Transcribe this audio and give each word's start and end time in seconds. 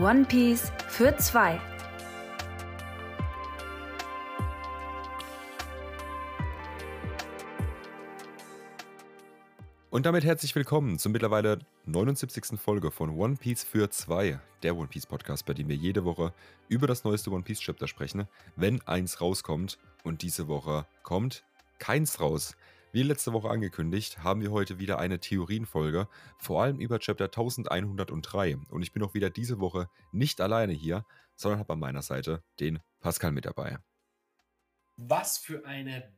One 0.00 0.24
Piece 0.24 0.72
für 0.88 1.14
zwei. 1.18 1.60
Und 9.90 10.06
damit 10.06 10.24
herzlich 10.24 10.54
willkommen 10.54 10.98
zur 10.98 11.12
mittlerweile 11.12 11.58
79. 11.84 12.58
Folge 12.58 12.90
von 12.90 13.10
One 13.10 13.36
Piece 13.36 13.62
für 13.62 13.90
zwei, 13.90 14.40
der 14.62 14.74
One 14.74 14.88
Piece 14.88 15.04
Podcast, 15.04 15.44
bei 15.44 15.52
dem 15.52 15.68
wir 15.68 15.76
jede 15.76 16.06
Woche 16.06 16.32
über 16.70 16.86
das 16.86 17.04
neueste 17.04 17.30
One 17.30 17.42
Piece 17.42 17.60
Chapter 17.60 17.86
sprechen, 17.86 18.26
wenn 18.56 18.80
eins 18.86 19.20
rauskommt. 19.20 19.76
Und 20.02 20.22
diese 20.22 20.48
Woche 20.48 20.86
kommt 21.02 21.44
keins 21.78 22.20
raus. 22.20 22.56
Wie 22.92 23.04
letzte 23.04 23.32
Woche 23.32 23.48
angekündigt, 23.48 24.24
haben 24.24 24.40
wir 24.40 24.50
heute 24.50 24.80
wieder 24.80 24.98
eine 24.98 25.20
Theorienfolge, 25.20 26.08
vor 26.38 26.64
allem 26.64 26.80
über 26.80 26.98
Chapter 26.98 27.26
1103. 27.26 28.56
Und 28.68 28.82
ich 28.82 28.92
bin 28.92 29.04
auch 29.04 29.14
wieder 29.14 29.30
diese 29.30 29.60
Woche 29.60 29.88
nicht 30.10 30.40
alleine 30.40 30.72
hier, 30.72 31.06
sondern 31.36 31.60
habe 31.60 31.72
an 31.74 31.78
meiner 31.78 32.02
Seite 32.02 32.42
den 32.58 32.80
Pascal 32.98 33.30
mit 33.30 33.44
dabei. 33.44 33.78
Was 34.96 35.38
für 35.38 35.64
eine 35.64 36.12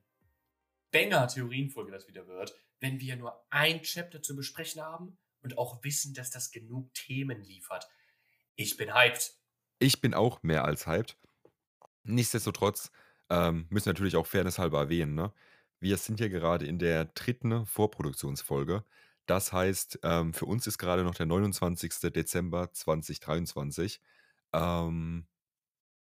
Banger-Theorienfolge 0.92 1.92
das 1.92 2.08
wieder 2.08 2.26
wird, 2.26 2.54
wenn 2.80 3.00
wir 3.00 3.16
nur 3.16 3.44
ein 3.50 3.82
Chapter 3.82 4.22
zu 4.22 4.34
besprechen 4.34 4.80
haben 4.80 5.18
und 5.42 5.58
auch 5.58 5.84
wissen, 5.84 6.14
dass 6.14 6.30
das 6.30 6.52
genug 6.52 6.94
Themen 6.94 7.42
liefert. 7.42 7.86
Ich 8.56 8.78
bin 8.78 8.94
hyped. 8.94 9.34
Ich 9.78 10.00
bin 10.00 10.14
auch 10.14 10.42
mehr 10.42 10.64
als 10.64 10.86
hyped. 10.86 11.18
Nichtsdestotrotz 12.04 12.90
ähm, 13.28 13.66
müssen 13.68 13.86
wir 13.86 13.92
natürlich 13.92 14.16
auch 14.16 14.26
Fairness 14.26 14.58
halber 14.58 14.80
erwähnen, 14.80 15.14
ne? 15.14 15.34
Wir 15.82 15.96
sind 15.96 16.20
ja 16.20 16.28
gerade 16.28 16.64
in 16.64 16.78
der 16.78 17.06
dritten 17.06 17.66
Vorproduktionsfolge. 17.66 18.84
Das 19.26 19.52
heißt, 19.52 19.98
ähm, 20.04 20.32
für 20.32 20.46
uns 20.46 20.68
ist 20.68 20.78
gerade 20.78 21.02
noch 21.02 21.16
der 21.16 21.26
29. 21.26 22.12
Dezember 22.12 22.72
2023. 22.72 24.00
Ähm, 24.52 25.26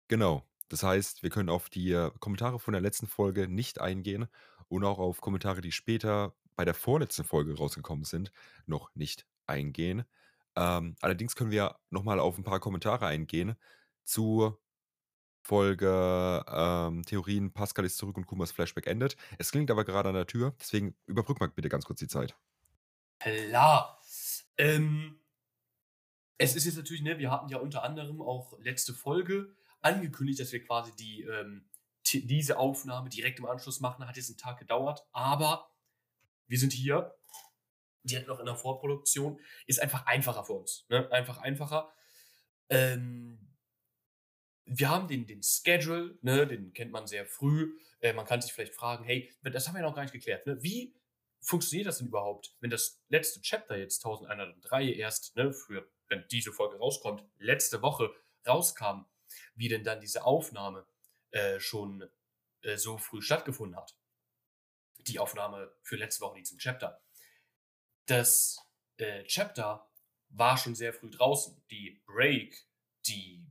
genau. 0.08 0.46
Das 0.70 0.82
heißt, 0.82 1.22
wir 1.22 1.28
können 1.28 1.50
auf 1.50 1.68
die 1.68 1.92
äh, 1.92 2.10
Kommentare 2.20 2.58
von 2.58 2.72
der 2.72 2.80
letzten 2.80 3.06
Folge 3.06 3.48
nicht 3.48 3.78
eingehen 3.78 4.28
und 4.68 4.82
auch 4.82 4.98
auf 4.98 5.20
Kommentare, 5.20 5.60
die 5.60 5.72
später 5.72 6.34
bei 6.56 6.64
der 6.64 6.74
vorletzten 6.74 7.24
Folge 7.24 7.54
rausgekommen 7.54 8.06
sind, 8.06 8.32
noch 8.64 8.94
nicht 8.94 9.26
eingehen. 9.46 10.06
Ähm, 10.56 10.96
allerdings 11.02 11.36
können 11.36 11.50
wir 11.50 11.76
nochmal 11.90 12.18
auf 12.18 12.38
ein 12.38 12.44
paar 12.44 12.60
Kommentare 12.60 13.06
eingehen 13.06 13.56
zu 14.04 14.56
Folge 15.46 16.44
ähm, 16.48 17.04
Theorien 17.04 17.52
Pascal 17.52 17.84
ist 17.84 17.98
zurück 17.98 18.16
und 18.16 18.26
Kumas 18.26 18.50
Flashback 18.50 18.88
endet. 18.88 19.16
Es 19.38 19.52
klingt 19.52 19.70
aber 19.70 19.84
gerade 19.84 20.08
an 20.08 20.16
der 20.16 20.26
Tür, 20.26 20.54
deswegen 20.60 20.96
überbrück 21.06 21.38
mal 21.38 21.48
bitte 21.48 21.68
ganz 21.68 21.84
kurz 21.84 22.00
die 22.00 22.08
Zeit. 22.08 22.34
Klar. 23.20 24.00
Ähm, 24.58 25.20
es 26.36 26.56
ist 26.56 26.64
jetzt 26.64 26.76
natürlich, 26.76 27.02
ne, 27.02 27.18
wir 27.18 27.30
hatten 27.30 27.48
ja 27.48 27.58
unter 27.58 27.84
anderem 27.84 28.20
auch 28.20 28.58
letzte 28.58 28.92
Folge 28.92 29.54
angekündigt, 29.82 30.40
dass 30.40 30.50
wir 30.50 30.64
quasi 30.64 30.90
die, 30.96 31.22
ähm, 31.22 31.68
diese 32.04 32.58
Aufnahme 32.58 33.08
direkt 33.08 33.38
im 33.38 33.46
Anschluss 33.46 33.78
machen. 33.78 34.06
Hat 34.06 34.16
jetzt 34.16 34.30
einen 34.30 34.38
Tag 34.38 34.58
gedauert, 34.58 35.06
aber 35.12 35.70
wir 36.48 36.58
sind 36.58 36.72
hier, 36.72 37.14
direkt 38.02 38.28
noch 38.28 38.40
in 38.40 38.46
der 38.46 38.56
Vorproduktion. 38.56 39.38
Ist 39.66 39.80
einfach 39.80 40.06
einfacher 40.06 40.44
für 40.44 40.54
uns. 40.54 40.86
Ne? 40.88 41.08
Einfach 41.12 41.38
einfacher. 41.38 41.88
Ähm, 42.68 43.45
wir 44.66 44.90
haben 44.90 45.08
den, 45.08 45.26
den 45.26 45.42
Schedule, 45.42 46.18
ne, 46.22 46.46
den 46.46 46.72
kennt 46.72 46.90
man 46.90 47.06
sehr 47.06 47.24
früh. 47.24 47.78
Äh, 48.00 48.12
man 48.12 48.26
kann 48.26 48.42
sich 48.42 48.52
vielleicht 48.52 48.74
fragen, 48.74 49.04
hey, 49.04 49.32
das 49.42 49.68
haben 49.68 49.76
wir 49.76 49.82
noch 49.82 49.94
gar 49.94 50.02
nicht 50.02 50.12
geklärt. 50.12 50.46
Ne? 50.46 50.62
Wie 50.62 50.94
funktioniert 51.40 51.86
das 51.86 51.98
denn 51.98 52.08
überhaupt, 52.08 52.54
wenn 52.60 52.70
das 52.70 53.00
letzte 53.08 53.40
Chapter 53.40 53.76
jetzt 53.76 54.04
1103 54.04 54.92
erst, 54.92 55.36
ne, 55.36 55.52
für, 55.52 55.88
wenn 56.08 56.26
diese 56.30 56.52
Folge 56.52 56.78
rauskommt, 56.78 57.24
letzte 57.38 57.80
Woche 57.80 58.12
rauskam, 58.46 59.06
wie 59.54 59.68
denn 59.68 59.84
dann 59.84 60.00
diese 60.00 60.24
Aufnahme 60.24 60.86
äh, 61.30 61.60
schon 61.60 62.08
äh, 62.62 62.76
so 62.76 62.98
früh 62.98 63.22
stattgefunden 63.22 63.76
hat? 63.76 63.96
Die 64.98 65.20
Aufnahme 65.20 65.72
für 65.82 65.96
letzte 65.96 66.22
Woche, 66.22 66.38
die 66.38 66.42
zum 66.42 66.58
Chapter. 66.58 67.00
Das 68.06 68.58
äh, 68.96 69.22
Chapter 69.24 69.88
war 70.30 70.58
schon 70.58 70.74
sehr 70.74 70.92
früh 70.92 71.10
draußen. 71.10 71.62
Die 71.70 72.02
Break, 72.06 72.66
die 73.06 73.46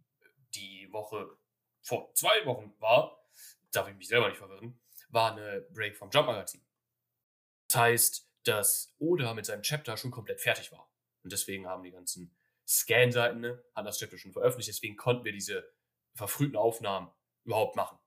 die 0.56 0.92
Woche 0.92 1.38
vor 1.82 2.14
zwei 2.14 2.46
Wochen 2.46 2.74
war, 2.80 3.24
darf 3.72 3.88
ich 3.88 3.96
mich 3.96 4.08
selber 4.08 4.30
nicht 4.30 4.38
verwirren, 4.38 4.80
war 5.10 5.34
eine 5.34 5.62
Break 5.72 5.98
vom 5.98 6.10
Jump 6.10 6.28
Magazin. 6.28 6.66
Das 7.68 7.82
heißt, 7.82 8.30
dass 8.44 8.96
Oda 9.00 9.34
mit 9.34 9.46
seinem 9.46 9.62
Chapter 9.62 9.98
schon 9.98 10.12
komplett 10.12 10.42
fertig 10.42 10.72
war. 10.72 10.90
Und 11.24 11.32
deswegen 11.32 11.68
haben 11.68 11.84
die 11.84 11.92
ganzen 11.92 12.36
Scan-Seiten, 12.68 13.40
ne, 13.40 13.64
hat 13.74 13.86
das 13.86 14.00
Chapter 14.00 14.18
schon 14.18 14.34
veröffentlicht, 14.34 14.70
deswegen 14.70 14.96
konnten 14.96 15.26
wir 15.26 15.32
diese 15.32 15.68
verfrühten 16.14 16.56
Aufnahmen 16.56 17.12
überhaupt 17.44 17.76
machen. 17.76 17.98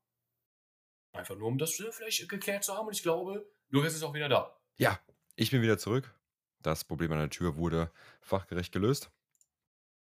Einfach 1.13 1.37
nur, 1.37 1.49
um 1.49 1.59
das 1.59 1.75
vielleicht 1.75 2.29
geklärt 2.29 2.65
zu 2.65 2.75
haben. 2.75 2.87
Und 2.87 2.95
ich 2.95 3.03
glaube, 3.03 3.51
Lukas 3.69 3.95
ist 3.95 4.03
auch 4.03 4.15
wieder 4.15 4.29
da. 4.29 4.59
Ja, 4.77 5.01
ich 5.37 5.51
bin 5.51 5.63
wieder 5.63 5.79
zurück. 5.79 6.15
Das 6.61 6.85
Problem 6.85 7.13
an 7.13 7.19
der 7.19 7.31
Tür 7.31 7.57
wurde 7.57 7.91
fachgerecht 8.21 8.73
gelöst. 8.73 9.11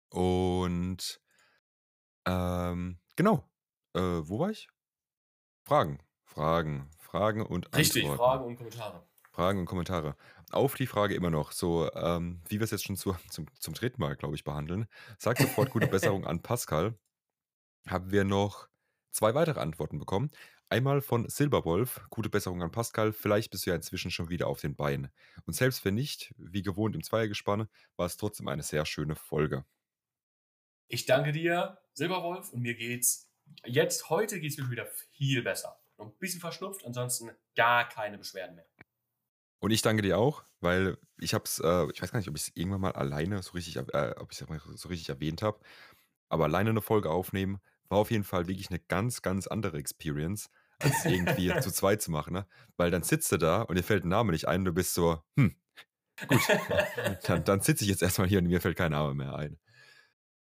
Und 0.10 1.22
ähm, 2.26 3.00
genau. 3.16 3.50
Äh, 3.94 4.00
wo 4.00 4.40
war 4.40 4.50
ich? 4.50 4.70
Fragen. 5.64 6.00
Fragen. 6.24 6.90
Fragen 6.98 7.46
und 7.46 7.76
Richtig, 7.76 8.04
Antworten. 8.04 8.18
Fragen 8.18 8.46
und 8.46 8.56
Kommentare. 8.56 9.08
Fragen 9.32 9.60
und 9.60 9.66
Kommentare. 9.66 10.16
Auf 10.52 10.76
die 10.76 10.88
Frage 10.88 11.16
immer 11.16 11.30
noch, 11.30 11.52
so 11.52 11.92
ähm, 11.94 12.42
wie 12.48 12.60
wir 12.60 12.64
es 12.64 12.72
jetzt 12.72 12.86
schon 12.86 12.98
zu, 12.98 13.16
zum, 13.30 13.48
zum 13.60 13.74
dritten 13.74 14.02
Mal, 14.02 14.16
glaube 14.16 14.36
ich, 14.36 14.44
behandeln. 14.44 14.88
Sag 15.18 15.38
sofort 15.38 15.70
gute 15.72 15.88
Besserung 15.88 16.26
an 16.26 16.42
Pascal. 16.42 16.98
Haben 17.88 18.12
wir 18.12 18.24
noch 18.24 18.68
zwei 19.12 19.34
weitere 19.34 19.60
Antworten 19.60 20.00
bekommen. 20.00 20.32
Einmal 20.70 21.02
von 21.02 21.28
Silberwolf, 21.28 22.02
gute 22.10 22.30
Besserung 22.30 22.64
an 22.64 22.72
Pascal. 22.72 23.12
Vielleicht 23.12 23.52
bist 23.52 23.66
du 23.66 23.72
ja 23.72 23.76
inzwischen 23.76 24.10
schon 24.10 24.30
wieder 24.30 24.48
auf 24.48 24.62
den 24.62 24.76
Beinen. 24.76 25.12
Und 25.46 25.54
selbst 25.54 25.84
wenn 25.84 25.96
nicht, 25.96 26.34
wie 26.38 26.62
gewohnt 26.62 26.96
im 26.96 27.04
Zweiergespann, 27.04 27.68
war 27.98 28.06
es 28.06 28.16
trotzdem 28.16 28.48
eine 28.48 28.64
sehr 28.64 28.86
schöne 28.86 29.16
Folge. 29.16 29.66
Ich 30.88 31.06
danke 31.06 31.34
dir, 31.34 31.81
Silberwolf, 31.94 32.52
und 32.52 32.62
mir 32.62 32.76
geht's 32.76 33.30
jetzt, 33.66 34.10
heute 34.10 34.40
geht's 34.40 34.58
mir 34.58 34.70
wieder 34.70 34.86
viel 34.86 35.42
besser. 35.42 35.80
Noch 35.98 36.08
ein 36.08 36.18
bisschen 36.18 36.42
verschnupft, 36.42 36.86
ansonsten 36.86 37.32
gar 37.56 37.88
keine 37.88 38.18
Beschwerden 38.18 38.56
mehr. 38.56 38.66
Und 39.60 39.72
ich 39.72 39.84
danke 39.84 40.02
dir 40.02 40.18
auch, 40.18 40.44
weil 40.60 40.98
ich 41.20 41.34
hab's, 41.34 41.60
äh, 41.60 41.88
ich 41.94 42.02
weiß 42.02 42.12
gar 42.12 42.20
nicht, 42.20 42.30
ob 42.30 42.36
ich 42.36 42.44
es 42.44 42.52
irgendwann 42.56 42.82
mal 42.82 42.94
alleine 42.94 43.44
so 43.44 43.52
richtig, 43.52 43.76
äh, 43.76 44.16
ob 44.18 44.32
ich 44.32 44.38
so 44.38 44.90
richtig 44.90 45.10
erwähnt 45.10 45.44
habe, 45.44 45.60
aber 46.30 46.46
alleine 46.46 46.72
eine 46.72 46.82
Folge 46.82 47.12
aufnehmen 47.12 47.62
war 47.90 48.00
auf 48.00 48.10
jeden 48.10 48.24
Fall 48.24 48.48
wirklich 48.48 48.70
eine 48.70 48.80
ganz, 48.80 49.22
ganz 49.22 49.48
andere 49.48 49.78
Experience, 49.78 50.50
als 50.80 51.06
irgendwie 51.06 51.54
zu 51.60 51.72
zweit 51.72 52.02
zu 52.02 52.10
machen, 52.10 52.34
ne? 52.34 52.48
Weil 52.78 52.90
dann 52.90 53.04
sitzt 53.04 53.32
du 53.32 53.38
da 53.38 53.62
und 53.62 53.76
dir 53.76 53.84
fällt 53.84 54.06
ein 54.06 54.10
Name 54.10 54.32
nicht 54.32 54.48
ein 54.48 54.62
und 54.62 54.66
du 54.66 54.74
bist 54.74 54.94
so, 54.96 55.22
hm, 55.36 55.56
gut, 56.28 56.42
dann, 57.24 57.44
dann 57.44 57.62
sitze 57.62 57.84
ich 57.84 57.90
jetzt 57.90 58.02
erstmal 58.02 58.28
hier 58.28 58.40
und 58.40 58.48
mir 58.48 58.62
fällt 58.62 58.78
kein 58.78 58.94
Name 58.94 59.14
mehr 59.14 59.36
ein. 59.36 59.60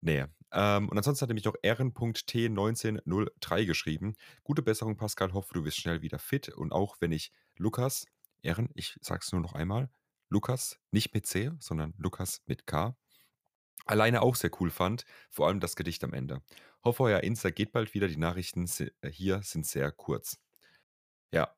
Nee. 0.00 0.26
Ähm, 0.52 0.88
und 0.88 0.96
ansonsten 0.96 1.22
hat 1.22 1.30
er 1.30 1.34
mich 1.34 1.44
noch 1.44 1.56
Ehren.t1903 1.62 3.66
geschrieben. 3.66 4.16
Gute 4.44 4.62
Besserung, 4.62 4.96
Pascal. 4.96 5.32
Hoffe, 5.32 5.54
du 5.54 5.64
wirst 5.64 5.78
schnell 5.78 6.02
wieder 6.02 6.18
fit. 6.18 6.48
Und 6.48 6.72
auch 6.72 6.96
wenn 7.00 7.12
ich 7.12 7.32
Lukas, 7.56 8.06
Ehren, 8.42 8.70
ich 8.74 8.96
sag's 9.00 9.32
nur 9.32 9.40
noch 9.40 9.54
einmal, 9.54 9.90
Lukas, 10.30 10.78
nicht 10.90 11.14
mit 11.14 11.26
C, 11.26 11.50
sondern 11.58 11.94
Lukas 11.98 12.42
mit 12.46 12.66
K, 12.66 12.96
alleine 13.86 14.22
auch 14.22 14.36
sehr 14.36 14.50
cool 14.60 14.70
fand. 14.70 15.04
Vor 15.30 15.48
allem 15.48 15.60
das 15.60 15.76
Gedicht 15.76 16.04
am 16.04 16.12
Ende. 16.12 16.42
Hoffe, 16.84 17.04
euer 17.04 17.22
Insta 17.22 17.50
geht 17.50 17.72
bald 17.72 17.94
wieder. 17.94 18.08
Die 18.08 18.16
Nachrichten 18.16 18.68
äh, 18.78 19.10
hier 19.10 19.42
sind 19.42 19.66
sehr 19.66 19.90
kurz. 19.92 20.38
Ja. 21.32 21.54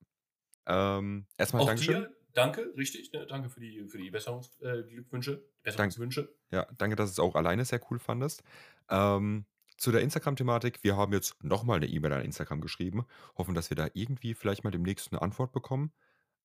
Ähm, 0.66 1.26
erstmal 1.36 1.62
Auch 1.62 1.66
Dankeschön. 1.66 2.02
dir, 2.02 2.16
danke, 2.32 2.72
richtig. 2.76 3.12
Ne? 3.12 3.26
Danke 3.26 3.48
für 3.48 3.60
die, 3.60 3.86
für 3.88 3.98
die 3.98 4.10
Besserungsglückwünsche, 4.10 5.32
äh, 5.32 5.62
Besserungswünsche. 5.62 6.34
Ja, 6.50 6.66
danke, 6.78 6.96
dass 6.96 7.10
du 7.10 7.12
es 7.12 7.18
auch 7.18 7.34
alleine 7.34 7.64
sehr 7.64 7.80
cool 7.90 7.98
fandest. 7.98 8.42
Ähm, 8.90 9.46
zu 9.76 9.92
der 9.92 10.02
Instagram-Thematik, 10.02 10.80
wir 10.82 10.96
haben 10.96 11.12
jetzt 11.12 11.42
nochmal 11.42 11.76
eine 11.76 11.86
E-Mail 11.86 12.12
an 12.12 12.22
Instagram 12.22 12.60
geschrieben, 12.60 13.06
hoffen, 13.38 13.54
dass 13.54 13.70
wir 13.70 13.76
da 13.76 13.88
irgendwie 13.94 14.34
vielleicht 14.34 14.62
mal 14.62 14.70
demnächst 14.70 15.10
eine 15.10 15.22
Antwort 15.22 15.52
bekommen. 15.52 15.92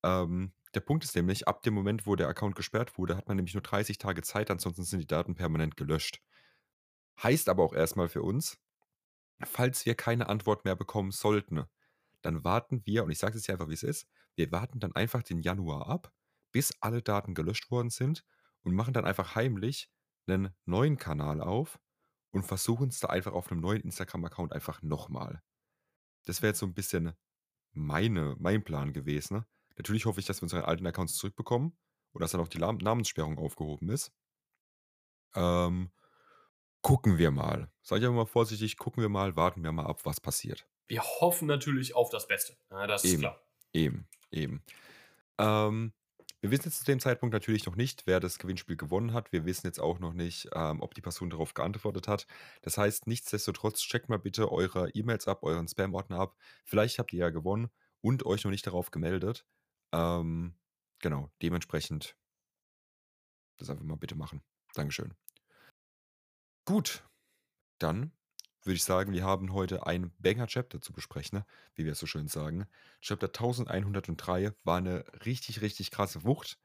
Ähm, 0.03 0.53
der 0.74 0.80
Punkt 0.80 1.03
ist 1.03 1.15
nämlich, 1.15 1.47
ab 1.47 1.62
dem 1.63 1.74
Moment, 1.74 2.07
wo 2.07 2.15
der 2.15 2.30
Account 2.30 2.56
gesperrt 2.56 2.97
wurde, 2.97 3.18
hat 3.18 3.27
man 3.27 3.38
nämlich 3.38 3.53
nur 3.53 3.63
30 3.63 3.97
Tage 3.97 4.21
Zeit, 4.21 4.51
ansonsten 4.51 4.83
sind 4.83 5.00
die 5.00 5.07
Daten 5.07 5.36
permanent 5.36 5.75
gelöscht. 5.75 6.21
Heißt 7.21 7.50
aber 7.50 7.63
auch 7.63 7.74
erstmal 7.74 8.07
für 8.09 8.21
uns, 8.21 8.57
falls 9.44 9.86
wir 9.86 9.95
keine 9.95 10.30
Antwort 10.30 10.65
mehr 10.65 10.75
bekommen 10.75 11.12
sollten, 11.12 11.65
dann 12.21 12.44
warten 12.44 12.86
wir, 12.86 13.03
und 13.03 13.12
ich 13.12 13.19
sage 13.19 13.38
es 13.38 13.45
hier 13.45 13.56
einfach, 13.56 13.69
wie 13.69 13.74
es 13.74 13.83
ist, 13.83 14.07
wir 14.36 14.51
warten 14.51 14.80
dann 14.80 14.95
einfach 14.95 15.24
den 15.24 15.42
Januar 15.42 15.88
ab, 15.88 16.13
bis 16.51 16.74
alle 16.81 17.01
Daten 17.01 17.33
gelöscht 17.33 17.69
worden 17.71 17.89
sind 17.89 18.25
und 18.63 18.74
machen 18.74 18.94
dann 18.94 19.06
einfach 19.06 19.36
heimlich 19.36 19.89
einen 20.27 20.53
neuen 20.65 20.97
Kanal 20.97 21.42
auf 21.42 21.80
und 22.35 22.43
versuchen 22.43 22.89
es 22.89 22.99
da 22.99 23.07
einfach 23.07 23.31
auf 23.31 23.49
einem 23.49 23.61
neuen 23.61 23.81
Instagram-Account 23.81 24.51
einfach 24.51 24.81
nochmal. 24.81 25.41
Das 26.25 26.41
wäre 26.41 26.49
jetzt 26.49 26.59
so 26.59 26.65
ein 26.65 26.73
bisschen 26.73 27.13
meine, 27.71 28.35
mein 28.39 28.61
Plan 28.61 28.91
gewesen. 28.91 29.37
Ne? 29.37 29.45
Natürlich 29.77 30.05
hoffe 30.05 30.19
ich, 30.19 30.25
dass 30.25 30.39
wir 30.39 30.43
unsere 30.43 30.65
alten 30.65 30.85
Accounts 30.85 31.15
zurückbekommen 31.15 31.77
und 32.11 32.21
dass 32.21 32.31
dann 32.31 32.41
auch 32.41 32.49
die 32.49 32.59
Namenssperrung 32.59 33.37
aufgehoben 33.37 33.89
ist. 33.89 34.11
Ähm, 35.33 35.91
gucken 36.81 37.17
wir 37.17 37.31
mal. 37.31 37.71
Sage 37.81 38.01
ich 38.01 38.05
einfach 38.05 38.17
mal 38.17 38.25
vorsichtig, 38.25 38.77
gucken 38.77 39.01
wir 39.01 39.09
mal, 39.09 39.37
warten 39.37 39.63
wir 39.63 39.71
mal 39.71 39.85
ab, 39.85 40.01
was 40.05 40.19
passiert. 40.19 40.67
Wir 40.87 41.01
hoffen 41.03 41.47
natürlich 41.47 41.95
auf 41.95 42.09
das 42.09 42.27
Beste. 42.27 42.57
Das 42.69 43.05
ist 43.05 43.13
Eben, 43.13 43.21
klar. 43.21 43.41
eben, 43.71 44.07
eben. 44.31 44.61
Ähm, 45.37 45.93
wir 46.45 46.51
wissen 46.51 46.65
jetzt 46.65 46.77
zu 46.77 46.86
dem 46.86 47.00
Zeitpunkt 47.00 47.33
natürlich 47.33 47.65
noch 47.65 47.75
nicht, 47.75 48.06
wer 48.06 48.19
das 48.19 48.38
Gewinnspiel 48.38 48.77
gewonnen 48.77 49.13
hat. 49.13 49.31
Wir 49.31 49.45
wissen 49.45 49.65
jetzt 49.65 49.80
auch 49.80 49.97
noch 49.97 50.13
nicht, 50.13 50.47
ähm, 50.53 50.80
ob 50.80 50.94
die 50.94 51.01
Person 51.01 51.31
darauf 51.31 51.56
geantwortet 51.56 52.07
hat. 52.07 52.27
Das 52.62 52.77
heißt, 52.77 53.07
nichtsdestotrotz 53.07 53.80
checkt 53.80 54.09
mal 54.09 54.19
bitte 54.19 54.51
eure 54.51 54.92
E-Mails 54.92 55.27
ab, 55.27 55.42
euren 55.42 55.68
Spam-Ordner 55.68 56.19
ab. 56.19 56.38
Vielleicht 56.63 57.00
habt 57.00 57.12
ihr 57.13 57.19
ja 57.21 57.30
gewonnen 57.31 57.71
und 58.01 58.27
euch 58.27 58.44
noch 58.44 58.51
nicht 58.51 58.68
darauf 58.68 58.92
gemeldet. 58.92 59.44
Ähm, 59.92 60.53
genau, 61.00 61.31
dementsprechend 61.42 62.15
das 63.57 63.71
einfach 63.71 63.83
mal 63.83 63.97
bitte 63.97 64.15
machen. 64.15 64.44
Dankeschön. 64.75 65.15
Gut, 66.65 67.03
dann 67.80 68.12
würde 68.65 68.75
ich 68.75 68.83
sagen, 68.83 69.13
wir 69.13 69.23
haben 69.23 69.53
heute 69.53 69.85
ein 69.85 70.12
Banger-Chapter 70.19 70.81
zu 70.81 70.94
besprechen, 70.94 71.39
ne? 71.39 71.45
wie 71.75 71.85
wir 71.85 71.94
es 71.94 72.00
so 72.00 72.06
schön 72.06 72.27
sagen. 72.27 72.67
Chapter 73.01 73.27
1103 73.27 74.53
war 74.63 74.77
eine 74.77 75.06
richtig, 75.25 75.62
richtig 75.62 75.91
krasse 75.91 76.23
Wucht. 76.23 76.57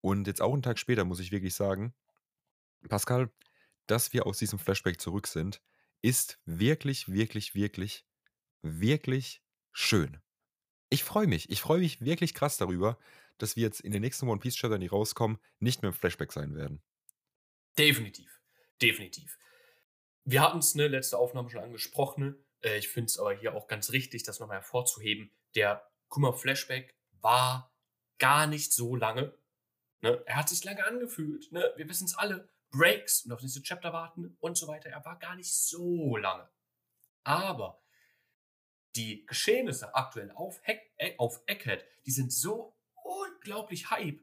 Und 0.00 0.26
jetzt 0.26 0.40
auch 0.40 0.52
einen 0.52 0.62
Tag 0.62 0.78
später 0.78 1.04
muss 1.04 1.20
ich 1.20 1.32
wirklich 1.32 1.54
sagen, 1.54 1.94
Pascal, 2.88 3.30
dass 3.86 4.12
wir 4.12 4.26
aus 4.26 4.38
diesem 4.38 4.58
Flashback 4.58 5.00
zurück 5.00 5.26
sind, 5.26 5.60
ist 6.02 6.38
wirklich, 6.44 7.12
wirklich, 7.12 7.54
wirklich, 7.54 8.06
wirklich 8.62 9.42
schön. 9.72 10.20
Ich 10.88 11.04
freue 11.04 11.26
mich. 11.26 11.50
Ich 11.50 11.60
freue 11.60 11.80
mich 11.80 12.00
wirklich 12.00 12.34
krass 12.34 12.56
darüber, 12.56 12.98
dass 13.38 13.56
wir 13.56 13.62
jetzt 13.62 13.80
in 13.80 13.92
den 13.92 14.02
nächsten 14.02 14.28
One 14.28 14.40
Piece 14.40 14.56
Chaptern, 14.56 14.80
die 14.80 14.86
rauskommen, 14.86 15.38
nicht 15.58 15.82
mehr 15.82 15.90
im 15.90 15.94
Flashback 15.94 16.32
sein 16.32 16.54
werden. 16.54 16.82
Definitiv. 17.78 18.40
Definitiv. 18.80 19.38
Wir 20.24 20.42
hatten 20.42 20.58
es, 20.58 20.74
ne, 20.74 20.88
letzte 20.88 21.18
Aufnahme 21.18 21.50
schon 21.50 21.62
angesprochen. 21.62 22.36
Äh, 22.62 22.78
ich 22.78 22.88
finde 22.88 23.06
es 23.06 23.18
aber 23.18 23.32
hier 23.32 23.54
auch 23.54 23.68
ganz 23.68 23.92
richtig, 23.92 24.22
das 24.22 24.40
nochmal 24.40 24.58
hervorzuheben. 24.58 25.30
Der 25.54 25.88
Kuma-Flashback 26.08 26.94
war 27.20 27.72
gar 28.18 28.46
nicht 28.46 28.72
so 28.72 28.96
lange. 28.96 29.34
Ne? 30.02 30.22
Er 30.26 30.36
hat 30.36 30.48
sich 30.48 30.64
lange 30.64 30.84
angefühlt. 30.86 31.50
Ne? 31.52 31.72
Wir 31.76 31.88
wissen 31.88 32.04
es 32.04 32.16
alle. 32.16 32.48
Breaks 32.70 33.24
und 33.24 33.32
auf 33.32 33.42
nächste 33.42 33.62
Chapter 33.62 33.92
warten 33.92 34.36
und 34.40 34.56
so 34.56 34.68
weiter. 34.68 34.90
Er 34.90 35.04
war 35.04 35.18
gar 35.18 35.34
nicht 35.34 35.52
so 35.52 36.16
lange. 36.16 36.48
Aber 37.24 37.82
die 38.96 39.26
Geschehnisse 39.26 39.94
aktuell 39.94 40.30
auf, 40.32 40.60
Heck, 40.62 40.92
äh, 40.96 41.14
auf 41.18 41.42
Egghead, 41.46 41.84
die 42.06 42.10
sind 42.10 42.32
so 42.32 42.76
unglaublich 43.02 43.90
hype, 43.90 44.20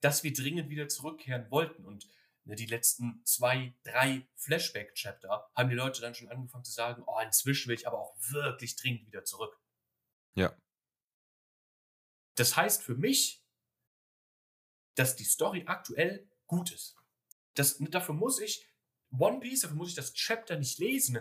dass 0.00 0.24
wir 0.24 0.32
dringend 0.32 0.68
wieder 0.68 0.88
zurückkehren 0.88 1.50
wollten. 1.50 1.84
Und 1.84 2.08
die 2.44 2.66
letzten 2.66 3.22
zwei, 3.24 3.74
drei 3.84 4.26
Flashback-Chapter 4.36 5.50
haben 5.54 5.68
die 5.68 5.76
Leute 5.76 6.00
dann 6.00 6.14
schon 6.14 6.28
angefangen 6.28 6.64
zu 6.64 6.72
sagen, 6.72 7.02
oh, 7.06 7.18
inzwischen 7.20 7.68
will 7.68 7.76
ich 7.76 7.86
aber 7.86 7.98
auch 7.98 8.16
wirklich 8.30 8.76
dringend 8.76 9.06
wieder 9.06 9.24
zurück. 9.24 9.58
Ja. 10.34 10.56
Das 12.36 12.56
heißt 12.56 12.82
für 12.82 12.94
mich, 12.94 13.44
dass 14.94 15.16
die 15.16 15.24
Story 15.24 15.64
aktuell 15.66 16.28
gut 16.46 16.72
ist. 16.72 16.96
Das, 17.54 17.78
dafür 17.78 18.14
muss 18.14 18.40
ich 18.40 18.66
One 19.12 19.40
Piece, 19.40 19.60
dafür 19.60 19.76
muss 19.76 19.90
ich 19.90 19.94
das 19.94 20.14
Chapter 20.14 20.58
nicht 20.58 20.78
lesen, 20.78 21.18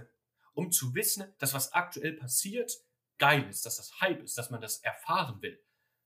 um 0.54 0.71
zu 0.71 0.94
wissen, 0.95 1.33
dass 1.39 1.54
was 1.54 1.74
aktuell 1.74 2.13
passiert, 2.13 2.71
geil 3.18 3.48
ist, 3.50 3.66
dass 3.66 3.77
das 3.77 4.00
Hype 4.00 4.21
ist, 4.21 4.38
dass 4.38 4.50
man 4.50 4.62
das 4.62 4.80
erfahren 4.80 5.42
will. 5.42 5.63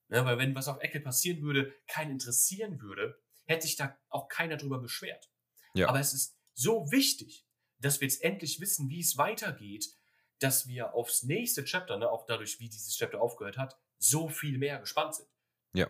Ne, 0.09 0.25
weil 0.25 0.37
wenn 0.37 0.55
was 0.55 0.67
auf 0.67 0.81
Ecke 0.81 0.99
passieren 0.99 1.41
würde, 1.41 1.73
keinen 1.87 2.11
interessieren 2.11 2.81
würde, 2.81 3.22
hätte 3.45 3.65
sich 3.65 3.75
da 3.75 3.97
auch 4.09 4.27
keiner 4.27 4.57
drüber 4.57 4.79
beschwert. 4.79 5.29
Ja. 5.73 5.89
Aber 5.89 5.99
es 5.99 6.13
ist 6.13 6.37
so 6.53 6.91
wichtig, 6.91 7.45
dass 7.79 7.99
wir 7.99 8.07
jetzt 8.07 8.23
endlich 8.23 8.59
wissen, 8.59 8.89
wie 8.89 9.01
es 9.01 9.17
weitergeht, 9.17 9.95
dass 10.39 10.67
wir 10.67 10.93
aufs 10.93 11.23
nächste 11.23 11.63
Chapter, 11.63 11.97
ne, 11.97 12.09
auch 12.09 12.25
dadurch, 12.25 12.59
wie 12.59 12.69
dieses 12.69 12.95
Chapter 12.95 13.21
aufgehört 13.21 13.57
hat, 13.57 13.77
so 13.97 14.29
viel 14.29 14.57
mehr 14.57 14.79
gespannt 14.79 15.15
sind. 15.15 15.29
Ja. 15.73 15.89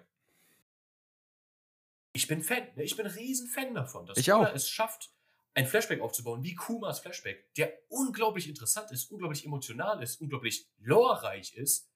Ich 2.14 2.28
bin 2.28 2.42
Fan, 2.44 2.68
ne? 2.76 2.84
ich 2.84 2.96
bin 2.96 3.08
ein 3.08 3.12
riesen 3.12 3.48
Fan 3.48 3.74
davon, 3.74 4.06
dass 4.06 4.18
Ich 4.18 4.32
auch. 4.32 4.48
Es 4.54 4.70
schafft, 4.70 5.12
ein 5.56 5.68
Flashback 5.68 6.02
aufzubauen, 6.02 6.44
wie 6.44 6.56
Kumas 6.56 7.00
Flashback, 7.00 7.54
der 7.56 7.74
unglaublich 7.90 8.48
interessant 8.48 8.92
ist, 8.92 9.12
unglaublich 9.12 9.46
emotional 9.46 10.02
ist, 10.02 10.22
unglaublich 10.22 10.68
lorereich 10.78 11.54
ist. 11.56 11.90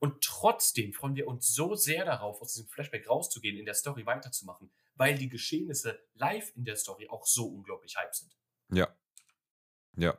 Und 0.00 0.24
trotzdem 0.24 0.94
freuen 0.94 1.14
wir 1.14 1.28
uns 1.28 1.54
so 1.54 1.74
sehr 1.74 2.06
darauf, 2.06 2.40
aus 2.40 2.54
diesem 2.54 2.68
Flashback 2.68 3.08
rauszugehen, 3.08 3.58
in 3.58 3.66
der 3.66 3.74
Story 3.74 4.06
weiterzumachen, 4.06 4.72
weil 4.94 5.16
die 5.16 5.28
Geschehnisse 5.28 6.00
live 6.14 6.50
in 6.56 6.64
der 6.64 6.76
Story 6.76 7.06
auch 7.08 7.26
so 7.26 7.46
unglaublich 7.46 7.96
hype 7.96 8.14
sind. 8.14 8.34
Ja. 8.72 8.88
Ja. 9.96 10.18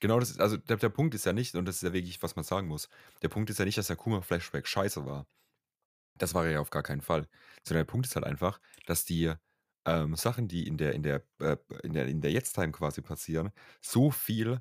Genau 0.00 0.20
das 0.20 0.30
ist, 0.30 0.40
also 0.40 0.56
der, 0.56 0.76
der 0.76 0.90
Punkt 0.90 1.14
ist 1.14 1.26
ja 1.26 1.32
nicht, 1.32 1.54
und 1.56 1.64
das 1.64 1.76
ist 1.76 1.82
ja 1.82 1.92
wirklich, 1.92 2.22
was 2.22 2.36
man 2.36 2.44
sagen 2.44 2.68
muss, 2.68 2.88
der 3.22 3.28
Punkt 3.28 3.50
ist 3.50 3.58
ja 3.58 3.64
nicht, 3.64 3.78
dass 3.78 3.88
der 3.88 3.96
Kuma-Flashback 3.96 4.66
scheiße 4.66 5.04
war. 5.06 5.26
Das 6.16 6.34
war 6.34 6.46
er 6.46 6.52
ja 6.52 6.60
auf 6.60 6.70
gar 6.70 6.84
keinen 6.84 7.00
Fall. 7.00 7.26
Sondern 7.64 7.84
der 7.84 7.90
Punkt 7.90 8.06
ist 8.06 8.14
halt 8.14 8.24
einfach, 8.24 8.60
dass 8.86 9.04
die 9.04 9.34
ähm, 9.86 10.14
Sachen, 10.14 10.46
die 10.46 10.68
in 10.68 10.76
der, 10.76 10.92
in 10.94 11.02
der, 11.02 11.26
äh, 11.40 11.56
in 11.82 11.94
der, 11.94 12.06
in 12.06 12.20
der 12.20 12.30
Jetzt-Time 12.30 12.70
quasi 12.70 13.02
passieren, 13.02 13.50
so 13.80 14.10
viel 14.10 14.60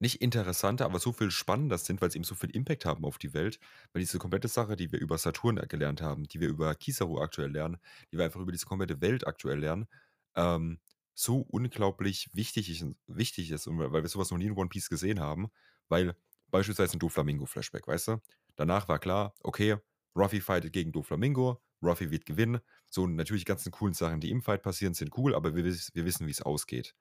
nicht 0.00 0.20
interessanter, 0.22 0.84
aber 0.84 0.98
so 1.00 1.12
viel 1.12 1.30
spannender 1.30 1.78
sind, 1.78 2.00
weil 2.00 2.10
sie 2.10 2.18
eben 2.18 2.24
so 2.24 2.34
viel 2.34 2.50
Impact 2.50 2.84
haben 2.84 3.04
auf 3.04 3.18
die 3.18 3.34
Welt, 3.34 3.58
weil 3.92 4.00
diese 4.00 4.18
komplette 4.18 4.48
Sache, 4.48 4.76
die 4.76 4.92
wir 4.92 5.00
über 5.00 5.18
Saturn 5.18 5.56
gelernt 5.68 6.02
haben, 6.02 6.24
die 6.28 6.40
wir 6.40 6.48
über 6.48 6.74
Kizaru 6.74 7.20
aktuell 7.20 7.50
lernen, 7.50 7.78
die 8.12 8.18
wir 8.18 8.24
einfach 8.24 8.40
über 8.40 8.52
diese 8.52 8.66
komplette 8.66 9.00
Welt 9.00 9.26
aktuell 9.26 9.58
lernen, 9.58 9.88
ähm, 10.36 10.78
so 11.14 11.38
unglaublich 11.40 12.30
wichtig 12.32 12.70
ist, 12.70 12.86
wichtig 13.08 13.50
ist 13.50 13.66
und 13.66 13.78
weil 13.78 14.02
wir 14.02 14.08
sowas 14.08 14.30
noch 14.30 14.38
nie 14.38 14.46
in 14.46 14.56
One 14.56 14.68
Piece 14.68 14.88
gesehen 14.88 15.18
haben, 15.20 15.48
weil 15.88 16.14
beispielsweise 16.50 16.96
ein 16.96 17.00
Doflamingo-Flashback, 17.00 17.86
weißt 17.88 18.08
du? 18.08 18.22
Danach 18.56 18.88
war 18.88 18.98
klar, 19.00 19.34
okay, 19.42 19.76
Ruffy 20.16 20.40
fightet 20.40 20.72
gegen 20.72 20.92
Doflamingo, 20.92 21.60
Ruffy 21.82 22.10
wird 22.10 22.24
gewinnen. 22.26 22.60
So, 22.88 23.06
natürlich 23.06 23.42
die 23.42 23.48
ganzen 23.48 23.72
coolen 23.72 23.94
Sachen, 23.94 24.20
die 24.20 24.30
im 24.30 24.42
Fight 24.42 24.62
passieren, 24.62 24.94
sind 24.94 25.16
cool, 25.18 25.34
aber 25.34 25.54
wir, 25.54 25.64
wir 25.64 26.04
wissen, 26.04 26.26
wie 26.26 26.30
es 26.30 26.42
ausgeht. 26.42 26.94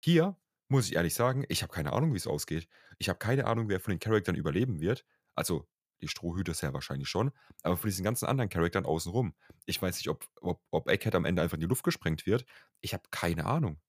Hier 0.00 0.36
muss 0.68 0.86
ich 0.86 0.94
ehrlich 0.96 1.14
sagen, 1.14 1.44
ich 1.48 1.62
habe 1.62 1.72
keine 1.72 1.92
Ahnung, 1.92 2.12
wie 2.12 2.16
es 2.18 2.26
ausgeht. 2.26 2.68
Ich 2.98 3.08
habe 3.08 3.18
keine 3.18 3.46
Ahnung, 3.46 3.68
wer 3.68 3.80
von 3.80 3.92
den 3.92 4.00
Charakteren 4.00 4.36
überleben 4.38 4.80
wird. 4.80 5.04
Also, 5.34 5.68
die 6.00 6.08
Strohhüte 6.08 6.54
sehr 6.54 6.74
wahrscheinlich 6.74 7.08
schon, 7.08 7.30
aber 7.62 7.76
von 7.76 7.88
diesen 7.88 8.04
ganzen 8.04 8.26
anderen 8.26 8.50
Charakteren 8.50 8.84
außenrum. 8.86 9.34
Ich 9.66 9.80
weiß 9.80 9.96
nicht, 9.96 10.08
ob, 10.08 10.26
ob, 10.40 10.60
ob 10.70 10.88
Egghead 10.88 11.14
am 11.14 11.24
Ende 11.24 11.42
einfach 11.42 11.54
in 11.54 11.60
die 11.60 11.66
Luft 11.66 11.84
gesprengt 11.84 12.26
wird. 12.26 12.44
Ich 12.80 12.92
habe 12.94 13.04
keine 13.10 13.46
Ahnung. 13.46 13.80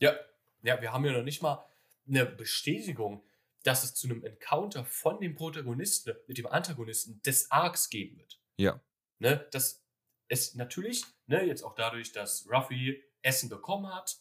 Ja, 0.00 0.14
ja, 0.62 0.80
wir 0.80 0.92
haben 0.92 1.04
ja 1.04 1.12
noch 1.12 1.22
nicht 1.22 1.42
mal 1.42 1.64
eine 2.06 2.26
Bestätigung, 2.26 3.24
dass 3.62 3.84
es 3.84 3.94
zu 3.94 4.06
einem 4.06 4.24
Encounter 4.24 4.84
von 4.84 5.20
dem 5.20 5.34
Protagonisten 5.34 6.14
mit 6.26 6.38
dem 6.38 6.46
Antagonisten 6.46 7.20
des 7.22 7.50
Arcs 7.50 7.88
geben 7.90 8.18
wird. 8.18 8.40
Ja, 8.58 8.80
Ne, 9.20 9.48
dass 9.52 9.86
es 10.28 10.54
natürlich, 10.56 11.04
ne, 11.26 11.44
jetzt 11.44 11.62
auch 11.62 11.74
dadurch, 11.74 12.12
dass 12.12 12.48
Ruffy 12.50 13.02
Essen 13.22 13.48
bekommen 13.48 13.94
hat, 13.94 14.18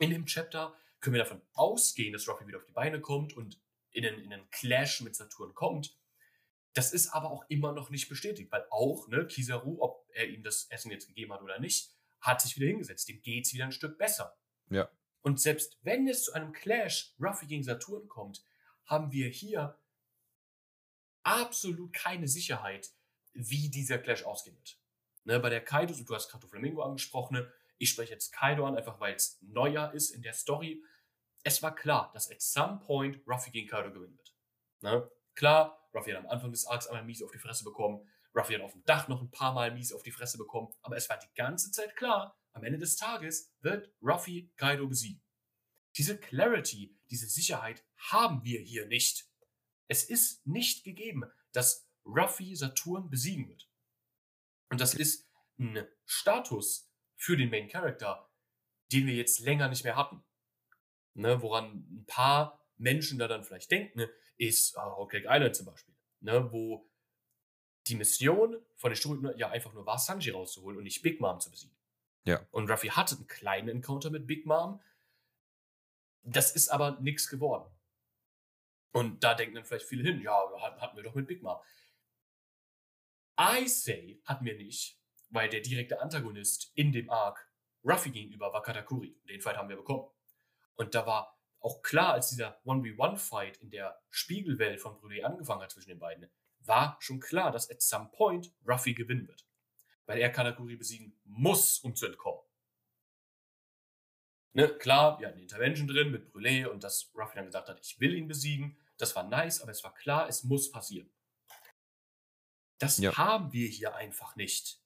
in 0.00 0.10
dem 0.10 0.26
Chapter, 0.26 0.74
können 1.00 1.14
wir 1.14 1.22
davon 1.22 1.42
ausgehen, 1.52 2.12
dass 2.12 2.28
Ruffy 2.28 2.46
wieder 2.46 2.58
auf 2.58 2.64
die 2.64 2.72
Beine 2.72 3.00
kommt 3.00 3.36
und 3.36 3.60
in 3.92 4.04
einen, 4.04 4.20
in 4.20 4.32
einen 4.32 4.50
Clash 4.50 5.00
mit 5.00 5.14
Saturn 5.14 5.54
kommt. 5.54 5.96
Das 6.72 6.92
ist 6.92 7.08
aber 7.08 7.30
auch 7.30 7.44
immer 7.48 7.72
noch 7.72 7.90
nicht 7.90 8.08
bestätigt, 8.08 8.50
weil 8.52 8.66
auch, 8.70 9.08
ne, 9.08 9.26
Kizaru, 9.26 9.78
ob 9.80 10.08
er 10.12 10.28
ihm 10.28 10.42
das 10.42 10.64
Essen 10.70 10.90
jetzt 10.90 11.06
gegeben 11.06 11.32
hat 11.32 11.42
oder 11.42 11.58
nicht, 11.58 11.92
hat 12.20 12.40
sich 12.40 12.56
wieder 12.56 12.66
hingesetzt. 12.66 13.08
Dem 13.08 13.22
geht's 13.22 13.52
wieder 13.52 13.64
ein 13.64 13.72
Stück 13.72 13.98
besser. 13.98 14.36
ja, 14.70 14.90
Und 15.22 15.40
selbst 15.40 15.78
wenn 15.82 16.06
es 16.06 16.24
zu 16.24 16.32
einem 16.32 16.52
Clash 16.52 17.14
Ruffy 17.20 17.46
gegen 17.46 17.64
Saturn 17.64 18.08
kommt, 18.08 18.44
haben 18.84 19.10
wir 19.12 19.28
hier 19.28 19.78
absolut 21.22 21.92
keine 21.92 22.28
Sicherheit, 22.28 22.90
wie 23.32 23.68
dieser 23.68 23.98
Clash 23.98 24.24
ausgehen 24.24 24.56
wird. 24.56 24.78
Ne, 25.24 25.40
bei 25.40 25.50
der 25.50 25.64
Kaido, 25.64 25.94
und 25.94 26.08
du 26.08 26.14
hast 26.14 26.30
Kato 26.30 26.46
Flamingo 26.46 26.82
angesprochen, 26.82 27.34
ne, 27.34 27.52
ich 27.80 27.90
spreche 27.90 28.12
jetzt 28.12 28.32
Kaido 28.32 28.66
an, 28.66 28.76
einfach 28.76 29.00
weil 29.00 29.14
es 29.14 29.38
neuer 29.40 29.92
ist 29.94 30.10
in 30.10 30.20
der 30.20 30.34
Story. 30.34 30.84
Es 31.42 31.62
war 31.62 31.74
klar, 31.74 32.10
dass 32.12 32.30
at 32.30 32.42
some 32.42 32.78
point 32.80 33.20
Ruffy 33.26 33.50
gegen 33.50 33.68
Kaido 33.68 33.90
gewinnen 33.90 34.16
wird. 34.16 34.34
Ne? 34.82 35.10
Klar, 35.34 35.88
Ruffy 35.94 36.10
hat 36.10 36.18
am 36.18 36.28
Anfang 36.28 36.50
des 36.50 36.66
Arcs 36.66 36.86
einmal 36.86 37.04
mies 37.04 37.22
auf 37.22 37.30
die 37.32 37.38
Fresse 37.38 37.64
bekommen, 37.64 38.06
Ruffy 38.34 38.54
hat 38.54 38.60
auf 38.60 38.72
dem 38.72 38.84
Dach 38.84 39.08
noch 39.08 39.22
ein 39.22 39.30
paar 39.30 39.54
Mal 39.54 39.72
mies 39.72 39.92
auf 39.92 40.02
die 40.02 40.12
Fresse 40.12 40.36
bekommen, 40.36 40.72
aber 40.82 40.96
es 40.96 41.08
war 41.08 41.18
die 41.18 41.32
ganze 41.34 41.72
Zeit 41.72 41.96
klar, 41.96 42.38
am 42.52 42.64
Ende 42.64 42.78
des 42.78 42.96
Tages 42.96 43.50
wird 43.60 43.90
Ruffy 44.02 44.52
Kaido 44.56 44.86
besiegen. 44.86 45.22
Diese 45.96 46.18
Clarity, 46.18 46.94
diese 47.10 47.28
Sicherheit 47.28 47.82
haben 47.96 48.44
wir 48.44 48.60
hier 48.60 48.86
nicht. 48.86 49.26
Es 49.88 50.04
ist 50.04 50.46
nicht 50.46 50.84
gegeben, 50.84 51.24
dass 51.52 51.88
Ruffy 52.04 52.54
Saturn 52.54 53.08
besiegen 53.08 53.48
wird. 53.48 53.68
Und 54.68 54.80
das 54.80 54.94
ist 54.94 55.28
ein 55.58 55.86
Status 56.04 56.89
für 57.20 57.36
den 57.36 57.50
Main 57.50 57.68
Character, 57.68 58.30
den 58.92 59.06
wir 59.06 59.14
jetzt 59.14 59.40
länger 59.40 59.68
nicht 59.68 59.84
mehr 59.84 59.94
hatten. 59.94 60.24
Ne, 61.14 61.42
woran 61.42 61.86
ein 61.90 62.04
paar 62.06 62.64
Menschen 62.78 63.18
da 63.18 63.28
dann 63.28 63.44
vielleicht 63.44 63.70
denken, 63.70 63.98
ne, 63.98 64.10
ist 64.38 64.74
äh, 64.76 65.18
Island 65.26 65.54
zum 65.54 65.66
Beispiel. 65.66 65.94
Ne, 66.20 66.50
wo 66.50 66.88
die 67.88 67.94
Mission 67.94 68.64
von 68.76 68.90
den 68.90 68.96
Studien 68.96 69.36
ja 69.36 69.50
einfach 69.50 69.74
nur 69.74 69.84
war, 69.84 69.98
Sanji 69.98 70.30
rauszuholen 70.30 70.78
und 70.78 70.84
nicht 70.84 71.02
Big 71.02 71.20
Mom 71.20 71.40
zu 71.40 71.50
besiegen. 71.50 71.76
Ja. 72.24 72.46
Und 72.52 72.70
Ruffy 72.70 72.88
hatte 72.88 73.16
einen 73.16 73.26
kleinen 73.26 73.68
Encounter 73.68 74.10
mit 74.10 74.26
Big 74.26 74.46
Mom. 74.46 74.80
Das 76.22 76.52
ist 76.52 76.68
aber 76.68 77.00
nichts 77.00 77.28
geworden. 77.28 77.70
Und 78.92 79.22
da 79.22 79.34
denken 79.34 79.56
dann 79.56 79.64
vielleicht 79.64 79.86
viele 79.86 80.04
hin, 80.04 80.22
ja, 80.22 80.32
hatten 80.80 80.96
wir 80.96 81.02
doch 81.02 81.14
mit 81.14 81.26
Big 81.26 81.42
Mom. 81.42 81.58
I 83.38 83.68
say 83.68 84.20
hatten 84.24 84.44
wir 84.44 84.56
nicht, 84.56 84.99
weil 85.30 85.48
der 85.48 85.60
direkte 85.60 86.00
Antagonist 86.00 86.72
in 86.74 86.92
dem 86.92 87.10
Arc 87.10 87.48
Ruffy 87.84 88.10
gegenüber 88.10 88.52
war 88.52 88.62
Katakuri. 88.62 89.16
Den 89.28 89.40
Fight 89.40 89.56
haben 89.56 89.68
wir 89.68 89.76
bekommen. 89.76 90.08
Und 90.76 90.94
da 90.94 91.06
war 91.06 91.38
auch 91.60 91.82
klar, 91.82 92.14
als 92.14 92.28
dieser 92.30 92.60
1v1-Fight 92.64 93.58
in 93.58 93.70
der 93.70 94.00
Spiegelwelt 94.10 94.80
von 94.80 94.96
Brûlé 95.00 95.22
angefangen 95.22 95.62
hat 95.62 95.70
zwischen 95.70 95.90
den 95.90 95.98
beiden, 95.98 96.30
war 96.60 96.96
schon 97.00 97.20
klar, 97.20 97.52
dass 97.52 97.70
at 97.70 97.80
some 97.80 98.10
point 98.12 98.52
Ruffy 98.66 98.92
gewinnen 98.94 99.26
wird. 99.28 99.46
Weil 100.06 100.18
er 100.18 100.30
Katakuri 100.30 100.76
besiegen 100.76 101.18
muss, 101.24 101.78
um 101.80 101.94
zu 101.94 102.06
entkommen. 102.06 102.42
Ne, 104.52 104.68
klar, 104.68 105.18
wir 105.20 105.28
hatten 105.28 105.36
die 105.38 105.44
Intervention 105.44 105.86
drin 105.86 106.10
mit 106.10 106.32
Brûlé 106.32 106.66
und 106.66 106.82
dass 106.82 107.12
Ruffy 107.14 107.36
dann 107.36 107.46
gesagt 107.46 107.68
hat, 107.68 107.78
ich 107.80 108.00
will 108.00 108.14
ihn 108.14 108.26
besiegen. 108.26 108.76
Das 108.96 109.14
war 109.14 109.22
nice, 109.22 109.62
aber 109.62 109.70
es 109.70 109.84
war 109.84 109.94
klar, 109.94 110.28
es 110.28 110.42
muss 110.44 110.70
passieren. 110.70 111.10
Das 112.78 112.98
Ja. 112.98 113.16
haben 113.16 113.52
wir 113.52 113.68
hier 113.68 113.94
einfach 113.94 114.34
nicht. 114.36 114.79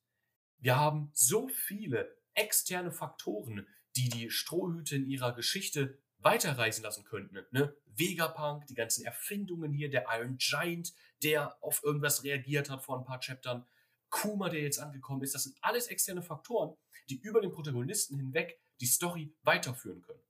Wir 0.65 0.77
haben 0.77 1.11
so 1.13 1.47
viele 1.49 2.17
externe 2.33 2.91
Faktoren, 2.91 3.69
die 3.97 4.09
die 4.09 4.31
Strohhüte 4.31 4.97
in 4.97 5.07
ihrer 5.07 5.35
Geschichte 5.35 5.99
weiterreisen 6.21 6.83
lassen 6.83 7.05
könnten. 7.05 7.37
Ne? 7.51 7.77
Vegapunk, 7.85 8.65
die 8.65 8.75
ganzen 8.75 9.05
Erfindungen 9.05 9.75
hier, 9.75 9.91
der 9.91 10.07
Iron 10.09 10.39
Giant, 10.39 10.95
der 11.23 11.63
auf 11.63 11.85
irgendwas 11.85 12.25
reagiert 12.25 12.71
hat 12.71 12.83
vor 12.83 12.99
ein 12.99 13.05
paar 13.05 13.21
Chaptern, 13.21 13.67
Kuma, 14.09 14.49
der 14.49 14.63
jetzt 14.63 14.79
angekommen 14.79 15.23
ist, 15.23 15.35
das 15.35 15.43
sind 15.43 15.55
alles 15.61 15.89
externe 15.89 16.23
Faktoren, 16.23 16.75
die 17.11 17.21
über 17.21 17.43
den 17.43 17.53
Protagonisten 17.53 18.17
hinweg 18.17 18.59
die 18.81 18.87
Story 18.87 19.37
weiterführen 19.43 20.01
können. 20.01 20.25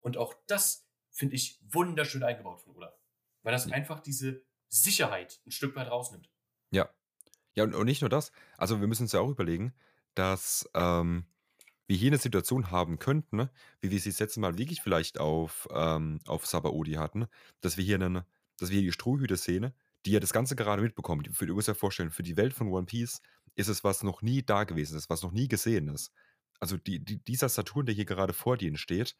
Und 0.00 0.16
auch 0.16 0.34
das 0.48 0.84
finde 1.12 1.36
ich 1.36 1.60
wunderschön 1.62 2.24
eingebaut 2.24 2.60
von 2.60 2.74
Olaf. 2.74 2.98
Weil 3.44 3.52
das 3.52 3.70
einfach 3.70 4.00
diese 4.00 4.42
Sicherheit 4.66 5.40
ein 5.46 5.52
Stück 5.52 5.76
weit 5.76 5.92
rausnimmt. 5.92 6.28
Ja. 6.72 6.92
Ja, 7.60 7.64
und, 7.64 7.74
und 7.74 7.84
nicht 7.84 8.00
nur 8.00 8.08
das. 8.08 8.32
Also 8.56 8.80
wir 8.80 8.88
müssen 8.88 9.02
uns 9.02 9.12
ja 9.12 9.20
auch 9.20 9.28
überlegen, 9.28 9.74
dass 10.14 10.66
ähm, 10.72 11.26
wir 11.86 11.96
hier 11.98 12.08
eine 12.08 12.16
Situation 12.16 12.70
haben 12.70 12.98
könnten, 12.98 13.36
ne, 13.36 13.50
wie 13.82 13.90
wir 13.90 13.98
es 13.98 14.04
das 14.04 14.18
letzte 14.18 14.40
Mal 14.40 14.56
wirklich 14.56 14.80
vielleicht 14.80 15.20
auf, 15.20 15.68
ähm, 15.70 16.20
auf 16.26 16.46
Sabaody 16.46 16.94
hatten, 16.94 17.26
dass 17.60 17.76
wir 17.76 17.84
hier 17.84 17.96
einen, 17.96 18.22
dass 18.58 18.70
wir 18.70 18.78
hier 18.78 18.88
die 18.88 18.92
Strohhüte-Szene, 18.92 19.74
die 20.06 20.12
ja 20.12 20.20
das 20.20 20.32
Ganze 20.32 20.56
gerade 20.56 20.80
mitbekommen, 20.80 21.22
für, 21.34 21.44
du 21.44 21.54
musst 21.54 21.68
dir 21.68 21.74
vorstellen, 21.74 22.10
für 22.10 22.22
die 22.22 22.38
Welt 22.38 22.54
von 22.54 22.68
One 22.68 22.86
Piece 22.86 23.20
ist 23.56 23.68
es 23.68 23.84
was 23.84 24.02
noch 24.02 24.22
nie 24.22 24.42
da 24.42 24.64
gewesen 24.64 24.96
ist, 24.96 25.10
was 25.10 25.22
noch 25.22 25.32
nie 25.32 25.46
gesehen 25.46 25.88
ist. 25.88 26.12
Also 26.60 26.78
die, 26.78 27.04
die, 27.04 27.22
dieser 27.22 27.50
Saturn, 27.50 27.84
der 27.84 27.94
hier 27.94 28.06
gerade 28.06 28.32
vor 28.32 28.56
dir 28.56 28.74
steht, 28.78 29.16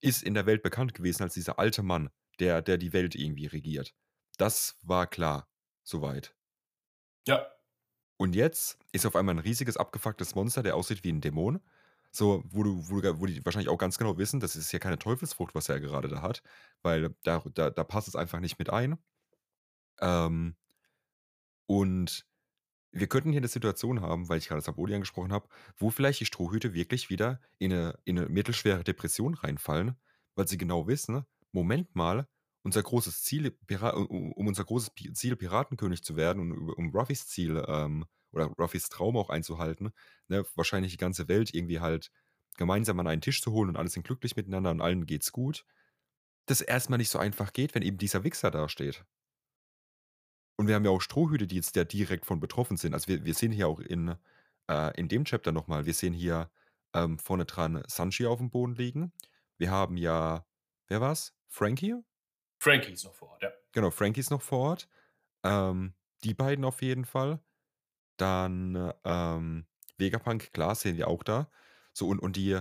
ist 0.00 0.24
in 0.24 0.34
der 0.34 0.46
Welt 0.46 0.64
bekannt 0.64 0.94
gewesen 0.94 1.22
als 1.22 1.34
dieser 1.34 1.60
alte 1.60 1.84
Mann, 1.84 2.10
der, 2.40 2.60
der 2.60 2.76
die 2.76 2.92
Welt 2.92 3.14
irgendwie 3.14 3.46
regiert. 3.46 3.94
Das 4.36 4.78
war 4.82 5.06
klar, 5.06 5.48
soweit. 5.84 6.34
Ja. 7.28 7.53
Und 8.16 8.34
jetzt 8.34 8.78
ist 8.92 9.06
auf 9.06 9.16
einmal 9.16 9.34
ein 9.34 9.40
riesiges, 9.40 9.76
abgefucktes 9.76 10.34
Monster, 10.34 10.62
der 10.62 10.76
aussieht 10.76 11.04
wie 11.04 11.12
ein 11.12 11.20
Dämon. 11.20 11.60
So, 12.10 12.44
wo, 12.46 12.62
du, 12.62 12.88
wo, 12.88 13.00
du, 13.00 13.20
wo 13.20 13.26
die 13.26 13.44
wahrscheinlich 13.44 13.68
auch 13.68 13.78
ganz 13.78 13.98
genau 13.98 14.16
wissen, 14.18 14.38
das 14.38 14.54
ist 14.54 14.70
ja 14.70 14.78
keine 14.78 14.98
Teufelsfrucht, 14.98 15.54
was 15.54 15.68
er 15.68 15.80
gerade 15.80 16.08
da 16.08 16.22
hat, 16.22 16.42
weil 16.82 17.14
da, 17.24 17.42
da, 17.54 17.70
da 17.70 17.84
passt 17.84 18.06
es 18.06 18.14
einfach 18.14 18.38
nicht 18.38 18.58
mit 18.58 18.70
ein. 18.70 18.98
Ähm, 20.00 20.54
und 21.66 22.24
wir 22.92 23.08
könnten 23.08 23.30
hier 23.30 23.40
eine 23.40 23.48
Situation 23.48 24.00
haben, 24.00 24.28
weil 24.28 24.38
ich 24.38 24.48
gerade 24.48 24.60
Sabodi 24.60 24.94
angesprochen 24.94 25.32
habe, 25.32 25.48
wo 25.76 25.90
vielleicht 25.90 26.20
die 26.20 26.26
Strohhüte 26.26 26.74
wirklich 26.74 27.10
wieder 27.10 27.40
in 27.58 27.72
eine, 27.72 27.98
in 28.04 28.18
eine 28.18 28.28
mittelschwere 28.28 28.84
Depression 28.84 29.34
reinfallen, 29.34 29.96
weil 30.36 30.46
sie 30.46 30.58
genau 30.58 30.86
wissen, 30.86 31.24
Moment 31.50 31.96
mal, 31.96 32.28
unser 32.64 32.82
großes 32.82 33.22
Ziel, 33.22 33.56
um 33.68 34.46
unser 34.46 34.64
großes 34.64 34.92
Ziel, 35.12 35.36
Piratenkönig 35.36 36.02
zu 36.02 36.16
werden 36.16 36.40
und 36.40 36.52
um, 36.52 36.70
um 36.70 36.90
Ruffys 36.96 37.28
Ziel 37.28 37.62
ähm, 37.68 38.06
oder 38.32 38.46
Ruffys 38.58 38.88
Traum 38.88 39.16
auch 39.16 39.30
einzuhalten, 39.30 39.92
ne, 40.28 40.44
wahrscheinlich 40.56 40.92
die 40.92 40.98
ganze 40.98 41.28
Welt 41.28 41.54
irgendwie 41.54 41.80
halt 41.80 42.10
gemeinsam 42.56 42.98
an 43.00 43.06
einen 43.06 43.20
Tisch 43.20 43.42
zu 43.42 43.52
holen 43.52 43.68
und 43.68 43.76
alle 43.76 43.90
sind 43.90 44.06
glücklich 44.06 44.34
miteinander 44.34 44.70
und 44.70 44.80
allen 44.80 45.06
geht's 45.06 45.30
gut, 45.30 45.64
das 46.46 46.62
erstmal 46.62 46.98
nicht 46.98 47.10
so 47.10 47.18
einfach 47.18 47.52
geht, 47.52 47.74
wenn 47.74 47.82
eben 47.82 47.98
dieser 47.98 48.24
Wichser 48.24 48.50
dasteht. 48.50 49.04
Und 50.56 50.68
wir 50.68 50.74
haben 50.74 50.84
ja 50.84 50.90
auch 50.90 51.00
Strohhüte, 51.00 51.46
die 51.46 51.56
jetzt 51.56 51.76
da 51.76 51.84
direkt 51.84 52.26
von 52.26 52.40
betroffen 52.40 52.76
sind. 52.76 52.94
Also 52.94 53.08
wir, 53.08 53.24
wir 53.24 53.34
sehen 53.34 53.52
hier 53.52 53.68
auch 53.68 53.80
in, 53.80 54.14
äh, 54.70 54.98
in 54.98 55.08
dem 55.08 55.24
Chapter 55.24 55.52
nochmal, 55.52 55.84
wir 55.84 55.94
sehen 55.94 56.14
hier 56.14 56.50
ähm, 56.94 57.18
vorne 57.18 57.44
dran 57.44 57.82
Sanji 57.88 58.26
auf 58.26 58.38
dem 58.38 58.50
Boden 58.50 58.74
liegen. 58.74 59.12
Wir 59.58 59.70
haben 59.70 59.96
ja, 59.96 60.46
wer 60.88 61.00
war's? 61.00 61.34
Frankie? 61.48 61.96
Frankie 62.64 62.92
ist 62.92 63.04
noch 63.04 63.14
vor 63.14 63.30
Ort, 63.32 63.42
ja. 63.42 63.52
Genau, 63.72 63.90
Frankie 63.90 64.20
ist 64.20 64.30
noch 64.30 64.40
vor 64.42 64.58
Ort. 64.70 64.88
Ähm, 65.42 65.92
die 66.24 66.32
beiden 66.32 66.64
auf 66.64 66.80
jeden 66.80 67.04
Fall. 67.04 67.40
Dann 68.16 68.92
ähm, 69.04 69.66
Vegapunk, 69.98 70.52
klar, 70.52 70.74
sehen 70.74 70.96
wir 70.96 71.08
auch 71.08 71.22
da. 71.22 71.50
So, 71.92 72.08
und, 72.08 72.20
und 72.20 72.36
die 72.36 72.58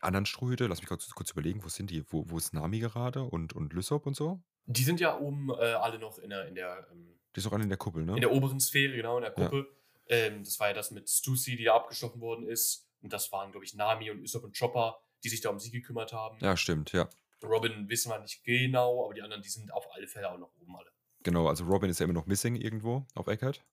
anderen 0.00 0.26
Strohhüte, 0.26 0.66
lass 0.66 0.80
mich 0.80 0.88
kurz, 0.88 1.08
kurz 1.10 1.30
überlegen, 1.32 1.64
wo 1.64 1.68
sind 1.68 1.90
die? 1.90 2.04
Wo, 2.12 2.24
wo 2.30 2.36
ist 2.38 2.52
Nami 2.52 2.78
gerade 2.78 3.24
und, 3.24 3.52
und 3.54 3.72
Lysop 3.72 4.06
und 4.06 4.14
so? 4.14 4.40
Die 4.66 4.84
sind 4.84 5.00
ja 5.00 5.18
oben 5.18 5.50
äh, 5.50 5.54
alle 5.54 5.98
noch 5.98 6.18
in 6.18 6.30
der, 6.30 6.46
in 6.46 6.54
der, 6.54 6.86
ähm, 6.92 7.18
Die 7.34 7.40
ist 7.40 7.46
auch 7.46 7.52
alle 7.52 7.64
in 7.64 7.68
der 7.68 7.78
Kuppel, 7.78 8.04
ne? 8.04 8.14
in 8.14 8.20
der 8.20 8.30
oberen 8.32 8.60
Sphäre, 8.60 8.94
genau, 8.94 9.16
in 9.18 9.22
der 9.24 9.34
Ja. 9.36 9.44
Kuppel. 9.44 9.66
Ähm, 10.06 10.44
das 10.44 10.60
war 10.60 10.68
ja 10.68 10.74
das 10.74 10.90
mit 10.92 11.08
Stussy, 11.10 11.56
die 11.56 11.64
da 11.64 11.74
abgestochen 11.74 12.20
worden 12.20 12.46
ist. 12.46 12.88
Und 13.00 13.12
das 13.12 13.32
waren, 13.32 13.50
glaube 13.50 13.64
ich, 13.66 13.74
Nami 13.74 14.10
und 14.10 14.20
Usopp 14.20 14.44
und 14.44 14.56
Chopper, 14.56 14.98
die 15.24 15.28
sich 15.30 15.40
da 15.40 15.50
um 15.50 15.58
sie 15.58 15.70
gekümmert 15.70 16.12
haben. 16.12 16.38
ja, 16.40 16.56
stimmt, 16.56 16.92
ja. 16.92 17.08
Robin 17.42 17.88
wissen 17.88 18.10
wir 18.10 18.18
nicht 18.20 18.44
genau, 18.44 19.04
aber 19.04 19.14
die 19.14 19.22
anderen, 19.22 19.42
die 19.42 19.48
sind 19.48 19.72
auf 19.72 19.86
alle 19.94 20.06
Fälle 20.06 20.30
auch 20.30 20.38
noch 20.38 20.54
oben 20.60 20.76
alle. 20.76 20.90
Genau, 21.22 21.48
also 21.48 21.64
Robin 21.64 21.90
ist 21.90 22.00
ja 22.00 22.04
immer 22.04 22.12
noch 22.14 22.26
missing 22.26 22.56
irgendwo 22.56 23.06
auf 23.14 23.26
Eckert. 23.26 23.64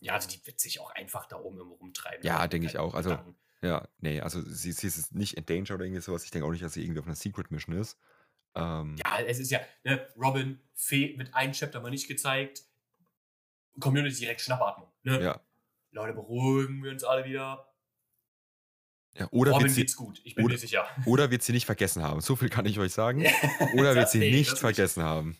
Ja, 0.00 0.14
also 0.14 0.28
die 0.28 0.44
wird 0.46 0.58
sich 0.58 0.80
auch 0.80 0.90
einfach 0.90 1.26
da 1.26 1.36
oben 1.36 1.60
immer 1.60 1.74
rumtreiben. 1.74 2.24
Ja, 2.24 2.46
denke 2.48 2.66
ich 2.66 2.78
auch. 2.78 2.94
Also- 2.94 3.10
Gedanken. 3.10 3.36
Ja, 3.62 3.86
nee, 3.98 4.20
also 4.20 4.40
sie, 4.42 4.72
sie 4.72 4.88
ist 4.88 5.14
nicht 5.14 5.36
in 5.36 5.46
Danger 5.46 5.76
oder 5.76 5.84
irgendwie 5.84 6.00
sowas. 6.02 6.24
Ich 6.24 6.32
denke 6.32 6.46
auch 6.46 6.50
nicht, 6.50 6.64
dass 6.64 6.72
sie 6.72 6.82
irgendwie 6.82 6.98
auf 6.98 7.06
einer 7.06 7.14
Secret 7.14 7.52
Mission 7.52 7.76
ist. 7.76 7.96
Ähm, 8.56 8.96
Ja, 8.98 9.20
es 9.20 9.38
ist 9.38 9.52
ja, 9.52 9.60
ne, 9.84 10.04
Robin, 10.16 10.60
Fee 10.74 11.16
wird 11.16 11.32
ein 11.32 11.52
Chapter 11.52 11.80
mal 11.80 11.90
nicht 11.90 12.08
gezeigt. 12.08 12.64
Community 13.78 14.16
direkt 14.16 14.40
Schnappatmung. 14.40 14.92
Ne? 15.04 15.22
ja. 15.22 15.40
Leute, 15.92 16.14
beruhigen 16.14 16.82
wir 16.82 16.90
uns 16.90 17.04
alle 17.04 17.24
wieder. 17.24 17.71
Ja. 19.18 19.28
Oder, 19.30 19.52
Robin 19.52 19.74
wird 19.76 19.90
sie, 19.90 19.96
gut, 19.96 20.20
ich 20.24 20.34
bin 20.34 20.44
oder- 20.44 20.54
mir 20.54 20.58
sicher. 20.58 20.86
oder 21.06 21.30
wird 21.30 21.42
sie 21.42 21.52
nicht 21.52 21.66
vergessen 21.66 22.02
haben. 22.02 22.20
So 22.20 22.36
viel 22.36 22.48
kann 22.48 22.66
ich 22.66 22.78
euch 22.78 22.92
sagen. 22.92 23.24
Oder 23.74 23.94
wird 23.94 24.08
sie 24.10 24.18
nee, 24.18 24.30
nicht 24.30 24.58
vergessen 24.58 25.02
haben. 25.02 25.36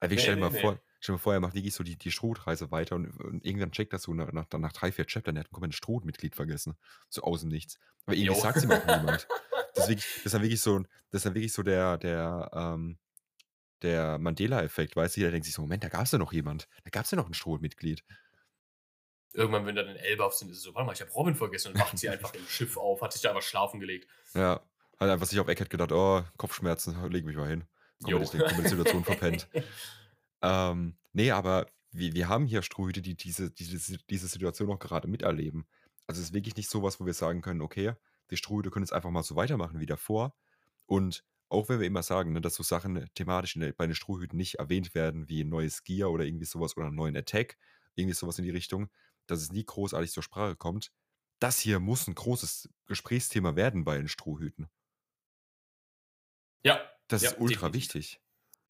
Also 0.00 0.14
ich 0.14 0.18
Nee, 0.18 0.22
stell 0.22 0.34
nee, 0.36 0.40
mal 0.40 0.50
nee. 0.50 0.60
vor, 0.60 0.80
stell 1.00 1.14
mal 1.14 1.18
vor, 1.18 1.34
er 1.34 1.40
macht 1.40 1.54
wirklich 1.54 1.74
so 1.74 1.84
die, 1.84 1.96
die 1.96 2.10
Strohreise 2.10 2.70
weiter 2.70 2.96
und, 2.96 3.08
und 3.20 3.44
irgendwann 3.44 3.72
checkt 3.72 3.92
das 3.92 4.02
so 4.02 4.14
nach, 4.14 4.32
nach, 4.32 4.46
nach 4.50 4.72
drei, 4.72 4.90
vier 4.92 5.06
Chaptern, 5.06 5.36
er 5.36 5.44
hat 5.44 5.62
ein 5.62 5.72
Strohmitglied 5.72 6.34
vergessen. 6.34 6.76
So 7.08 7.22
aus 7.22 7.40
dem 7.40 7.50
Nichts. 7.50 7.78
Aber 8.06 8.16
irgendwie 8.16 8.40
sagt 8.40 8.62
ihm 8.62 8.70
auch 8.72 8.86
niemand. 8.86 9.26
Das 9.76 9.84
ist, 9.84 9.88
wirklich, 9.88 10.06
das 10.14 10.26
ist 10.26 10.34
dann 10.34 10.42
wirklich 10.42 10.60
so, 10.60 10.78
das 10.78 10.88
ist 11.18 11.26
dann 11.26 11.34
wirklich 11.34 11.52
so 11.52 11.64
der, 11.64 11.98
der, 11.98 12.48
ähm, 12.54 12.96
der 13.82 14.18
Mandela-Effekt, 14.18 14.94
weißt 14.94 15.16
du, 15.16 15.22
der 15.22 15.32
denkt 15.32 15.46
sich 15.46 15.54
so, 15.54 15.62
Moment, 15.62 15.82
da 15.82 15.88
gab 15.88 16.04
es 16.04 16.12
ja 16.12 16.18
noch 16.18 16.32
jemand. 16.32 16.68
Da 16.84 16.90
gab 16.90 17.06
es 17.06 17.10
ja 17.10 17.16
noch 17.16 17.26
ein 17.26 17.34
Strohmitglied. 17.34 18.04
Irgendwann, 19.34 19.66
wenn 19.66 19.74
dann 19.74 19.88
in 19.88 19.96
Elbaf 19.96 20.32
sind, 20.32 20.50
ist 20.50 20.58
es 20.58 20.62
so, 20.62 20.74
warte 20.74 20.86
mal, 20.86 20.92
ich 20.92 21.00
habe 21.00 21.10
Robin 21.10 21.34
vergessen 21.34 21.72
und 21.72 21.80
wacht 21.80 21.98
sie 21.98 22.08
einfach 22.08 22.32
im 22.34 22.44
Schiff 22.48 22.76
auf, 22.76 23.02
hat 23.02 23.12
sich 23.12 23.20
da 23.20 23.30
einfach 23.30 23.42
schlafen 23.42 23.80
gelegt. 23.80 24.08
Ja, 24.34 24.60
hat 24.98 25.10
einfach 25.10 25.26
sich 25.26 25.40
auf 25.40 25.48
Eckert 25.48 25.70
gedacht, 25.70 25.92
oh, 25.92 26.22
Kopfschmerzen, 26.36 26.96
leg 27.10 27.24
mich 27.24 27.36
mal 27.36 27.48
hin. 27.48 27.64
Komplett, 28.02 28.30
komplett 28.30 28.68
Situation 28.68 29.04
verpennt. 29.04 29.48
Ähm, 30.42 30.96
nee, 31.12 31.30
aber 31.30 31.66
wir, 31.90 32.12
wir 32.14 32.28
haben 32.28 32.46
hier 32.46 32.62
Strohhüte, 32.62 33.02
die 33.02 33.16
diese, 33.16 33.50
diese, 33.50 33.98
diese 34.10 34.26
Situation 34.28 34.70
auch 34.70 34.78
gerade 34.78 35.08
miterleben. 35.08 35.66
Also 36.06 36.20
es 36.20 36.28
ist 36.28 36.34
wirklich 36.34 36.56
nicht 36.56 36.70
sowas, 36.70 37.00
wo 37.00 37.06
wir 37.06 37.14
sagen 37.14 37.40
können, 37.40 37.62
okay, 37.62 37.94
die 38.30 38.36
Strohhüte 38.36 38.70
können 38.70 38.84
jetzt 38.84 38.92
einfach 38.92 39.10
mal 39.10 39.22
so 39.22 39.36
weitermachen 39.36 39.80
wie 39.80 39.86
davor. 39.86 40.34
Und 40.86 41.24
auch 41.48 41.68
wenn 41.68 41.80
wir 41.80 41.86
immer 41.86 42.02
sagen, 42.02 42.32
ne, 42.32 42.40
dass 42.40 42.54
so 42.54 42.62
Sachen 42.62 43.08
thematisch 43.14 43.54
der, 43.54 43.72
bei 43.72 43.86
den 43.86 43.94
Strohhüten 43.94 44.36
nicht 44.36 44.56
erwähnt 44.56 44.94
werden, 44.94 45.28
wie 45.28 45.42
ein 45.42 45.48
neues 45.48 45.84
Gear 45.84 46.10
oder 46.10 46.24
irgendwie 46.24 46.46
sowas 46.46 46.76
oder 46.76 46.86
einen 46.86 46.96
neuen 46.96 47.16
Attack, 47.16 47.56
irgendwie 47.94 48.14
sowas 48.14 48.38
in 48.38 48.44
die 48.44 48.50
Richtung, 48.50 48.90
dass 49.26 49.40
es 49.42 49.52
nie 49.52 49.64
großartig 49.64 50.12
zur 50.12 50.22
Sprache 50.22 50.56
kommt. 50.56 50.92
Das 51.40 51.58
hier 51.60 51.80
muss 51.80 52.06
ein 52.08 52.14
großes 52.14 52.70
Gesprächsthema 52.86 53.56
werden 53.56 53.84
bei 53.84 53.96
den 53.96 54.08
Strohhüten. 54.08 54.68
Ja, 56.64 56.90
Das 57.08 57.22
Ja, 57.22 57.30
ist 57.32 57.38
ultra 57.38 57.72
definitiv. 57.72 57.72
wichtig. 57.72 58.20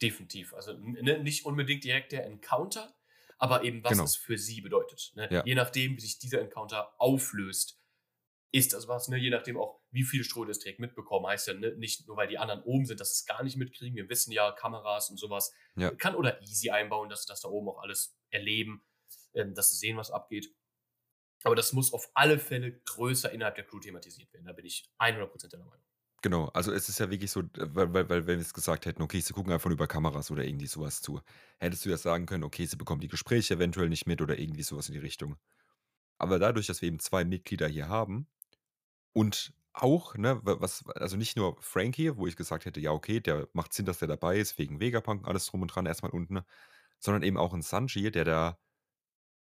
definitiv. 0.03 0.55
Also 0.55 0.75
ne, 0.75 1.19
nicht 1.23 1.47
unbedingt 1.47 1.85
direkt 1.85 2.13
der 2.13 2.27
Encounter, 2.27 2.95
aber 3.39 3.65
eben 3.65 3.85
was 3.85 3.93
Genau. 3.93 4.05
es 4.05 4.17
für 4.17 4.39
sie 4.39 4.61
bedeutet. 4.61 5.13
Ne? 5.17 5.31
Ja. 5.31 5.45
Je 5.45 5.55
nachdem, 5.55 5.97
wie 5.97 6.01
sich 6.01 6.19
dieser 6.19 6.41
Encounter 6.41 6.95
auflöst, 7.01 7.81
ist 8.53 8.73
das 8.73 8.89
was, 8.89 9.09
ne? 9.09 9.19
je 9.19 9.31
nachdem 9.31 9.59
auch, 9.59 9.81
wie 9.91 10.05
viele 10.05 10.25
Stroh 10.25 10.45
das 10.47 10.61
direkt 10.61 10.81
mitbekommen. 10.81 11.27
Heißt 11.27 11.49
ja 11.49 11.55
ne? 11.55 11.75
nicht 11.77 12.07
nur, 12.09 12.17
weil 12.17 12.29
die 12.29 12.39
anderen 12.39 12.63
oben 12.65 12.87
sind, 12.87 13.01
dass 13.01 13.11
sie 13.11 13.23
es 13.23 13.27
gar 13.27 13.43
nicht 13.45 13.57
mitkriegen. 13.57 13.97
Wir 13.97 14.09
wissen 14.09 14.33
ja, 14.33 14.53
Kameras 14.53 15.11
und 15.11 15.19
sowas 15.19 15.55
Ja. 15.77 15.95
kann 15.99 16.17
oder 16.17 16.43
easy 16.43 16.71
einbauen, 16.71 17.09
dass 17.11 17.23
sie 17.25 17.29
das 17.29 17.43
da 17.43 17.49
oben 17.49 17.69
auch 17.71 17.79
alles 17.83 18.19
erleben, 18.31 18.85
ähm, 19.35 19.55
dass 19.55 19.71
sie 19.71 19.77
sehen, 19.77 19.97
was 19.97 20.11
abgeht. 20.11 20.55
Aber 21.45 21.55
das 21.55 21.73
muss 21.73 21.93
auf 21.93 22.11
alle 22.15 22.39
Fälle 22.39 22.81
größer 22.81 23.31
innerhalb 23.33 23.57
der 23.57 23.67
Crew 23.67 23.79
thematisiert 23.79 24.33
werden. 24.33 24.47
Da 24.47 24.53
bin 24.53 24.65
ich 24.65 24.91
100% 24.99 25.49
der 25.49 25.59
Meinung. 25.59 25.85
Genau, 26.23 26.47
also 26.55 26.73
es 26.73 26.89
ist 26.89 27.01
ja 27.01 27.11
wirklich 27.11 27.31
so, 27.31 27.43
weil, 27.55 27.93
weil, 27.93 28.09
weil 28.09 28.27
wenn 28.27 28.39
wir 28.39 28.47
es 28.47 28.55
gesagt 28.55 28.87
hätten, 28.87 29.03
okay, 29.03 29.21
sie 29.21 29.35
gucken 29.35 29.53
einfach 29.53 29.71
über 29.71 29.87
Kameras 29.87 30.31
oder 30.31 30.43
irgendwie 30.43 30.67
sowas 30.67 31.03
zu, 31.03 31.21
hättest 31.59 31.85
du 31.85 31.91
ja 31.91 31.99
sagen 31.99 32.25
können, 32.25 32.45
okay, 32.45 32.65
sie 32.65 32.77
bekommen 32.77 33.03
die 33.03 33.09
Gespräche 33.09 33.55
eventuell 33.55 33.91
nicht 33.91 34.07
mit 34.07 34.23
oder 34.23 34.39
irgendwie 34.39 34.63
sowas 34.63 34.89
in 34.89 34.95
die 34.95 35.01
Richtung. 35.01 35.37
Aber 36.17 36.39
dadurch, 36.39 36.67
dass 36.67 36.81
wir 36.81 36.89
eben 36.89 36.99
zwei 36.99 37.27
Mitglieder 37.27 37.69
hier 37.69 37.89
haben 37.91 38.27
und 39.13 39.53
auch, 39.75 40.15
ne, 40.17 40.41
was, 40.45 40.87
also 40.89 41.17
nicht 41.17 41.37
nur 41.37 41.61
Frankie, 41.61 42.17
wo 42.17 42.27
ich 42.27 42.37
gesagt 42.37 42.65
hätte, 42.65 42.81
ja, 42.81 42.93
okay, 42.93 43.21
der 43.21 43.49
macht 43.53 43.75
Sinn, 43.75 43.87
dass 43.87 43.99
der 43.99 44.09
dabei 44.09 44.39
ist, 44.39 44.57
wegen 44.57 44.81
Vegapunk, 44.81 45.27
alles 45.27 45.47
drum 45.47 45.63
und 45.63 45.69
dran, 45.69 45.85
erstmal 45.85 46.13
unten, 46.13 46.41
sondern 47.01 47.23
eben 47.23 47.37
auch 47.37 47.53
ein 47.53 47.63
Sanji, 47.63 48.11
der 48.11 48.25
da, 48.25 48.59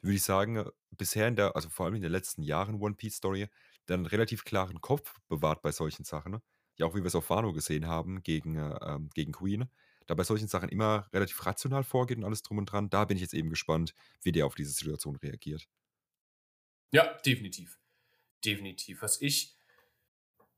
würde 0.02 0.16
ich 0.16 0.24
sagen, 0.24 0.66
bisher 0.92 1.28
in 1.28 1.36
der, 1.36 1.56
also 1.56 1.70
vor 1.70 1.86
allem 1.86 1.96
in 1.96 2.02
den 2.02 2.12
letzten 2.12 2.44
Jahren 2.44 2.82
One 2.82 2.96
Piece 2.96 3.16
Story, 3.16 3.48
dann 3.86 4.06
relativ 4.06 4.44
klaren 4.44 4.82
Kopf 4.82 5.20
bewahrt 5.28 5.62
bei 5.62 5.72
solchen 5.72 6.04
Sachen. 6.04 6.34
Ne? 6.34 6.42
Ja, 6.78 6.86
auch 6.86 6.96
wie 6.96 7.00
wir 7.00 7.08
es 7.08 7.16
auf 7.16 7.30
Wano 7.30 7.54
gesehen 7.54 7.88
haben 7.88 8.24
gegen, 8.24 8.56
äh, 8.56 8.78
ähm, 8.82 9.10
gegen 9.14 9.32
Queen, 9.32 9.70
da 10.08 10.16
bei 10.16 10.24
solchen 10.24 10.48
Sachen 10.48 10.70
immer 10.70 11.08
relativ 11.14 11.46
rational 11.46 11.84
vorgeht 11.84 12.18
und 12.18 12.24
alles 12.24 12.42
drum 12.42 12.58
und 12.58 12.66
dran. 12.66 12.90
Da 12.90 13.06
bin 13.06 13.18
ich 13.18 13.22
jetzt 13.22 13.34
eben 13.34 13.50
gespannt, 13.50 13.94
wie 14.22 14.32
der 14.32 14.46
auf 14.46 14.56
diese 14.56 14.72
Situation 14.72 15.16
reagiert. 15.18 15.68
Ja, 16.92 17.14
definitiv. 17.26 17.80
Definitiv. 18.44 19.02
Was 19.02 19.22
ich 19.22 19.56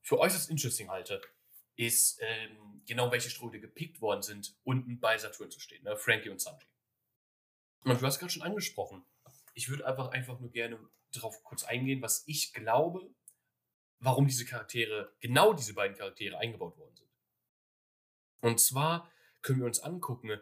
für 0.01 0.19
äußerst 0.19 0.50
interesting 0.50 0.89
halte, 0.89 1.21
ist 1.75 2.19
ähm, 2.21 2.81
genau 2.85 3.12
welche 3.12 3.29
Ströde 3.29 3.59
gepickt 3.59 4.01
worden 4.01 4.21
sind, 4.21 4.55
unten 4.63 5.00
bei 5.00 5.17
Saturn 5.17 5.51
zu 5.51 5.59
stehen. 5.59 5.83
Ne? 5.83 5.95
Frankie 5.97 6.29
und 6.29 6.41
Sanji. 6.41 6.65
Und 7.83 8.01
du 8.01 8.05
hast 8.05 8.19
gerade 8.19 8.31
schon 8.31 8.43
angesprochen. 8.43 9.03
Ich 9.53 9.69
würde 9.69 9.86
einfach, 9.86 10.10
einfach 10.10 10.39
nur 10.39 10.51
gerne 10.51 10.79
darauf 11.12 11.43
kurz 11.43 11.63
eingehen, 11.63 12.01
was 12.01 12.24
ich 12.27 12.53
glaube, 12.53 13.13
warum 14.00 14.27
diese 14.27 14.45
Charaktere, 14.45 15.15
genau 15.19 15.53
diese 15.53 15.74
beiden 15.74 15.95
Charaktere 15.95 16.38
eingebaut 16.38 16.77
worden 16.77 16.95
sind. 16.95 17.10
Und 18.41 18.60
zwar 18.60 19.12
können 19.41 19.60
wir 19.60 19.65
uns 19.65 19.79
angucken, 19.79 20.39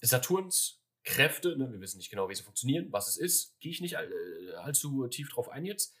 Saturns 0.00 0.82
Kräfte, 1.04 1.56
ne, 1.56 1.70
wir 1.72 1.80
wissen 1.80 1.98
nicht 1.98 2.10
genau, 2.10 2.28
wie 2.28 2.34
sie 2.34 2.44
funktionieren, 2.44 2.92
was 2.92 3.08
es 3.08 3.16
ist, 3.16 3.58
gehe 3.60 3.72
ich 3.72 3.80
nicht 3.80 3.96
all, 3.96 4.10
äh, 4.10 4.52
allzu 4.54 5.06
tief 5.08 5.28
drauf 5.30 5.48
ein 5.48 5.64
jetzt. 5.64 5.96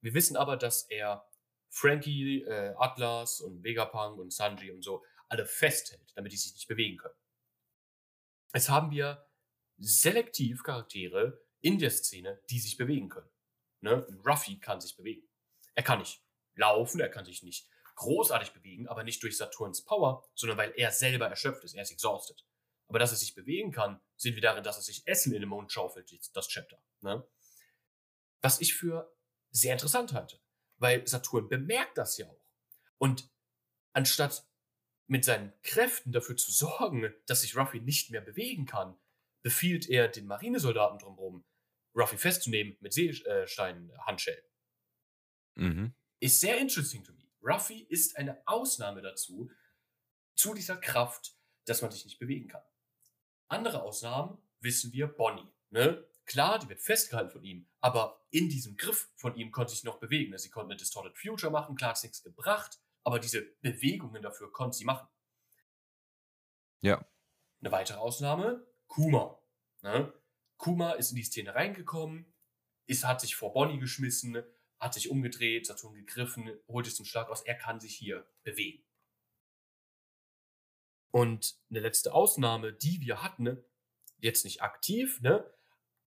Wir 0.00 0.14
wissen 0.14 0.36
aber, 0.36 0.56
dass 0.56 0.84
er 0.90 1.26
Frankie, 1.70 2.42
äh, 2.42 2.74
Atlas 2.76 3.40
und 3.40 3.64
Vegapunk 3.64 4.18
und 4.18 4.32
Sanji 4.32 4.70
und 4.70 4.82
so 4.82 5.04
alle 5.28 5.46
festhält, 5.46 6.12
damit 6.14 6.32
die 6.32 6.36
sich 6.36 6.52
nicht 6.52 6.68
bewegen 6.68 6.98
können. 6.98 7.14
Jetzt 8.52 8.68
haben 8.68 8.90
wir 8.90 9.26
selektiv 9.78 10.62
Charaktere 10.62 11.40
in 11.60 11.78
der 11.78 11.90
Szene, 11.90 12.40
die 12.50 12.60
sich 12.60 12.76
bewegen 12.76 13.08
können. 13.08 13.30
Ne? 13.80 14.06
Ruffy 14.26 14.58
kann 14.58 14.80
sich 14.80 14.96
bewegen. 14.96 15.28
Er 15.74 15.82
kann 15.82 16.00
nicht 16.00 16.22
laufen, 16.54 17.00
er 17.00 17.08
kann 17.08 17.24
sich 17.24 17.42
nicht 17.42 17.68
großartig 17.96 18.52
bewegen, 18.52 18.88
aber 18.88 19.04
nicht 19.04 19.22
durch 19.22 19.36
Saturns 19.36 19.84
Power, 19.84 20.24
sondern 20.34 20.58
weil 20.58 20.72
er 20.76 20.90
selber 20.90 21.28
erschöpft 21.28 21.64
ist, 21.64 21.74
er 21.74 21.82
ist 21.82 21.92
exhausted. 21.92 22.44
Aber 22.88 22.98
dass 22.98 23.12
er 23.12 23.16
sich 23.16 23.34
bewegen 23.34 23.70
kann, 23.70 24.00
sehen 24.16 24.34
wir 24.34 24.42
darin, 24.42 24.64
dass 24.64 24.76
er 24.76 24.82
sich 24.82 25.06
Essen 25.06 25.32
in 25.32 25.40
den 25.40 25.48
Mund 25.48 25.72
schaufelt, 25.72 26.12
das 26.34 26.48
Chapter. 26.48 26.82
Ne? 27.00 27.26
Was 28.40 28.60
ich 28.60 28.74
für 28.74 29.14
sehr 29.50 29.72
interessant 29.72 30.12
halte, 30.12 30.40
weil 30.76 31.06
Saturn 31.06 31.48
bemerkt 31.48 31.96
das 31.96 32.18
ja 32.18 32.28
auch. 32.28 32.44
Und 32.98 33.30
anstatt 33.92 34.46
mit 35.06 35.24
seinen 35.24 35.52
Kräften 35.62 36.12
dafür 36.12 36.36
zu 36.36 36.50
sorgen, 36.50 37.12
dass 37.26 37.42
sich 37.42 37.56
Ruffy 37.56 37.80
nicht 37.80 38.10
mehr 38.10 38.20
bewegen 38.20 38.66
kann, 38.66 38.98
befiehlt 39.42 39.88
er 39.88 40.08
den 40.08 40.26
Marinesoldaten 40.26 40.98
drumherum, 40.98 41.44
Ruffy 41.94 42.16
festzunehmen 42.16 42.76
mit 42.80 42.92
Seesteinhandschellen. 42.92 44.44
Mhm. 45.56 45.94
Ist 46.20 46.40
sehr 46.40 46.58
interesting 46.58 47.04
to 47.04 47.12
me. 47.12 47.28
Ruffy 47.42 47.82
ist 47.88 48.16
eine 48.16 48.40
Ausnahme 48.46 49.02
dazu, 49.02 49.50
zu 50.34 50.54
dieser 50.54 50.76
Kraft, 50.76 51.36
dass 51.66 51.82
man 51.82 51.90
sich 51.90 52.04
nicht 52.04 52.18
bewegen 52.18 52.48
kann. 52.48 52.62
Andere 53.48 53.82
Ausnahmen 53.82 54.38
wissen 54.60 54.92
wir 54.92 55.08
Bonnie. 55.08 55.52
Ne? 55.70 56.06
Klar, 56.24 56.58
die 56.58 56.68
wird 56.68 56.80
festgehalten 56.80 57.30
von 57.30 57.42
ihm, 57.42 57.68
aber 57.80 58.24
in 58.30 58.48
diesem 58.48 58.76
Griff 58.76 59.10
von 59.16 59.36
ihm 59.36 59.50
konnte 59.50 59.72
sich 59.72 59.84
noch 59.84 59.98
bewegen. 59.98 60.36
Sie 60.38 60.50
konnte 60.50 60.70
eine 60.70 60.76
Distorted 60.78 61.18
Future 61.18 61.52
machen, 61.52 61.74
klar 61.74 61.90
hat 61.90 61.96
es 61.96 62.04
nichts 62.04 62.22
gebracht, 62.22 62.78
aber 63.02 63.18
diese 63.18 63.42
Bewegungen 63.60 64.22
dafür 64.22 64.50
konnte 64.52 64.78
sie 64.78 64.84
machen. 64.84 65.08
Ja. 66.80 67.04
Eine 67.60 67.72
weitere 67.72 67.98
Ausnahme, 67.98 68.66
Kuma. 68.92 69.38
Ne? 69.80 70.12
Kuma 70.58 70.92
ist 70.92 71.12
in 71.12 71.16
die 71.16 71.22
Szene 71.22 71.54
reingekommen, 71.54 72.30
ist, 72.86 73.06
hat 73.06 73.22
sich 73.22 73.36
vor 73.36 73.54
Bonnie 73.54 73.78
geschmissen, 73.78 74.42
hat 74.78 74.92
sich 74.92 75.08
umgedreht, 75.08 75.66
Saturn 75.66 75.94
gegriffen, 75.94 76.50
holt 76.68 76.86
es 76.86 76.96
zum 76.96 77.06
Schlag 77.06 77.30
aus, 77.30 77.40
er 77.40 77.54
kann 77.54 77.80
sich 77.80 77.96
hier 77.96 78.28
bewegen. 78.42 78.84
Und 81.10 81.58
eine 81.70 81.80
letzte 81.80 82.12
Ausnahme, 82.12 82.74
die 82.74 83.00
wir 83.00 83.22
hatten, 83.22 83.64
jetzt 84.18 84.44
nicht 84.44 84.60
aktiv, 84.60 85.22
ne, 85.22 85.50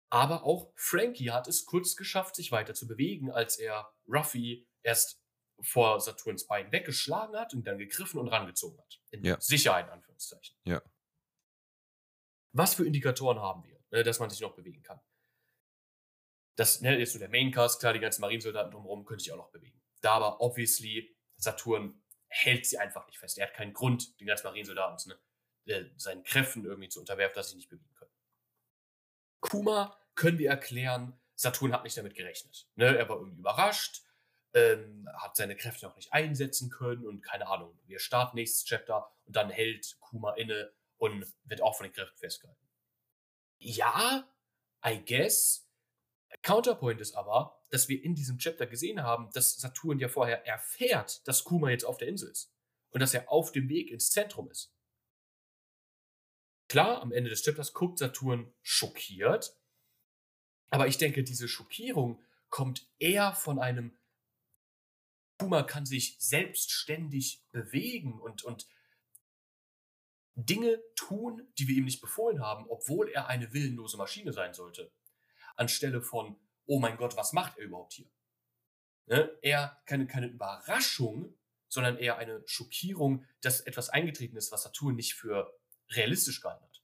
aber 0.10 0.46
auch 0.46 0.72
Frankie 0.76 1.32
hat 1.32 1.50
es 1.50 1.66
kurz 1.66 1.98
geschafft, 1.98 2.38
sich 2.38 2.52
weiter 2.54 2.74
zu 2.74 2.88
bewegen, 2.88 3.30
als 3.30 3.58
er 3.58 3.94
Ruffy 4.08 4.66
erst 4.84 5.22
vor 5.60 6.00
Saturns 6.00 6.48
Bein 6.48 6.72
weggeschlagen 6.72 7.36
hat 7.36 7.54
und 7.54 7.68
dann 7.68 7.78
gegriffen 7.78 8.22
und 8.22 8.30
rangezogen 8.30 8.80
hat. 8.80 9.02
In 9.12 9.26
ja. 9.26 9.40
Sicherheit, 9.42 9.88
in 9.88 9.92
Anführungszeichen. 9.92 10.56
Ja. 10.64 10.82
Was 12.52 12.74
für 12.74 12.86
Indikatoren 12.86 13.40
haben 13.40 13.64
wir, 13.64 13.80
ne, 13.92 14.04
dass 14.04 14.20
man 14.20 14.30
sich 14.30 14.42
noch 14.42 14.56
bewegen 14.56 14.82
kann? 14.82 15.00
Das 16.56 16.82
ne, 16.82 17.00
ist 17.00 17.14
so 17.14 17.20
der 17.20 17.30
Maincast, 17.30 17.80
klar, 17.80 17.94
die 17.94 18.00
ganzen 18.00 18.22
Marinesoldaten 18.22 18.72
drumherum 18.72 19.06
können 19.06 19.20
sich 19.20 19.32
auch 19.32 19.38
noch 19.38 19.52
bewegen. 19.52 19.82
Da 20.02 20.14
aber 20.14 20.42
obviously 20.42 21.16
Saturn 21.38 22.02
hält 22.28 22.66
sie 22.66 22.78
einfach 22.78 23.08
nicht 23.08 23.20
fest. 23.20 23.38
Er 23.38 23.48
hat 23.48 23.54
keinen 23.54 23.74
Grund, 23.74 24.20
den 24.20 24.28
ganzen 24.28 24.46
Marinesoldaten 24.46 25.14
ne, 25.66 25.74
äh, 25.74 25.86
seinen 25.98 26.24
Kräften 26.24 26.66
irgendwie 26.66 26.90
zu 26.90 27.00
unterwerfen, 27.00 27.36
dass 27.36 27.50
sie 27.50 27.56
nicht 27.56 27.70
bewegen 27.70 27.94
können. 27.96 28.12
Kuma 29.40 29.98
können 30.16 30.38
wir 30.38 30.50
erklären, 30.50 31.20
Saturn 31.36 31.72
hat 31.72 31.84
nicht 31.84 31.98
damit 31.98 32.16
gerechnet. 32.16 32.68
Ne? 32.76 32.98
Er 32.98 33.08
war 33.08 33.18
irgendwie 33.18 33.40
überrascht, 33.40 34.04
ähm, 34.54 35.08
hat 35.14 35.38
seine 35.38 35.56
Kräfte 35.56 35.86
noch 35.86 35.96
nicht 35.96 36.12
einsetzen 36.12 36.70
können 36.70 37.06
und 37.06 37.22
keine 37.22 37.48
Ahnung. 37.48 37.80
Wir 37.86 38.00
starten 38.00 38.36
nächstes 38.36 38.66
Chapter 38.66 39.10
und 39.26 39.36
dann 39.36 39.50
hält 39.50 39.98
Kuma 40.00 40.34
inne 40.34 40.74
und 41.00 41.26
wird 41.46 41.62
auch 41.62 41.76
von 41.76 41.86
den 41.86 41.94
Kräften 41.94 42.18
festgehalten. 42.18 42.70
Ja, 43.58 44.32
I 44.86 45.04
guess. 45.04 45.66
Counterpoint 46.44 47.02
ist 47.02 47.16
aber, 47.16 47.66
dass 47.70 47.90
wir 47.90 48.04
in 48.04 48.14
diesem 48.14 48.38
Chapter 48.38 48.68
gesehen 48.68 49.02
haben, 49.02 49.30
dass 49.34 49.56
Saturn 49.56 50.00
ja 50.00 50.08
vorher 50.08 50.46
erfährt, 50.46 51.28
dass 51.28 51.44
Kuma 51.44 51.72
jetzt 51.72 51.86
auf 51.86 51.98
der 51.98 52.08
Insel 52.08 52.30
ist 52.30 52.54
und 52.92 53.02
dass 53.02 53.14
er 53.14 53.32
auf 53.32 53.52
dem 53.52 53.68
Weg 53.68 53.90
ins 53.90 54.12
Zentrum 54.12 54.50
ist. 54.52 54.74
Klar, 56.68 57.02
am 57.02 57.12
Ende 57.12 57.32
des 57.32 57.44
Chapters 57.44 57.74
guckt 57.74 57.98
Saturn 57.98 58.54
schockiert, 58.62 59.58
aber 60.70 60.88
ich 60.88 60.98
denke, 60.98 61.24
diese 61.24 61.48
Schockierung 61.48 62.24
kommt 62.50 62.88
eher 63.00 63.34
von 63.34 63.60
einem 63.60 63.98
Kuma 65.40 65.64
kann 65.64 65.86
sich 65.86 66.18
selbstständig 66.20 67.46
bewegen 67.52 68.20
und, 68.20 68.44
und 68.44 68.68
Dinge 70.46 70.82
tun, 70.96 71.48
die 71.58 71.68
wir 71.68 71.76
ihm 71.76 71.86
nicht 71.86 72.02
befohlen 72.02 72.42
haben, 72.42 72.66
obwohl 72.70 73.10
er 73.10 73.28
eine 73.28 73.54
willenlose 73.54 73.98
Maschine 73.98 74.34
sein 74.34 74.54
sollte. 74.54 74.92
Anstelle 75.56 76.02
von, 76.02 76.40
oh 76.66 76.80
mein 76.80 76.98
Gott, 76.98 77.18
was 77.18 77.34
macht 77.34 77.58
er 77.58 77.66
überhaupt 77.66 77.94
hier? 77.94 78.10
Ne? 79.08 79.38
Eher 79.42 79.82
keine, 79.86 80.08
keine 80.08 80.28
Überraschung, 80.28 81.38
sondern 81.68 81.98
eher 81.98 82.18
eine 82.18 82.44
Schockierung, 82.46 83.26
dass 83.42 83.62
etwas 83.62 83.90
eingetreten 83.90 84.38
ist, 84.38 84.52
was 84.52 84.64
Saturn 84.64 84.96
nicht 84.96 85.14
für 85.16 85.52
realistisch 85.92 86.42
gehalten 86.42 86.64
hat. 86.64 86.84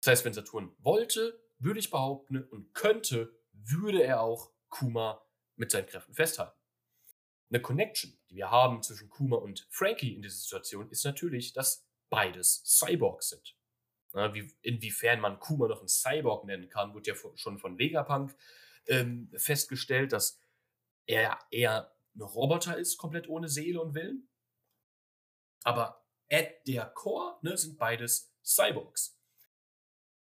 Das 0.00 0.12
heißt, 0.12 0.24
wenn 0.24 0.34
Saturn 0.34 0.74
wollte, 0.78 1.40
würde 1.58 1.80
ich 1.80 1.90
behaupten, 1.90 2.44
und 2.44 2.74
könnte, 2.74 3.36
würde 3.52 4.02
er 4.02 4.20
auch 4.20 4.52
Kuma 4.68 5.24
mit 5.56 5.70
seinen 5.70 5.86
Kräften 5.86 6.14
festhalten. 6.14 6.53
Eine 7.54 7.62
Connection, 7.62 8.18
die 8.30 8.34
wir 8.34 8.50
haben 8.50 8.82
zwischen 8.82 9.08
Kuma 9.08 9.36
und 9.36 9.68
Frankie 9.70 10.12
in 10.12 10.22
dieser 10.22 10.34
Situation, 10.34 10.90
ist 10.90 11.04
natürlich, 11.04 11.52
dass 11.52 11.86
beides 12.10 12.64
Cyborgs 12.64 13.28
sind. 13.28 13.56
Ja, 14.12 14.34
wie, 14.34 14.52
inwiefern 14.62 15.20
man 15.20 15.38
Kuma 15.38 15.68
noch 15.68 15.78
einen 15.78 15.86
Cyborg 15.86 16.46
nennen 16.46 16.68
kann, 16.68 16.92
wird 16.94 17.06
ja 17.06 17.14
schon 17.36 17.58
von 17.60 17.78
Vegapunk 17.78 18.36
ähm, 18.88 19.30
festgestellt, 19.36 20.12
dass 20.12 20.40
er 21.06 21.38
eher 21.52 21.94
ein 22.16 22.22
Roboter 22.22 22.76
ist, 22.76 22.98
komplett 22.98 23.28
ohne 23.28 23.48
Seele 23.48 23.80
und 23.80 23.94
Willen. 23.94 24.28
Aber 25.62 26.04
at 26.28 26.66
der 26.66 26.86
Core 26.86 27.38
ne, 27.42 27.56
sind 27.56 27.78
beides 27.78 28.34
Cyborgs. 28.42 29.16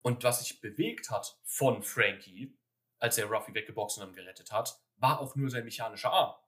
Und 0.01 0.25
was 0.25 0.39
sich 0.39 0.59
bewegt 0.59 1.09
hat 1.09 1.39
von 1.45 1.83
Frankie, 1.83 2.59
als 2.99 3.17
er 3.17 3.27
Ruffy 3.27 3.53
weggeboxt 3.53 3.99
und 3.99 4.13
gerettet 4.13 4.51
hat, 4.51 4.77
war 4.97 5.21
auch 5.21 5.38
nur 5.38 5.49
sein 5.49 5.63
mechanischer 5.63 6.12
Arm. 6.12 6.42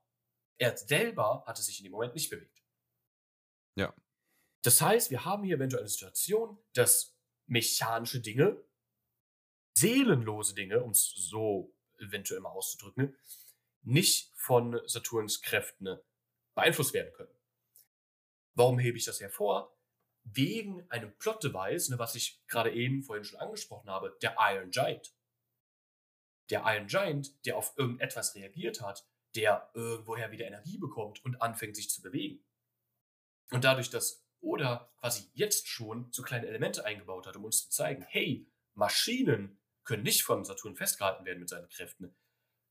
Er 0.57 0.77
selber 0.77 1.43
hatte 1.45 1.61
sich 1.61 1.79
in 1.79 1.85
dem 1.85 1.91
Moment 1.91 2.13
nicht 2.13 2.29
bewegt. 2.29 2.63
Ja. 3.75 3.93
Das 4.63 4.81
heißt, 4.81 5.11
wir 5.11 5.25
haben 5.25 5.43
hier 5.43 5.57
eventuell 5.57 5.83
eine 5.83 5.89
Situation, 5.89 6.57
dass 6.73 7.15
mechanische 7.47 8.21
Dinge 8.21 8.63
seelenlose 9.77 10.55
Dinge, 10.55 10.81
um 10.83 10.91
es 10.91 11.13
so 11.15 11.75
eventuell 11.99 12.39
mal 12.39 12.49
auszudrücken, 12.49 13.15
nicht 13.83 14.31
von 14.35 14.81
Saturns 14.87 15.41
Kräften 15.41 15.99
beeinflusst 16.55 16.93
werden 16.93 17.13
können. 17.13 17.33
Warum 18.53 18.79
hebe 18.79 18.97
ich 18.97 19.05
das 19.05 19.19
hervor? 19.19 19.77
Wegen 20.23 20.89
einem 20.89 21.15
Plot-Device, 21.17 21.89
ne, 21.89 21.99
was 21.99 22.15
ich 22.15 22.41
gerade 22.47 22.73
eben 22.73 23.03
vorhin 23.03 23.25
schon 23.25 23.39
angesprochen 23.39 23.89
habe, 23.89 24.17
der 24.21 24.35
Iron 24.39 24.71
Giant. 24.71 25.13
Der 26.49 26.63
Iron 26.65 26.87
Giant, 26.87 27.45
der 27.45 27.57
auf 27.57 27.77
irgendetwas 27.77 28.33
reagiert 28.35 28.81
hat, 28.81 29.05
der 29.35 29.69
irgendwoher 29.73 30.31
wieder 30.31 30.45
Energie 30.45 30.77
bekommt 30.77 31.23
und 31.25 31.41
anfängt 31.41 31.75
sich 31.75 31.89
zu 31.89 32.01
bewegen. 32.01 32.43
Und 33.51 33.63
dadurch, 33.63 33.89
dass 33.89 34.25
Oda 34.41 34.91
quasi 34.99 35.29
jetzt 35.33 35.67
schon 35.67 36.11
so 36.11 36.23
kleine 36.23 36.47
Elemente 36.47 36.85
eingebaut 36.85 37.27
hat, 37.27 37.35
um 37.35 37.45
uns 37.45 37.63
zu 37.63 37.69
zeigen, 37.69 38.03
hey, 38.07 38.47
Maschinen 38.73 39.59
können 39.83 40.03
nicht 40.03 40.23
von 40.23 40.43
Saturn 40.43 40.75
festgehalten 40.75 41.25
werden 41.25 41.39
mit 41.39 41.49
seinen 41.49 41.69
Kräften, 41.69 42.15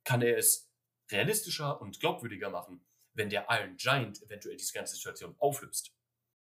kann 0.04 0.22
er 0.22 0.36
es 0.36 0.70
realistischer 1.10 1.80
und 1.80 2.00
glaubwürdiger 2.00 2.50
machen, 2.50 2.84
wenn 3.14 3.30
der 3.30 3.46
Iron 3.48 3.76
Giant 3.76 4.22
eventuell 4.22 4.56
diese 4.56 4.72
ganze 4.72 4.96
Situation 4.96 5.34
auflöst. 5.38 5.94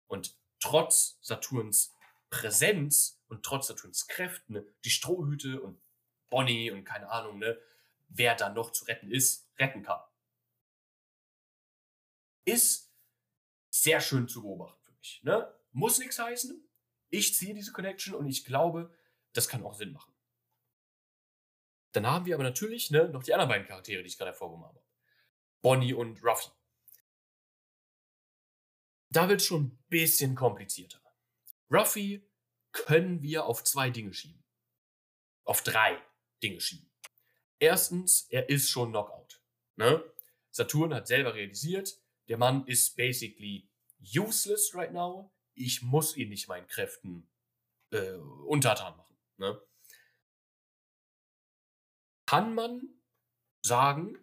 Und 0.08 0.38
trotz 0.60 1.18
Saturns 1.22 1.96
Präsenz 2.30 3.22
und 3.28 3.44
trotz 3.44 3.68
Saturns 3.68 4.08
Kräften 4.08 4.66
die 4.84 4.90
Strohhüte 4.90 5.62
und 5.62 5.80
Bonnie 6.30 6.72
und 6.72 6.84
keine 6.84 7.10
Ahnung, 7.10 7.38
ne, 7.38 7.60
wer 8.10 8.36
da 8.36 8.50
noch 8.50 8.72
zu 8.72 8.86
retten 8.86 9.12
ist, 9.12 9.43
retten 9.60 9.84
kann. 9.84 10.02
Ist 12.46 12.94
sehr 13.70 14.02
schön 14.02 14.28
zu 14.28 14.42
beobachten 14.42 14.82
für 14.82 14.92
mich. 14.94 15.22
Ne? 15.24 15.54
Muss 15.72 16.00
nichts 16.00 16.20
heißen. 16.20 16.70
Ich 17.10 17.36
ziehe 17.36 17.54
diese 17.54 17.72
Connection 17.72 18.16
und 18.16 18.28
ich 18.28 18.46
glaube, 18.46 18.94
das 19.34 19.48
kann 19.48 19.64
auch 19.64 19.74
Sinn 19.74 19.94
machen. 19.94 20.14
Dann 21.94 22.08
haben 22.08 22.26
wir 22.26 22.36
aber 22.36 22.44
natürlich 22.44 22.90
ne, 22.92 23.08
noch 23.10 23.24
die 23.24 23.34
anderen 23.34 23.50
beiden 23.50 23.68
Charaktere, 23.68 24.02
die 24.02 24.08
ich 24.08 24.18
gerade 24.18 24.32
hervorgehoben 24.32 24.66
habe. 24.66 24.84
Bonnie 25.62 25.94
und 25.94 26.24
Ruffy. 26.24 26.50
Da 29.10 29.30
wird 29.30 29.42
es 29.42 29.48
schon 29.48 29.66
ein 29.66 29.84
bisschen 29.90 30.34
komplizierter. 30.36 31.00
Ruffy 31.72 32.28
können 32.72 33.22
wir 33.22 33.46
auf 33.46 33.64
zwei 33.64 33.92
Dinge 33.92 34.14
schieben. 34.14 34.44
Auf 35.46 35.62
drei 35.62 36.02
Dinge 36.42 36.60
schieben. 36.60 36.90
Erstens, 37.60 38.28
er 38.30 38.50
ist 38.50 38.70
schon 38.70 38.90
Knockout. 38.90 39.43
Ne? 39.76 40.04
Saturn 40.52 40.94
hat 40.94 41.08
selber 41.08 41.34
realisiert, 41.34 42.00
der 42.28 42.38
Mann 42.38 42.66
ist 42.68 42.96
basically 42.96 43.70
useless 44.00 44.74
right 44.76 44.94
now. 44.94 45.34
Ich 45.56 45.82
muss 45.82 46.16
ihn 46.16 46.30
nicht 46.30 46.48
meinen 46.48 46.68
Kräften 46.68 47.30
äh, 47.92 48.14
untertan 48.48 48.96
machen. 48.98 49.18
Ne? 49.38 49.62
Kann 52.26 52.56
man 52.56 52.82
sagen 53.62 54.18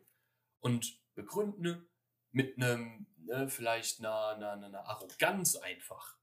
und 0.61 0.99
begründen 1.15 1.89
mit 2.33 2.57
einem, 2.57 3.07
ne, 3.19 3.49
vielleicht 3.49 4.01
einer, 4.01 4.29
einer, 4.29 4.53
einer 4.53 4.87
Arroganz 4.87 5.57
einfach, 5.57 6.17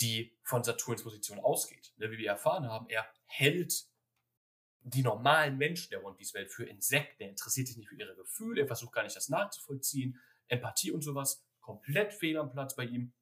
die 0.00 0.38
von 0.42 0.62
Saturns 0.62 1.02
Position 1.02 1.38
ausgeht. 1.40 1.92
Ne, 1.96 2.10
wie 2.10 2.18
wir 2.18 2.28
erfahren 2.28 2.68
haben, 2.68 2.88
er 2.88 3.08
hält 3.24 3.86
die 4.90 5.02
normalen 5.02 5.56
Menschen 5.56 5.90
der 5.90 6.04
One 6.04 6.16
Piece 6.16 6.34
Welt 6.34 6.50
für 6.50 6.64
Insekten. 6.64 7.22
Er 7.22 7.30
interessiert 7.30 7.68
sich 7.68 7.76
nicht 7.76 7.88
für 7.88 7.96
ihre 7.96 8.14
Gefühle, 8.16 8.62
er 8.62 8.66
versucht 8.66 8.92
gar 8.92 9.02
nicht 9.02 9.16
das 9.16 9.28
nachzuvollziehen. 9.28 10.20
Empathie 10.48 10.90
und 10.90 11.02
sowas, 11.02 11.44
komplett 11.60 12.12
fehl 12.14 12.38
am 12.38 12.50
Platz 12.50 12.74
bei 12.74 12.84
ihm. 12.84 13.12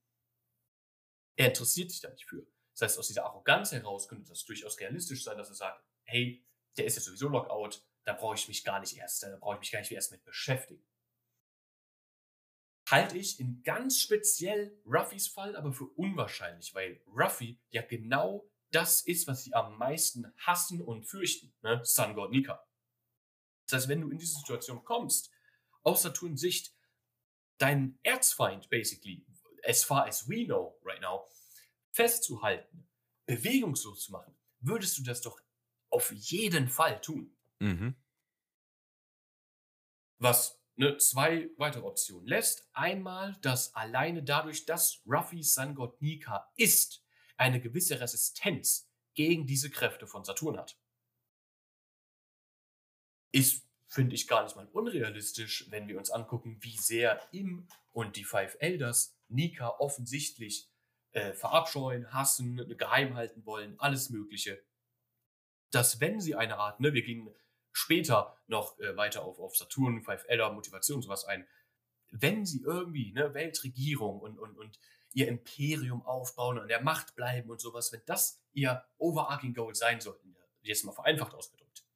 Er 1.37 1.49
interessiert 1.49 1.91
sich 1.91 2.01
da 2.01 2.11
nicht 2.11 2.27
für. 2.27 2.47
Das 2.73 2.83
heißt, 2.83 2.99
aus 2.99 3.09
dieser 3.09 3.25
Arroganz 3.25 3.73
heraus 3.73 4.09
könnte 4.09 4.29
das 4.29 4.45
durchaus 4.45 4.79
realistisch 4.79 5.25
sein, 5.25 5.39
dass 5.39 5.49
er 5.49 5.55
sagt, 5.55 5.85
hey, 6.05 6.47
der 6.77 6.85
ist 6.85 6.97
jetzt 6.97 7.07
sowieso 7.07 7.29
Lockout, 7.29 7.83
da 8.05 8.13
brauche 8.13 8.35
ich 8.35 8.49
mich 8.49 8.65
gar 8.65 8.81
nicht 8.81 8.97
erst, 8.97 9.23
da 9.23 9.37
brauche 9.37 9.55
ich 9.55 9.61
mich 9.61 9.73
gar 9.73 9.81
nicht 9.81 9.93
erst 9.93 10.13
mit 10.13 10.25
beschäftigen. 10.25 10.87
Halte 12.89 13.19
ich 13.19 13.41
in 13.41 13.63
ganz 13.65 13.99
speziell 13.99 14.81
Ruffys 14.85 15.27
Fall 15.27 15.57
aber 15.57 15.73
für 15.73 15.87
unwahrscheinlich, 15.87 16.73
weil 16.75 17.03
Ruffy 17.07 17.59
ja 17.71 17.83
genau 17.83 18.49
das 18.71 19.03
ist, 19.03 19.27
was 19.27 19.45
sie 19.45 19.55
am 19.55 19.79
meisten 19.79 20.33
hassen 20.39 20.83
und 20.83 21.05
fürchten, 21.05 21.55
ne? 21.63 21.81
Sun 21.85 22.15
God 22.15 22.31
Nika. 22.31 22.65
Das 23.65 23.81
heißt, 23.81 23.89
wenn 23.89 24.01
du 24.01 24.11
in 24.11 24.19
diese 24.19 24.37
Situation 24.39 24.85
kommst, 24.85 25.31
aus 25.83 26.03
Saturns 26.03 26.41
Sicht, 26.41 26.75
deinen 27.59 27.99
Erzfeind, 28.03 28.69
basically, 28.69 29.25
as 29.65 29.85
far 29.85 30.07
as 30.07 30.29
we 30.29 30.45
know 30.45 30.79
right 30.85 31.01
now, 31.01 31.29
festzuhalten, 31.93 32.89
bewegungslos 33.27 34.05
zu 34.05 34.13
machen, 34.13 34.37
würdest 34.61 34.99
du 34.99 35.03
das 35.03 35.23
doch 35.23 35.41
auf 35.91 36.13
jeden 36.13 36.69
Fall 36.69 37.01
tun. 37.01 37.37
Mhm. 37.61 37.97
Was 40.19 40.61
ne, 40.77 40.97
zwei 40.99 41.51
weitere 41.57 41.85
Optionen 41.85 42.27
lässt. 42.27 42.69
Einmal, 42.73 43.37
dass 43.43 43.75
alleine 43.75 44.23
dadurch, 44.23 44.67
dass 44.67 45.03
Ruffy 45.07 45.43
Sun 45.43 45.75
God 45.75 46.01
Nika 46.01 46.51
ist, 46.57 47.05
eine 47.37 47.61
gewisse 47.61 48.01
Resistenz 48.01 48.91
gegen 49.15 49.47
diese 49.47 49.71
Kräfte 49.71 50.07
von 50.07 50.25
Saturn 50.25 50.59
hat. 50.59 50.79
Ist, 53.33 53.67
finde 53.87 54.15
ich, 54.15 54.29
gar 54.29 54.45
nicht 54.45 54.57
mal 54.57 54.69
unrealistisch, 54.69 55.67
wenn 55.71 55.89
wir 55.89 55.99
uns 55.99 56.11
angucken, 56.11 56.59
wie 56.61 56.77
sehr 56.77 57.21
ihm 57.33 57.69
und 57.93 58.17
die 58.17 58.25
Five 58.25 58.57
Elders 58.61 59.17
Nika 59.29 59.69
offensichtlich 59.79 60.71
äh, 61.13 61.33
verabscheuen, 61.33 62.13
hassen, 62.13 62.77
geheim 62.77 63.15
halten 63.15 63.45
wollen, 63.47 63.79
alles 63.81 64.11
Mögliche. 64.11 64.63
Dass 65.71 66.01
wenn 66.01 66.21
sie 66.21 66.35
eine 66.35 66.59
Art, 66.59 66.81
ne, 66.81 66.95
wir 66.95 67.03
gehen 67.03 67.35
später 67.73 68.39
noch 68.47 68.79
äh, 68.79 68.97
weiter 68.97 69.25
auf, 69.25 69.39
auf 69.39 69.57
Saturn, 69.57 70.03
Five 70.03 70.25
Elder, 70.29 70.53
Motivation, 70.53 71.03
sowas 71.03 71.25
ein, 71.25 71.47
wenn 72.11 72.47
sie 72.47 72.63
irgendwie 72.63 73.13
ne, 73.13 73.35
Weltregierung 73.35 74.21
und, 74.21 74.39
und, 74.39 74.57
und 74.57 74.79
ihr 75.17 75.29
Imperium 75.29 76.05
aufbauen 76.05 76.59
und 76.59 76.65
an 76.65 76.69
der 76.69 76.83
Macht 76.83 77.17
bleiben 77.17 77.49
und 77.49 77.59
sowas, 77.59 77.91
wenn 77.91 78.03
das 78.05 78.39
ihr 78.53 78.85
overarching 78.99 79.55
Goal 79.55 79.75
sein 79.75 79.99
sollten, 79.99 80.37
jetzt 80.61 80.85
mal 80.85 80.93
vereinfacht 80.93 81.33
ausgedrückt, 81.33 81.87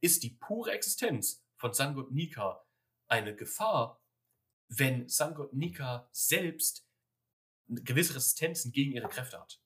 ist 0.00 0.24
die 0.24 0.30
pure 0.30 0.72
Existenz 0.72 1.44
von 1.54 1.72
Sangot 1.72 2.10
Nika 2.10 2.66
eine 3.06 3.36
Gefahr, 3.36 4.02
wenn 4.66 5.08
Sangot 5.08 5.52
Nika 5.52 6.08
selbst 6.10 6.84
gewisse 7.68 8.16
Resistenzen 8.16 8.72
gegen 8.72 8.90
ihre 8.90 9.08
Kräfte 9.08 9.40
hat. 9.40 9.60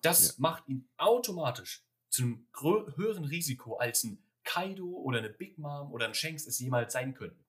Das 0.00 0.26
ja. 0.26 0.34
macht 0.38 0.66
ihn 0.66 0.90
automatisch 0.96 1.86
zu 2.08 2.22
einem 2.22 2.48
höheren 2.96 3.26
Risiko 3.26 3.76
als 3.76 4.02
ein 4.02 4.20
Kaido 4.42 4.88
oder 4.88 5.18
eine 5.18 5.30
Big 5.30 5.56
Mom 5.56 5.92
oder 5.92 6.06
ein 6.06 6.14
Shanks 6.14 6.48
es 6.48 6.58
jemals 6.58 6.92
sein 6.92 7.14
könnten. 7.14 7.44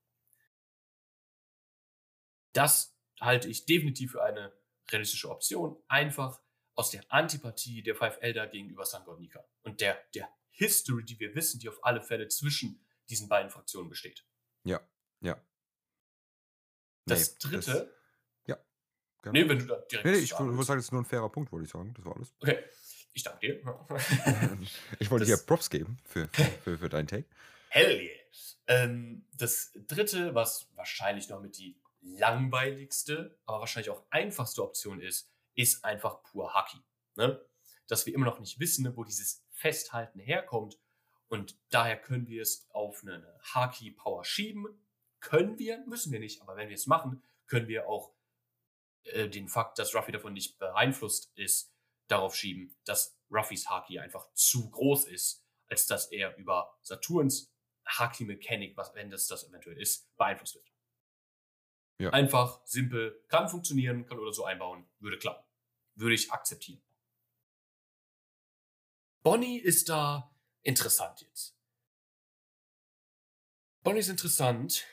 Das 2.54 2.95
halte 3.19 3.50
ich 3.50 3.65
definitiv 3.65 4.12
für 4.12 4.24
eine 4.24 4.54
realistische 4.91 5.30
Option, 5.30 5.82
einfach 5.88 6.41
aus 6.76 6.91
der 6.91 7.04
Antipathie 7.10 7.82
der 7.84 7.95
Five 7.95 8.17
Elder 8.21 8.48
gegenüber 8.48 8.86
Sun 8.86 9.02
Nika 9.19 9.43
und 9.63 9.82
der, 9.82 10.04
der 10.13 10.30
History, 10.50 11.04
die 11.04 11.19
wir 11.19 11.36
wissen, 11.36 11.60
die 11.60 11.69
auf 11.69 11.84
alle 11.84 12.02
Fälle 12.02 12.28
zwischen 12.28 12.86
diesen 13.10 13.30
beiden 13.30 13.50
Fraktionen 13.50 13.89
besteht. 13.89 14.26
Ja, 14.63 14.82
ja. 15.21 15.41
Das 17.06 17.34
nee, 17.34 17.38
dritte. 17.39 17.71
Das, 17.71 17.88
ja. 18.48 18.58
Gerne. 19.21 19.39
Nee, 19.39 19.50
wenn 19.50 19.60
du 19.60 19.65
da 19.65 19.76
direkt. 19.80 20.06
Nee, 20.06 20.12
nee 20.12 20.17
ich 20.17 20.32
würde 20.32 20.63
sagen, 20.63 20.80
das 20.80 20.86
ist 20.86 20.91
nur 20.91 21.02
ein 21.02 21.06
fairer 21.06 21.30
Punkt, 21.30 21.52
wollte 21.52 21.65
ich 21.65 21.71
sagen. 21.71 21.93
Das 21.93 22.06
war 22.06 22.15
alles. 22.15 22.34
Okay. 22.39 22.63
Ich 23.13 23.24
danke 23.24 23.39
dir. 23.39 23.56
ich 25.00 25.10
wollte 25.10 25.26
das, 25.26 25.39
dir 25.39 25.45
Props 25.45 25.69
geben 25.69 25.98
für, 26.04 26.28
für, 26.63 26.78
für 26.78 26.89
deinen 26.89 27.08
Take. 27.08 27.26
Hell 27.69 28.02
yeah. 28.02 28.26
Ähm, 28.67 29.26
das 29.34 29.71
dritte, 29.88 30.34
was 30.36 30.69
wahrscheinlich 30.76 31.30
noch 31.30 31.41
mit 31.41 31.58
die 31.58 31.80
langweiligste, 32.05 33.37
aber 33.45 33.59
wahrscheinlich 33.59 33.89
auch 33.89 34.05
einfachste 34.09 34.63
Option 34.63 35.01
ist, 35.01 35.31
ist 35.55 35.83
einfach 35.83 36.23
pur 36.23 36.53
Haki. 36.53 36.77
Ne? 37.15 37.43
Dass 37.87 38.05
wir 38.05 38.13
immer 38.13 38.25
noch 38.25 38.39
nicht 38.39 38.59
wissen, 38.59 38.95
wo 38.95 39.03
dieses 39.03 39.45
Festhalten 39.51 40.19
herkommt. 40.19 40.79
Und 41.27 41.57
daher 41.69 41.99
können 41.99 42.27
wir 42.27 42.41
es 42.41 42.67
auf 42.69 43.01
eine 43.01 43.25
Haki-Power 43.53 44.23
schieben. 44.23 44.65
Können 45.19 45.57
wir, 45.57 45.83
müssen 45.87 46.11
wir 46.11 46.19
nicht, 46.19 46.41
aber 46.41 46.55
wenn 46.55 46.69
wir 46.69 46.75
es 46.75 46.87
machen, 46.87 47.23
können 47.47 47.67
wir 47.67 47.87
auch 47.87 48.13
äh, 49.05 49.27
den 49.27 49.47
Fakt, 49.47 49.79
dass 49.79 49.95
Ruffy 49.95 50.11
davon 50.11 50.33
nicht 50.33 50.59
beeinflusst 50.59 51.31
ist, 51.35 51.73
darauf 52.07 52.35
schieben, 52.35 52.75
dass 52.85 53.17
Ruffys 53.31 53.67
Haki 53.67 53.97
einfach 53.97 54.31
zu 54.33 54.69
groß 54.69 55.05
ist, 55.05 55.43
als 55.67 55.87
dass 55.87 56.11
er 56.11 56.35
über 56.37 56.77
Saturns 56.81 57.51
Haki-Mechanik, 57.85 58.77
was 58.77 58.93
wenn 58.93 59.09
das 59.09 59.27
das 59.27 59.47
eventuell 59.47 59.79
ist, 59.79 60.15
beeinflusst 60.17 60.55
wird. 60.55 60.74
Ja. 61.97 62.10
Einfach, 62.10 62.62
simpel, 62.65 63.23
kann 63.29 63.47
funktionieren, 63.47 64.05
kann 64.05 64.19
oder 64.19 64.34
so 64.34 64.43
einbauen, 64.43 64.86
würde 64.99 65.17
klappen. 65.17 65.43
Würde 65.95 66.15
ich 66.15 66.31
akzeptieren. 66.31 66.81
Bonnie 69.23 69.58
ist 69.58 69.89
da 69.89 70.36
interessant 70.62 71.21
jetzt. 71.21 71.58
Bonnie 73.84 73.99
ist 73.99 74.10
interessant. 74.10 74.86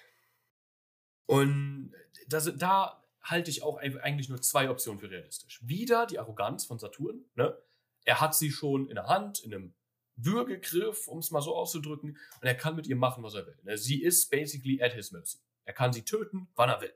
Und 1.27 1.93
das, 2.29 2.51
da 2.57 3.03
halte 3.23 3.51
ich 3.51 3.63
auch 3.63 3.79
eigentlich 3.79 4.29
nur 4.29 4.41
zwei 4.41 4.71
Optionen 4.71 5.01
für 5.01 5.11
realistisch. 5.11 5.61
Wieder 5.67 6.07
die 6.07 6.19
Arroganz 6.19 6.65
von 6.65 6.79
Saturn. 6.79 7.25
Ne? 7.35 7.57
Er 8.05 8.21
hat 8.21 8.35
sie 8.35 8.51
schon 8.51 8.89
in 8.89 8.95
der 8.95 9.07
Hand, 9.07 9.41
in 9.41 9.55
einem 9.55 9.75
Würgegriff, 10.17 11.09
um 11.09 11.19
es 11.19 11.31
mal 11.31 11.41
so 11.41 11.55
auszudrücken, 11.57 12.11
und 12.41 12.47
er 12.47 12.55
kann 12.55 12.77
mit 12.77 12.87
ihr 12.87 12.97
machen, 12.97 13.23
was 13.23 13.35
er 13.35 13.47
will. 13.47 13.59
Ne? 13.63 13.79
Sie 13.79 14.03
ist 14.03 14.31
basically 14.31 14.83
at 14.83 14.93
his 14.93 15.11
mercy. 15.11 15.39
Er 15.65 15.75
kann 15.75 15.93
sie 15.93 16.05
töten, 16.05 16.49
wann 16.55 16.69
er 16.69 16.81
will. 16.81 16.95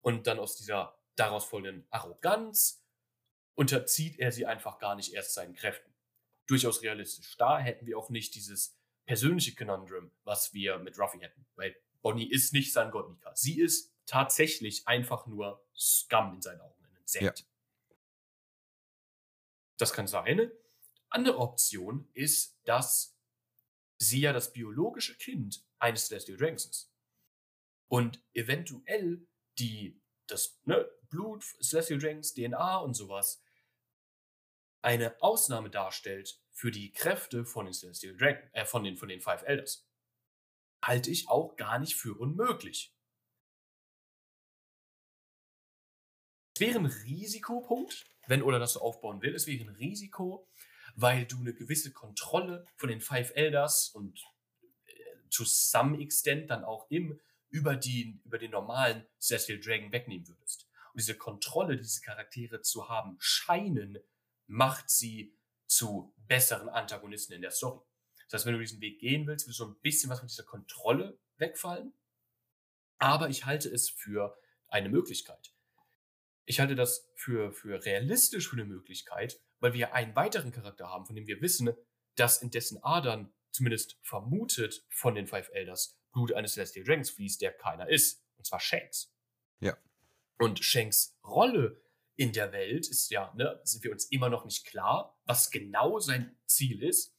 Und 0.00 0.26
dann 0.26 0.38
aus 0.38 0.56
dieser 0.56 0.98
daraus 1.16 1.44
folgenden 1.44 1.86
Arroganz 1.90 2.84
unterzieht 3.54 4.18
er 4.18 4.32
sie 4.32 4.46
einfach 4.46 4.78
gar 4.78 4.96
nicht 4.96 5.14
erst 5.14 5.34
seinen 5.34 5.54
Kräften. 5.54 5.94
Durchaus 6.46 6.82
realistisch. 6.82 7.36
Da 7.36 7.58
hätten 7.58 7.86
wir 7.86 7.98
auch 7.98 8.10
nicht 8.10 8.34
dieses 8.34 8.76
persönliche 9.06 9.54
Conundrum, 9.54 10.10
was 10.24 10.52
wir 10.52 10.78
mit 10.78 10.98
Ruffy 10.98 11.20
hätten. 11.20 11.46
Weil 11.54 11.76
Bonnie 12.02 12.30
ist 12.30 12.52
nicht 12.52 12.72
sein 12.72 12.90
Godnika. 12.90 13.34
Sie 13.34 13.60
ist 13.60 13.94
tatsächlich 14.06 14.86
einfach 14.86 15.26
nur 15.26 15.64
Scum 15.74 16.34
in 16.34 16.42
seinen 16.42 16.60
Augen, 16.60 16.84
ein 16.84 16.96
Insekt. 17.00 17.40
Ja. 17.40 17.46
Das 19.78 19.92
kann 19.92 20.06
sein. 20.06 20.50
Andere 21.08 21.38
Option 21.38 22.08
ist, 22.12 22.58
dass 22.64 23.16
sie 23.98 24.20
ja 24.20 24.32
das 24.32 24.52
biologische 24.52 25.16
Kind 25.16 25.64
eines 25.78 26.08
Celestial 26.08 26.36
Dragons 26.36 26.66
ist. 26.66 26.93
Und 27.88 28.22
eventuell 28.32 29.26
die, 29.58 30.00
das 30.26 30.58
ne, 30.64 30.88
Blut, 31.10 31.44
Celestial 31.62 32.00
Dragons, 32.00 32.34
DNA 32.34 32.78
und 32.78 32.94
sowas 32.94 33.42
eine 34.82 35.20
Ausnahme 35.22 35.70
darstellt 35.70 36.38
für 36.50 36.70
die 36.70 36.92
Kräfte 36.92 37.46
von 37.46 37.64
den 37.64 37.72
Celestial 37.72 38.16
Dragon, 38.16 38.48
äh, 38.52 38.66
von 38.66 38.84
den, 38.84 38.96
von 38.96 39.08
den 39.08 39.20
Five 39.20 39.42
Elders. 39.42 39.88
Halte 40.82 41.10
ich 41.10 41.28
auch 41.28 41.56
gar 41.56 41.78
nicht 41.78 41.96
für 41.96 42.18
unmöglich. 42.18 42.94
Es 46.54 46.60
wäre 46.60 46.78
ein 46.78 46.86
Risikopunkt, 46.86 48.04
wenn 48.26 48.42
Oda 48.42 48.58
das 48.58 48.74
so 48.74 48.80
aufbauen 48.80 49.22
will. 49.22 49.34
Es 49.34 49.46
wäre 49.46 49.64
ein 49.64 49.74
Risiko, 49.74 50.46
weil 50.94 51.24
du 51.24 51.38
eine 51.38 51.54
gewisse 51.54 51.92
Kontrolle 51.92 52.66
von 52.76 52.90
den 52.90 53.00
Five 53.00 53.32
Elders 53.34 53.88
und 53.88 54.22
äh, 54.84 54.92
to 55.30 55.44
some 55.44 56.00
extent 56.00 56.50
dann 56.50 56.62
auch 56.62 56.90
im 56.90 57.18
über, 57.54 57.76
die, 57.76 58.20
über 58.24 58.36
den 58.36 58.50
normalen 58.50 59.06
Celestial 59.20 59.60
Dragon 59.60 59.92
wegnehmen 59.92 60.26
würdest. 60.26 60.66
Und 60.92 61.00
diese 61.00 61.16
Kontrolle, 61.16 61.76
diese 61.76 62.00
Charaktere 62.00 62.62
zu 62.62 62.88
haben, 62.88 63.16
scheinen, 63.20 64.00
macht 64.48 64.90
sie 64.90 65.38
zu 65.68 66.12
besseren 66.16 66.68
Antagonisten 66.68 67.32
in 67.32 67.42
der 67.42 67.52
Story. 67.52 67.80
Das 68.28 68.40
heißt, 68.40 68.46
wenn 68.46 68.54
du 68.54 68.60
diesen 68.60 68.80
Weg 68.80 68.98
gehen 68.98 69.28
willst, 69.28 69.46
wird 69.46 69.54
so 69.54 69.66
ein 69.66 69.76
bisschen 69.82 70.10
was 70.10 70.18
von 70.18 70.26
dieser 70.26 70.42
Kontrolle 70.42 71.16
wegfallen. 71.36 71.94
Aber 72.98 73.28
ich 73.28 73.46
halte 73.46 73.68
es 73.68 73.88
für 73.88 74.36
eine 74.66 74.88
Möglichkeit. 74.88 75.54
Ich 76.46 76.58
halte 76.58 76.74
das 76.74 77.08
für, 77.14 77.52
für 77.52 77.84
realistisch 77.84 78.48
für 78.48 78.56
eine 78.56 78.64
Möglichkeit, 78.64 79.40
weil 79.60 79.74
wir 79.74 79.94
einen 79.94 80.16
weiteren 80.16 80.50
Charakter 80.50 80.88
haben, 80.88 81.06
von 81.06 81.14
dem 81.14 81.28
wir 81.28 81.40
wissen, 81.40 81.72
dass 82.16 82.42
in 82.42 82.50
dessen 82.50 82.82
Adern, 82.82 83.32
zumindest 83.52 83.96
vermutet 84.02 84.84
von 84.90 85.14
den 85.14 85.28
Five 85.28 85.50
Elders, 85.52 85.96
Blut 86.14 86.32
eines 86.32 86.54
Celestial 86.54 86.86
Dragons 86.86 87.10
fließt, 87.10 87.42
der 87.42 87.52
keiner 87.52 87.88
ist. 87.88 88.24
Und 88.36 88.46
zwar 88.46 88.60
Shanks. 88.60 89.12
Ja. 89.60 89.76
Und 90.38 90.64
Shanks 90.64 91.18
Rolle 91.24 91.82
in 92.16 92.32
der 92.32 92.52
Welt 92.52 92.88
ist 92.88 93.10
ja, 93.10 93.32
ne, 93.34 93.60
sind 93.64 93.84
wir 93.84 93.90
uns 93.90 94.06
immer 94.06 94.30
noch 94.30 94.44
nicht 94.44 94.64
klar, 94.64 95.20
was 95.24 95.50
genau 95.50 95.98
sein 95.98 96.38
Ziel 96.46 96.82
ist. 96.82 97.14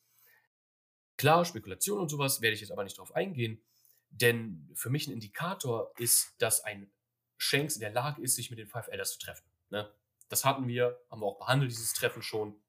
Klar, 1.18 1.46
Spekulation 1.46 2.00
und 2.00 2.10
sowas 2.10 2.42
werde 2.42 2.56
ich 2.56 2.62
jetzt 2.62 2.72
aber 2.72 2.84
nicht 2.84 2.98
drauf 2.98 3.14
eingehen, 3.14 3.62
denn 4.10 4.72
für 4.74 4.90
mich 4.90 5.08
ein 5.08 5.14
Indikator 5.14 5.94
ist, 5.98 6.34
dass 6.40 6.62
ein 6.62 6.92
Shanks 7.38 7.76
in 7.76 7.82
der 7.82 7.92
Lage 7.92 8.22
ist, 8.22 8.36
sich 8.36 8.50
mit 8.50 8.60
den 8.60 8.68
Five 8.68 8.88
Elders 8.88 9.14
zu 9.14 9.20
treffen. 9.20 9.46
Ne? 9.70 9.94
Das 10.30 10.46
hatten 10.46 10.68
wir, 10.68 11.00
haben 11.10 11.22
wir 11.22 11.28
auch 11.28 11.38
behandelt, 11.40 11.72
dieses 11.72 11.94
Treffen 11.94 12.22
schon. 12.22 12.62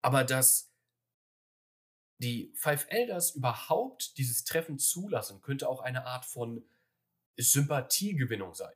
Aber 0.00 0.24
dass 0.24 0.73
die 2.18 2.52
Five 2.54 2.86
Elders 2.88 3.32
überhaupt 3.32 4.16
dieses 4.18 4.44
Treffen 4.44 4.78
zulassen, 4.78 5.40
könnte 5.40 5.68
auch 5.68 5.80
eine 5.80 6.06
Art 6.06 6.24
von 6.24 6.64
Sympathiegewinnung 7.36 8.54
sein. 8.54 8.74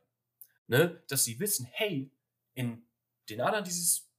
Ne? 0.67 1.01
Dass 1.07 1.23
sie 1.23 1.39
wissen, 1.39 1.65
hey, 1.71 2.11
in 2.53 2.83
den 3.29 3.41
Adern 3.41 3.63
dieses 3.63 4.09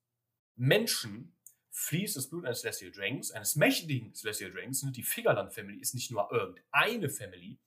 Menschen 0.56 1.36
fließt 1.70 2.16
das 2.16 2.28
Blut 2.28 2.44
eines 2.44 2.60
Celestial 2.60 2.90
Dragons, 2.90 3.30
eines 3.30 3.56
mächtigen 3.56 4.14
Celestial 4.14 4.50
Dragons. 4.50 4.82
Ne? 4.82 4.92
Die 4.92 5.02
Figerland 5.02 5.52
Family 5.52 5.78
ist 5.78 5.94
nicht 5.94 6.10
nur 6.10 6.30
irgendeine 6.32 7.08
Family, 7.08 7.58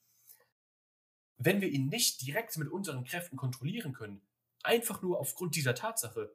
wenn 1.38 1.62
wir 1.62 1.70
ihn 1.70 1.88
nicht 1.88 2.22
direkt 2.22 2.58
mit 2.58 2.70
unseren 2.70 3.04
Kräften 3.04 3.38
kontrollieren 3.38 3.94
können, 3.94 4.22
einfach 4.64 5.02
nur 5.02 5.20
aufgrund 5.20 5.56
dieser 5.56 5.76
Tatsache, 5.76 6.34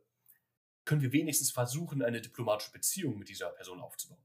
können 0.84 1.02
wir 1.02 1.12
wenigstens 1.12 1.50
versuchen, 1.50 2.02
eine 2.02 2.20
diplomatische 2.20 2.72
Beziehung 2.72 3.18
mit 3.18 3.28
dieser 3.28 3.50
Person 3.50 3.80
aufzubauen. 3.80 4.22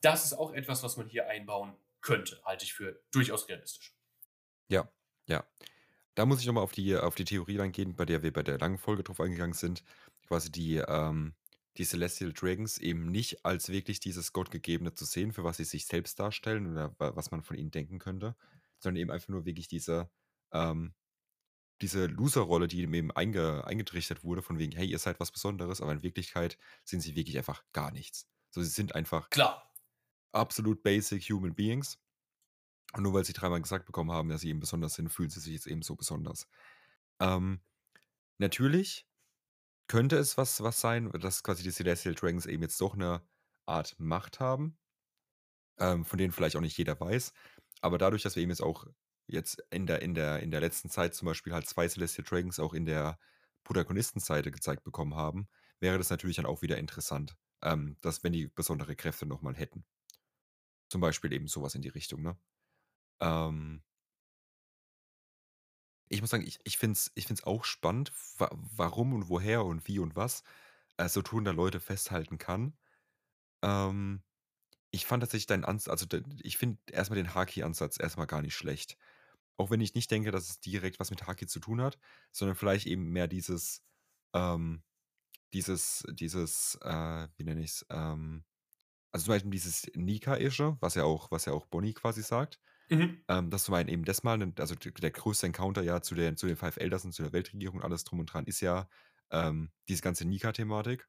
Das 0.00 0.24
ist 0.24 0.34
auch 0.34 0.52
etwas, 0.52 0.82
was 0.82 0.96
man 0.96 1.08
hier 1.08 1.28
einbauen 1.28 1.74
könnte, 2.00 2.40
halte 2.44 2.64
ich 2.64 2.74
für 2.74 3.00
durchaus 3.10 3.48
realistisch. 3.48 3.94
Ja, 4.68 4.88
ja. 5.26 5.44
Da 6.14 6.24
muss 6.24 6.40
ich 6.40 6.46
nochmal 6.46 6.64
auf 6.64 6.72
die, 6.72 6.96
auf 6.96 7.14
die 7.14 7.24
Theorie 7.24 7.56
dann 7.56 7.72
gehen, 7.72 7.94
bei 7.94 8.04
der 8.04 8.22
wir 8.22 8.32
bei 8.32 8.42
der 8.42 8.58
langen 8.58 8.78
Folge 8.78 9.02
drauf 9.02 9.20
eingegangen 9.20 9.54
sind. 9.54 9.84
Quasi 10.26 10.50
die, 10.50 10.76
ähm, 10.76 11.34
die 11.76 11.84
Celestial 11.84 12.32
Dragons 12.32 12.78
eben 12.78 13.10
nicht 13.10 13.44
als 13.44 13.68
wirklich 13.68 14.00
dieses 14.00 14.32
Gottgegebene 14.32 14.94
zu 14.94 15.04
sehen, 15.04 15.32
für 15.32 15.44
was 15.44 15.58
sie 15.58 15.64
sich 15.64 15.86
selbst 15.86 16.18
darstellen 16.18 16.72
oder 16.72 16.94
was 16.98 17.30
man 17.30 17.42
von 17.42 17.56
ihnen 17.56 17.70
denken 17.70 17.98
könnte, 17.98 18.34
sondern 18.78 19.00
eben 19.00 19.10
einfach 19.10 19.28
nur 19.28 19.44
wirklich 19.44 19.68
diese, 19.68 20.08
ähm, 20.52 20.94
diese 21.82 22.06
Loser-Rolle, 22.06 22.68
die 22.68 22.80
eben 22.80 23.10
einge, 23.12 23.66
eingetrichtert 23.66 24.24
wurde, 24.24 24.42
von 24.42 24.58
wegen, 24.58 24.72
hey, 24.72 24.86
ihr 24.86 24.98
seid 24.98 25.20
was 25.20 25.30
Besonderes, 25.32 25.82
aber 25.82 25.92
in 25.92 26.02
Wirklichkeit 26.02 26.56
sind 26.84 27.00
sie 27.00 27.14
wirklich 27.14 27.36
einfach 27.36 27.62
gar 27.72 27.92
nichts. 27.92 28.26
So, 28.50 28.62
sie 28.62 28.70
sind 28.70 28.94
einfach 28.94 29.28
Klar. 29.28 29.65
Absolut 30.32 30.82
basic 30.82 31.22
human 31.24 31.54
beings. 31.54 31.98
Und 32.92 33.02
nur 33.02 33.14
weil 33.14 33.24
sie 33.24 33.32
dreimal 33.32 33.60
gesagt 33.60 33.86
bekommen 33.86 34.12
haben, 34.12 34.28
dass 34.28 34.42
sie 34.42 34.48
eben 34.48 34.60
besonders 34.60 34.94
sind, 34.94 35.10
fühlen 35.10 35.30
sie 35.30 35.40
sich 35.40 35.52
jetzt 35.52 35.66
eben 35.66 35.82
so 35.82 35.96
besonders. 35.96 36.48
Ähm, 37.20 37.60
natürlich 38.38 39.06
könnte 39.88 40.16
es 40.16 40.36
was, 40.36 40.62
was 40.62 40.80
sein, 40.80 41.10
dass 41.12 41.42
quasi 41.42 41.62
die 41.62 41.72
Celestial 41.72 42.14
Dragons 42.14 42.46
eben 42.46 42.62
jetzt 42.62 42.80
doch 42.80 42.94
eine 42.94 43.22
Art 43.66 43.96
Macht 43.98 44.40
haben, 44.40 44.78
ähm, 45.78 46.04
von 46.04 46.18
denen 46.18 46.32
vielleicht 46.32 46.56
auch 46.56 46.60
nicht 46.60 46.78
jeder 46.78 46.98
weiß. 46.98 47.32
Aber 47.82 47.98
dadurch, 47.98 48.22
dass 48.22 48.36
wir 48.36 48.42
eben 48.42 48.50
jetzt 48.50 48.62
auch 48.62 48.86
jetzt 49.26 49.62
in 49.70 49.86
der, 49.86 50.02
in 50.02 50.14
der, 50.14 50.40
in 50.40 50.50
der 50.50 50.60
letzten 50.60 50.88
Zeit 50.88 51.14
zum 51.14 51.26
Beispiel 51.26 51.52
halt 51.52 51.66
zwei 51.66 51.88
Celestial 51.88 52.24
Dragons 52.28 52.60
auch 52.60 52.74
in 52.74 52.86
der 52.86 53.18
Protagonistenseite 53.64 54.50
gezeigt 54.50 54.84
bekommen 54.84 55.14
haben, 55.14 55.48
wäre 55.80 55.98
das 55.98 56.10
natürlich 56.10 56.36
dann 56.36 56.46
auch 56.46 56.62
wieder 56.62 56.78
interessant, 56.78 57.36
ähm, 57.62 57.96
dass 58.00 58.22
wenn 58.22 58.32
die 58.32 58.48
besondere 58.48 58.96
Kräfte 58.96 59.26
nochmal 59.26 59.54
hätten. 59.54 59.84
Zum 60.88 61.00
Beispiel 61.00 61.32
eben 61.32 61.48
sowas 61.48 61.74
in 61.74 61.82
die 61.82 61.88
Richtung, 61.88 62.22
ne? 62.22 62.38
Ähm, 63.20 63.82
ich 66.08 66.20
muss 66.20 66.30
sagen, 66.30 66.46
ich, 66.46 66.58
ich 66.64 66.78
finde 66.78 66.92
es 66.94 67.10
ich 67.14 67.26
find's 67.26 67.44
auch 67.44 67.64
spannend, 67.64 68.12
wa 68.38 68.48
warum 68.52 69.12
und 69.14 69.28
woher 69.28 69.64
und 69.64 69.86
wie 69.88 69.98
und 69.98 70.16
was 70.16 70.42
äh, 70.98 71.08
so 71.08 71.22
tun 71.22 71.44
da 71.44 71.50
Leute 71.52 71.80
festhalten 71.80 72.38
kann. 72.38 72.76
Ähm, 73.64 74.22
ich 74.92 75.06
fand 75.06 75.22
tatsächlich 75.22 75.46
deinen 75.46 75.64
Ansatz, 75.64 75.90
also 75.90 76.06
ich 76.42 76.58
finde 76.58 76.78
erstmal 76.92 77.18
den 77.18 77.34
Haki-Ansatz 77.34 77.98
erstmal 78.00 78.26
gar 78.28 78.42
nicht 78.42 78.56
schlecht. 78.56 78.98
Auch 79.58 79.70
wenn 79.70 79.80
ich 79.82 79.94
nicht 79.94 80.10
denke, 80.10 80.32
dass 80.32 80.50
es 80.50 80.60
direkt 80.60 81.00
was 81.00 81.10
mit 81.10 81.26
Haki 81.26 81.46
zu 81.46 81.60
tun 81.60 81.80
hat, 81.82 81.98
sondern 82.32 82.56
vielleicht 82.56 82.86
eben 82.86 83.10
mehr 83.12 83.28
dieses, 83.28 83.82
ähm, 84.34 84.84
dieses, 85.54 86.04
dieses, 86.12 86.76
äh, 86.82 87.28
wie 87.36 87.44
nenne 87.44 87.62
ich 87.62 87.70
es, 87.72 87.86
ähm, 87.90 88.44
also 89.16 89.24
zum 89.24 89.32
Beispiel 89.32 89.50
dieses 89.50 89.90
Nika-ische, 89.94 90.76
was 90.80 90.94
ja 90.94 91.04
auch, 91.04 91.30
was 91.30 91.46
ja 91.46 91.54
auch 91.54 91.64
Bonnie 91.64 91.94
quasi 91.94 92.22
sagt. 92.22 92.60
Mhm. 92.90 93.24
Ähm, 93.28 93.50
dass 93.50 93.64
du 93.64 93.72
meinst, 93.72 93.90
eben 93.90 94.04
das 94.04 94.22
mal, 94.22 94.38
also 94.58 94.74
der 94.74 95.10
größte 95.10 95.46
Encounter 95.46 95.82
ja 95.82 96.02
zu 96.02 96.14
den, 96.14 96.36
zu 96.36 96.46
den 96.46 96.56
Five 96.56 96.76
Elders 96.76 97.06
und 97.06 97.12
zu 97.12 97.22
der 97.22 97.32
Weltregierung, 97.32 97.82
alles 97.82 98.04
drum 98.04 98.20
und 98.20 98.26
dran, 98.26 98.44
ist 98.44 98.60
ja 98.60 98.88
ähm, 99.30 99.70
diese 99.88 100.02
ganze 100.02 100.26
Nika-Thematik, 100.26 101.08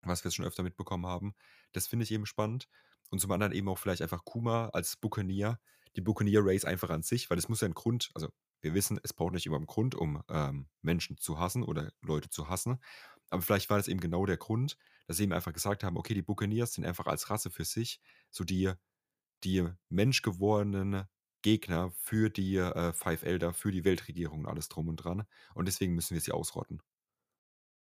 was 0.00 0.24
wir 0.24 0.30
jetzt 0.30 0.36
schon 0.36 0.46
öfter 0.46 0.62
mitbekommen 0.62 1.04
haben. 1.04 1.34
Das 1.72 1.86
finde 1.86 2.04
ich 2.04 2.10
eben 2.10 2.24
spannend. 2.24 2.68
Und 3.10 3.20
zum 3.20 3.30
anderen 3.32 3.52
eben 3.52 3.68
auch 3.68 3.78
vielleicht 3.78 4.00
einfach 4.00 4.24
Kuma 4.24 4.70
als 4.70 4.96
Buccaneer, 4.96 5.60
die 5.96 6.00
Buccaneer 6.00 6.40
Race 6.42 6.64
einfach 6.64 6.88
an 6.88 7.02
sich, 7.02 7.28
weil 7.28 7.36
es 7.36 7.50
muss 7.50 7.60
ja 7.60 7.66
einen 7.66 7.74
Grund, 7.74 8.10
also 8.14 8.30
wir 8.62 8.72
wissen, 8.72 8.98
es 9.02 9.12
braucht 9.12 9.34
nicht 9.34 9.44
immer 9.44 9.56
einen 9.56 9.66
Grund, 9.66 9.94
um 9.94 10.22
ähm, 10.30 10.68
Menschen 10.80 11.18
zu 11.18 11.38
hassen 11.38 11.64
oder 11.64 11.92
Leute 12.00 12.30
zu 12.30 12.48
hassen. 12.48 12.80
Aber 13.28 13.42
vielleicht 13.42 13.68
war 13.68 13.76
das 13.76 13.88
eben 13.88 14.00
genau 14.00 14.24
der 14.24 14.38
Grund, 14.38 14.78
dass 15.10 15.16
sie 15.16 15.24
eben 15.24 15.32
einfach 15.32 15.52
gesagt 15.52 15.82
haben, 15.82 15.96
okay, 15.96 16.14
die 16.14 16.22
Buccaneers 16.22 16.74
sind 16.74 16.86
einfach 16.86 17.06
als 17.06 17.30
Rasse 17.30 17.50
für 17.50 17.64
sich 17.64 18.00
so 18.30 18.44
die 18.44 18.72
die 19.42 19.66
menschgewordenen 19.88 21.08
Gegner 21.42 21.90
für 21.98 22.30
die 22.30 22.58
äh, 22.58 22.92
Five 22.92 23.24
Elder, 23.24 23.52
für 23.52 23.72
die 23.72 23.84
Weltregierung 23.84 24.40
und 24.40 24.46
alles 24.46 24.68
drum 24.68 24.86
und 24.86 24.98
dran. 24.98 25.26
Und 25.54 25.66
deswegen 25.66 25.96
müssen 25.96 26.14
wir 26.14 26.20
sie 26.20 26.30
ausrotten. 26.30 26.80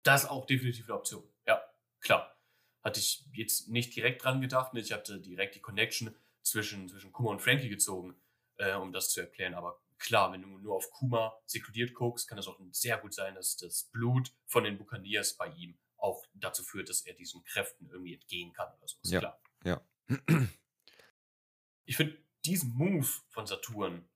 Das 0.02 0.24
ist 0.24 0.30
auch 0.32 0.48
definitiv 0.48 0.86
eine 0.90 0.98
Option. 0.98 1.24
Ja, 1.46 1.62
klar. 2.00 2.36
Hatte 2.84 3.00
ich 3.00 3.24
jetzt 3.34 3.70
nicht 3.70 3.96
direkt 3.96 4.24
dran 4.24 4.42
gedacht. 4.42 4.74
Ich 4.74 4.92
hatte 4.92 5.22
direkt 5.22 5.54
die 5.54 5.62
Connection 5.62 6.16
zwischen, 6.42 6.90
zwischen 6.90 7.12
Kuma 7.12 7.30
und 7.30 7.42
Frankie 7.44 7.70
gezogen, 7.70 8.16
äh, 8.58 8.74
um 8.74 8.92
das 8.94 9.12
zu 9.12 9.22
erklären. 9.22 9.54
Aber 9.54 9.80
klar, 10.00 10.32
wenn 10.32 10.42
du 10.42 10.48
nur 10.58 10.74
auf 10.74 10.90
Kuma 10.90 11.38
sekludiert 11.46 11.94
guckst, 11.94 12.28
kann 12.28 12.40
es 12.40 12.48
auch 12.48 12.60
sehr 12.72 12.98
gut 12.98 13.14
sein, 13.14 13.36
dass 13.36 13.58
das 13.58 13.92
Blut 13.92 14.34
von 14.48 14.64
den 14.64 14.80
Buccaneers 14.80 15.38
bei 15.38 15.50
ihm 15.50 15.78
auch 16.02 16.26
dazu 16.34 16.64
führt, 16.64 16.90
dass 16.90 17.02
er 17.02 17.14
diesen 17.14 17.44
Kräften 17.44 17.90
irgendwie 17.90 18.16
entgehen 18.16 18.54
kann 18.54 18.74
oder 18.74 18.88
so. 18.88 18.98
Ist 19.04 19.12
Ja. 19.12 19.20
klar. 19.20 19.42
Ja. 19.64 19.82
Ich 21.86 21.98
finde 21.98 22.18
diesen 22.46 22.74
Move 22.74 23.08
von 23.30 23.46
Saturn, 23.46 24.10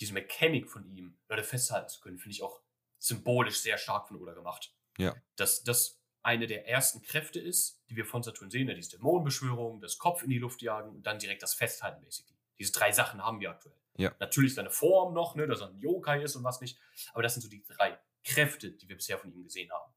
diese 0.00 0.12
Mechanik 0.12 0.68
von 0.68 0.84
ihm, 0.86 1.18
Leute 1.28 1.44
festhalten 1.44 1.88
zu 1.88 2.00
können, 2.00 2.18
finde 2.18 2.34
ich 2.34 2.42
auch 2.42 2.60
symbolisch 2.98 3.60
sehr 3.60 3.78
stark 3.78 4.08
von 4.08 4.20
Oda 4.20 4.34
gemacht. 4.34 4.74
Ja. 4.98 5.14
Dass 5.36 5.62
das 5.62 6.00
eine 6.22 6.46
der 6.46 6.66
ersten 6.68 7.02
Kräfte 7.02 7.40
ist, 7.40 7.82
die 7.88 7.96
wir 7.96 8.04
von 8.04 8.22
Saturn 8.22 8.50
sehen, 8.50 8.68
ja, 8.68 8.74
diese 8.74 8.90
Dämonenbeschwörung, 8.90 9.80
das 9.80 9.98
Kopf 9.98 10.22
in 10.22 10.30
die 10.30 10.38
Luft 10.38 10.60
jagen 10.62 10.90
und 10.90 11.02
dann 11.06 11.18
direkt 11.18 11.42
das 11.42 11.54
Festhalten, 11.54 12.02
basically. 12.02 12.36
Diese 12.58 12.72
drei 12.72 12.92
Sachen 12.92 13.22
haben 13.24 13.40
wir 13.40 13.50
aktuell. 13.50 13.80
Ja. 13.96 14.14
Natürlich 14.20 14.54
seine 14.54 14.70
Form 14.70 15.14
noch, 15.14 15.34
ne, 15.34 15.46
dass 15.46 15.60
er 15.60 15.68
ein 15.68 15.78
Yokai 15.78 16.22
ist 16.22 16.36
und 16.36 16.44
was 16.44 16.60
nicht, 16.60 16.78
aber 17.12 17.22
das 17.22 17.34
sind 17.34 17.42
so 17.42 17.48
die 17.48 17.64
drei 17.64 17.98
Kräfte, 18.22 18.72
die 18.72 18.88
wir 18.88 18.96
bisher 18.96 19.18
von 19.18 19.32
ihm 19.32 19.42
gesehen 19.44 19.70
haben. 19.72 19.92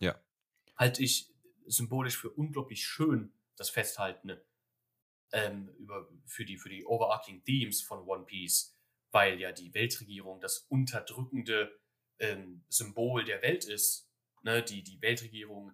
Ja. 0.00 0.20
Halte 0.76 1.02
ich 1.02 1.32
symbolisch 1.66 2.16
für 2.16 2.30
unglaublich 2.30 2.86
schön, 2.86 3.32
das 3.56 3.70
Festhalten 3.70 4.40
ähm, 5.32 5.68
über, 5.78 6.08
für, 6.26 6.44
die, 6.44 6.58
für 6.58 6.68
die 6.68 6.84
overarching 6.84 7.42
Themes 7.44 7.82
von 7.82 8.06
One 8.06 8.24
Piece, 8.24 8.76
weil 9.10 9.40
ja 9.40 9.52
die 9.52 9.72
Weltregierung 9.74 10.40
das 10.40 10.58
unterdrückende 10.68 11.78
ähm, 12.18 12.64
Symbol 12.68 13.24
der 13.24 13.42
Welt 13.42 13.64
ist. 13.64 14.10
Ne? 14.42 14.62
Die, 14.62 14.82
die 14.82 15.00
Weltregierung, 15.00 15.72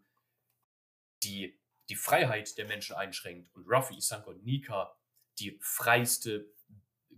die 1.23 1.61
die 1.91 1.97
Freiheit 1.97 2.57
der 2.57 2.67
Menschen 2.67 2.95
einschränkt 2.95 3.53
und 3.55 3.67
Ruffy, 3.69 3.97
Isanko 3.97 4.31
und 4.31 4.45
Nika 4.45 4.97
die 5.39 5.59
freiste 5.61 6.49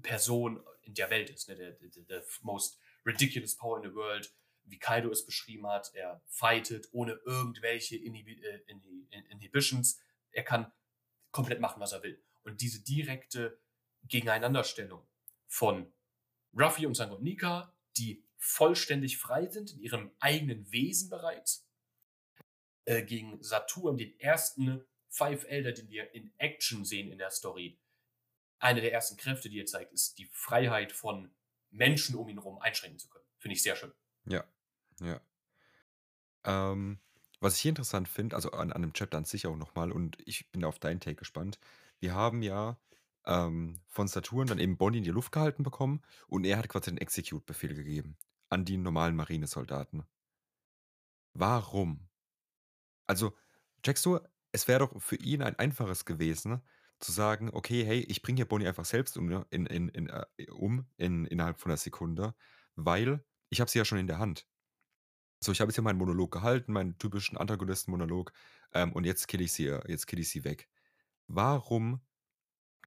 Person 0.00 0.64
in 0.80 0.94
der 0.94 1.10
Welt 1.10 1.28
ist. 1.30 1.48
Ne? 1.48 1.56
Der, 1.56 1.72
der, 1.72 2.02
der 2.04 2.24
most 2.40 2.80
ridiculous 3.04 3.54
power 3.54 3.76
in 3.76 3.90
the 3.90 3.94
world, 3.94 4.32
wie 4.64 4.78
Kaido 4.78 5.10
es 5.10 5.26
beschrieben 5.26 5.66
hat. 5.66 5.92
Er 5.94 6.22
fightet 6.26 6.88
ohne 6.92 7.12
irgendwelche 7.24 7.96
Inhibi 7.96 8.42
äh, 8.42 8.62
Inhi 8.66 9.06
Inhibitions. 9.30 10.00
Er 10.30 10.44
kann 10.44 10.72
komplett 11.30 11.60
machen, 11.60 11.80
was 11.80 11.92
er 11.92 12.02
will. 12.02 12.22
Und 12.44 12.60
diese 12.60 12.82
direkte 12.82 13.58
Gegeneinanderstellung 14.04 15.06
von 15.46 15.92
Ruffy 16.58 16.86
und 16.86 16.94
Sango 16.94 17.16
und 17.16 17.22
Nika, 17.22 17.74
die 17.96 18.24
vollständig 18.36 19.18
frei 19.18 19.46
sind 19.46 19.72
in 19.72 19.80
ihrem 19.80 20.10
eigenen 20.18 20.70
Wesen 20.72 21.10
bereits, 21.10 21.68
äh, 22.84 23.02
gegen 23.04 23.42
Saturn, 23.42 23.96
den 23.96 24.18
ersten 24.18 24.84
Five 25.08 25.44
Elder, 25.44 25.72
den 25.72 25.88
wir 25.88 26.12
in 26.14 26.32
Action 26.38 26.84
sehen 26.84 27.12
in 27.12 27.18
der 27.18 27.30
Story. 27.30 27.78
Eine 28.58 28.80
der 28.80 28.92
ersten 28.92 29.16
Kräfte, 29.16 29.48
die 29.48 29.60
er 29.60 29.66
zeigt, 29.66 29.92
ist 29.92 30.18
die 30.18 30.26
Freiheit 30.32 30.92
von 30.92 31.34
Menschen 31.70 32.16
um 32.16 32.28
ihn 32.28 32.38
herum 32.38 32.58
einschränken 32.58 32.98
zu 32.98 33.08
können. 33.08 33.26
Finde 33.38 33.54
ich 33.54 33.62
sehr 33.62 33.76
schön. 33.76 33.92
Ja, 34.24 34.44
ja. 35.04 35.20
Ähm, 36.44 36.98
was 37.40 37.56
ich 37.56 37.60
hier 37.62 37.70
interessant 37.70 38.08
finde, 38.08 38.36
also 38.36 38.52
an, 38.52 38.72
an 38.72 38.82
dem 38.82 38.92
Chapter 38.92 39.18
an 39.18 39.24
sich 39.24 39.46
auch 39.46 39.56
nochmal, 39.56 39.92
und 39.92 40.16
ich 40.26 40.50
bin 40.52 40.64
auf 40.64 40.78
deinen 40.78 41.00
Take 41.00 41.16
gespannt. 41.16 41.58
Wir 42.00 42.14
haben 42.14 42.42
ja 42.42 42.78
ähm, 43.26 43.80
von 43.88 44.08
Saturn 44.08 44.46
dann 44.46 44.58
eben 44.58 44.76
Bonnie 44.76 44.98
in 44.98 45.04
die 45.04 45.10
Luft 45.10 45.32
gehalten 45.32 45.62
bekommen 45.62 46.02
und 46.28 46.44
er 46.44 46.58
hat 46.58 46.68
quasi 46.68 46.90
den 46.90 46.98
Execute-Befehl 46.98 47.74
gegeben 47.74 48.16
an 48.48 48.64
die 48.64 48.76
normalen 48.76 49.16
Marinesoldaten. 49.16 50.04
Warum? 51.34 52.08
Also, 53.06 53.36
checkst 53.82 54.04
du, 54.06 54.20
es 54.52 54.68
wäre 54.68 54.80
doch 54.80 55.00
für 55.00 55.16
ihn 55.16 55.42
ein 55.42 55.58
einfaches 55.58 56.04
gewesen, 56.04 56.62
zu 57.00 57.12
sagen, 57.12 57.50
okay, 57.52 57.84
hey, 57.84 58.00
ich 58.00 58.22
bringe 58.22 58.36
hier 58.36 58.46
Bonnie 58.48 58.68
einfach 58.68 58.84
selbst 58.84 59.16
um, 59.16 59.26
ne, 59.26 59.46
in, 59.50 59.66
in, 59.66 59.88
in, 59.88 60.08
äh, 60.08 60.24
um 60.50 60.86
in, 60.96 61.26
innerhalb 61.26 61.58
von 61.58 61.70
einer 61.70 61.78
Sekunde, 61.78 62.34
weil 62.76 63.24
ich 63.50 63.60
habe 63.60 63.70
sie 63.70 63.78
ja 63.78 63.84
schon 63.84 63.98
in 63.98 64.06
der 64.06 64.18
Hand. 64.18 64.46
So, 65.42 65.50
ich 65.50 65.60
habe 65.60 65.70
jetzt 65.70 65.74
hier 65.74 65.82
meinen 65.82 65.98
Monolog 65.98 66.30
gehalten, 66.30 66.72
meinen 66.72 66.96
typischen 66.98 67.36
Antagonisten-Monolog, 67.36 68.32
ähm, 68.74 68.92
und 68.92 69.04
jetzt 69.04 69.26
kill 69.26 69.40
ich 69.40 69.52
sie, 69.52 69.66
äh, 69.66 69.82
jetzt 69.90 70.06
kill 70.06 70.20
ich 70.20 70.30
sie 70.30 70.44
weg. 70.44 70.68
Warum 71.26 72.00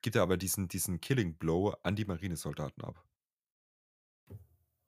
gibt 0.02 0.16
er 0.16 0.22
aber 0.22 0.38
diesen, 0.38 0.70
diesen 0.70 1.02
Killing 1.02 1.38
Blow 1.38 1.76
an 1.84 1.98
die 1.98 2.06
Marinesoldaten 2.06 2.82
ab? 2.84 3.04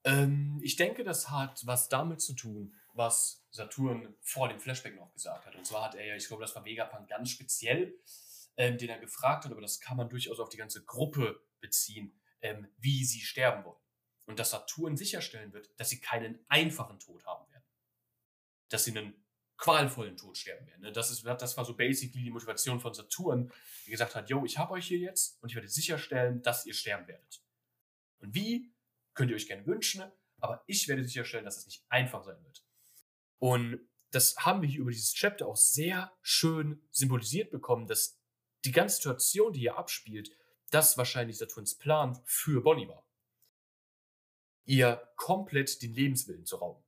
Ähm, 0.05 0.61
ich 0.63 0.77
denke, 0.77 1.03
das 1.03 1.29
hat 1.29 1.65
was 1.65 1.89
damit 1.89 2.21
zu 2.21 2.35
tun, 2.35 2.73
was 2.93 3.45
Saturn 3.51 4.15
vor 4.21 4.47
dem 4.47 4.61
Flashback 4.61 4.95
noch 4.95 5.11
gesagt 5.11 5.45
hat. 5.45 5.55
Und 5.55 5.65
zwar 5.65 5.83
hat 5.83 5.95
er 5.95 6.05
ja, 6.05 6.15
ich 6.15 6.27
glaube, 6.27 6.43
das 6.43 6.55
war 6.55 6.63
Vegapunk 6.63 7.09
ganz 7.09 7.31
speziell, 7.31 7.99
ähm, 8.55 8.77
den 8.77 8.87
er 8.87 8.99
gefragt 8.99 9.43
hat, 9.43 9.51
aber 9.51 9.61
das 9.61 9.81
kann 9.81 9.97
man 9.97 10.07
durchaus 10.07 10.39
auf 10.39 10.47
die 10.47 10.57
ganze 10.57 10.85
Gruppe 10.85 11.41
beziehen, 11.59 12.17
ähm, 12.41 12.67
wie 12.77 13.03
sie 13.03 13.19
sterben 13.19 13.65
wollen. 13.65 13.81
Und 14.25 14.39
dass 14.39 14.51
Saturn 14.51 14.95
sicherstellen 14.95 15.51
wird, 15.51 15.69
dass 15.77 15.89
sie 15.89 15.99
keinen 15.99 16.39
einfachen 16.47 16.99
Tod 16.99 17.25
haben. 17.25 17.46
Dass 18.69 18.85
sie 18.85 18.97
einen 18.97 19.13
qualvollen 19.57 20.15
Tod 20.15 20.37
sterben 20.37 20.67
werden. 20.67 20.81
Ne? 20.81 20.91
Das, 20.91 21.09
ist, 21.09 21.25
das 21.25 21.57
war 21.57 21.65
so 21.65 21.75
basically 21.75 22.23
die 22.23 22.29
Motivation 22.29 22.79
von 22.79 22.93
Saturn, 22.93 23.51
die 23.85 23.91
gesagt 23.91 24.15
hat, 24.15 24.29
yo, 24.29 24.45
ich 24.45 24.57
habe 24.57 24.73
euch 24.73 24.87
hier 24.87 24.99
jetzt 24.99 25.41
und 25.41 25.49
ich 25.49 25.55
werde 25.55 25.67
sicherstellen, 25.67 26.41
dass 26.43 26.65
ihr 26.65 26.73
sterben 26.73 27.07
werdet. 27.07 27.41
Und 28.19 28.33
wie, 28.35 28.71
könnt 29.13 29.31
ihr 29.31 29.35
euch 29.35 29.47
gerne 29.47 29.65
wünschen, 29.65 30.03
aber 30.39 30.63
ich 30.67 30.87
werde 30.87 31.03
sicherstellen, 31.03 31.45
dass 31.45 31.57
es 31.57 31.65
nicht 31.65 31.83
einfach 31.89 32.23
sein 32.23 32.41
wird. 32.43 32.63
Und 33.39 33.79
das 34.11 34.37
haben 34.37 34.61
wir 34.61 34.69
hier 34.69 34.81
über 34.81 34.91
dieses 34.91 35.13
Chapter 35.13 35.47
auch 35.47 35.57
sehr 35.57 36.15
schön 36.21 36.87
symbolisiert 36.91 37.51
bekommen, 37.51 37.87
dass 37.87 38.19
die 38.63 38.71
ganze 38.71 38.97
Situation, 38.97 39.53
die 39.53 39.61
hier 39.61 39.77
abspielt, 39.77 40.31
das 40.69 40.97
wahrscheinlich 40.97 41.37
Saturns 41.37 41.77
Plan 41.77 42.19
für 42.25 42.61
Bonnie 42.61 42.87
war. 42.87 43.07
Ihr 44.65 45.11
komplett 45.15 45.81
den 45.81 45.93
Lebenswillen 45.93 46.45
zu 46.45 46.57
rauben. 46.57 46.83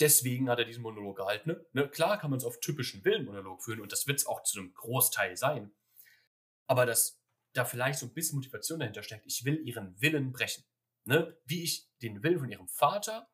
Deswegen 0.00 0.48
hat 0.48 0.58
er 0.58 0.64
diesen 0.64 0.82
Monolog 0.82 1.18
gehalten. 1.18 1.50
Ne? 1.50 1.66
Ne, 1.72 1.88
klar 1.88 2.18
kann 2.18 2.30
man 2.30 2.38
es 2.38 2.44
auf 2.44 2.60
typischen 2.60 3.04
Willenmonolog 3.04 3.62
führen 3.62 3.80
und 3.80 3.92
das 3.92 4.06
wird 4.06 4.18
es 4.18 4.26
auch 4.26 4.42
zu 4.42 4.58
einem 4.58 4.72
Großteil 4.72 5.36
sein. 5.36 5.72
Aber 6.66 6.86
dass 6.86 7.20
da 7.52 7.64
vielleicht 7.64 7.98
so 7.98 8.06
ein 8.06 8.14
bisschen 8.14 8.36
Motivation 8.36 8.80
dahinter 8.80 9.02
steckt, 9.02 9.26
ich 9.26 9.44
will 9.44 9.60
ihren 9.66 10.00
Willen 10.00 10.32
brechen. 10.32 10.64
Ne? 11.04 11.36
Wie 11.44 11.62
ich 11.62 11.88
den 12.00 12.22
Willen 12.22 12.38
von 12.38 12.50
ihrem 12.50 12.68
Vater 12.68 13.28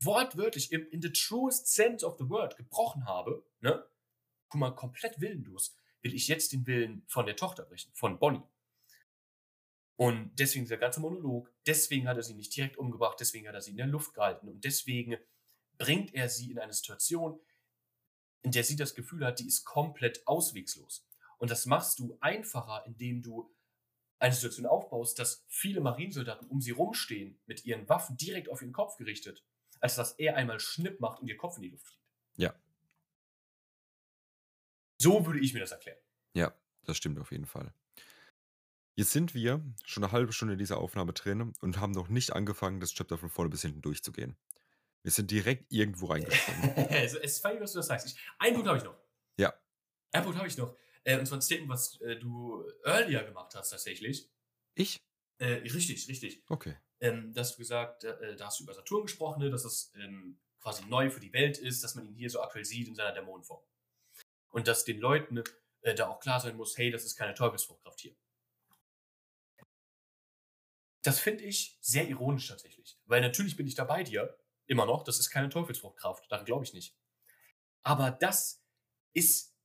wortwörtlich 0.00 0.72
im, 0.72 0.88
in 0.90 1.02
the 1.02 1.12
truest 1.12 1.66
sense 1.66 2.06
of 2.06 2.16
the 2.18 2.28
word 2.28 2.56
gebrochen 2.56 3.06
habe, 3.06 3.44
ne? 3.60 3.84
guck 4.48 4.60
mal, 4.60 4.70
komplett 4.74 5.20
willenlos, 5.20 5.76
will 6.02 6.14
ich 6.14 6.28
jetzt 6.28 6.52
den 6.52 6.66
Willen 6.66 7.04
von 7.06 7.26
der 7.26 7.36
Tochter 7.36 7.64
brechen, 7.64 7.92
von 7.94 8.18
Bonnie. 8.18 8.42
Und 9.96 10.38
deswegen 10.38 10.64
dieser 10.64 10.76
ganze 10.76 11.00
Monolog, 11.00 11.52
deswegen 11.66 12.06
hat 12.06 12.16
er 12.16 12.22
sie 12.22 12.34
nicht 12.34 12.54
direkt 12.54 12.76
umgebracht, 12.76 13.18
deswegen 13.18 13.48
hat 13.48 13.54
er 13.54 13.60
sie 13.60 13.72
in 13.72 13.78
der 13.78 13.86
Luft 13.86 14.14
gehalten 14.14 14.48
und 14.48 14.64
deswegen 14.64 15.16
bringt 15.78 16.14
er 16.14 16.28
sie 16.28 16.50
in 16.50 16.58
eine 16.58 16.72
Situation, 16.72 17.40
in 18.42 18.52
der 18.52 18.64
sie 18.64 18.76
das 18.76 18.94
Gefühl 18.94 19.24
hat, 19.24 19.38
die 19.38 19.46
ist 19.46 19.64
komplett 19.64 20.26
auswegslos. 20.26 21.06
Und 21.38 21.50
das 21.50 21.66
machst 21.66 21.98
du 21.98 22.18
einfacher, 22.20 22.84
indem 22.86 23.22
du 23.22 23.54
eine 24.18 24.34
Situation 24.34 24.66
aufbaust, 24.66 25.18
dass 25.18 25.44
viele 25.48 25.80
Marinesoldaten 25.80 26.48
um 26.48 26.60
sie 26.60 26.72
rumstehen, 26.72 27.40
mit 27.46 27.64
ihren 27.64 27.88
Waffen 27.88 28.16
direkt 28.16 28.48
auf 28.48 28.62
ihren 28.62 28.72
Kopf 28.72 28.96
gerichtet, 28.96 29.44
als 29.80 29.94
dass 29.94 30.12
er 30.12 30.36
einmal 30.36 30.58
Schnipp 30.58 31.00
macht 31.00 31.20
und 31.20 31.28
ihr 31.28 31.36
Kopf 31.36 31.56
in 31.56 31.62
die 31.62 31.68
Luft 31.70 31.86
fliegt. 31.86 32.02
Ja. 32.36 32.54
So 35.00 35.24
würde 35.26 35.38
ich 35.38 35.54
mir 35.54 35.60
das 35.60 35.70
erklären. 35.70 35.98
Ja, 36.34 36.52
das 36.84 36.96
stimmt 36.96 37.20
auf 37.20 37.30
jeden 37.30 37.46
Fall. 37.46 37.72
Jetzt 38.96 39.12
sind 39.12 39.32
wir 39.32 39.64
schon 39.84 40.02
eine 40.02 40.12
halbe 40.12 40.32
Stunde 40.32 40.54
in 40.54 40.58
dieser 40.58 40.78
Aufnahme 40.78 41.12
drin 41.12 41.52
und 41.60 41.78
haben 41.78 41.92
noch 41.92 42.08
nicht 42.08 42.32
angefangen, 42.32 42.80
das 42.80 42.92
Chapter 42.92 43.16
von 43.16 43.30
vorne 43.30 43.48
bis 43.48 43.62
hinten 43.62 43.80
durchzugehen. 43.80 44.36
Wir 45.02 45.12
sind 45.12 45.30
direkt 45.30 45.72
irgendwo 45.72 46.06
reingesprungen. 46.06 46.76
es 46.90 47.14
ist 47.14 47.40
fein, 47.40 47.60
was 47.60 47.72
du 47.72 47.78
das 47.78 47.86
sagst. 47.86 48.06
Ich, 48.06 48.16
einen 48.38 48.54
Punkt 48.54 48.68
habe 48.68 48.78
ich 48.78 48.84
noch. 48.84 48.96
Ja. 49.36 49.54
Einen 50.12 50.24
Punkt 50.24 50.38
habe 50.38 50.48
ich 50.48 50.56
noch. 50.56 50.76
Äh, 51.04 51.18
und 51.18 51.26
zwar 51.26 51.38
ein 51.38 51.42
Statement, 51.42 51.70
was 51.70 52.00
äh, 52.00 52.16
du 52.16 52.64
earlier 52.84 53.24
gemacht 53.24 53.54
hast, 53.54 53.70
tatsächlich. 53.70 54.28
Ich? 54.74 55.00
Äh, 55.38 55.54
richtig, 55.54 56.08
richtig. 56.08 56.42
Okay. 56.48 56.76
Ähm, 57.00 57.32
da 57.32 57.40
hast 57.42 57.54
du 57.54 57.58
gesagt, 57.58 58.04
äh, 58.04 58.36
da 58.36 58.46
hast 58.46 58.58
du 58.58 58.64
über 58.64 58.74
Saturn 58.74 59.02
gesprochen, 59.02 59.40
ne, 59.40 59.50
dass 59.50 59.64
es 59.64 59.92
ähm, 59.94 60.38
quasi 60.60 60.84
neu 60.86 61.10
für 61.10 61.20
die 61.20 61.32
Welt 61.32 61.58
ist, 61.58 61.84
dass 61.84 61.94
man 61.94 62.06
ihn 62.06 62.14
hier 62.14 62.28
so 62.28 62.40
aktuell 62.42 62.64
sieht 62.64 62.88
in 62.88 62.94
seiner 62.94 63.12
Dämonenform. 63.12 63.62
Und 64.50 64.66
dass 64.66 64.84
den 64.84 64.98
Leuten 64.98 65.42
äh, 65.82 65.94
da 65.94 66.08
auch 66.08 66.20
klar 66.20 66.40
sein 66.40 66.56
muss, 66.56 66.76
hey, 66.76 66.90
das 66.90 67.04
ist 67.04 67.16
keine 67.16 67.34
Teufelsfruchtkraft 67.34 68.00
hier. 68.00 68.16
Das 71.02 71.20
finde 71.20 71.44
ich 71.44 71.78
sehr 71.80 72.08
ironisch 72.08 72.48
tatsächlich. 72.48 72.98
Weil 73.06 73.20
natürlich 73.20 73.56
bin 73.56 73.66
ich 73.66 73.74
da 73.74 73.84
bei 73.84 74.02
dir, 74.02 74.36
immer 74.68 74.86
noch, 74.86 75.02
das 75.02 75.18
ist 75.18 75.30
keine 75.30 75.48
Teufelsfruchtkraft, 75.48 76.30
daran 76.30 76.44
glaube 76.44 76.64
ich 76.64 76.72
nicht. 76.72 76.96
Aber 77.82 78.10
das 78.10 78.62
ist, 79.12 79.56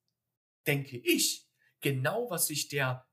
denke 0.66 0.98
ich, 0.98 1.48
genau 1.82 2.30
was 2.30 2.48
sich 2.48 2.70
der 2.70 3.06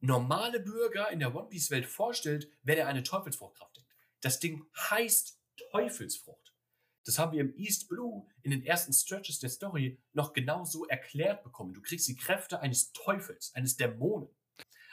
normale 0.00 0.60
Bürger 0.60 1.10
in 1.10 1.20
der 1.20 1.34
One 1.34 1.48
Piece 1.48 1.70
Welt 1.70 1.86
vorstellt, 1.86 2.50
wenn 2.62 2.78
er 2.78 2.88
eine 2.88 3.02
Teufelsfruchtkraft 3.02 3.76
denkt. 3.76 3.90
Das 4.20 4.40
Ding 4.40 4.66
heißt 4.76 5.40
Teufelsfrucht. 5.70 6.54
Das 7.04 7.18
haben 7.18 7.32
wir 7.32 7.40
im 7.40 7.54
East 7.56 7.88
Blue 7.88 8.26
in 8.42 8.50
den 8.50 8.64
ersten 8.64 8.92
Stretches 8.92 9.38
der 9.38 9.50
Story 9.50 9.98
noch 10.12 10.32
genauso 10.32 10.86
erklärt 10.86 11.42
bekommen. 11.42 11.72
Du 11.72 11.80
kriegst 11.80 12.08
die 12.08 12.16
Kräfte 12.16 12.60
eines 12.60 12.92
Teufels, 12.92 13.54
eines 13.54 13.76
Dämonen. 13.76 14.28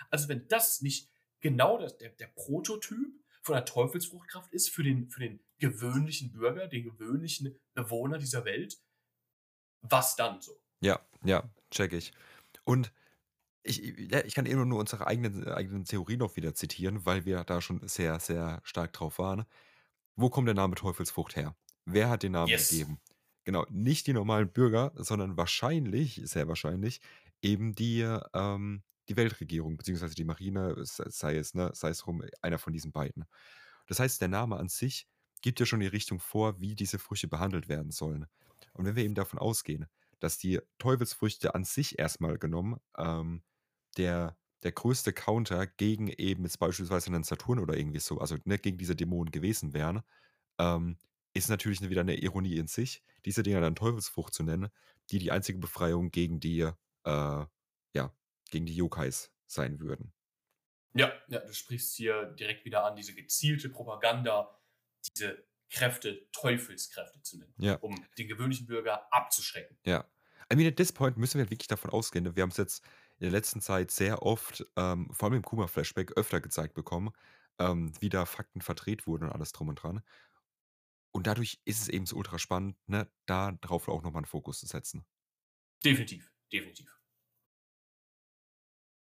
Also 0.10 0.30
wenn 0.30 0.48
das 0.48 0.82
nicht 0.82 1.10
genau 1.42 1.78
das, 1.78 1.98
der, 1.98 2.10
der 2.12 2.28
Prototyp 2.28 3.14
von 3.48 3.56
einer 3.56 3.66
Teufelsfruchtkraft 3.66 4.54
ist 4.54 4.70
für 4.70 4.84
den, 4.84 5.10
für 5.10 5.22
den 5.22 5.40
gewöhnlichen 5.58 6.32
Bürger, 6.32 6.68
den 6.68 6.84
gewöhnlichen 6.84 7.58
Bewohner 7.74 8.20
dieser 8.20 8.46
Welt, 8.46 8.78
was 9.82 10.16
dann 10.16 10.42
so? 10.42 10.62
Ja, 10.82 11.00
ja, 11.24 11.50
check 11.72 11.94
ich. 11.94 12.14
Und 12.64 12.94
ich, 13.64 13.84
ich 13.84 14.36
kann 14.36 14.46
eben 14.46 14.68
nur 14.68 14.80
unsere 14.80 15.08
eigenen, 15.08 15.48
eigenen 15.48 15.86
Theorien 15.86 16.20
noch 16.20 16.36
wieder 16.36 16.54
zitieren, 16.54 17.06
weil 17.06 17.26
wir 17.26 17.44
da 17.44 17.62
schon 17.62 17.86
sehr, 17.88 18.20
sehr 18.20 18.62
stark 18.64 18.94
drauf 18.94 19.18
waren. 19.18 19.46
Wo 20.16 20.30
kommt 20.30 20.48
der 20.48 20.56
Name 20.56 20.76
Teufelsfrucht 20.76 21.36
her? 21.36 21.56
Wer 21.86 22.10
hat 22.10 22.24
den 22.24 22.34
Namen 22.34 22.50
Yes. 22.50 22.70
gegeben? 22.70 23.00
Genau, 23.44 23.66
nicht 23.70 24.08
die 24.08 24.14
normalen 24.14 24.52
Bürger, 24.52 24.92
sondern 24.96 25.38
wahrscheinlich, 25.38 26.22
sehr 26.26 26.48
wahrscheinlich, 26.48 27.02
eben 27.42 27.76
die, 27.76 28.02
ähm, 28.34 28.84
die 29.10 29.16
Weltregierung, 29.18 29.78
beziehungsweise 29.78 30.16
die 30.16 30.24
Marine, 30.24 30.76
se- 30.86 31.10
sei 31.10 31.38
es, 31.38 31.54
ne, 31.54 31.72
sei 31.74 31.90
es 31.90 32.08
rum, 32.08 32.24
einer 32.42 32.60
von 32.60 32.74
diesen 32.74 32.92
beiden. 32.92 33.26
Das 33.88 34.00
heißt, 34.00 34.22
der 34.22 34.28
Name 34.28 34.58
an 34.58 34.70
sich 34.70 35.08
gibt 35.42 35.60
ja 35.60 35.66
schon 35.66 35.80
die 35.80 35.88
Richtung 35.88 36.20
vor, 36.20 36.60
wie 36.60 36.76
diese 36.76 37.00
Früchte 37.00 37.28
behandelt 37.28 37.70
werden 37.70 37.92
sollen. 37.92 38.26
Und 38.74 38.86
wenn 38.86 38.96
wir 38.96 39.04
eben 39.04 39.16
davon 39.16 39.40
ausgehen, 39.40 39.86
dass 40.20 40.38
die 40.38 40.60
Teufelsfrüchte 40.80 41.56
an 41.56 41.64
sich 41.64 42.00
erstmal 42.00 42.38
genommen 42.38 42.80
ähm, 42.98 43.44
der, 43.98 44.38
der 44.64 44.72
größte 44.72 45.14
Counter 45.14 45.68
gegen 45.68 46.08
eben 46.10 46.44
jetzt 46.44 46.60
beispielsweise 46.60 47.08
einen 47.08 47.24
Saturn 47.24 47.60
oder 47.60 47.78
irgendwie 47.78 48.00
so, 48.00 48.20
also 48.20 48.38
ne, 48.46 48.58
gegen 48.58 48.78
diese 48.78 48.96
Dämonen 48.96 49.32
gewesen 49.32 49.74
wären, 49.74 50.02
ähm, 50.60 50.98
ist 51.34 51.50
natürlich 51.50 51.82
wieder 51.88 52.02
eine 52.02 52.16
Ironie 52.16 52.58
in 52.58 52.68
sich, 52.68 53.04
diese 53.26 53.44
Dinger 53.44 53.62
dann 53.62 53.76
Teufelsfrucht 53.76 54.34
zu 54.34 54.44
nennen, 54.44 54.70
die 55.12 55.20
die 55.20 55.32
einzige 55.32 55.60
Befreiung 55.60 56.10
gegen 56.12 56.40
die, 56.40 56.62
äh, 57.04 57.46
gegen 58.52 58.66
die 58.66 58.76
Yokais 58.76 59.32
sein 59.48 59.80
würden. 59.80 60.14
Ja, 60.94 61.14
ja, 61.28 61.40
du 61.40 61.54
sprichst 61.54 61.96
hier 61.96 62.26
direkt 62.40 62.66
wieder 62.66 62.84
an, 62.86 62.96
diese 62.96 63.14
gezielte 63.14 63.70
Propaganda, 63.70 64.60
diese 65.16 65.46
Kräfte 65.70 66.30
Teufelskräfte 66.32 67.22
zu 67.22 67.40
nennen, 67.40 67.54
Ja. 67.58 67.76
um 67.76 68.06
den 68.18 68.28
gewöhnlichen 68.30 68.68
Bürger 68.68 69.12
abzuschrecken. 69.14 69.78
Ja. 69.86 70.10
I 70.52 70.56
mean, 70.56 70.66
at 70.68 70.78
this 70.78 70.94
point 70.94 71.18
müssen 71.18 71.40
wir 71.40 71.50
wirklich 71.50 71.68
davon 71.68 71.92
ausgehen, 71.92 72.36
wir 72.38 72.42
haben 72.42 72.52
es 72.52 72.58
jetzt 72.58 72.84
in 73.20 73.24
der 73.26 73.32
letzten 73.32 73.60
Zeit 73.60 73.92
sehr 73.92 74.22
oft, 74.24 74.66
ähm, 74.78 75.10
vor 75.14 75.28
allem 75.28 75.38
im 75.38 75.42
Kuma-Flashback, 75.44 76.14
öfter 76.18 76.40
gezeigt 76.40 76.74
bekommen, 76.74 77.12
ähm, 77.60 77.92
wie 78.00 78.08
da 78.10 78.26
Fakten 78.26 78.62
verdreht 78.62 79.08
wurden 79.08 79.26
und 79.26 79.32
alles 79.34 79.52
drum 79.52 79.68
und 79.68 79.76
dran. 79.84 80.02
Und 81.12 81.28
dadurch 81.28 81.60
ist 81.66 81.82
es 81.82 81.90
eben 81.90 82.06
so 82.06 82.16
ultra 82.16 82.40
spannend, 82.40 82.78
ne, 82.88 83.12
da 83.26 83.52
drauf 83.52 83.88
auch 83.90 84.04
nochmal 84.04 84.22
einen 84.22 84.26
Fokus 84.26 84.60
zu 84.60 84.68
setzen. 84.68 85.06
Definitiv, 85.84 86.32
definitiv. 86.52 86.97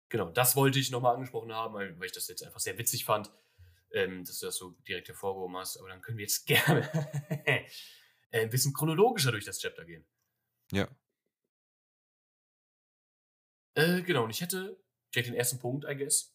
Genau, 0.08 0.30
das 0.30 0.56
wollte 0.56 0.78
ich 0.78 0.90
nochmal 0.90 1.14
angesprochen 1.14 1.52
haben, 1.52 1.74
weil, 1.74 2.04
ich 2.04 2.12
das 2.12 2.28
jetzt 2.28 2.42
einfach 2.42 2.60
sehr 2.60 2.78
witzig 2.78 3.04
fand, 3.04 3.30
ähm, 3.92 4.24
dass 4.24 4.38
du 4.38 4.46
das 4.46 4.56
so 4.56 4.70
direkt 4.86 5.08
hervorgehoben 5.08 5.56
hast. 5.56 5.76
Aber 5.76 5.88
dann 5.88 6.00
können 6.00 6.18
wir 6.18 6.24
jetzt 6.24 6.46
gerne 6.46 6.88
äh, 7.46 7.68
ein 8.32 8.50
bisschen 8.50 8.72
chronologischer 8.72 9.32
durch 9.32 9.44
das 9.44 9.58
Chapter 9.58 9.84
gehen. 9.84 10.06
Ja. 10.72 10.88
Äh, 13.74 14.02
genau, 14.02 14.24
und 14.24 14.30
ich 14.30 14.40
hätte 14.40 14.82
direkt 15.14 15.28
den 15.28 15.36
ersten 15.36 15.58
Punkt, 15.58 15.84
I 15.88 15.96
guess. 15.96 16.34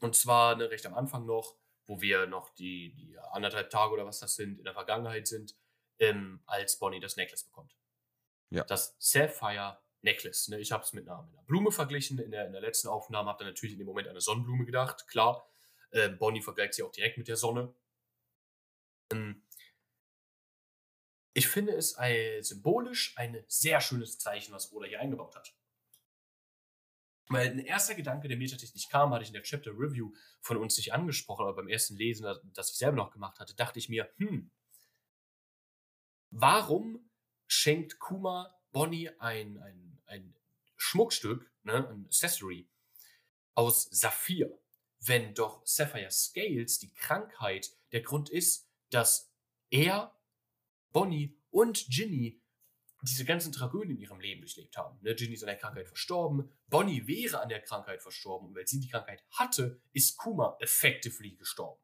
Und 0.00 0.16
zwar 0.16 0.56
ne, 0.56 0.70
recht 0.70 0.86
am 0.86 0.94
Anfang 0.94 1.26
noch, 1.26 1.56
wo 1.86 2.00
wir 2.00 2.26
noch 2.26 2.50
die, 2.54 2.94
die 2.94 3.18
anderthalb 3.32 3.70
Tage 3.70 3.92
oder 3.92 4.06
was 4.06 4.20
das 4.20 4.34
sind, 4.36 4.58
in 4.58 4.64
der 4.64 4.72
Vergangenheit 4.72 5.26
sind, 5.26 5.56
ähm, 5.98 6.42
als 6.46 6.78
Bonnie 6.78 7.00
das 7.00 7.16
Necklace 7.16 7.44
bekommt. 7.44 7.76
Ja. 8.50 8.64
Das 8.64 8.96
Sapphire 8.98 9.83
Necklace. 10.04 10.48
Ne? 10.48 10.60
Ich 10.60 10.70
habe 10.70 10.84
es 10.84 10.92
mit 10.92 11.08
einer, 11.08 11.22
mit 11.22 11.34
einer 11.34 11.42
Blume 11.46 11.72
verglichen. 11.72 12.18
In 12.18 12.30
der, 12.30 12.46
in 12.46 12.52
der 12.52 12.60
letzten 12.60 12.88
Aufnahme 12.88 13.30
habe 13.30 13.38
dann 13.44 13.48
natürlich 13.52 13.72
in 13.72 13.78
dem 13.78 13.86
Moment 13.86 14.06
an 14.06 14.12
eine 14.12 14.20
Sonnenblume 14.20 14.64
gedacht. 14.64 15.08
Klar, 15.08 15.48
äh, 15.90 16.08
Bonnie 16.10 16.42
vergleicht 16.42 16.74
sie 16.74 16.82
auch 16.82 16.92
direkt 16.92 17.18
mit 17.18 17.26
der 17.28 17.36
Sonne. 17.36 17.74
Ähm, 19.10 19.42
ich 21.32 21.48
finde 21.48 21.72
es 21.72 21.96
ein, 21.96 22.42
symbolisch 22.42 23.14
ein 23.16 23.44
sehr 23.48 23.80
schönes 23.80 24.18
Zeichen, 24.18 24.52
was 24.52 24.72
Oda 24.72 24.86
hier 24.86 25.00
eingebaut 25.00 25.34
hat. 25.34 25.52
Weil 27.28 27.50
ein 27.50 27.58
erster 27.58 27.94
Gedanke, 27.94 28.28
der 28.28 28.36
mir 28.36 28.48
tatsächlich 28.48 28.88
kam, 28.90 29.12
hatte 29.12 29.22
ich 29.22 29.30
in 29.30 29.34
der 29.34 29.42
Chapter 29.42 29.70
Review 29.72 30.12
von 30.40 30.58
uns 30.58 30.76
nicht 30.76 30.92
angesprochen, 30.92 31.42
aber 31.42 31.56
beim 31.56 31.68
ersten 31.68 31.96
Lesen, 31.96 32.24
das- 32.52 32.70
ich 32.70 32.76
selber 32.76 32.96
noch 32.96 33.10
gemacht 33.10 33.40
hatte, 33.40 33.56
dachte 33.56 33.78
ich 33.78 33.88
mir, 33.88 34.12
hm, 34.18 34.50
warum 36.30 37.10
schenkt 37.46 37.98
Kuma 37.98 38.54
Bonnie 38.74 39.08
ein, 39.20 39.56
ein, 39.62 39.98
ein 40.06 40.34
Schmuckstück, 40.76 41.48
ne, 41.62 41.88
ein 41.88 42.06
Accessory 42.06 42.68
aus 43.54 43.84
Saphir, 43.90 44.58
wenn 45.00 45.32
doch 45.32 45.64
Sapphire 45.64 46.10
Scales, 46.10 46.80
die 46.80 46.92
Krankheit, 46.92 47.70
der 47.92 48.02
Grund 48.02 48.28
ist, 48.28 48.68
dass 48.90 49.32
er, 49.70 50.12
Bonnie 50.92 51.38
und 51.50 51.86
Ginny 51.88 52.42
diese 53.02 53.24
ganzen 53.24 53.52
Tragödien 53.52 53.96
in 53.96 54.02
ihrem 54.02 54.18
Leben 54.18 54.40
durchlebt 54.40 54.76
haben. 54.76 54.98
Ne, 55.02 55.14
Ginny 55.14 55.34
ist 55.34 55.44
an 55.44 55.48
der 55.48 55.58
Krankheit 55.58 55.86
verstorben, 55.86 56.50
Bonnie 56.66 57.06
wäre 57.06 57.40
an 57.40 57.48
der 57.48 57.60
Krankheit 57.60 58.02
verstorben 58.02 58.48
und 58.48 58.56
weil 58.56 58.66
sie 58.66 58.80
die 58.80 58.88
Krankheit 58.88 59.22
hatte, 59.30 59.80
ist 59.92 60.16
Kuma 60.16 60.56
effectively 60.58 61.36
gestorben. 61.36 61.80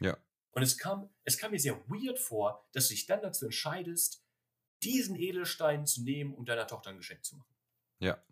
Ja. 0.00 0.16
Und 0.52 0.62
es 0.62 0.78
kam, 0.78 1.10
es 1.24 1.36
kam 1.36 1.50
mir 1.50 1.60
sehr 1.60 1.78
weird 1.88 2.18
vor, 2.18 2.66
dass 2.72 2.88
du 2.88 2.94
dich 2.94 3.04
dann 3.04 3.20
dazu 3.20 3.44
entscheidest, 3.44 4.24
diesen 4.82 5.16
Edelstein 5.16 5.86
zu 5.86 6.02
nehmen 6.02 6.34
und 6.34 6.48
deiner 6.48 6.66
Tochter 6.66 6.90
ein 6.90 6.96
Geschenk 6.96 7.24
zu 7.24 7.36
machen. 7.36 7.54
Ja. 7.98 8.22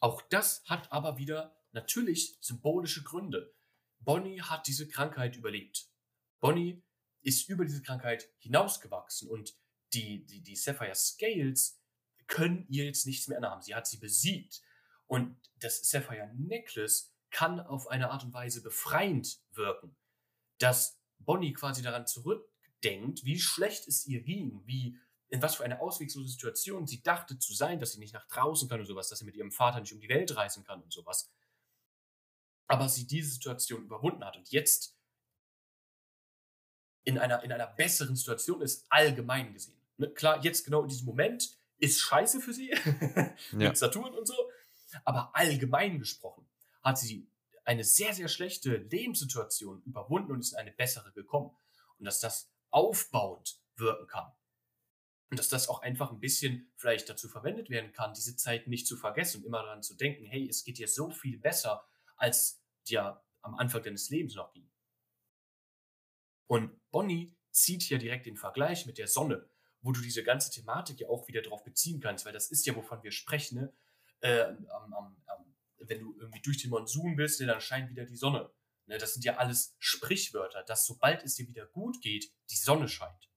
Auch 0.00 0.22
das 0.22 0.62
hat 0.66 0.90
aber 0.92 1.18
wieder 1.18 1.56
natürlich 1.72 2.38
symbolische 2.40 3.02
Gründe. 3.02 3.54
Bonnie 4.00 4.40
hat 4.40 4.66
diese 4.66 4.88
Krankheit 4.88 5.36
überlebt. 5.36 5.88
Bonnie 6.40 6.82
ist 7.22 7.48
über 7.48 7.64
diese 7.64 7.82
Krankheit 7.82 8.30
hinausgewachsen 8.38 9.28
und 9.28 9.54
die, 9.92 10.24
die, 10.26 10.42
die 10.42 10.56
Sapphire 10.56 10.94
Scales 10.94 11.80
können 12.26 12.66
ihr 12.68 12.84
jetzt 12.84 13.06
nichts 13.06 13.26
mehr 13.26 13.38
anhaben. 13.38 13.62
Sie 13.62 13.74
hat 13.74 13.86
sie 13.86 13.96
besiegt. 13.96 14.62
Und 15.06 15.36
das 15.56 15.82
Sapphire 15.88 16.30
Necklace 16.34 17.12
kann 17.30 17.60
auf 17.60 17.88
eine 17.88 18.10
Art 18.10 18.24
und 18.24 18.34
Weise 18.34 18.62
befreiend 18.62 19.40
wirken. 19.52 19.96
Dass 20.58 21.00
Bonnie 21.18 21.54
quasi 21.54 21.82
daran 21.82 22.06
zurückdenkt, 22.06 23.24
wie 23.24 23.40
schlecht 23.40 23.88
es 23.88 24.06
ihr 24.06 24.22
ging, 24.22 24.62
wie 24.66 24.98
in 25.30 25.42
was 25.42 25.56
für 25.56 25.64
eine 25.64 25.80
auswegslose 25.80 26.28
Situation 26.28 26.86
sie 26.86 27.02
dachte 27.02 27.38
zu 27.38 27.54
sein, 27.54 27.78
dass 27.78 27.92
sie 27.92 27.98
nicht 27.98 28.14
nach 28.14 28.26
draußen 28.28 28.68
kann 28.68 28.80
und 28.80 28.86
sowas, 28.86 29.08
dass 29.08 29.18
sie 29.18 29.24
mit 29.24 29.36
ihrem 29.36 29.52
Vater 29.52 29.80
nicht 29.80 29.92
um 29.92 30.00
die 30.00 30.08
Welt 30.08 30.34
reisen 30.36 30.64
kann 30.64 30.82
und 30.82 30.92
sowas. 30.92 31.30
Aber 32.66 32.88
sie 32.88 33.06
diese 33.06 33.30
Situation 33.30 33.82
überwunden 33.82 34.24
hat 34.24 34.36
und 34.36 34.50
jetzt 34.50 34.96
in 37.04 37.18
einer, 37.18 37.42
in 37.42 37.52
einer 37.52 37.66
besseren 37.66 38.16
Situation 38.16 38.60
ist, 38.60 38.86
allgemein 38.90 39.52
gesehen. 39.52 39.80
Ne? 39.96 40.10
Klar, 40.10 40.44
jetzt 40.44 40.64
genau 40.64 40.82
in 40.82 40.88
diesem 40.88 41.06
Moment 41.06 41.56
ist 41.78 42.00
scheiße 42.00 42.40
für 42.40 42.52
sie, 42.52 42.70
mit 43.52 43.62
Ja. 43.62 43.74
Saturn 43.74 44.12
und 44.14 44.26
so, 44.26 44.50
aber 45.04 45.34
allgemein 45.34 45.98
gesprochen 45.98 46.48
hat 46.82 46.98
sie 46.98 47.30
eine 47.64 47.84
sehr, 47.84 48.14
sehr 48.14 48.28
schlechte 48.28 48.76
Lebenssituation 48.76 49.82
überwunden 49.82 50.32
und 50.32 50.40
ist 50.40 50.52
in 50.52 50.58
eine 50.58 50.72
bessere 50.72 51.12
gekommen. 51.12 51.54
Und 51.98 52.06
dass 52.06 52.20
das 52.20 52.50
aufbauend 52.70 53.60
wirken 53.76 54.06
kann. 54.06 54.32
Und 55.30 55.38
dass 55.38 55.48
das 55.48 55.68
auch 55.68 55.82
einfach 55.82 56.10
ein 56.10 56.20
bisschen 56.20 56.72
vielleicht 56.76 57.08
dazu 57.08 57.28
verwendet 57.28 57.68
werden 57.68 57.92
kann, 57.92 58.14
diese 58.14 58.36
Zeit 58.36 58.66
nicht 58.66 58.86
zu 58.86 58.96
vergessen 58.96 59.38
und 59.38 59.46
immer 59.46 59.62
daran 59.62 59.82
zu 59.82 59.94
denken, 59.94 60.24
hey, 60.24 60.48
es 60.48 60.64
geht 60.64 60.78
dir 60.78 60.88
so 60.88 61.10
viel 61.10 61.38
besser, 61.38 61.86
als 62.16 62.62
dir 62.88 63.22
am 63.42 63.54
Anfang 63.56 63.82
deines 63.82 64.08
Lebens 64.08 64.34
noch 64.34 64.52
ging. 64.52 64.70
Und 66.46 66.80
Bonnie 66.90 67.36
zieht 67.50 67.82
hier 67.82 67.98
direkt 67.98 68.26
den 68.26 68.36
Vergleich 68.36 68.86
mit 68.86 68.96
der 68.96 69.06
Sonne, 69.06 69.50
wo 69.82 69.92
du 69.92 70.00
diese 70.00 70.24
ganze 70.24 70.50
Thematik 70.50 71.00
ja 71.00 71.08
auch 71.08 71.28
wieder 71.28 71.42
drauf 71.42 71.62
beziehen 71.62 72.00
kannst, 72.00 72.24
weil 72.24 72.32
das 72.32 72.50
ist 72.50 72.66
ja, 72.66 72.74
wovon 72.74 73.02
wir 73.02 73.12
sprechen, 73.12 73.60
ne? 73.60 73.72
äh, 74.20 74.42
am, 74.42 74.94
am, 74.94 75.16
wenn 75.78 76.00
du 76.00 76.16
irgendwie 76.18 76.42
durch 76.42 76.58
den 76.58 76.70
Monsun 76.70 77.16
bist, 77.16 77.40
ne, 77.40 77.46
dann 77.46 77.60
scheint 77.60 77.90
wieder 77.90 78.04
die 78.04 78.16
Sonne. 78.16 78.50
Ne, 78.86 78.98
das 78.98 79.14
sind 79.14 79.24
ja 79.24 79.36
alles 79.36 79.76
Sprichwörter, 79.78 80.62
dass 80.64 80.86
sobald 80.86 81.22
es 81.22 81.34
dir 81.34 81.46
wieder 81.46 81.66
gut 81.66 82.00
geht, 82.00 82.32
die 82.50 82.56
Sonne 82.56 82.88
scheint. 82.88 83.27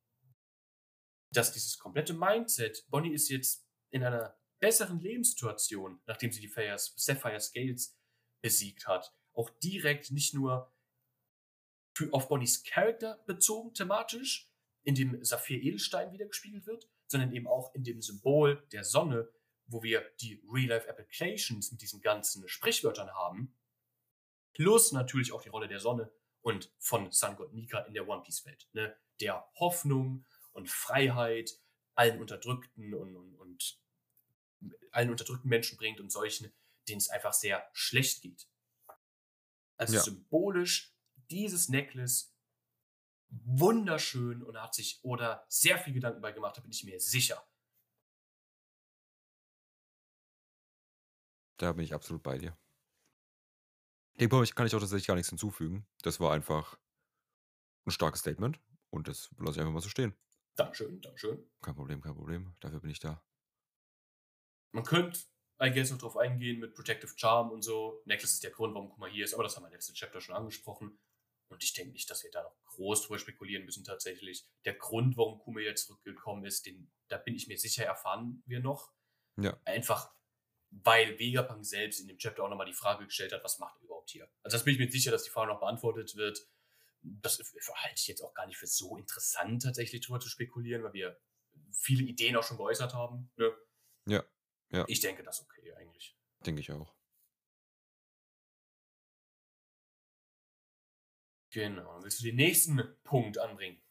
Dass 1.32 1.54
dieses 1.54 1.78
komplette 1.78 2.14
Mindset, 2.14 2.86
Bonnie 2.90 3.14
ist 3.14 3.30
jetzt 3.30 3.66
in 3.90 4.04
einer 4.04 4.38
besseren 4.60 5.00
Lebenssituation, 5.00 6.02
nachdem 6.06 6.32
sie 6.32 6.42
die 6.42 6.48
Sapphire 6.48 6.78
Sapphire 6.78 7.40
Scales 7.40 7.98
besiegt 8.42 8.88
hat, 8.88 9.14
auch 9.34 9.50
direkt 9.62 10.12
nicht 10.12 10.34
nur 10.34 10.74
auf 12.12 12.30
Bonnies 12.30 12.64
Charakter 12.64 13.22
bezogen 13.26 13.74
thematisch, 13.74 14.50
in 14.84 14.96
dem 14.96 15.24
Saphir 15.24 15.62
Edelstein 15.62 16.12
wiedergespiegelt 16.12 16.66
wird, 16.66 16.90
sondern 17.08 17.34
eben 17.34 17.48
auch 17.48 17.74
in 17.76 17.84
dem 17.84 18.02
Symbol 18.02 18.66
der 18.72 18.84
Sonne, 18.84 19.30
wo 19.66 19.84
wir 19.84 20.02
die 20.22 20.44
Real-Life-Applications 20.52 21.72
mit 21.72 21.82
diesen 21.82 22.02
ganzen 22.02 22.48
Sprichwörtern 22.48 23.12
haben, 23.12 23.56
plus 24.54 24.92
natürlich 24.92 25.32
auch 25.32 25.42
die 25.42 25.50
Rolle 25.50 25.68
der 25.68 25.80
Sonne 25.80 26.12
und 26.42 26.74
von 26.80 27.12
Sun 27.12 27.36
God 27.36 27.54
Nika 27.54 27.80
in 27.82 27.94
der 27.94 28.08
One 28.08 28.24
Piece-Welt, 28.24 28.68
ne? 28.74 28.98
der 29.20 29.48
Hoffnung 29.56 30.26
und 30.54 30.70
Freiheit 30.70 31.60
allen 31.96 32.20
Unterdrückten 32.20 32.94
und, 32.94 33.16
und, 33.16 33.36
und 33.36 33.82
allen 34.92 35.10
unterdrückten 35.10 35.50
Menschen 35.50 35.78
bringt 35.78 36.00
und 36.00 36.12
solchen, 36.12 36.52
denen 36.88 36.98
es 37.00 37.10
einfach 37.10 37.34
sehr 37.34 37.70
schlecht 37.74 38.22
geht. 38.22 38.48
Also 39.78 39.98
Ja. 39.98 40.04
symbolisch 40.04 40.96
dieses 41.30 41.68
Necklace 41.70 42.34
wunderschön 43.30 44.44
und 44.44 44.62
hat 44.62 44.76
sich 44.76 45.00
oder 45.04 45.46
sehr 45.50 45.78
viel 45.80 45.94
Gedanken 45.94 46.22
bei 46.22 46.32
gemacht, 46.32 46.58
da 46.58 46.62
bin 46.62 46.72
ich 46.72 46.84
mir 46.84 47.00
sicher. 47.00 47.46
Da 51.58 51.72
bin 51.72 51.86
ich 51.86 51.94
absolut 51.94 52.24
bei 52.24 52.38
dir. 52.38 52.58
Dem 54.22 54.30
Punkt 54.30 54.56
kann 54.56 54.66
ich 54.66 54.74
auch 54.74 54.80
tatsächlich 54.80 55.08
gar 55.08 55.16
nichts 55.16 55.28
hinzufügen. 55.32 55.86
Das 56.02 56.22
war 56.22 56.32
einfach 56.32 56.78
ein 57.86 57.92
starkes 57.92 58.22
Statement 58.22 58.60
und 58.90 59.08
das 59.08 59.30
lasse 59.38 59.58
ich 59.58 59.60
einfach 59.62 59.74
mal 59.74 59.82
so 59.82 59.90
stehen. 59.90 60.16
Dankeschön, 60.64 61.02
Dankeschön. 61.02 61.50
Kein 61.62 61.76
Problem, 61.76 62.02
kein 62.02 62.16
Problem. 62.16 62.56
Dafür 62.60 62.80
bin 62.80 62.90
ich 62.90 63.00
da. 63.00 63.24
Man 64.74 64.84
könnte, 64.84 65.20
I 65.62 65.72
guess, 65.72 65.92
noch 65.92 65.98
drauf 65.98 66.18
eingehen 66.18 66.60
mit 66.60 66.74
Protective 66.74 67.14
Charm 67.18 67.52
und 67.52 67.62
so. 67.62 68.02
Necklace 68.06 68.34
ist 68.34 68.44
der 68.44 68.52
Grund, 68.52 68.74
warum 68.74 68.90
Kuma 68.90 69.08
hier 69.08 69.26
ist, 69.26 69.34
aber 69.34 69.44
das 69.44 69.56
haben 69.56 69.64
wir 69.64 69.68
im 69.68 69.74
letzten 69.74 69.94
Chapter 69.94 70.22
schon 70.22 70.36
angesprochen. 70.36 71.00
Und 71.50 71.64
ich 71.64 71.74
denke 71.74 71.92
nicht, 71.92 72.10
dass 72.10 72.24
wir 72.24 72.32
da 72.32 72.44
noch 72.44 72.56
groß 72.66 73.04
drüber 73.04 73.20
spekulieren 73.20 73.66
müssen 73.66 73.84
tatsächlich. 73.84 74.48
Der 74.64 74.74
Grund, 74.74 75.18
warum 75.18 75.40
Kuma 75.40 75.60
jetzt 75.60 75.88
zurückgekommen 75.88 76.46
ist, 76.46 76.66
den, 76.66 76.90
da 77.10 77.18
bin 77.18 77.36
ich 77.36 77.48
mir 77.48 77.58
sicher, 77.58 77.84
erfahren 77.84 78.42
wir 78.46 78.62
noch. 78.62 78.94
Ja. 79.38 79.60
Einfach, 79.66 80.14
weil 80.70 81.20
Vegapunk 81.20 81.66
selbst 81.66 82.00
in 82.00 82.08
dem 82.08 82.18
Chapter 82.18 82.44
auch 82.44 82.50
nochmal 82.50 82.68
die 82.68 82.74
Frage 82.74 83.06
gestellt 83.06 83.34
hat, 83.34 83.44
was 83.44 83.60
macht 83.60 83.78
er 83.80 83.84
überhaupt 83.84 84.12
hier? 84.12 84.32
Also 84.44 84.56
das 84.56 84.64
bin 84.64 84.74
ich 84.76 84.80
mir 84.80 84.90
sicher, 84.90 85.12
dass 85.12 85.24
die 85.24 85.30
Frage 85.30 85.52
noch 85.52 85.60
beantwortet 85.60 86.16
wird. 86.16 86.48
Das 87.04 87.40
halte 87.40 87.96
ich 87.96 88.08
jetzt 88.08 88.22
auch 88.22 88.34
gar 88.34 88.46
nicht 88.48 88.58
für 88.58 88.68
so 88.68 88.98
interessant, 88.98 89.64
tatsächlich 89.64 90.02
drüber 90.02 90.20
zu 90.20 90.30
spekulieren, 90.30 90.84
weil 90.84 90.94
wir 90.94 91.20
viele 91.72 92.04
Ideen 92.04 92.36
auch 92.36 92.44
schon 92.44 92.58
geäußert 92.58 92.94
haben. 92.94 93.32
Ne? 93.38 93.52
Ja, 94.06 94.24
ja. 94.72 94.86
Ich 94.88 95.00
denke, 95.00 95.24
das 95.24 95.40
ist 95.40 95.46
okay 95.46 95.74
eigentlich. 95.74 96.16
Denke 96.46 96.62
ich 96.62 96.72
auch. 96.72 96.96
Genau. 101.52 102.02
Willst 102.02 102.20
du 102.20 102.24
den 102.24 102.38
nächsten 102.38 102.82
Punkt 103.04 103.38
anbringen? 103.38 103.82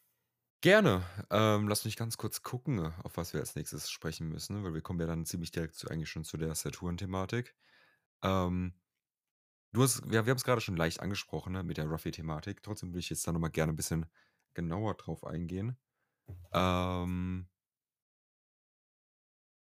Gerne. 0.61 1.03
Ähm, 1.29 1.67
lass 1.67 1.85
mich 1.85 1.95
ganz 1.95 2.17
kurz 2.17 2.43
gucken, 2.43 2.93
auf 3.03 3.17
was 3.17 3.33
wir 3.33 3.39
als 3.39 3.55
nächstes 3.55 3.89
sprechen 3.89 4.29
müssen, 4.29 4.63
weil 4.63 4.73
wir 4.73 4.81
kommen 4.81 4.99
ja 4.99 5.07
dann 5.07 5.25
ziemlich 5.25 5.51
direkt 5.51 5.75
zu, 5.75 5.87
eigentlich 5.89 6.09
schon 6.09 6.23
zu 6.23 6.37
der 6.37 6.53
Saturn-Thematik. 6.53 7.55
Ähm, 8.23 8.73
du 9.73 9.83
hast, 9.83 10.03
wir, 10.05 10.25
wir 10.25 10.31
haben 10.31 10.37
es 10.37 10.43
gerade 10.43 10.61
schon 10.61 10.77
leicht 10.77 10.99
angesprochen 10.99 11.53
ne, 11.53 11.63
mit 11.63 11.77
der 11.77 11.85
Ruffy-Thematik. 11.85 12.63
Trotzdem 12.63 12.93
will 12.93 12.99
ich 12.99 13.09
jetzt 13.09 13.27
da 13.27 13.31
nochmal 13.31 13.51
gerne 13.51 13.73
ein 13.73 13.77
bisschen 13.77 14.05
genauer 14.53 14.95
drauf 14.95 15.25
eingehen. 15.25 15.77
Ähm, 16.53 17.47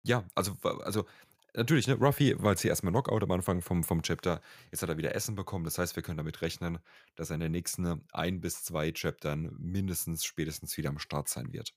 ja, 0.03 0.25
also, 0.35 0.53
also 0.63 1.05
natürlich, 1.53 1.87
ne, 1.87 1.95
Ruffy 1.95 2.41
war 2.41 2.51
jetzt 2.51 2.61
hier 2.61 2.69
erstmal 2.69 2.91
Knockout 2.91 3.23
am 3.23 3.31
Anfang 3.31 3.61
vom, 3.61 3.83
vom 3.83 4.01
Chapter. 4.01 4.41
Jetzt 4.71 4.81
hat 4.81 4.89
er 4.89 4.97
wieder 4.97 5.15
Essen 5.15 5.35
bekommen. 5.35 5.65
Das 5.65 5.77
heißt, 5.77 5.95
wir 5.95 6.03
können 6.03 6.17
damit 6.17 6.41
rechnen, 6.41 6.79
dass 7.15 7.29
er 7.29 7.35
in 7.35 7.41
den 7.41 7.51
nächsten 7.51 8.03
ein 8.11 8.41
bis 8.41 8.63
zwei 8.63 8.91
Chaptern 8.91 9.55
mindestens 9.57 10.25
spätestens 10.25 10.77
wieder 10.77 10.89
am 10.89 10.99
Start 10.99 11.29
sein 11.29 11.53
wird. 11.53 11.73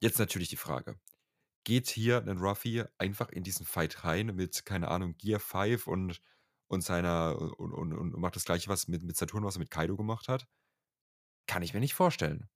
Jetzt 0.00 0.18
natürlich 0.18 0.48
die 0.48 0.56
Frage. 0.56 0.98
Geht 1.64 1.88
hier 1.88 2.22
ein 2.26 2.38
Ruffy 2.38 2.84
einfach 2.98 3.28
in 3.30 3.44
diesen 3.44 3.64
Fight 3.64 4.04
rein 4.04 4.34
mit, 4.34 4.64
keine 4.64 4.88
Ahnung, 4.88 5.16
Gear 5.16 5.38
5 5.38 5.86
und, 5.86 6.20
und 6.72 6.80
seiner 6.80 7.38
und, 7.58 7.72
und, 7.72 7.92
und 7.92 8.16
macht 8.18 8.34
das 8.34 8.46
gleiche, 8.46 8.68
was 8.68 8.88
mit, 8.88 9.02
mit 9.02 9.16
Saturn, 9.16 9.44
was 9.44 9.56
er 9.56 9.60
mit 9.60 9.70
Kaido 9.70 9.94
gemacht 9.96 10.26
hat? 10.28 10.48
Kann 11.46 11.62
ich 11.62 11.74
mir 11.74 11.80
nicht 11.80 11.92
vorstellen. 11.94 12.48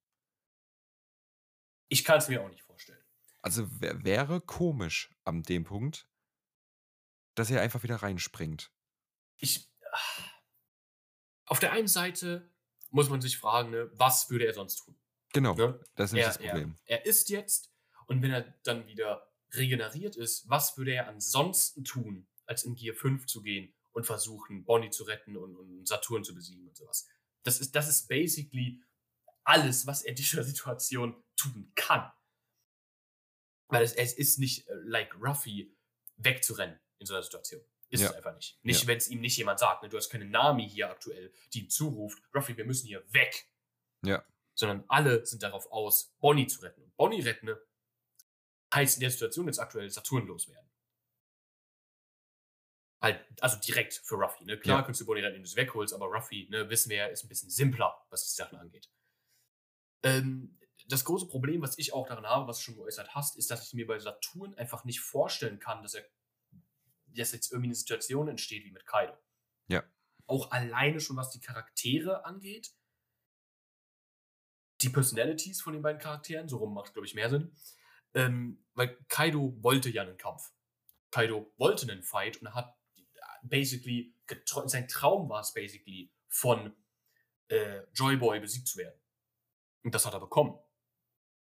Ich 1.87 2.03
kann 2.03 2.17
es 2.17 2.27
mir 2.27 2.41
auch 2.41 2.49
nicht 2.49 2.63
vorstellen. 2.63 3.01
Also 3.43 3.67
wär, 3.79 4.03
wäre 4.03 4.41
komisch 4.41 5.11
an 5.23 5.43
dem 5.43 5.63
Punkt, 5.63 6.09
dass 7.35 7.51
er 7.51 7.61
einfach 7.61 7.83
wieder 7.83 7.97
reinspringt. 7.97 8.71
Ich. 9.37 9.71
Auf 11.45 11.59
der 11.59 11.71
einen 11.71 11.87
Seite 11.87 12.51
muss 12.89 13.09
man 13.09 13.21
sich 13.21 13.37
fragen, 13.37 13.69
ne, 13.69 13.89
was 13.93 14.29
würde 14.29 14.45
er 14.47 14.53
sonst 14.53 14.77
tun? 14.77 14.99
Genau, 15.33 15.53
Ne? 15.53 15.79
das 15.95 16.09
ist 16.09 16.13
nämlich 16.13 16.25
Er, 16.25 16.27
das 16.29 16.37
Problem. 16.39 16.75
er, 16.85 16.99
er 16.99 17.05
ist 17.05 17.29
jetzt 17.29 17.71
und 18.07 18.21
wenn 18.23 18.31
er 18.31 18.41
dann 18.63 18.87
wieder 18.87 19.31
regeneriert 19.53 20.15
ist, 20.15 20.49
was 20.49 20.75
würde 20.77 20.93
er 20.93 21.07
ansonsten 21.07 21.83
tun, 21.83 22.27
als 22.45 22.63
in 22.63 22.75
Gear 22.75 22.95
5 22.95 23.27
zu 23.27 23.41
gehen 23.43 23.76
und 23.97 24.05
versuchen, 24.05 24.63
Bonnie 24.63 24.91
zu 24.91 25.03
retten 25.05 25.35
und, 25.35 25.55
und 25.55 25.87
Saturn 25.87 26.23
zu 26.23 26.33
besiegen 26.35 26.67
und 26.67 26.77
sowas? 26.77 27.07
Das 27.43 27.59
ist, 27.59 27.75
das 27.75 27.87
ist 27.89 28.07
basically 28.07 28.81
alles, 29.43 29.87
was 29.87 30.03
er 30.03 30.09
in 30.09 30.15
dieser 30.15 30.43
Situation 30.43 31.21
tun 31.35 31.71
kann. 31.75 32.11
Weil 33.69 33.83
es, 33.83 33.93
es 33.93 34.13
ist 34.13 34.37
nicht 34.37 34.67
äh, 34.67 34.73
like 34.83 35.13
Ruffy 35.19 35.75
wegzurennen 36.17 36.79
in 36.99 37.05
so 37.07 37.13
einer 37.15 37.23
Situation. 37.23 37.61
Ist 37.89 38.01
Ja. 38.01 38.09
es 38.09 38.15
einfach 38.15 38.35
nicht. 38.35 38.59
Nicht, 38.63 38.81
Ja. 38.83 38.87
wenn 38.87 38.97
es 38.97 39.07
ihm 39.07 39.19
nicht 39.19 39.35
jemand 39.37 39.59
sagt, 39.59 39.81
ne, 39.81 39.89
du 39.89 39.97
hast 39.97 40.09
keine 40.09 40.25
Nami 40.25 40.69
hier 40.69 40.89
aktuell, 40.91 41.33
die 41.53 41.61
ihm 41.63 41.69
zuruft, 41.69 42.21
Ruffy, 42.35 42.55
wir 42.55 42.65
müssen 42.65 42.85
hier 42.87 43.03
weg. 43.13 43.49
Ja, 44.05 44.23
Sondern 44.53 44.83
alle 44.89 45.25
sind 45.25 45.41
darauf 45.41 45.71
aus, 45.71 46.13
Bonnie 46.19 46.47
zu 46.47 46.61
retten. 46.61 46.83
Und 46.83 46.95
Bonnie 46.97 47.21
retten 47.21 47.55
heißt 48.73 48.97
in 48.97 49.01
der 49.01 49.11
Situation 49.11 49.47
jetzt 49.47 49.59
aktuell 49.59 49.89
Saturn 49.89 50.27
loswerden. 50.27 50.66
Halt, 52.99 53.23
also 53.41 53.57
direkt 53.59 53.93
für 53.93 54.15
Ruffy. 54.15 54.43
Ne? 54.45 54.57
Klar 54.59 54.79
Ja. 54.79 54.83
kannst 54.83 54.99
du 55.01 55.05
Bonnie 55.05 55.21
retten, 55.21 55.35
wenn 55.35 55.43
du 55.43 55.49
sie 55.49 55.55
wegholst, 55.55 55.93
aber 55.93 56.07
Ruffy, 56.07 56.47
ne, 56.49 56.69
wissen 56.69 56.89
wir 56.89 56.97
ja, 56.97 57.05
ist 57.07 57.23
ein 57.23 57.29
bisschen 57.29 57.49
simpler, 57.49 57.95
was 58.09 58.25
die 58.25 58.35
Sachen 58.35 58.57
angeht. 58.57 58.89
Ähm, 60.03 60.59
das 60.87 61.03
große 61.03 61.27
Problem, 61.27 61.61
was 61.61 61.77
ich 61.77 61.93
auch 61.93 62.07
daran 62.07 62.25
habe, 62.25 62.47
was 62.47 62.57
du 62.57 62.63
schon 62.63 62.75
geäußert 62.75 63.13
hast, 63.13 63.37
ist, 63.37 63.51
dass 63.51 63.67
ich 63.67 63.73
mir 63.73 63.85
bei 63.85 63.99
Saturn 63.99 64.55
einfach 64.55 64.83
nicht 64.83 65.01
vorstellen 65.01 65.59
kann, 65.59 65.83
dass 65.83 65.93
er 65.93 66.05
dass 67.15 67.31
jetzt 67.31 67.51
irgendwie 67.51 67.69
eine 67.69 67.75
Situation 67.75 68.27
entsteht 68.27 68.63
wie 68.63 68.71
mit 68.71 68.85
Kaido. 68.85 69.17
Ja. 69.67 69.83
Auch 70.27 70.51
alleine 70.51 70.99
schon, 70.99 71.17
was 71.17 71.31
die 71.31 71.39
Charaktere 71.39 72.25
angeht. 72.25 72.71
Die 74.81 74.89
Personalities 74.89 75.61
von 75.61 75.73
den 75.73 75.81
beiden 75.81 75.99
Charakteren, 75.99 76.47
so 76.47 76.57
rum 76.57 76.73
macht, 76.73 76.93
glaube 76.93 77.07
ich, 77.07 77.15
mehr 77.15 77.29
Sinn. 77.29 77.55
Ähm, 78.13 78.63
weil 78.73 78.97
Kaido 79.07 79.55
wollte 79.63 79.89
ja 79.89 80.03
einen 80.03 80.17
Kampf. 80.17 80.51
Kaido 81.09 81.51
wollte 81.57 81.91
einen 81.91 82.03
Fight 82.03 82.37
und 82.37 82.53
hat 82.53 82.77
basically, 83.43 84.13
sein 84.65 84.87
Traum 84.87 85.29
war 85.29 85.41
es 85.41 85.53
basically, 85.53 86.11
von 86.27 86.75
äh, 87.49 87.81
Joyboy 87.93 88.39
besiegt 88.39 88.67
zu 88.67 88.77
werden. 88.79 88.99
Und 89.83 89.95
das 89.95 90.05
hat 90.05 90.13
er 90.13 90.19
bekommen. 90.19 90.59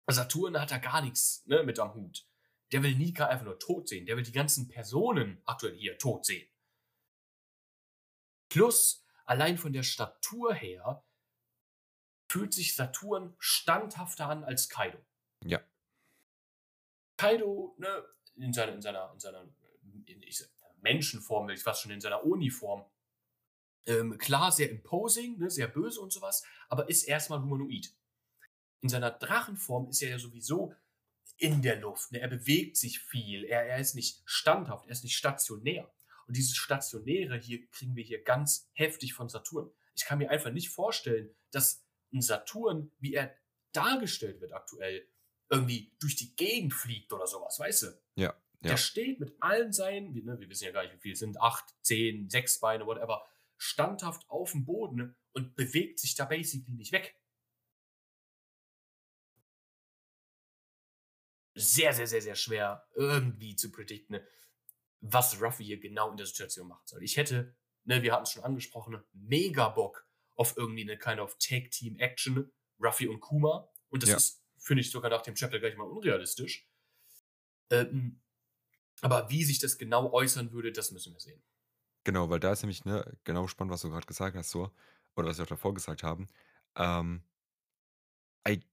Saturn 0.07 0.59
hat 0.59 0.71
da 0.71 0.77
gar 0.77 1.01
nichts 1.01 1.45
ne, 1.45 1.63
mit 1.63 1.79
am 1.79 1.93
Hut. 1.93 2.27
Der 2.71 2.83
will 2.83 2.95
Nika 2.95 3.27
einfach 3.27 3.45
nur 3.45 3.59
tot 3.59 3.87
sehen. 3.87 4.05
Der 4.05 4.17
will 4.17 4.23
die 4.23 4.31
ganzen 4.31 4.67
Personen 4.67 5.41
aktuell 5.45 5.77
hier 5.77 5.97
tot 5.97 6.25
sehen. 6.25 6.49
Plus, 8.49 9.05
allein 9.25 9.57
von 9.57 9.73
der 9.73 9.83
Statur 9.83 10.53
her, 10.53 11.03
fühlt 12.29 12.53
sich 12.53 12.75
Saturn 12.75 13.35
standhafter 13.39 14.27
an 14.27 14.43
als 14.43 14.67
Kaido. 14.67 14.97
ja, 15.45 15.61
Kaido, 17.15 17.75
ne, 17.77 18.03
in 18.35 18.53
seiner, 18.53 18.73
in 18.73 18.81
seiner, 18.81 19.11
in 19.13 19.19
seiner 19.19 19.47
in, 20.05 20.23
ich 20.23 20.39
sag, 20.39 20.49
Menschenform, 20.83 21.47
will 21.47 21.55
ich 21.55 21.63
fast 21.63 21.81
schon 21.81 21.91
in 21.91 22.01
seiner 22.01 22.23
Uniform, 22.23 22.85
ähm, 23.85 24.17
klar, 24.17 24.51
sehr 24.51 24.69
imposing, 24.69 25.37
ne, 25.39 25.49
sehr 25.49 25.67
böse 25.67 25.99
und 25.99 26.11
sowas, 26.11 26.43
aber 26.69 26.89
ist 26.89 27.03
erstmal 27.03 27.41
humanoid. 27.41 27.93
In 28.81 28.89
seiner 28.89 29.11
Drachenform 29.11 29.89
ist 29.89 30.01
er 30.01 30.09
ja 30.09 30.19
sowieso 30.19 30.73
in 31.37 31.61
der 31.61 31.77
Luft. 31.79 32.11
Ne? 32.11 32.19
Er 32.19 32.27
bewegt 32.27 32.77
sich 32.77 32.99
viel. 32.99 33.43
Er, 33.45 33.65
er 33.65 33.79
ist 33.79 33.95
nicht 33.95 34.21
standhaft, 34.25 34.85
er 34.85 34.91
ist 34.91 35.03
nicht 35.03 35.17
stationär. 35.17 35.91
Und 36.27 36.37
dieses 36.37 36.55
Stationäre 36.55 37.37
hier 37.37 37.67
kriegen 37.69 37.95
wir 37.95 38.03
hier 38.03 38.23
ganz 38.23 38.69
heftig 38.73 39.13
von 39.13 39.29
Saturn. 39.29 39.69
Ich 39.95 40.05
kann 40.05 40.19
mir 40.19 40.29
einfach 40.29 40.51
nicht 40.51 40.69
vorstellen, 40.69 41.33
dass 41.51 41.85
ein 42.13 42.21
Saturn, 42.21 42.91
wie 42.99 43.13
er 43.13 43.35
dargestellt 43.73 44.39
wird 44.39 44.53
aktuell, 44.53 45.07
irgendwie 45.49 45.93
durch 45.99 46.15
die 46.15 46.35
Gegend 46.35 46.73
fliegt 46.73 47.11
oder 47.11 47.27
sowas, 47.27 47.59
weißt 47.59 47.83
du? 47.83 47.87
ja, 48.15 48.33
ja. 48.63 48.69
Der 48.69 48.77
steht 48.77 49.19
mit 49.19 49.35
allen 49.41 49.73
seinen, 49.73 50.13
wir, 50.13 50.23
ne, 50.23 50.39
wir 50.39 50.49
wissen 50.49 50.65
ja 50.65 50.71
gar 50.71 50.83
nicht, 50.83 50.93
wie 50.95 50.99
viele 50.99 51.13
es 51.13 51.19
sind, 51.19 51.39
acht, 51.41 51.75
zehn, 51.81 52.29
sechs 52.29 52.59
Beine, 52.59 52.85
whatever, 52.85 53.25
standhaft 53.57 54.29
auf 54.29 54.51
dem 54.51 54.65
Boden 54.65 55.15
und 55.33 55.55
bewegt 55.55 55.99
sich 55.99 56.15
da 56.15 56.25
basically 56.25 56.75
nicht 56.75 56.91
weg. 56.91 57.17
Sehr, 61.55 61.93
sehr, 61.93 62.07
sehr, 62.07 62.21
sehr 62.21 62.35
schwer 62.35 62.87
irgendwie 62.95 63.55
zu 63.55 63.71
predikten, 63.71 64.19
was 65.01 65.39
Ruffy 65.39 65.63
hier 65.65 65.79
genau 65.79 66.09
in 66.09 66.17
der 66.17 66.25
Situation 66.25 66.67
machen 66.67 66.85
soll. 66.85 67.03
Ich 67.03 67.17
hätte, 67.17 67.55
ne, 67.83 68.01
wir 68.01 68.11
hatten 68.13 68.23
es 68.23 68.31
schon 68.31 68.43
angesprochen, 68.43 69.03
mega 69.13 69.69
Bock 69.69 70.07
auf 70.35 70.57
irgendwie 70.57 70.81
eine 70.81 70.97
kind 70.97 71.19
of 71.19 71.37
Tag-Team-Action, 71.37 72.51
Ruffy 72.79 73.07
und 73.07 73.19
Kuma. 73.19 73.69
Und 73.89 74.01
das 74.01 74.09
Ja. 74.09 74.17
ist, 74.17 74.43
finde 74.57 74.81
ich, 74.81 74.89
sogar 74.89 75.11
nach 75.11 75.21
dem 75.21 75.35
Chapter 75.35 75.59
gleich 75.59 75.77
mal 75.77 75.83
unrealistisch. 75.83 76.67
Ähm, 77.69 78.22
aber 79.01 79.29
wie 79.29 79.43
sich 79.43 79.59
das 79.59 79.77
genau 79.77 80.11
äußern 80.11 80.51
würde, 80.51 80.71
das 80.71 80.91
müssen 80.91 81.13
wir 81.13 81.19
sehen. 81.19 81.41
Genau, 82.03 82.29
weil 82.29 82.39
da 82.39 82.51
ist 82.51 82.63
nämlich 82.63 82.85
ne, 82.85 83.05
genau 83.23 83.47
spannend, 83.47 83.73
was 83.73 83.81
du 83.81 83.89
gerade 83.89 84.05
gesagt 84.05 84.35
hast, 84.35 84.49
so, 84.49 84.71
oder 85.15 85.27
was 85.27 85.37
wir 85.37 85.43
auch 85.43 85.49
davor 85.49 85.73
gesagt 85.73 86.03
haben. 86.03 86.29
Ähm, 86.75 87.23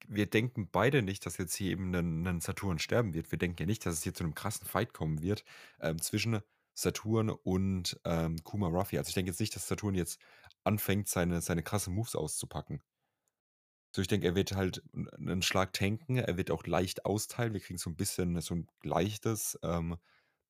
wir 0.08 0.26
denken 0.26 0.68
beide 0.70 1.02
nicht, 1.02 1.24
dass 1.26 1.38
jetzt 1.38 1.54
hier 1.54 1.70
eben 1.70 1.94
ein, 1.94 2.26
ein 2.26 2.40
Saturn 2.40 2.78
sterben 2.78 3.14
wird. 3.14 3.30
Wir 3.30 3.38
denken 3.38 3.58
ja 3.60 3.66
nicht, 3.66 3.86
dass 3.86 3.94
es 3.94 4.02
hier 4.02 4.14
zu 4.14 4.24
einem 4.24 4.34
krassen 4.34 4.66
Fight 4.66 4.92
kommen 4.92 5.22
wird 5.22 5.44
ähm, 5.80 6.00
zwischen 6.00 6.40
Saturn 6.74 7.30
und 7.30 8.00
ähm, 8.04 8.42
Kuma 8.42 8.68
Ruffy. 8.68 8.98
Also 8.98 9.08
ich 9.08 9.14
denke 9.14 9.30
jetzt 9.30 9.40
nicht, 9.40 9.54
dass 9.54 9.68
Saturn 9.68 9.94
jetzt 9.94 10.20
anfängt, 10.64 11.08
seine, 11.08 11.40
seine 11.40 11.62
krassen 11.62 11.94
Moves 11.94 12.16
auszupacken. 12.16 12.82
So, 13.92 14.02
ich 14.02 14.08
denke, 14.08 14.26
er 14.26 14.34
wird 14.36 14.52
halt 14.52 14.82
einen 15.18 15.42
Schlag 15.42 15.72
tanken, 15.72 16.16
er 16.16 16.36
wird 16.36 16.50
auch 16.50 16.66
leicht 16.66 17.04
austeilen. 17.04 17.52
Wir 17.54 17.60
kriegen 17.60 17.78
so 17.78 17.90
ein 17.90 17.96
bisschen 17.96 18.40
so 18.40 18.54
ein 18.54 18.68
leichtes, 18.84 19.58
ähm, 19.62 19.96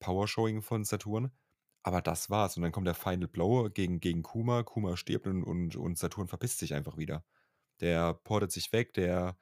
Power-Showing 0.00 0.62
von 0.62 0.84
Saturn, 0.84 1.30
aber 1.82 2.02
das 2.02 2.30
war's. 2.30 2.56
Und 2.56 2.62
dann 2.62 2.72
kommt 2.72 2.86
der 2.86 2.94
Final 2.94 3.28
Blow 3.28 3.70
gegen 3.70 4.00
gegen 4.00 4.22
Kuma. 4.22 4.62
Kuma 4.62 4.96
stirbt 4.96 5.26
und 5.26 5.44
und 5.44 5.76
und 5.76 5.98
Saturn 5.98 6.28
verpisst 6.28 6.58
sich 6.58 6.74
einfach 6.74 6.96
wieder. 6.98 7.24
Der 7.80 8.14
portet 8.14 8.52
sich 8.52 8.72
weg, 8.72 8.94
der 8.94 9.38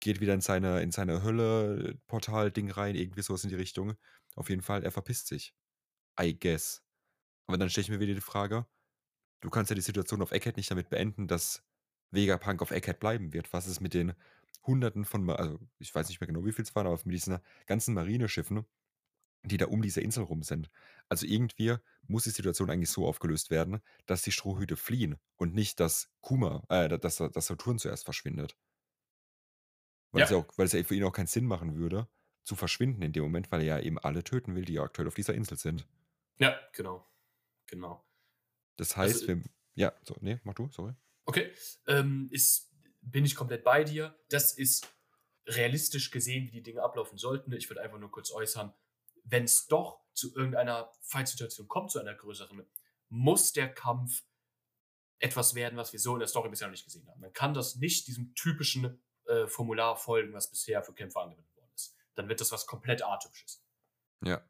geht 0.00 0.20
wieder 0.20 0.34
in 0.34 0.40
seine 0.42 0.82
in 0.82 0.92
seine 0.92 1.22
Hölle-Portal-Ding 1.24 2.70
rein, 2.70 2.94
irgendwie 2.96 3.22
so 3.22 3.34
was 3.34 3.44
in 3.44 3.50
die 3.50 3.56
Richtung. 3.56 3.94
Auf 4.36 4.50
jeden 4.50 4.62
Fall, 4.62 4.84
er 4.84 4.92
verpisst 4.92 5.28
sich. 5.28 5.54
I 6.20 6.38
guess. 6.38 6.82
Aber 7.48 7.58
dann 7.58 7.70
stelle 7.70 7.84
ich 7.84 7.90
mir 7.90 8.00
wieder 8.00 8.14
die 8.14 8.20
Frage: 8.22 8.66
Du 9.42 9.50
kannst 9.50 9.70
ja 9.70 9.76
die 9.76 9.82
Situation 9.82 10.22
auf 10.22 10.32
Egghead 10.32 10.56
nicht 10.58 10.70
damit 10.70 10.90
beenden, 10.90 11.28
dass 11.28 11.64
Vegapunk 12.16 12.62
auf 12.62 12.72
Egghead 12.72 13.00
bleiben 13.00 13.34
wird. 13.34 13.52
Was 13.54 13.68
ist 13.68 13.80
mit 13.82 13.94
den 13.94 14.14
Hunderten 14.66 15.06
von 15.06 15.30
also, 15.30 15.60
ich 15.80 15.94
weiß 15.94 16.08
nicht 16.10 16.20
mehr 16.20 16.28
genau, 16.28 16.44
wie 16.46 16.52
viel 16.52 16.64
es 16.64 16.74
waren, 16.76 16.88
aber 16.88 16.98
mit 17.04 17.14
diesen 17.14 17.38
ganzen 17.66 17.94
Marineschiffen, 17.94 18.66
die 19.44 19.58
da 19.58 19.66
um 19.66 19.82
diese 19.82 20.00
Insel 20.02 20.24
rum 20.24 20.42
sind. 20.42 20.70
Also, 21.08 21.26
irgendwie 21.26 21.76
muss 22.08 22.24
die 22.24 22.30
Situation 22.30 22.70
eigentlich 22.70 22.90
so 22.90 23.06
aufgelöst 23.08 23.50
werden, 23.50 23.80
dass 24.06 24.22
die 24.22 24.32
Strohhüte 24.32 24.76
fliehen 24.76 25.16
und 25.36 25.54
nicht, 25.54 25.80
dass 25.80 26.10
Kuma 26.22 26.64
äh, 26.70 26.98
dass 26.98 27.18
dass 27.18 27.46
Saturn 27.46 27.78
zuerst 27.78 28.04
verschwindet. 28.04 28.56
Weil 30.10 30.24
es 30.24 30.30
ja 30.30 30.36
Ja. 30.36 30.38
auch 30.38 30.46
weil 30.56 30.66
es 30.66 30.72
ja 30.72 30.82
für 30.82 30.96
ihn 30.96 31.04
auch 31.04 31.12
keinen 31.12 31.28
Sinn 31.28 31.44
machen 31.46 31.76
würde, 31.76 32.08
zu 32.42 32.56
verschwinden 32.56 33.02
in 33.02 33.12
dem 33.12 33.22
Moment, 33.22 33.52
weil 33.52 33.60
er 33.60 33.78
ja 33.78 33.80
eben 33.80 33.98
alle 34.00 34.24
töten 34.24 34.54
will, 34.56 34.64
die 34.64 34.72
ja 34.74 34.82
aktuell 34.82 35.06
auf 35.08 35.14
dieser 35.14 35.34
Insel 35.34 35.56
sind. 35.58 35.86
Ja, 36.38 36.58
genau. 36.72 37.06
Genau. 37.66 38.06
Das 38.78 38.96
Also, 39.00 39.18
heißt, 39.18 39.26
äh 39.26 39.28
wir 39.28 39.42
ja, 39.74 39.92
so, 40.02 40.16
ne, 40.20 40.40
mach 40.44 40.54
du, 40.54 40.68
sorry. 40.70 40.94
Okay, 41.26 41.52
ähm, 41.86 42.28
ist 42.30 42.66
bin 43.06 43.24
ich 43.24 43.34
komplett 43.34 43.64
bei 43.64 43.84
dir. 43.84 44.18
Das 44.28 44.52
ist 44.52 44.88
realistisch 45.46 46.10
gesehen, 46.10 46.46
wie 46.46 46.50
die 46.50 46.62
Dinge 46.62 46.82
ablaufen 46.82 47.18
sollten. 47.18 47.52
Ich 47.52 47.70
würde 47.70 47.82
einfach 47.82 47.98
nur 47.98 48.10
kurz 48.10 48.32
äußern, 48.32 48.74
wenn 49.24 49.44
es 49.44 49.66
doch 49.68 50.00
zu 50.12 50.34
irgendeiner 50.34 50.92
Fight-Situation 51.02 51.68
kommt, 51.68 51.90
zu 51.90 52.00
einer 52.00 52.14
größeren, 52.14 52.66
muss 53.08 53.52
der 53.52 53.72
Kampf 53.72 54.24
etwas 55.18 55.54
werden, 55.54 55.76
was 55.76 55.92
wir 55.92 56.00
so 56.00 56.14
in 56.14 56.18
der 56.18 56.28
Story 56.28 56.48
bisher 56.48 56.66
noch 56.66 56.72
nicht 56.72 56.84
gesehen 56.84 57.08
haben. 57.08 57.20
Man 57.20 57.32
kann 57.32 57.54
das 57.54 57.76
nicht 57.76 58.06
diesem 58.08 58.34
typischen 58.34 59.02
äh, 59.26 59.46
Formular 59.46 59.96
folgen, 59.96 60.32
was 60.32 60.50
bisher 60.50 60.82
für 60.82 60.94
Kämpfer 60.94 61.22
angewendet 61.22 61.54
worden 61.56 61.70
ist. 61.74 61.96
Dann 62.14 62.28
wird 62.28 62.40
das 62.40 62.52
was 62.52 62.66
komplett 62.66 63.04
atypisches. 63.04 63.62
Ja. 64.24 64.44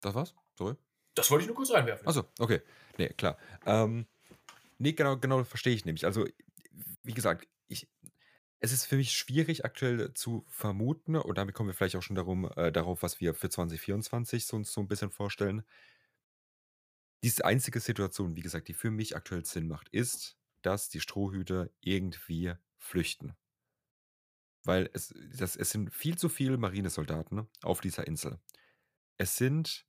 Das 0.00 0.14
war's? 0.14 0.34
Sorry. 0.56 0.76
Das 1.18 1.30
wollte 1.30 1.42
ich 1.42 1.48
nur 1.48 1.56
kurz 1.56 1.70
reinwerfen. 1.72 2.06
Ach 2.06 2.12
so, 2.12 2.24
okay. 2.38 2.60
Ne, 2.98 3.08
klar. 3.10 3.38
Ähm, 3.66 4.06
ne, 4.78 4.94
genau 4.94 5.18
genau, 5.18 5.44
verstehe 5.44 5.74
ich 5.74 5.84
nämlich. 5.86 6.06
Also, 6.06 6.26
wie 7.04 7.14
gesagt, 7.14 7.48
ich 7.68 7.88
es 8.60 8.72
ist 8.72 8.86
für 8.86 8.96
mich 8.96 9.12
schwierig 9.12 9.64
aktuell 9.64 10.14
zu 10.14 10.44
vermuten 10.48 11.16
und 11.16 11.38
damit 11.38 11.54
kommen 11.54 11.68
wir 11.70 11.74
vielleicht 11.74 11.96
auch 11.96 12.02
schon 12.02 12.16
darum 12.16 12.50
äh, 12.56 12.72
darauf, 12.72 13.02
was 13.02 13.20
wir 13.20 13.34
für 13.34 13.50
2024 13.50 14.46
so 14.46 14.56
uns 14.56 14.72
so 14.72 14.80
'n 14.82 14.88
bisschen 14.88 15.10
vorstellen. 15.12 15.64
Diese 17.22 17.44
einzige 17.44 17.78
Situation, 17.78 18.34
wie 18.34 18.40
gesagt, 18.42 18.66
die 18.66 18.74
für 18.74 18.90
mich 18.90 19.14
aktuell 19.14 19.44
Sinn 19.44 19.68
macht, 19.68 19.88
ist, 19.90 20.36
dass 20.62 20.88
die 20.88 20.98
Strohhüte 21.00 21.72
irgendwie 21.80 22.54
flüchten. 22.76 23.36
Weil 24.64 24.90
es 24.92 25.14
das 25.36 25.56
es 25.56 25.70
sind 25.70 25.92
viel 25.92 26.16
zu 26.18 26.28
viele 26.28 26.56
Marinesoldaten 26.58 27.48
auf 27.62 27.80
dieser 27.80 28.06
Insel. 28.06 28.38
Es 29.18 29.38
sind 29.38 29.87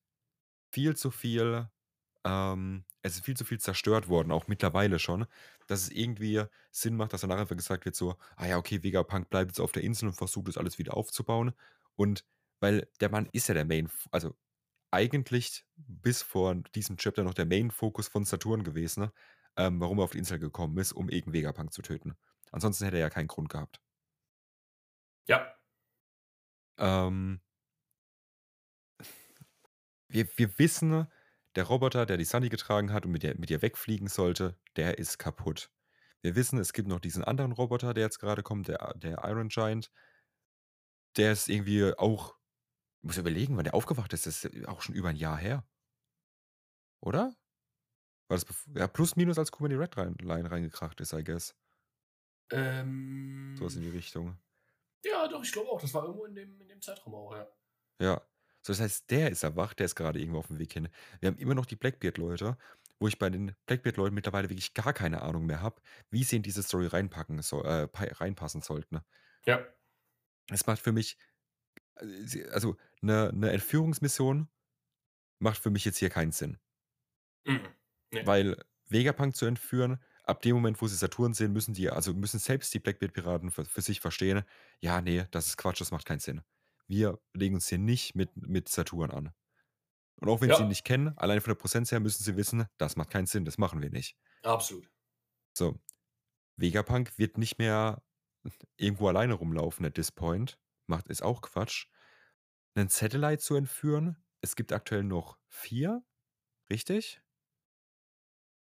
viel 0.71 0.95
zu 0.95 1.11
viel 1.11 1.69
ähm, 2.25 2.85
es 3.03 3.15
ist 3.17 3.25
viel 3.25 3.37
zu 3.37 3.45
viel 3.45 3.59
zerstört 3.59 4.09
worden, 4.09 4.31
auch 4.31 4.47
mittlerweile 4.47 4.99
schon, 4.99 5.25
dass 5.67 5.83
es 5.83 5.89
irgendwie 5.91 6.43
Sinn 6.71 6.95
macht, 6.97 7.13
dass 7.13 7.21
danach 7.21 7.39
einfach 7.39 7.55
gesagt 7.57 7.85
wird 7.85 7.95
so: 7.95 8.17
„Ah 8.37 8.47
ja, 8.47 8.57
okay, 8.57 8.83
Vegapunk 8.83 9.29
bleibt 9.29 9.51
jetzt 9.51 9.59
auf 9.61 9.71
der 9.73 9.83
Insel 9.83 10.07
und 10.09 10.15
versucht 10.15 10.47
das 10.49 10.57
alles 10.57 10.79
wieder 10.79 10.95
aufzubauen.“ 10.97 11.53
Und 11.95 12.25
weil 12.61 12.89
der 13.01 13.09
Mann 13.11 13.27
ist 13.33 13.47
ja 13.49 13.53
der 13.55 13.65
Main 13.65 13.89
also, 14.11 14.35
eigentlich 14.91 15.65
bis 15.77 16.21
vor 16.23 16.55
diesem 16.75 16.97
Chapter 16.97 17.23
noch 17.23 17.33
der 17.35 17.45
Main-Fokus 17.47 18.07
von 18.09 18.25
Saturn 18.25 18.63
gewesen, 18.63 19.01
ne, 19.05 19.13
ähm, 19.57 19.79
warum 19.81 19.99
er 19.99 20.03
auf 20.05 20.11
die 20.11 20.19
Insel 20.19 20.39
gekommen 20.39 20.77
ist, 20.79 20.93
um 20.93 21.09
eben 21.09 21.33
Vegapunk 21.33 21.73
zu 21.73 21.81
töten. 21.83 22.15
Ansonsten 22.51 22.85
hätte 22.85 22.97
er 22.97 23.01
ja 23.03 23.09
keinen 23.09 23.27
Grund 23.27 23.49
gehabt. 23.49 23.79
Ja. 25.27 25.55
Ähm 26.77 27.41
wir 30.09 30.27
wir 30.37 30.57
wissen, 30.59 31.07
der 31.55 31.63
Roboter, 31.65 32.05
der 32.05 32.17
die 32.17 32.25
Sunny 32.25 32.49
getragen 32.49 32.91
hat 32.93 33.05
und 33.05 33.11
mit 33.11 33.23
der 33.23 33.37
mit 33.39 33.49
ihr 33.51 33.61
wegfliegen 33.61 34.07
sollte, 34.07 34.57
der 34.75 34.97
ist 34.99 35.19
kaputt. 35.19 35.71
Wir 36.21 36.35
wissen, 36.35 36.59
es 36.59 36.73
gibt 36.73 36.87
noch 36.89 36.99
diesen 36.99 37.23
anderen 37.23 37.51
Roboter, 37.53 37.93
der 37.93 38.03
jetzt 38.05 38.19
grade 38.19 38.43
kommt, 38.43 38.67
der 38.67 38.93
der 38.97 39.23
Iron 39.25 39.49
Giant. 39.49 39.89
Der 41.17 41.31
ist 41.31 41.49
irgendwie 41.49 41.93
auch 41.97 42.35
ich 43.01 43.07
muss 43.07 43.17
überlegen, 43.17 43.57
wann 43.57 43.65
der 43.65 43.75
aufgewacht 43.75 44.13
ist. 44.13 44.27
Das 44.27 44.45
ist 44.45 44.67
auch 44.67 44.81
schon 44.81 44.95
über 44.95 45.09
'n 45.11 45.17
Jahr 45.17 45.37
her. 45.37 45.65
Oder? 47.03 47.35
War 48.29 48.37
das 48.39 48.45
ja, 48.75 48.87
plus 48.87 49.15
minus 49.15 49.39
als 49.39 49.51
Kuma 49.51 49.67
in 49.69 49.71
die 49.71 49.77
Red 49.83 49.95
Line 50.21 50.51
reingekracht 50.51 51.01
ist, 51.01 51.13
I 51.13 51.23
guess. 51.23 51.55
So 53.57 53.65
was 53.65 53.75
in 53.75 53.81
Ähm 53.81 53.83
die 53.83 53.89
Richtung. 53.89 54.39
Ja, 55.05 55.27
doch, 55.27 55.43
ich 55.43 55.51
glaube 55.51 55.69
auch. 55.71 55.79
Das 55.81 55.93
war 55.93 56.03
irgendwo 56.05 56.25
in 56.25 56.35
dem 56.35 56.59
in 56.61 56.67
dem 56.67 56.81
Zeitraum 56.81 57.15
auch, 57.15 57.33
ja. 57.35 57.49
Ja. 57.99 58.21
So, 58.69 58.73
das 58.73 58.81
heißt, 58.81 59.09
der 59.09 59.31
ist 59.31 59.41
erwacht, 59.43 59.79
der 59.79 59.85
ist 59.85 59.95
grade 59.95 60.19
irgendwo 60.19 60.39
auf'm 60.41 60.59
Weg 60.59 60.73
hin. 60.73 60.89
Wir 61.21 61.27
haben 61.29 61.37
immer 61.39 61.55
noch 61.55 61.65
die 61.65 61.75
Blackbeard-Leute, 61.75 62.55
wo 62.99 63.07
ich 63.07 63.17
bei 63.17 63.31
den 63.31 63.55
Blackbeard-Leuten 63.65 64.13
mittlerweile 64.13 64.49
wirklich 64.49 64.75
gar 64.75 64.93
keine 64.93 65.23
Ahnung 65.23 65.47
mehr 65.47 65.61
habe, 65.61 65.81
wie 66.11 66.23
sie 66.23 66.35
in 66.35 66.43
diese 66.43 66.61
Story 66.61 66.85
reinpacken 66.85 67.41
soll 67.41 67.65
äh, 67.65 67.87
reinpassen 67.95 68.61
sollten. 68.61 68.99
Ja. 69.45 69.69
Es 70.51 70.65
macht 70.65 70.79
für 70.81 70.91
mich 70.91 71.17
äh, 71.97 72.45
also 72.51 72.77
'ne 73.01 73.31
'ne 73.33 73.51
Entführungsmission 73.51 74.49
macht 75.39 75.59
für 75.63 75.71
mich 75.71 75.85
jetzt 75.85 75.99
hier 75.99 76.09
keinen 76.11 76.31
Sinn. 76.33 76.59
Mhm. 77.45 77.75
Ne. 78.11 78.25
Weil 78.25 78.57
Vegapunk 78.89 79.35
zu 79.35 79.45
entführen 79.45 79.99
ab 80.23 80.41
dem 80.41 80.55
Moment, 80.55 80.81
wo 80.81 80.87
sie 80.87 80.95
Saturn 80.95 81.33
sehen, 81.33 81.53
müssen 81.53 81.73
die 81.73 81.89
also, 81.89 82.13
müssen 82.13 82.39
selbst 82.39 82.73
die 82.73 82.79
Blackbeard-Piraten 82.79 83.51
für 83.51 83.65
für 83.65 83.81
sich 83.81 83.99
verstehen: 84.01 84.43
„Ja, 84.81 85.01
ne, 85.01 85.27
das 85.31 85.47
ist 85.47 85.57
Quatsch, 85.57 85.81
das 85.81 85.91
macht 85.91 86.05
keinen 86.05 86.19
Sinn. 86.19 86.41
Wir 86.89 87.19
legen 87.35 87.55
uns 87.55 87.69
hier 87.69 87.77
nicht 87.77 88.15
mit 88.15 88.35
mit 88.35 88.67
Saturn 88.69 89.11
an.“ 89.11 89.31
Und 90.21 90.29
auch 90.29 90.41
wenn 90.41 90.53
sie 90.53 90.63
ihn 90.63 90.67
Ja. 90.67 90.69
nicht 90.69 90.85
kennen, 90.85 91.17
allein 91.17 91.41
von 91.41 91.51
der 91.51 91.55
Präsenz 91.61 91.91
her 91.91 91.99
müssen 92.01 92.23
sie 92.23 92.37
wissen, 92.37 92.65
das 92.79 92.95
macht 92.97 93.11
keinen 93.11 93.27
Sinn, 93.27 93.45
das 93.45 93.57
machen 93.59 93.81
wir 93.81 93.91
nicht. 93.91 94.13
Absolut. 94.43 94.89
So. 95.57 95.79
Vegapunk 96.57 97.17
wird 97.17 97.37
nicht 97.37 97.59
mehr 97.59 98.03
irgendwo 98.77 99.07
alleine 99.09 99.35
rumlaufen 99.35 99.85
at 99.85 99.95
this 99.95 100.11
point. 100.11 100.59
Macht 100.87 101.09
ist 101.09 101.23
auch 101.23 101.41
Quatsch. 101.41 101.87
'Nen 102.75 102.89
Satellite 102.89 103.39
zu 103.39 103.55
entführen 103.55 104.17
es 104.41 104.55
gibt 104.55 104.73
aktuell 104.73 105.03
noch 105.03 105.39
4, 105.49 106.03
richtig? 106.71 107.21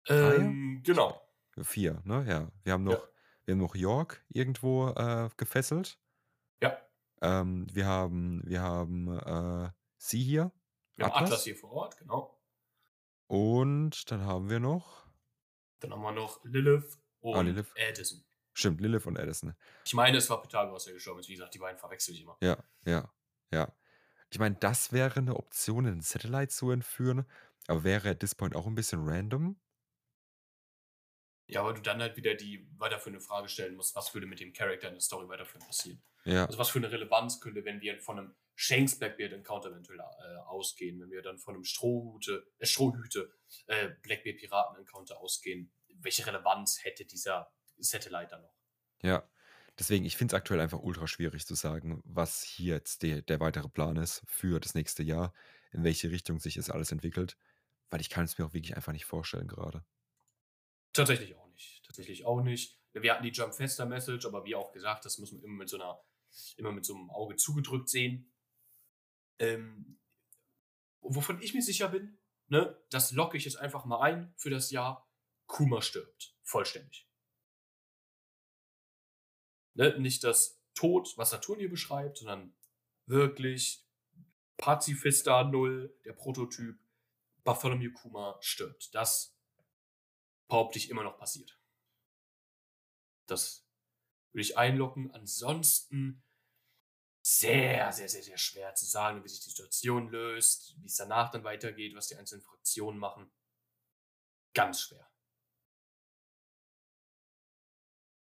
3? 0.08 0.36
Ähm, 0.36 0.82
genau. 0.84 1.22
4, 1.62 2.02
ne? 2.06 2.26
Ja. 2.28 2.52
Wir 2.64 2.74
haben 2.74 2.84
Ja. 2.88 3.00
noch 3.00 3.10
wir 3.46 3.54
haben 3.54 3.60
noch 3.62 3.76
York 3.76 4.24
irgendwo, 4.30 4.90
äh, 4.90 5.30
gefesselt. 5.38 5.98
Ja. 6.62 6.89
Ähm, 7.22 7.68
wir 7.74 7.86
haben 7.88 8.42
wir 8.46 8.62
haben, 8.62 9.08
äh, 9.20 9.72
sie 9.98 10.24
hier, 10.24 10.52
Wir 10.98 11.06
haben 11.06 11.14
Atlas. 11.14 11.14
Atlas 11.14 11.44
hier 11.46 11.56
vor 11.56 11.72
Ort, 11.72 11.98
genau. 11.98 12.40
Und 13.32 14.10
dann 14.12 14.22
haben 14.26 14.50
wir 14.50 14.60
noch 14.60 15.08
Dann 15.82 15.94
haben 15.94 16.02
wir 16.02 16.12
noch 16.12 16.44
Lilith 16.44 17.00
Ah, 17.32 17.42
und 17.42 17.44
Lilith. 17.44 17.76
Addison. 17.78 18.24
Stimmt, 18.54 18.82
Lilith 18.82 19.08
und 19.08 19.18
Addison. 19.20 19.56
Ich 19.86 19.94
meine, 19.94 20.18
es 20.18 20.30
war 20.30 20.42
Pythagoras, 20.42 20.84
der 20.86 20.94
gestorben 20.94 21.20
ist. 21.20 21.30
Wie 21.30 21.34
gesagt, 21.34 21.54
die 21.54 21.60
beiden 21.60 21.80
verwechsel 21.80 22.14
ich 22.14 22.22
immer. 22.22 22.40
Ja, 22.42 22.58
ja, 22.86 23.14
ja. 23.52 23.74
Ich 24.32 24.40
meine, 24.40 24.56
das 24.56 24.92
wäre 24.94 25.22
'ne 25.22 25.36
Option, 25.36 25.86
'nen 25.86 26.02
Satellite 26.02 26.50
zu 26.50 26.72
entführen, 26.72 27.26
aber 27.68 27.84
wäre 27.84 28.10
at 28.12 28.20
this 28.22 28.36
point 28.36 28.56
auch 28.56 28.68
'n 28.68 28.76
bisschen 28.76 29.08
random. 29.08 29.60
Ja, 31.52 31.66
weil 31.66 31.74
du 31.74 31.82
dann 31.82 32.00
halt 32.00 32.16
wieder 32.16 32.36
die 32.36 32.70
weiterführende 32.78 33.22
Frage 33.22 33.50
stellen 33.50 33.76
musst, 33.76 33.96
was 33.96 34.14
würde 34.14 34.28
mit 34.28 34.40
dem 34.40 34.54
Charakter 34.54 34.88
in 34.88 34.94
der 34.94 35.02
Story 35.02 35.28
weiterführend 35.28 35.66
passieren? 35.66 36.04
Ja. 36.26 36.48
Also, 36.48 36.60
was 36.60 36.70
für 36.70 36.80
'ne 36.80 36.92
Relevanz 36.92 37.42
könnte, 37.42 37.66
wenn 37.66 37.82
wir 37.82 38.00
von 38.00 38.18
'nem 38.18 38.36
Shanks 38.54 39.00
Blackbeard 39.00 39.34
Encounter 39.34 39.70
eventuell, 39.72 40.00
äh, 40.00 40.36
ausgehen, 40.46 41.02
wenn 41.02 41.10
wir 41.10 41.24
dann 41.24 41.40
von 41.40 41.56
'nem 41.56 41.64
Strohhute 41.64 42.46
äh, 42.60 42.66
Strohhüte, 42.68 43.32
äh, 43.66 43.90
Blackbeard 44.04 44.38
Piraten 44.38 44.78
Encounter 44.78 45.20
ausgehen. 45.20 45.72
Welche 45.96 46.28
Relevanz 46.28 46.84
hätte 46.84 47.06
dieser 47.06 47.52
Satellite 47.80 48.28
dann 48.30 48.44
noch? 48.44 48.54
Ja. 49.02 49.30
Deswegen, 49.78 50.04
ich 50.06 50.18
finde 50.18 50.34
es 50.36 50.38
aktuell 50.38 50.60
einfach 50.60 50.80
ultra 50.80 51.08
schwierig 51.08 51.46
zu 51.46 51.56
sagen, 51.56 52.02
was 52.04 52.44
hier 52.44 52.76
jetzt 52.76 53.02
de 53.02 53.22
der 53.22 53.40
weitere 53.40 53.70
Plan 53.70 53.96
ist 53.96 54.24
für 54.28 54.60
das 54.60 54.74
nächste 54.76 55.04
Jahr, 55.04 55.34
in 55.72 55.84
welche 55.86 56.12
Richtung 56.12 56.40
sich 56.40 56.58
es 56.58 56.70
alles 56.70 56.92
entwickelt, 56.92 57.38
weil 57.90 58.02
ich 58.02 58.10
kann 58.10 58.26
es 58.26 58.38
mir 58.38 58.46
auch 58.46 58.54
wirklich 58.54 58.76
einfach 58.76 58.92
nicht 58.94 59.06
vorstellen 59.06 59.48
grade. 59.48 59.86
Tatsächlich 61.00 61.36
auch 61.36 61.48
nicht. 61.48 61.86
Tatsächlich 61.86 62.26
auch 62.26 62.42
nicht. 62.42 62.78
Wir 62.94 63.14
hatten 63.14 63.24
die 63.24 63.32
Jump 63.32 63.54
Faster 63.54 63.86
Message, 63.86 64.26
aber 64.26 64.44
wie 64.44 64.56
auch 64.56 64.72
gesagt, 64.74 65.06
das 65.06 65.18
muss 65.18 65.32
man 65.32 65.42
immer 65.44 65.56
mit 65.56 65.70
so 65.70 65.78
'ner 65.78 66.04
immer 66.58 66.72
mit 66.74 66.86
so 66.86 66.94
'nem 66.94 67.10
Auge 67.10 67.38
zugedrückt 67.38 67.88
sehen. 67.90 68.34
Ähm, 69.40 69.98
wovon 71.02 71.42
ich 71.42 71.54
mir 71.54 71.62
sicher 71.62 71.88
bin, 71.88 72.20
ne, 72.50 72.78
das 72.90 73.12
logge 73.12 73.38
ich 73.38 73.46
jetzt 73.46 73.56
einfach 73.56 73.86
mal 73.86 74.02
ein 74.02 74.34
für 74.38 74.50
das 74.50 74.72
Jahr. 74.72 75.10
Kuma 75.48 75.82
stirbt. 75.82 76.36
Vollständig. 76.44 77.06
Ne? 79.76 79.98
Nicht 80.00 80.24
das 80.24 80.62
Tod, 80.76 81.14
was 81.18 81.30
Saturn 81.32 81.60
hier 81.60 81.70
beschreibt, 81.70 82.18
sondern 82.18 82.54
wirklich 83.06 83.86
Pazifista 84.58 85.44
Null, 85.46 85.98
der 86.06 86.14
Prototyp, 86.14 86.78
Bartholomew 87.44 87.92
Kuma 87.94 88.38
stirbt. 88.42 88.94
Das 88.94 89.39
behaupte 90.50 90.78
ich 90.78 90.90
immer 90.90 91.04
noch 91.04 91.18
passiert. 91.18 91.58
Das 93.28 93.66
würde 94.34 94.42
ich 94.42 94.58
einloggen. 94.58 95.12
Ansonsten 95.12 96.24
sehr, 97.22 97.92
sehr, 97.92 98.10
sehr, 98.10 98.24
sehr 98.24 98.38
schwer 98.38 98.74
zu 98.76 98.86
sagen, 98.86 99.24
wie 99.24 99.30
sich 99.30 99.42
die 99.42 99.50
Situation 99.50 100.10
löst, 100.10 100.76
wie 100.82 100.88
es 100.88 100.96
danach 100.96 101.32
dann 101.32 101.44
weitergeht, 101.44 101.96
was 101.96 102.08
die 102.08 102.16
einzelnen 102.16 102.42
Fraktionen 102.42 103.00
machen. 103.00 103.32
Ganz 104.54 104.82
schwer. 104.82 105.08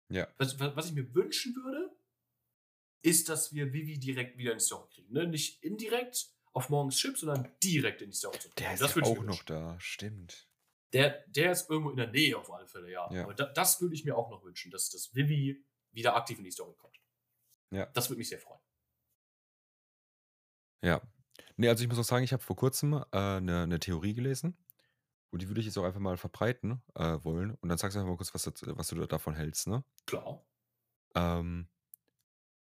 Ja. 0.08 0.32
Was, 0.36 0.58
was, 0.60 0.86
ich 0.86 0.92
mir 0.92 1.12
wünschen 1.14 1.54
würde, 1.56 1.96
ist, 3.02 3.28
dass 3.28 3.52
wir 3.52 3.72
Vivi 3.72 3.98
direkt 3.98 4.36
wieder 4.36 4.52
in 4.52 4.58
die 4.58 4.64
Story 4.64 4.88
kriegen. 4.90 5.12
Ne? 5.12 5.26
Nicht 5.26 5.62
indirekt 5.64 6.30
auf 6.52 6.68
morgens 6.68 6.96
Chip, 6.96 7.16
sondern 7.18 7.50
direkt 7.62 8.02
in 8.02 8.10
die 8.10 8.16
Story 8.16 8.38
zu 8.38 8.50
kriegen. 8.50 8.56
Der 8.58 8.74
ist 8.74 8.82
das 8.82 8.94
ja 8.94 9.02
auch 9.02 9.22
noch 9.22 9.42
da, 9.42 9.80
stimmt. 9.80 10.51
Der, 10.92 11.24
der 11.28 11.52
ist 11.52 11.70
irgendwo 11.70 11.90
in 11.90 11.96
der 11.96 12.10
Nähe 12.10 12.36
auf 12.36 12.52
alle 12.52 12.66
Fälle, 12.66 12.90
ja. 12.90 13.10
Ja. 13.12 13.24
Aber 13.24 13.34
da, 13.34 13.46
das 13.46 13.80
würde 13.80 13.94
ich 13.94 14.04
mir 14.04 14.16
auch 14.16 14.30
noch 14.30 14.44
wünschen, 14.44 14.70
dass, 14.70 14.90
dass 14.90 15.14
Vivi 15.14 15.64
wieder 15.92 16.16
aktiv 16.16 16.38
in 16.38 16.44
die 16.44 16.50
Story 16.50 16.74
kommt. 16.76 17.00
Ja. 17.70 17.86
Das 17.86 18.10
würde 18.10 18.18
mich 18.18 18.28
sehr 18.28 18.38
freuen. 18.38 18.60
Ja. 20.82 21.00
Nee, 21.56 21.68
also 21.68 21.82
ich 21.82 21.88
muss 21.88 21.98
auch 21.98 22.04
sagen, 22.04 22.24
ich 22.24 22.32
habe 22.32 22.42
vor 22.42 22.56
kurzem 22.56 22.92
äh, 22.92 23.06
eine, 23.12 23.62
eine 23.62 23.78
Theorie 23.80 24.14
gelesen. 24.14 24.56
Und 25.30 25.40
die 25.40 25.48
würde 25.48 25.60
ich 25.60 25.66
jetzt 25.66 25.78
auch 25.78 25.84
einfach 25.84 26.00
mal 26.00 26.18
verbreiten 26.18 26.82
äh, 26.94 27.16
wollen. 27.24 27.52
Und 27.54 27.70
dann 27.70 27.78
sagst 27.78 27.94
du 27.94 28.00
einfach 28.00 28.10
mal 28.10 28.16
kurz, 28.18 28.34
was, 28.34 28.42
das, 28.42 28.54
was 28.66 28.88
du 28.88 28.96
da- 28.96 29.06
davon 29.06 29.34
hältst, 29.34 29.66
ne? 29.66 29.82
Klar. 30.04 30.44
Ähm, 31.14 31.68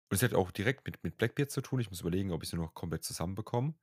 und 0.09 0.14
es 0.14 0.23
hat 0.23 0.35
auch 0.35 0.53
direkt 0.53 0.85
mit, 0.87 1.03
mit 1.03 1.16
Blackbeard 1.16 1.51
zu 1.51 1.61
tun. 1.61 1.81
Ich 1.81 1.91
muss 1.91 2.03
überlegen, 2.03 2.31
ob 2.31 2.45
ich 2.45 2.51
sie 2.51 2.57
noch 2.57 2.73
komplett 2.75 3.03
zusammenbekomme. 3.03 3.75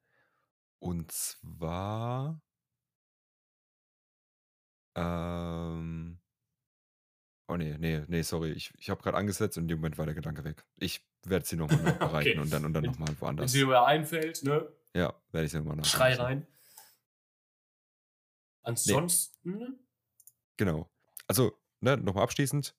Und 0.80 1.12
zwar. 1.12 2.42
Ähm, 5.00 6.20
oh 7.48 7.56
nee, 7.58 7.76
nee, 7.78 8.04
nee, 8.08 8.22
sorry. 8.22 8.52
Ich, 8.52 8.72
ich 8.78 8.90
habe 8.90 9.02
gerade 9.02 9.18
angesetzt 9.18 9.58
und 9.58 9.64
in 9.64 9.68
dem 9.70 9.80
Moment 9.80 9.98
war 9.98 10.06
der 10.06 10.16
Gedanke 10.16 10.44
weg. 10.44 10.66
Ich 10.78 11.06
werde 11.24 11.46
sie 11.46 11.56
nochmal 11.56 11.82
nachbereiten 11.84 12.32
Okay. 12.32 12.40
und 12.40 12.52
dann, 12.52 12.66
und 12.66 12.74
dann 12.74 12.84
Wenn- 12.84 12.92
nochmal 12.92 13.10
Wenn 13.10 13.22
woanders. 13.22 13.52
sie 13.52 13.66
mir 13.66 13.84
einfällt, 13.84 14.44
ne? 14.44 14.72
Ja, 14.96 15.14
werde 15.32 15.46
ich 15.46 15.52
sie 15.52 15.58
nochmal 15.60 15.76
nachreichen. 15.78 16.16
Schrei 16.16 16.16
rein. 16.16 16.48
Ansonsten, 18.64 19.80
Genau. 20.58 20.90
Also, 21.28 21.58
ne, 21.80 21.96
nochmal 21.98 22.24
abschließend. 22.24 22.76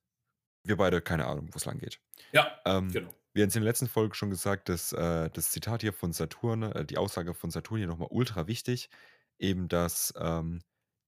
Wir 0.65 0.77
beide, 0.77 1.01
keine 1.01 1.27
Ahnung, 1.27 1.49
wo 1.53 1.57
es 1.57 1.65
lang 1.65 1.79
geht. 1.79 2.01
ja, 2.33 2.61
Ähm, 2.67 2.91
genau. 2.93 3.15
Wir 3.33 3.43
haben 3.45 3.49
es 3.49 3.57
in 3.57 3.63
der 3.63 3.71
letzten 3.71 3.87
Folge 3.89 4.15
schon 4.15 4.29
gesagt, 4.29 4.69
dass 4.69 4.93
äh, 4.93 5.31
das 5.31 5.51
Zitat 5.53 5.81
hier 5.83 5.93
von 5.93 6.13
Saturn, 6.13 6.63
äh, 6.65 6.85
die 6.85 6.99
Aussage 6.99 7.33
von 7.33 7.51
Saturn 7.51 7.79
hier 7.79 7.87
nochmal 7.87 8.09
ultra 8.11 8.47
wichtig, 8.49 8.91
eben, 9.39 9.69
dass 9.69 10.13
ähm, 10.19 10.63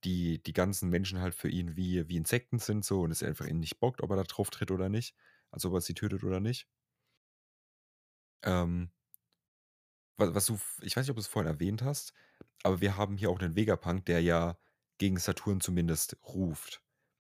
die, 0.05 0.42
die 0.42 0.53
ganzen 0.53 0.90
Menschen 0.90 1.20
halt 1.20 1.34
für 1.34 1.48
ihn 1.48 1.76
wie, 1.76 2.09
wie 2.09 2.16
Insekten 2.16 2.59
sind 2.59 2.84
so 2.84 3.03
und 3.03 3.11
es 3.11 3.22
einfach 3.22 3.46
ihn 3.46 3.61
nicht 3.61 3.80
bockt, 3.80 4.03
ob 4.03 4.11
er 4.11 4.16
da 4.16 4.24
drauf 4.24 4.50
tritt 4.50 4.70
oder 4.70 4.88
nicht, 4.88 5.14
also 5.50 5.68
ob 5.68 5.74
er 5.76 5.80
sie 5.80 5.94
tötet 5.94 6.24
oder 6.24 6.40
nicht. 6.40 6.68
Ähm, 8.42 8.90
was, 10.16 10.34
was 10.34 10.46
du, 10.46 10.59
ich 10.82 10.96
weiß 10.96 11.05
nicht, 11.05 11.11
ob 11.11 11.16
du 11.16 11.20
es 11.20 11.26
vorhin 11.26 11.50
erwähnt 11.53 11.82
hast, 11.82 12.12
aber 12.62 12.80
wir 12.80 12.96
haben 12.96 13.16
hier 13.16 13.30
auch 13.30 13.40
einen 13.40 13.57
Vegapunk, 13.57 14.07
der 14.07 14.20
ja 14.22 14.59
gegen 14.98 15.18
Saturn 15.18 15.61
zumindest 15.61 16.16
ruft. 16.24 16.82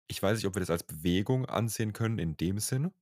Ich 0.07 0.22
weiß 0.24 0.38
nicht, 0.38 0.47
ob 0.47 0.55
wir 0.55 0.61
das 0.61 0.70
als 0.70 0.84
Bewegung 0.84 1.45
ansehen 1.47 1.93
können 1.93 2.20
in 2.20 2.38
dem 2.38 2.59
Sinne. 2.59 2.93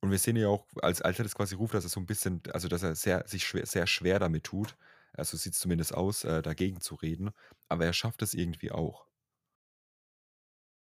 Und 0.00 0.10
wir 0.10 0.18
sehen 0.18 0.36
ja 0.36 0.48
auch, 0.48 0.66
als, 0.80 1.02
als 1.02 1.18
er 1.18 1.24
das 1.24 1.34
quasi 1.34 1.54
ruft, 1.56 1.74
dass 1.74 1.84
er 1.84 1.90
so 1.90 1.98
ein 2.00 2.06
bisschen, 2.06 2.42
also 2.52 2.68
dass 2.68 2.82
er 2.82 2.94
sehr, 2.94 3.26
sich 3.26 3.44
schwer, 3.46 3.66
sehr 3.66 3.86
schwer 3.86 4.18
damit 4.18 4.44
tut. 4.44 4.76
Also 5.18 5.36
sieht 5.36 5.54
es 5.54 5.60
zumindest 5.60 5.94
aus, 5.94 6.24
äh, 6.24 6.42
dagegen 6.42 6.80
zu 6.80 6.94
reden. 6.96 7.30
Aber 7.68 7.84
er 7.86 7.92
schafft 7.92 8.22
es 8.22 8.34
irgendwie 8.34 8.70
auch. 8.72 9.06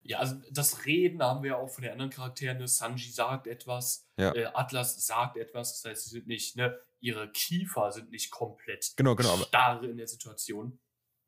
Ja, 0.03 0.19
also 0.19 0.37
das 0.51 0.85
Reden 0.85 1.23
haben 1.23 1.43
wir 1.43 1.53
ja 1.53 1.57
auch 1.57 1.69
von 1.69 1.83
den 1.83 1.93
anderen 1.93 2.11
Charakteren. 2.11 2.59
Ne? 2.59 2.69
Sanji 2.69 3.11
sagt 3.11 3.47
etwas, 3.47 4.07
Ja. 4.19 4.35
äh, 4.35 4.45
Atlas 4.53 5.07
sagt 5.07 5.37
etwas. 5.39 5.81
Das 5.81 5.91
heißt, 5.91 6.05
sie 6.05 6.11
sind 6.11 6.27
nicht, 6.27 6.57
ne, 6.57 6.79
ihre 7.01 7.31
Kiefer 7.33 7.91
sind 7.91 8.11
nicht 8.11 8.31
komplett 8.31 8.93
Genau, 8.97 9.15
genau, 9.17 9.37
starr 9.39 9.83
in 9.83 9.97
der 9.97 10.07
Situation. 10.07 10.79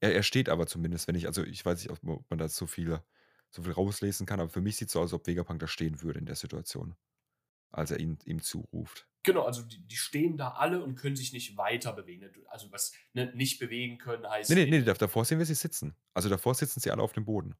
Er, 0.00 0.14
er 0.14 0.22
steht 0.22 0.48
aber 0.48 0.66
zumindest, 0.66 1.06
wenn 1.08 1.14
ich, 1.14 1.26
also 1.26 1.42
ich 1.44 1.64
weiß 1.64 1.78
nicht, 1.82 1.90
ob 1.90 2.02
man- 2.02 2.16
ob 2.16 2.30
man 2.30 2.38
da 2.38 2.48
so 2.48 2.66
viel, 2.66 3.02
so 3.50 3.62
viel 3.62 3.72
rauslesen 3.72 4.26
kann, 4.26 4.40
aber 4.40 4.50
für 4.50 4.60
mich 4.60 4.76
sieht 4.76 4.88
es 4.88 4.92
so 4.92 5.00
aus, 5.00 5.04
als 5.12 5.14
ob 5.14 5.26
Vegapunk 5.26 5.60
da 5.60 5.66
stehen 5.68 6.02
würde 6.02 6.18
in 6.18 6.26
der 6.26 6.36
Situation. 6.36 6.96
Als 7.76 7.90
er 7.90 8.00
ihn, 8.00 8.18
ihm 8.24 8.42
zuruft. 8.42 9.06
Genau, 9.22 9.42
also 9.44 9.62
die, 9.62 9.80
die 9.86 9.96
stehen 9.96 10.36
da 10.36 10.50
alle 10.52 10.82
und 10.82 10.94
können 10.94 11.16
sich 11.16 11.32
nicht 11.32 11.56
weiter 11.56 11.92
bewegen. 11.92 12.20
Ne? 12.20 12.32
Also 12.48 12.70
was 12.72 12.92
ne, 13.12 13.32
nicht 13.34 13.58
bewegen 13.58 13.98
können 13.98 14.26
heißt. 14.28 14.50
Nee, 14.50 14.64
nee, 14.64 14.70
nee, 14.70 14.82
da- 14.82 14.94
davor 14.94 15.24
sehen 15.24 15.38
wir 15.38 15.46
sie 15.46 15.54
sitzen. 15.54 15.96
Also 16.14 16.28
davor 16.28 16.54
sitzen 16.54 16.80
sie 16.80 16.90
alle 16.90 17.02
auf 17.02 17.12
dem 17.12 17.24
Boden. 17.24 17.56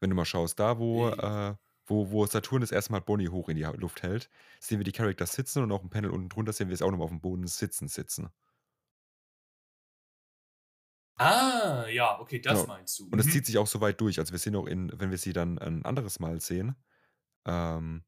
Wenn 0.00 0.10
du 0.10 0.16
mal 0.16 0.24
schaust, 0.24 0.58
da 0.58 0.78
wo, 0.78 1.08
Nee. 1.08 1.16
äh, 1.22 1.54
wo, 1.86 2.10
wo 2.10 2.26
Saturn 2.26 2.60
das 2.60 2.70
erste 2.72 2.92
Mal 2.92 3.00
Bonnie 3.00 3.28
hoch 3.28 3.48
in 3.48 3.56
die 3.56 3.62
Luft 3.62 4.02
hält, 4.02 4.28
sehen 4.60 4.78
wir 4.78 4.84
die 4.84 4.92
Charakter 4.92 5.26
sitzen 5.26 5.62
und 5.62 5.72
auch 5.72 5.82
im 5.82 5.90
Panel 5.90 6.10
unten 6.10 6.28
drunter 6.28 6.52
sehen 6.52 6.68
wir 6.68 6.74
es 6.74 6.82
auch 6.82 6.90
nochmal 6.90 7.04
auf 7.06 7.10
dem 7.10 7.20
Boden 7.20 7.46
sitzen, 7.46 7.88
sitzen. 7.88 8.30
Ah, 11.18 11.86
ja, 11.88 12.18
okay, 12.20 12.40
das 12.40 12.62
Genau. 12.62 12.66
meinst 12.66 12.98
du. 12.98 13.04
Und 13.10 13.18
es 13.18 13.26
Mhm. 13.26 13.30
zieht 13.30 13.46
sich 13.46 13.58
auch 13.58 13.66
so 13.66 13.80
weit 13.80 14.00
durch. 14.00 14.18
Also 14.18 14.32
wir 14.32 14.38
sehen 14.38 14.56
auch 14.56 14.66
in, 14.66 14.90
wenn 14.98 15.10
wir 15.10 15.18
sie 15.18 15.32
dann 15.32 15.58
ein 15.58 15.84
anderes 15.84 16.18
Mal 16.20 16.40
sehen, 16.40 16.74
ähm, 17.44 18.04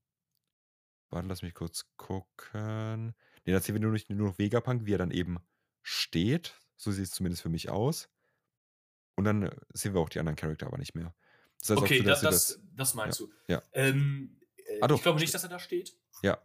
warte, 1.11 1.29
lass 1.29 1.43
mich 1.43 1.55
kurz 1.55 1.87
gucken. 1.97 3.15
Ne, 3.45 3.53
da 3.53 3.61
sehen 3.61 3.75
wir 3.75 3.81
nur, 3.81 3.93
nicht, 3.93 4.11
nur 4.11 4.29
noch 4.29 4.39
Vegapunk, 4.39 4.87
wie 4.87 4.95
er 4.95 4.99
dann 4.99 5.11
eben 5.11 5.39
steht. 5.83 6.55
So 6.77 6.91
sieht 6.91 7.05
es 7.05 7.11
zumindest 7.13 7.43
für 7.43 7.49
mich 7.49 7.69
aus. 7.71 8.09
Und 9.17 9.25
dann 9.25 9.45
äh, 9.45 9.57
sehen 9.73 9.95
wir 9.95 10.01
auch 10.01 10.09
die 10.09 10.19
anderen 10.19 10.37
Charakter 10.37 10.67
aber 10.67 10.79
nicht 10.79 10.95
mehr. 10.95 11.15
Das 11.61 11.71
heißt 11.71 11.81
Okay, 11.81 11.99
so, 11.99 12.05
da, 12.05 12.11
dass 12.11 12.21
sie 12.21 12.27
das, 12.27 12.61
das 12.75 12.95
meinst 12.95 13.21
du. 13.21 13.33
ja. 13.49 13.63
Ähm, 13.73 14.41
äh, 14.57 14.81
Ah, 14.83 14.89
doch, 14.89 14.97
ich 14.97 15.03
glaube 15.03 15.21
nicht, 15.21 15.33
dass 15.33 15.45
er 15.45 15.51
da 15.51 15.59
steht. 15.59 15.97
Ja. 16.23 16.39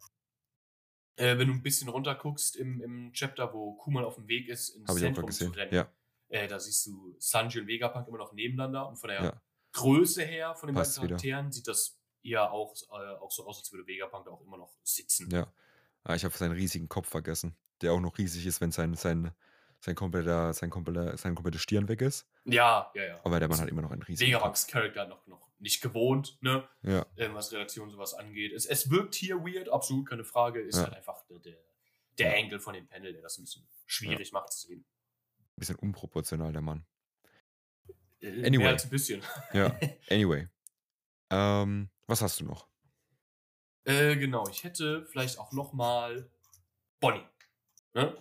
Äh, 1.16 1.38
wenn 1.38 1.48
du 1.48 1.54
ein 1.54 1.64
bisschen 1.64 1.90
runter 1.90 2.16
guckst 2.16 2.56
im, 2.56 2.80
im 2.82 3.12
Chapter, 3.14 3.54
wo 3.54 3.74
Kuman 3.76 4.06
auf 4.06 4.16
dem 4.16 4.28
Weg 4.28 4.48
ist, 4.48 4.70
ins 4.70 4.86
gerade 4.88 5.00
Zentrum 5.00 5.32
zu 5.32 5.50
rennen, 5.50 5.74
Ja, 5.74 5.92
äh, 6.30 6.48
da 6.48 6.60
siehst 6.60 6.86
du 6.86 7.16
Sanji 7.18 7.60
und 7.60 7.68
Vegapunk 7.68 8.08
immer 8.08 8.20
noch 8.20 8.34
nebeneinander 8.34 8.88
und 8.88 8.98
von 8.98 9.10
der 9.10 9.24
ja. 9.24 9.42
Größe 9.74 10.24
her 10.24 10.56
von 10.56 10.68
den 10.68 10.76
Passt 10.76 10.96
beiden 10.96 11.10
wieder. 11.10 11.18
Charakteren 11.18 11.52
sieht 11.52 11.68
das 11.68 11.99
eher 12.24 12.52
auch, 12.52 12.74
äh, 12.92 13.16
auch 13.18 13.32
so 13.32 13.46
aus, 13.48 13.60
als 13.60 13.72
würde 13.72 13.88
Vegapunk 13.88 14.28
auch 14.28 14.42
immer 14.42 14.58
noch 14.58 14.74
sitzen. 14.84 15.30
Ja. 15.32 15.52
Ah, 16.04 16.16
ich 16.16 16.24
habe 16.24 16.36
seinen 16.38 16.54
riesigen 16.54 16.88
Kopf 16.90 17.08
vergessen, 17.10 17.56
der 17.82 17.94
auch 17.94 18.00
noch 18.00 18.18
riesig 18.18 18.46
ist, 18.46 18.62
wenn 18.62 18.72
sein, 18.72 18.94
sein, 18.96 19.32
sein, 19.82 19.96
kompletter, 19.96 20.54
sein, 20.54 20.70
kompletter, 20.70 21.18
sein 21.18 21.36
komplette 21.36 21.60
Stirn 21.60 21.88
weg 21.88 22.02
ist. 22.02 22.28
Ja, 22.46 22.92
ja, 22.96 23.04
ja. 23.06 23.20
Aber 23.24 23.40
der 23.40 23.50
Mann 23.50 23.60
hat 23.60 23.70
immer 23.70 23.82
noch 23.82 23.92
einen 23.92 24.02
riesigen 24.04 24.32
Vegapunks 24.32 24.64
Kopf. 24.64 24.72
Charakter 24.74 25.08
noch, 25.08 25.26
noch 25.28 25.48
nicht 25.60 25.82
gewohnt, 25.82 26.38
ne? 26.42 26.68
Ja, 26.84 27.06
ähm, 27.18 27.34
was 27.34 27.52
Relation 27.52 27.90
sowas 27.92 28.14
angeht. 28.14 28.54
Es, 28.54 28.66
es 28.66 28.90
wirkt 28.90 29.14
hier 29.16 29.38
weird, 29.44 29.70
absolut 29.70 30.08
keine 30.08 30.24
Frage. 30.24 30.62
Ist 30.62 30.78
Ja. 30.78 30.84
halt 30.84 30.94
einfach 30.96 31.22
der, 31.26 31.40
der, 31.40 31.58
der 32.18 32.32
Ja. 32.38 32.44
Angle 32.44 32.60
von 32.62 32.74
dem 32.74 32.88
Panel, 32.88 33.12
der 33.14 33.22
das 33.22 33.38
ein 33.38 33.44
bisschen 33.44 33.68
schwierig 33.86 34.32
macht 34.32 34.54
zu 34.54 34.68
sehen. 34.68 34.86
ein 35.40 35.60
bisschen 35.60 35.76
unproportional, 35.76 36.54
der 36.54 36.62
Mann. 36.62 36.86
Äh, 38.22 38.46
Anyway. 38.46 38.58
Mehr 38.60 38.70
als 38.70 38.86
ein 38.86 38.90
bisschen. 38.90 39.22
Ja, 39.54 39.78
anyway. 40.10 40.48
Ähm, 41.30 41.90
was 42.10 42.22
hast 42.22 42.40
du 42.40 42.46
noch? 42.46 42.68
äh, 43.86 44.16
genau, 44.18 44.48
ich 44.50 44.64
hätte 44.64 45.06
vielleicht 45.06 45.40
auch 45.40 45.52
noch 45.52 45.74
mal 45.74 46.30
Bonnie. 47.00 47.26
Ne? 47.94 48.16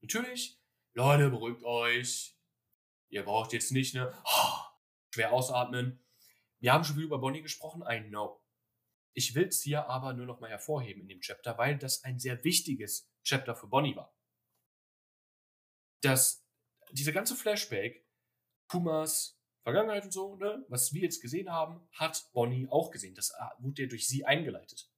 Natürlich, 0.00 0.60
Leute, 0.94 1.30
beruhigt 1.30 1.62
euch. 1.64 2.36
Ihr 3.08 3.24
braucht 3.24 3.52
jetzt 3.52 3.72
nicht, 3.72 3.94
ne? 3.94 4.12
Schwer 5.14 5.32
ausatmen. 5.32 6.02
Wir 6.60 6.72
haben 6.72 6.84
schon 6.84 6.96
viel 6.96 7.04
über 7.04 7.18
Bonnie 7.18 7.42
gesprochen, 7.42 7.84
I 7.88 8.00
know. 8.08 8.42
Ich 9.14 9.34
will 9.34 9.48
es 9.48 9.62
hier 9.62 9.88
aber 9.88 10.14
nur 10.14 10.26
noch 10.26 10.40
mal 10.40 10.48
hervorheben 10.48 11.02
in 11.02 11.08
dem 11.08 11.20
Chapter, 11.20 11.58
weil 11.58 11.76
das 11.76 12.02
ein 12.04 12.18
sehr 12.18 12.42
wichtiges 12.44 13.12
Chapter 13.22 13.54
für 13.54 13.66
Bonnie 13.66 13.94
war. 13.94 14.16
Das, 16.00 16.46
dieser 16.92 17.12
ganze 17.12 17.36
Flashback, 17.36 18.08
Pumas 18.68 19.38
Vergangenheit 19.62 20.04
und 20.04 20.12
so, 20.12 20.36
ne, 20.36 20.64
was 20.68 20.92
wir 20.92 21.02
jetzt 21.02 21.20
gesehen 21.20 21.50
haben, 21.50 21.80
hat 21.92 22.28
Bonnie 22.32 22.66
auch 22.68 22.90
gesehen. 22.90 23.14
Das 23.14 23.30
äh, 23.30 23.62
wurde 23.62 23.82
ja 23.82 23.88
durch 23.88 24.08
sie 24.08 24.24
eingeleitet. 24.24 24.90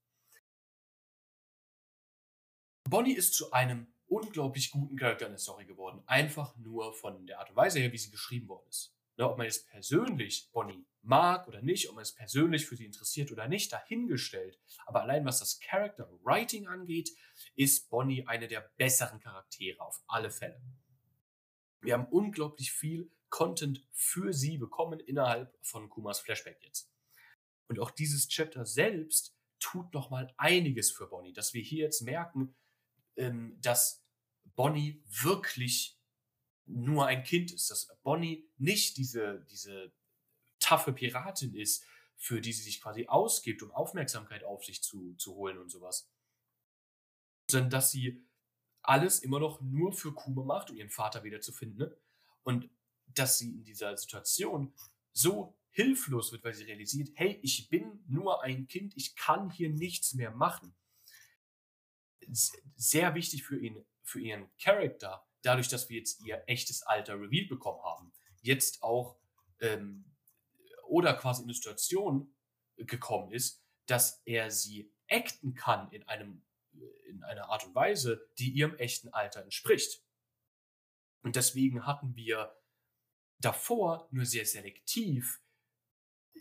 Bonnie 2.88 3.14
ist 3.14 3.34
zu 3.34 3.52
einem 3.52 3.86
unglaublich 4.06 4.70
guten 4.70 4.96
Charakter 4.96 5.26
in 5.26 5.32
der 5.32 5.38
Story 5.38 5.66
geworden. 5.66 6.02
Einfach 6.06 6.56
nur 6.56 6.92
von 6.94 7.26
der 7.26 7.40
Art 7.40 7.50
und 7.50 7.56
Weise 7.56 7.80
her, 7.80 7.92
wie 7.92 7.98
sie 7.98 8.10
geschrieben 8.10 8.48
worden 8.48 8.66
ist. 8.68 8.94
Ne, 9.16 9.28
ob 9.28 9.36
man 9.36 9.46
jetzt 9.46 9.68
persönlich 9.68 10.50
Bonnie 10.52 10.86
mag 11.02 11.46
oder 11.46 11.60
nicht, 11.60 11.88
ob 11.88 11.96
man 11.96 12.02
es 12.02 12.14
persönlich 12.14 12.66
für 12.66 12.76
sie 12.76 12.86
interessiert 12.86 13.30
oder 13.32 13.46
nicht, 13.48 13.72
dahingestellt. 13.72 14.58
Aber 14.86 15.02
allein 15.02 15.24
was 15.24 15.40
das 15.40 15.60
Character 15.60 16.08
Writing 16.22 16.66
angeht, 16.66 17.10
ist 17.54 17.90
Bonnie 17.90 18.26
eine 18.26 18.48
der 18.48 18.72
besseren 18.76 19.20
Charaktere 19.20 19.80
auf 19.80 20.02
alle 20.06 20.30
Fälle. 20.30 20.60
Wir 21.80 21.94
haben 21.94 22.06
unglaublich 22.06 22.72
viel 22.72 23.10
Content 23.30 23.86
für 23.92 24.32
sie 24.32 24.58
bekommen 24.58 25.00
innerhalb 25.00 25.56
von 25.62 25.88
Kumas 25.88 26.20
Flashback 26.20 26.62
jetzt. 26.62 26.90
Und 27.68 27.80
auch 27.80 27.90
dieses 27.90 28.28
Chapter 28.28 28.64
selbst 28.64 29.36
tut 29.58 29.92
nochmal 29.94 30.32
einiges 30.36 30.90
für 30.90 31.08
Bonnie, 31.08 31.32
dass 31.32 31.54
wir 31.54 31.62
hier 31.62 31.84
jetzt 31.84 32.02
merken, 32.02 32.54
ähm, 33.16 33.58
dass 33.60 34.04
Bonnie 34.54 35.02
wirklich 35.06 35.98
nur 36.66 37.06
ein 37.06 37.24
Kind 37.24 37.52
ist, 37.52 37.70
dass 37.70 37.88
Bonnie 38.02 38.48
nicht 38.56 38.96
diese, 38.96 39.44
diese 39.50 39.92
taffe 40.60 40.92
Piratin 40.92 41.54
ist, 41.54 41.84
für 42.16 42.40
die 42.40 42.52
sie 42.52 42.62
sich 42.62 42.80
quasi 42.80 43.06
ausgibt, 43.06 43.62
um 43.62 43.70
Aufmerksamkeit 43.72 44.44
auf 44.44 44.64
sich 44.64 44.82
zu, 44.82 45.14
zu 45.14 45.34
holen 45.34 45.58
und 45.58 45.70
sowas. 45.70 46.10
Sondern 47.50 47.70
dass 47.70 47.90
sie 47.90 48.26
alles 48.82 49.20
immer 49.20 49.40
noch 49.40 49.60
nur 49.60 49.92
für 49.92 50.14
Kuma 50.14 50.44
macht, 50.44 50.70
um 50.70 50.76
ihren 50.76 50.90
Vater 50.90 51.24
wiederzufinden. 51.24 51.78
Ne? 51.78 51.96
Und 52.42 52.70
dass 53.06 53.38
sie 53.38 53.50
in 53.50 53.64
dieser 53.64 53.96
Situation 53.96 54.74
so 55.12 55.56
hilflos 55.70 56.32
wird, 56.32 56.44
weil 56.44 56.54
sie 56.54 56.64
realisiert, 56.64 57.10
hey, 57.14 57.38
ich 57.42 57.68
bin 57.68 58.04
nur 58.06 58.42
ein 58.42 58.68
Kind, 58.68 58.96
ich 58.96 59.16
kann 59.16 59.50
hier 59.50 59.70
nichts 59.70 60.14
mehr 60.14 60.30
machen. 60.30 60.74
Sehr 62.76 63.14
wichtig 63.14 63.42
für 63.44 63.58
ihn, 63.58 63.84
für 64.02 64.20
ihren 64.20 64.48
Charakter, 64.58 65.26
dadurch, 65.42 65.68
dass 65.68 65.88
wir 65.88 65.98
jetzt 65.98 66.24
ihr 66.24 66.42
echtes 66.46 66.82
Alter 66.82 67.20
revealed 67.20 67.48
bekommen 67.48 67.82
haben, 67.82 68.12
jetzt 68.40 68.82
auch 68.82 69.18
ähm, 69.60 70.04
oder 70.86 71.14
quasi 71.14 71.42
in 71.42 71.48
eine 71.48 71.54
Situation 71.54 72.34
gekommen 72.76 73.32
ist, 73.32 73.62
dass 73.86 74.22
er 74.24 74.50
sie 74.50 74.92
acten 75.10 75.54
kann 75.54 75.90
in 75.90 76.02
einem 76.08 76.42
in 77.06 77.22
einer 77.22 77.48
Art 77.50 77.64
und 77.64 77.74
Weise, 77.74 78.28
die 78.38 78.50
ihrem 78.50 78.74
echten 78.76 79.08
Alter 79.08 79.42
entspricht. 79.42 80.02
Und 81.22 81.36
deswegen 81.36 81.86
hatten 81.86 82.16
wir 82.16 82.54
davor 83.40 84.08
nur 84.10 84.24
sehr 84.24 84.46
selektiv 84.46 85.40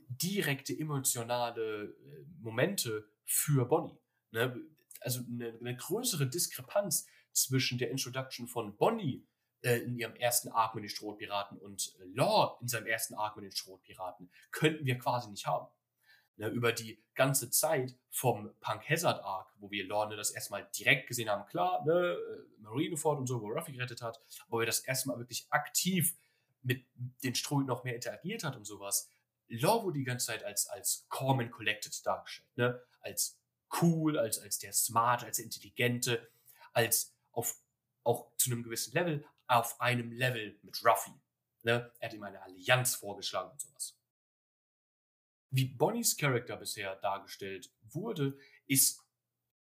direkte 0.10 0.78
emotionale 0.78 1.86
äh, 1.86 2.26
Momente 2.40 3.10
für 3.26 3.66
Bonnie. 3.66 3.98
Ne? 4.32 4.56
Also 5.02 5.22
eine, 5.22 5.58
eine, 5.60 5.76
größere 5.76 6.28
Diskrepanz 6.28 7.08
zwischen 7.32 7.78
der 7.78 7.90
Introduction 7.90 8.48
von 8.48 8.78
Bonnie 8.78 9.26
äh, 9.62 9.80
in 9.80 9.98
ihrem 9.98 10.16
ersten 10.16 10.50
Arc 10.50 10.76
mit 10.76 10.84
den 10.84 10.90
Strohpiraten 10.90 11.58
und 11.58 11.96
Law 12.14 12.58
in 12.62 12.68
seinem 12.68 12.88
ersten 12.88 13.16
Arc 13.16 13.36
mit 13.36 13.46
den 13.46 13.52
Strohpiraten 13.52 14.30
könnten 14.52 14.86
wir 14.86 14.98
quasi 14.98 15.30
nicht 15.30 15.48
haben 15.48 15.68
ne, 16.38 16.48
über 16.48 16.72
die 16.72 17.02
ganze 17.16 17.50
Zeit 17.50 17.96
vom 18.10 18.54
Punk 18.60 18.90
Hazard 18.90 19.24
Arc, 19.24 19.54
wo 19.58 19.72
wir 19.72 19.86
Lorne 19.86 20.16
das 20.16 20.32
erstmal 20.32 20.68
direkt 20.78 21.08
gesehen 21.08 21.30
haben, 21.30 21.46
klar, 21.48 21.84
ne, 21.86 21.94
äh, 21.94 22.62
Marineford 22.62 23.20
und 23.20 23.28
so, 23.28 23.42
wo 23.42 23.48
Ruffy 23.48 23.74
gerettet 23.74 24.02
hat, 24.02 24.20
wo 24.48 24.60
er 24.60 24.66
das 24.66 24.80
erstmal 24.80 25.18
wirklich 25.18 25.48
aktiv 25.50 26.16
mit 26.64 26.86
den 27.24 27.36
Strohhüten 27.36 27.68
noch 27.68 27.84
mehr 27.84 27.96
interagiert 27.96 28.44
hat 28.44 28.56
und 28.56 28.66
sowas. 28.66 29.10
Law 29.48 29.84
wurde 29.84 30.00
die 30.00 30.06
ganze 30.06 30.28
Zeit 30.28 30.44
als, 30.44 30.68
als 30.68 31.06
calm 31.10 31.40
and 31.40 31.52
collected 31.52 32.06
dargestellt, 32.06 32.58
ne, 32.58 32.82
als 33.02 33.38
cool, 33.82 34.18
als, 34.18 34.40
als 34.40 34.60
der 34.60 34.74
smart, 34.74 35.24
als 35.24 35.38
der 35.38 35.46
intelligente, 35.46 36.30
als 36.72 37.14
auf, 37.32 37.60
auch 38.04 38.36
zu 38.38 38.52
einem 38.52 38.64
gewissen 38.64 38.94
Level, 38.94 39.26
auf 39.48 39.80
einem 39.82 40.12
Level 40.12 40.58
mit 40.62 40.84
Ruffy. 40.84 41.12
Ne? 41.64 41.92
Er 42.00 42.10
hat 42.10 42.16
ihm 42.16 42.24
eine 42.24 42.42
Allianz 42.42 42.96
vorgeschlagen 42.96 43.52
und 43.52 43.62
sowas 43.62 43.98
wie 45.54 45.66
Bonnies 45.66 46.18
Charakter 46.18 46.58
bisher 46.58 46.96
dargestellt 46.96 47.72
wurde, 47.84 48.38
ist 48.66 49.06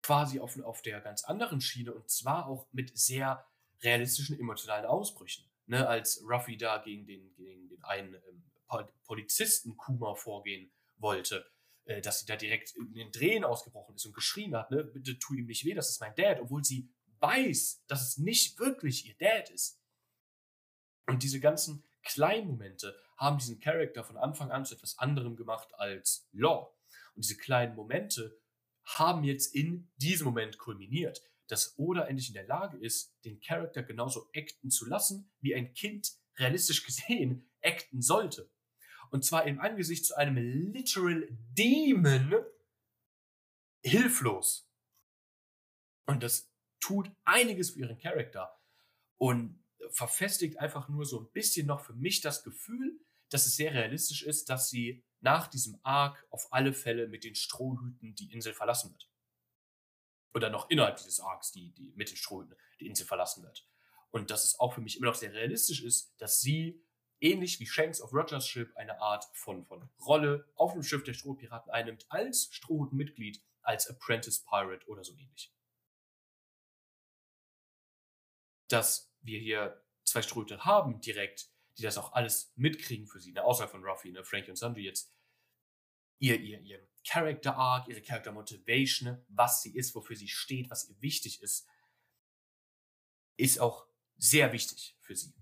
quasi 0.02 0.40
auf, 0.40 0.58
auf 0.64 0.82
der 0.82 1.02
ganz 1.02 1.26
anderen 1.26 1.60
Schiene 1.60 1.94
und 1.94 2.10
zwar 2.10 2.48
auch 2.48 2.66
mit 2.72 2.98
sehr 2.98 3.46
realistischen 3.82 4.40
emotionalen 4.40 4.86
Ausbrüchen. 4.86 5.44
Ne, 5.68 5.88
als 5.88 6.24
Ruffy 6.30 6.58
da 6.58 6.78
gegen 6.78 7.08
den, 7.08 7.34
gegen 7.36 7.68
den 7.70 7.84
einen 7.84 8.14
ähm, 8.14 8.44
Polizisten 9.06 9.76
Kuma 9.78 10.14
vorgehen 10.14 10.72
wollte, 10.98 11.46
äh, 11.86 12.02
dass 12.02 12.20
sie 12.20 12.26
da 12.26 12.36
direkt 12.36 12.76
in 12.76 12.94
den 12.94 13.12
Drehen 13.12 13.44
ausgebrochen 13.44 13.96
ist 13.96 14.06
und 14.06 14.14
geschrien 14.14 14.56
hat, 14.56 14.72
ne, 14.72 14.84
bitte 14.84 15.18
tu 15.18 15.34
ihm 15.34 15.46
nicht 15.46 15.66
weh, 15.66 15.74
das 15.74 15.90
ist 15.90 16.02
mein 16.02 16.16
Dad, 16.16 16.40
obwohl 16.40 16.64
sie 16.64 16.90
weiß, 17.20 17.84
dass 17.88 18.08
es 18.08 18.18
nicht 18.18 18.60
wirklich 18.60 19.08
ihr 19.08 19.16
Dad 19.18 19.50
ist. 19.50 19.82
Und 21.08 21.24
diese 21.24 21.40
ganzen 21.40 21.84
kleinen 22.04 22.48
Momente 22.48 22.96
haben 23.18 23.38
diesen 23.38 23.60
Charakter 23.60 24.04
von 24.04 24.18
Anfang 24.18 24.52
an 24.52 24.66
zu 24.66 24.76
etwas 24.76 24.98
anderem 24.98 25.36
gemacht 25.36 25.74
als 25.76 26.28
Law. 26.32 26.76
Und 27.16 27.24
diese 27.24 27.38
kleinen 27.38 27.76
Momente 27.76 28.40
haben 28.84 29.24
jetzt 29.24 29.56
in 29.56 29.92
diesem 29.98 30.26
Moment 30.26 30.58
kulminiert, 30.58 31.24
dass 31.48 31.78
Oda 31.78 32.06
endlich 32.06 32.30
in 32.30 32.34
der 32.34 32.48
Lage 32.48 32.78
ist, 32.78 33.16
den 33.24 33.40
Charakter 33.40 33.84
genauso 33.84 34.30
acten 34.36 34.70
zu 34.70 34.86
lassen, 34.86 35.32
wie 35.42 35.56
ein 35.56 35.74
Kind 35.74 36.12
realistisch 36.38 36.84
gesehen 36.84 37.50
acten 37.64 38.02
sollte. 38.02 38.52
Und 39.12 39.24
zwar 39.24 39.46
im 39.46 39.60
Angesicht 39.60 40.06
zu 40.06 40.16
einem 40.16 40.38
literal 40.38 41.28
Demon 41.30 42.34
hilflos. 43.84 44.70
Und 46.08 46.24
das 46.24 46.52
tut 46.80 47.12
einiges 47.24 47.72
für 47.72 47.80
ihren 47.80 47.98
Charakter 47.98 48.60
und 49.18 49.64
verfestigt 49.92 50.58
einfach 50.58 50.90
nur 50.90 51.06
so 51.06 51.22
ein 51.22 51.32
bisschen 51.32 51.68
noch 51.68 51.86
für 51.86 51.94
mich 51.94 52.22
das 52.22 52.44
Gefühl, 52.44 53.00
dass 53.30 53.46
es 53.46 53.56
sehr 53.56 53.74
realistisch 53.74 54.24
ist, 54.24 54.50
dass 54.50 54.70
sie 54.70 55.04
nach 55.20 55.48
diesem 55.48 55.80
Arc 55.84 56.26
auf 56.30 56.48
alle 56.52 56.74
Fälle 56.74 57.08
mit 57.08 57.24
den 57.24 57.36
Strohhüten 57.36 58.16
die 58.16 58.32
Insel 58.32 58.54
verlassen 58.54 58.92
wird. 58.92 59.10
Oder 60.36 60.50
noch 60.50 60.70
innerhalb 60.70 60.98
dieses 60.98 61.22
Arcs, 61.22 61.54
die, 61.54 61.72
die 61.72 61.94
mit 61.96 62.10
den 62.10 62.18
Strohhüten 62.18 62.58
die 62.82 62.88
Insel 62.88 63.06
verlassen 63.06 63.42
wird. 63.42 63.66
Und 64.12 64.32
dass 64.32 64.44
es 64.44 64.60
auch 64.60 64.74
für 64.74 64.82
mich 64.82 64.98
immer 64.98 65.08
noch 65.08 65.16
sehr 65.16 65.32
realistisch 65.32 65.82
ist, 65.82 66.14
dass 66.18 66.42
sie, 66.42 66.84
ähnlich 67.22 67.62
wie 67.62 67.66
Shanks 67.66 68.02
auf 68.02 68.12
Rogers 68.12 68.46
Schiff, 68.46 68.76
eine 68.76 69.00
Art 69.00 69.26
von, 69.32 69.64
von 69.64 69.90
Rolle 70.06 70.46
auf 70.56 70.74
dem 70.74 70.84
Schiff 70.84 71.06
der 71.06 71.14
Strohpiraten 71.14 71.72
einnimmt, 71.72 72.06
als 72.10 72.50
Strohhutenmitglied, 72.52 73.42
als 73.62 73.90
Apprentice 73.90 74.44
Pirate 74.44 74.86
oder 74.88 75.06
so 75.06 75.14
ähnlich. 75.14 75.54
Dass 78.68 79.14
wir 79.22 79.40
hier 79.40 79.82
zwei 80.04 80.22
Strohhüte 80.22 80.66
haben 80.66 81.00
direkt, 81.00 81.48
die 81.78 81.84
das 81.84 81.98
auch 81.98 82.12
alles 82.12 82.52
mitkriegen 82.58 83.08
für 83.08 83.22
sie, 83.22 83.32
ne? 83.32 83.42
außer 83.42 83.70
von 83.70 83.86
Ruffy, 83.86 84.12
ne? 84.12 84.26
Frankie 84.26 84.50
und 84.50 84.58
Sundry 84.58 84.84
jetzt, 84.84 85.16
ihr, 86.20 86.38
ihr, 86.42 86.60
ihr 86.60 86.86
Character 87.06 87.56
Arc, 87.56 87.88
ihre 87.88 88.02
Character 88.02 88.32
Motivation, 88.32 89.24
was 89.30 89.62
sie 89.62 89.76
ist, 89.76 89.94
wofür 89.96 90.16
sie 90.16 90.28
steht, 90.28 90.70
was 90.70 90.90
ihr 90.90 91.00
wichtig 91.02 91.42
ist, 91.42 91.68
ist 93.38 93.60
auch 93.60 93.88
sehr 94.18 94.52
wichtig 94.52 94.98
für 95.00 95.16
sie. 95.16 95.34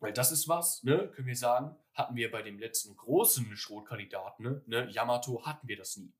Weil 0.00 0.12
das 0.12 0.32
ist 0.32 0.48
was, 0.48 0.82
ne, 0.82 1.10
können 1.10 1.26
wir 1.26 1.36
sagen, 1.36 1.76
hatten 1.92 2.16
wir 2.16 2.30
bei 2.30 2.42
dem 2.42 2.58
letzten 2.58 2.96
großen 2.96 3.56
Schrotkandidaten, 3.56 4.44
ne, 4.44 4.62
ne, 4.66 4.90
Yamato, 4.90 5.44
hatten 5.44 5.66
wir 5.68 5.76
das 5.76 5.96
nie. 5.96 6.12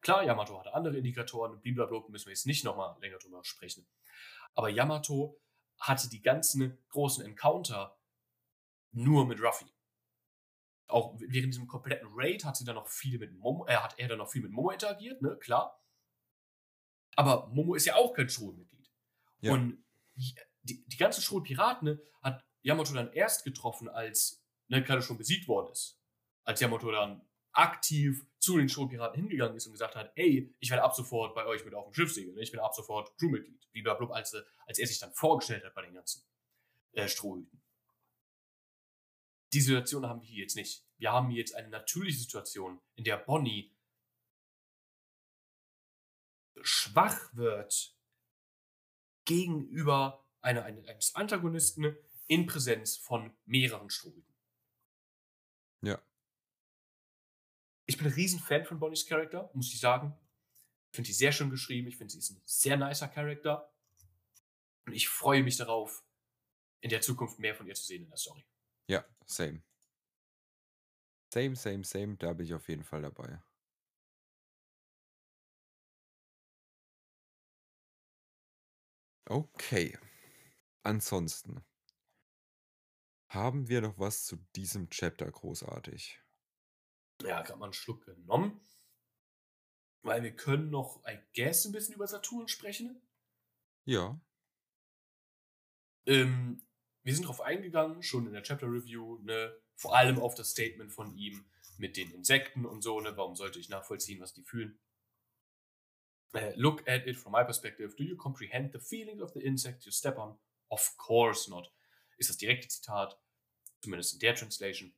Klar, 0.00 0.24
Yamato 0.24 0.58
hatte 0.58 0.74
andere 0.74 0.96
Indikatoren, 0.96 1.60
blablabla, 1.60 2.08
müssen 2.08 2.26
wir 2.26 2.32
jetzt 2.32 2.46
nicht 2.46 2.64
nochmal 2.64 2.96
länger 3.00 3.18
drüber 3.18 3.44
sprechen. 3.44 3.86
Aber 4.54 4.70
Yamato 4.70 5.38
hatte 5.78 6.08
die 6.08 6.22
ganzen 6.22 6.78
großen 6.88 7.24
Encounter 7.24 7.98
nur 8.92 9.26
mit 9.26 9.40
Ruffy. 9.40 9.66
Auch 10.90 11.14
während 11.18 11.52
diesem 11.52 11.66
kompletten 11.66 12.08
Raid 12.12 12.44
hat 12.44 12.56
sie 12.56 12.64
dann 12.64 12.74
noch 12.74 12.88
viel 12.88 13.18
mit 13.18 13.32
Momo, 13.32 13.66
äh, 13.66 13.76
hat 13.76 13.98
er 13.98 14.08
dann 14.08 14.18
noch 14.18 14.30
viel 14.30 14.42
mit 14.42 14.52
Momo 14.52 14.70
interagiert, 14.70 15.22
ne, 15.22 15.36
klar. 15.36 15.80
Aber 17.16 17.48
Momo 17.48 17.74
ist 17.74 17.86
ja 17.86 17.96
auch 17.96 18.12
kein 18.14 18.28
Schulmitglied. 18.28 18.90
Ja. 19.40 19.52
Und 19.52 19.84
die, 20.14 20.84
die 20.86 20.96
ganze 20.96 21.22
Schulpiraten 21.22 21.88
ne, 21.88 22.00
hat 22.22 22.44
Yamato 22.62 22.92
dann 22.92 23.12
erst 23.12 23.44
getroffen, 23.44 23.88
als 23.88 24.44
ne, 24.68 24.82
gerade 24.82 25.02
schon 25.02 25.18
besiegt 25.18 25.48
worden 25.48 25.70
ist. 25.72 26.00
Als 26.44 26.60
Yamato 26.60 26.90
dann 26.90 27.22
aktiv 27.52 28.24
zu 28.38 28.56
den 28.56 28.68
Schulpiraten 28.68 29.20
hingegangen 29.20 29.56
ist 29.56 29.66
und 29.66 29.72
gesagt 29.72 29.96
hat, 29.96 30.12
ey, 30.14 30.54
ich 30.60 30.70
werde 30.70 30.82
ab 30.82 30.94
sofort 30.94 31.34
bei 31.34 31.44
euch 31.46 31.64
mit 31.64 31.74
auf 31.74 31.86
dem 31.86 31.94
Schiff 31.94 32.12
segeln, 32.12 32.34
ne? 32.36 32.42
ich 32.42 32.50
bin 32.50 32.60
ab 32.60 32.74
sofort 32.74 33.16
Crewmitglied. 33.18 33.60
Blablabla, 33.72 34.16
als, 34.16 34.34
als 34.66 34.78
er 34.78 34.86
sich 34.86 34.98
dann 34.98 35.12
vorgestellt 35.12 35.64
hat 35.64 35.74
bei 35.74 35.82
den 35.82 35.94
ganzen 35.94 36.22
äh, 36.92 37.08
Strohhüten. 37.08 37.59
Die 39.52 39.60
Situation 39.60 40.06
haben 40.06 40.20
wir 40.20 40.28
hier 40.28 40.42
jetzt 40.42 40.56
nicht. 40.56 40.84
Wir 40.98 41.12
haben 41.12 41.28
hier 41.30 41.38
jetzt 41.38 41.54
eine 41.54 41.68
natürliche 41.68 42.18
Situation, 42.18 42.80
in 42.94 43.04
der 43.04 43.16
Bonnie 43.16 43.74
schwach 46.62 47.34
wird 47.34 47.96
gegenüber 49.24 50.26
einer, 50.40 50.64
eines 50.64 51.14
Antagonisten 51.14 51.96
in 52.26 52.46
Präsenz 52.46 52.96
von 52.96 53.36
mehreren 53.44 53.90
Strohhüten. 53.90 54.34
Ja. 55.82 56.00
Ich 57.86 57.96
bin 57.96 58.06
ein 58.06 58.12
Riesenfan 58.12 58.64
von 58.64 58.78
Bonnies 58.78 59.06
Charakter, 59.06 59.50
muss 59.54 59.72
ich 59.72 59.80
sagen. 59.80 60.16
Ich 60.90 60.96
finde 60.96 61.08
sie 61.08 61.14
sehr 61.14 61.32
schön 61.32 61.50
geschrieben. 61.50 61.88
Ich 61.88 61.96
finde 61.96 62.12
sie 62.12 62.18
ist 62.18 62.30
ein 62.30 62.42
sehr 62.44 62.76
nicer 62.76 63.08
Charakter. 63.08 63.72
Und 64.86 64.92
ich 64.92 65.08
freue 65.08 65.42
mich 65.42 65.56
darauf, 65.56 66.04
in 66.80 66.90
der 66.90 67.00
Zukunft 67.00 67.38
mehr 67.38 67.54
von 67.54 67.66
ihr 67.66 67.74
zu 67.74 67.84
sehen 67.84 68.04
in 68.04 68.08
der 68.08 68.16
Story. 68.16 68.44
Ja, 68.90 69.04
same. 69.24 69.62
Same, 71.32 71.54
same, 71.54 71.84
same. 71.84 72.16
Da 72.16 72.32
bin 72.32 72.44
ich 72.44 72.54
auf 72.54 72.68
jeden 72.68 72.82
Fall 72.82 73.02
dabei. 73.02 73.40
Okay. 79.26 79.96
Ansonsten. 80.82 81.64
Haben 83.28 83.68
wir 83.68 83.80
noch 83.80 83.96
was 83.96 84.24
zu 84.24 84.38
diesem 84.56 84.90
Chapter 84.90 85.30
großartig? 85.30 86.20
Ja, 87.22 87.42
gerade 87.42 87.60
mal 87.60 87.66
einen 87.66 87.72
Schluck 87.72 88.04
genommen. 88.04 88.60
Weil 90.02 90.24
wir 90.24 90.34
können 90.34 90.70
noch, 90.70 91.00
I 91.06 91.20
guess, 91.32 91.64
ein 91.64 91.70
bisschen 91.70 91.94
über 91.94 92.08
Saturn 92.08 92.48
sprechen. 92.48 93.00
Ja. 93.84 94.20
Ähm, 96.06 96.66
wir 97.02 97.14
sind 97.14 97.24
darauf 97.24 97.40
eingegangen, 97.40 98.02
schon 98.02 98.26
in 98.26 98.32
der 98.32 98.42
Chapter 98.42 98.66
Review, 98.66 99.18
ne, 99.22 99.56
vor 99.74 99.96
allem 99.96 100.18
auf 100.18 100.34
das 100.34 100.50
Statement 100.50 100.92
von 100.92 101.16
ihm 101.16 101.44
mit 101.78 101.96
den 101.96 102.10
Insekten 102.10 102.66
und 102.66 102.82
so, 102.82 103.00
ne, 103.00 103.16
warum 103.16 103.36
sollte 103.36 103.58
ich 103.58 103.68
nachvollziehen, 103.68 104.20
was 104.20 104.34
die 104.34 104.44
fühlen? 104.44 104.78
Uh, 106.32 106.52
look 106.54 106.86
at 106.88 107.06
it 107.06 107.16
from 107.16 107.32
my 107.32 107.42
perspective. 107.42 107.96
Do 107.96 108.04
you 108.04 108.16
comprehend 108.16 108.72
the 108.72 108.78
feelings 108.78 109.20
of 109.20 109.32
the 109.32 109.40
insect 109.40 109.84
you 109.84 109.90
step 109.90 110.16
on? 110.16 110.38
Of 110.68 110.96
course 110.96 111.50
not. 111.50 111.72
Ist 112.18 112.30
das 112.30 112.36
direkte 112.36 112.68
Zitat, 112.68 113.18
zumindest 113.80 114.12
in 114.12 114.20
der 114.20 114.34
Translation. 114.36 114.94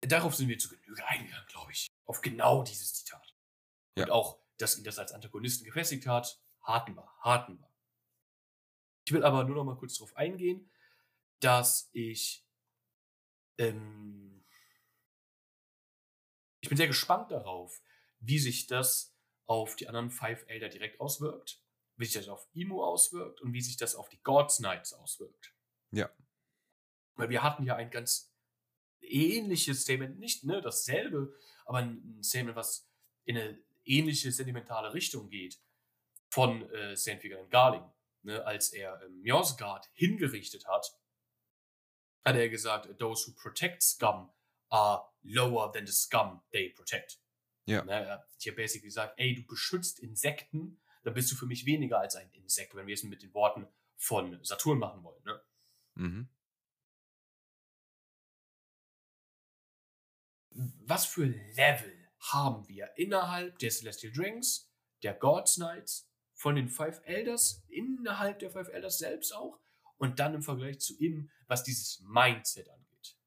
Darauf 0.00 0.34
sind 0.34 0.48
wir 0.48 0.58
zu 0.58 0.70
Genüge 0.70 1.06
eingegangen, 1.06 1.46
glaube 1.48 1.72
ich. 1.72 1.88
Auf 2.06 2.22
genau 2.22 2.62
dieses 2.62 2.94
Zitat. 2.94 3.34
Ja. 3.96 4.04
Und 4.04 4.10
auch, 4.12 4.38
dass 4.56 4.78
ihn 4.78 4.84
das 4.84 4.98
als 4.98 5.12
Antagonisten 5.12 5.64
gefestigt 5.64 6.06
hat, 6.06 6.40
haten 6.62 6.94
wir, 6.94 7.06
haten 7.20 7.58
wir. 7.58 7.67
Ich 9.08 9.12
will 9.14 9.24
aber 9.24 9.44
nur 9.44 9.56
noch 9.56 9.64
mal 9.64 9.78
kurz 9.78 9.94
darauf 9.94 10.14
eingehen, 10.18 10.70
dass 11.40 11.88
ich 11.94 12.46
ähm, 13.56 14.44
ich 16.60 16.68
bin 16.68 16.76
sehr 16.76 16.88
gespannt 16.88 17.30
darauf, 17.30 17.80
wie 18.20 18.38
sich 18.38 18.66
das 18.66 19.16
auf 19.46 19.76
die 19.76 19.88
anderen 19.88 20.10
Five 20.10 20.44
Elder 20.46 20.68
direkt 20.68 21.00
auswirkt, 21.00 21.64
wie 21.96 22.04
sich 22.04 22.16
das 22.16 22.28
auf 22.28 22.46
Imo 22.52 22.84
auswirkt 22.84 23.40
und 23.40 23.54
wie 23.54 23.62
sich 23.62 23.78
das 23.78 23.94
auf 23.94 24.10
die 24.10 24.20
Gods 24.22 24.58
Knights 24.58 24.92
auswirkt. 24.92 25.54
Ja. 25.90 26.14
Weil 27.14 27.30
wir 27.30 27.42
hatten 27.42 27.64
ja 27.64 27.76
ein 27.76 27.88
ganz 27.88 28.36
ähnliches 29.00 29.84
Statement, 29.84 30.18
nicht 30.18 30.44
ne, 30.44 30.60
dasselbe, 30.60 31.34
aber 31.64 31.78
ein 31.78 32.22
Statement, 32.22 32.56
was 32.56 32.86
in 33.24 33.38
eine 33.38 33.58
ähnliche 33.86 34.32
sentimentale 34.32 34.92
Richtung 34.92 35.30
geht 35.30 35.58
von 36.28 36.68
äh, 36.72 36.94
St. 36.94 37.22
Vigan 37.22 37.48
Garling. 37.48 37.90
Ne, 38.22 38.44
als 38.44 38.72
er 38.72 39.00
ähm, 39.02 39.22
Mjosgard 39.22 39.88
hingerichtet 39.92 40.66
hat, 40.66 40.98
hat 42.24 42.36
er 42.36 42.48
gesagt, 42.48 42.98
those 42.98 43.26
who 43.26 43.34
protect 43.34 43.82
scum 43.82 44.30
are 44.70 45.04
lower 45.22 45.72
than 45.72 45.86
the 45.86 45.92
scum 45.92 46.42
they 46.52 46.70
protect. 46.70 47.20
Ja. 47.66 47.84
Ne, 47.84 48.24
ich 48.38 48.46
habe 48.48 48.56
basically 48.56 48.88
gesagt, 48.88 49.14
ey, 49.18 49.34
du 49.34 49.46
beschützt 49.46 50.00
Insekten, 50.00 50.80
dann 51.04 51.14
bist 51.14 51.30
du 51.30 51.36
für 51.36 51.46
mich 51.46 51.64
weniger 51.64 52.00
als 52.00 52.16
ein 52.16 52.30
Insekt, 52.32 52.74
wenn 52.74 52.86
wir 52.86 52.94
es 52.94 53.02
mit 53.02 53.22
den 53.22 53.32
Worten 53.34 53.68
von 53.96 54.42
Saturn 54.44 54.78
machen 54.78 55.02
wollen. 55.02 55.22
Ne? 55.24 55.42
Mhm. 55.94 56.28
Was 60.50 61.06
für 61.06 61.24
Level 61.24 62.08
haben 62.32 62.66
wir 62.68 62.90
innerhalb 62.96 63.58
der 63.58 63.70
Celestial 63.70 64.12
Drinks, 64.12 64.70
der 65.02 65.14
Gods 65.14 65.54
Knights, 65.54 66.07
von 66.38 66.54
den 66.54 66.68
Five 66.68 67.02
Elders, 67.04 67.64
innerhalb 67.68 68.38
der 68.38 68.52
Five 68.52 68.68
Elders 68.68 68.98
selbst 68.98 69.34
auch 69.34 69.58
und 69.96 70.20
dann 70.20 70.34
im 70.34 70.42
Vergleich 70.42 70.78
zu 70.78 70.96
ihm, 70.98 71.30
was 71.48 71.64
dieses 71.64 72.00
Mindset 72.06 72.70
angeht. 72.70 73.18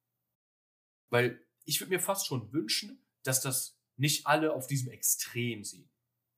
Weil 1.10 1.46
ich 1.66 1.82
würde 1.82 1.92
mir 1.92 2.00
fast 2.00 2.26
schon 2.26 2.54
wünschen, 2.54 3.06
dass 3.24 3.42
das 3.42 3.78
nicht 3.98 4.28
alle 4.28 4.54
auf 4.54 4.66
diesem 4.66 4.90
Extrem 4.92 5.66
sehen. 5.66 5.92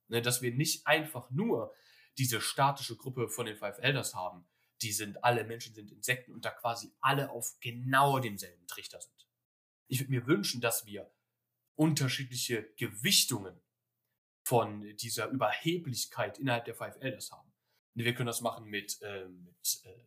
Ne, 0.08 0.20
dass 0.20 0.42
wir 0.42 0.52
nicht 0.52 0.86
einfach 0.86 1.30
nur 1.30 1.72
diese 2.18 2.40
statische 2.40 2.96
Gruppe 2.96 3.28
von 3.28 3.46
den 3.46 3.56
Five 3.56 3.78
Elders 3.78 4.14
haben, 4.14 4.44
die 4.82 4.92
sind 4.92 5.22
alle 5.22 5.44
Menschen 5.44 5.74
sind 5.74 5.92
Insekten 5.92 6.32
und 6.32 6.44
da 6.44 6.50
quasi 6.50 6.92
alle 7.00 7.30
auf 7.30 7.56
genau 7.60 8.18
demselben 8.18 8.66
Trichter 8.66 9.00
sind. 9.00 9.28
Ich 9.86 10.00
würde 10.00 10.10
mir 10.10 10.26
wünschen, 10.26 10.60
dass 10.60 10.86
wir 10.86 11.08
unterschiedliche 11.76 12.64
Gewichtungen 12.76 13.60
von 14.44 14.96
dieser 14.96 15.28
Überheblichkeit 15.28 16.38
innerhalb 16.38 16.66
der 16.66 16.74
Five 16.74 16.96
Elders 17.00 17.32
haben. 17.32 17.50
Wir 17.94 18.14
können 18.14 18.26
das 18.26 18.40
machen 18.40 18.66
mit, 18.66 19.00
äh, 19.02 19.26
mit 19.28 19.80
äh, 19.84 20.04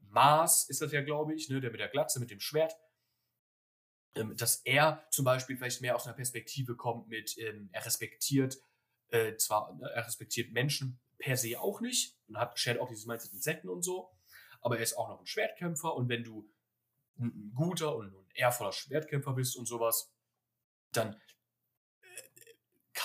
Mars, 0.00 0.68
ist 0.68 0.80
das 0.80 0.92
ja, 0.92 1.02
glaube 1.02 1.34
ich, 1.34 1.48
ne, 1.48 1.60
der 1.60 1.70
mit 1.70 1.80
der 1.80 1.88
Glatze, 1.88 2.18
mit 2.18 2.30
dem 2.30 2.40
Schwert. 2.40 2.74
Ähm, 4.14 4.36
dass 4.36 4.62
er 4.64 5.06
zum 5.10 5.24
Beispiel 5.24 5.56
vielleicht 5.56 5.82
mehr 5.82 5.96
aus 5.96 6.06
einer 6.06 6.16
Perspektive 6.16 6.76
kommt 6.76 7.08
mit, 7.08 7.36
ähm, 7.38 7.68
er 7.72 7.84
respektiert 7.84 8.58
äh, 9.10 9.36
zwar, 9.36 9.74
ne, 9.74 9.90
er 9.90 10.06
respektiert 10.06 10.52
Menschen 10.52 11.00
per 11.18 11.36
se 11.36 11.60
auch 11.60 11.80
nicht 11.80 12.16
und 12.26 12.38
hat 12.38 12.58
shared 12.58 12.80
auch 12.80 12.88
dieses 12.88 13.06
Mindset 13.06 13.32
Insekten 13.32 13.68
und 13.68 13.82
so, 13.82 14.10
aber 14.60 14.76
er 14.78 14.82
ist 14.82 14.96
auch 14.96 15.08
noch 15.08 15.20
ein 15.20 15.26
Schwertkämpfer 15.26 15.94
und 15.94 16.08
wenn 16.08 16.24
du 16.24 16.50
ein 17.18 17.52
guter 17.54 17.96
und 17.96 18.14
ein 18.14 18.26
ehrvoller 18.34 18.72
Schwertkämpfer 18.72 19.32
bist 19.34 19.56
und 19.56 19.66
sowas, 19.66 20.14
dann 20.92 21.20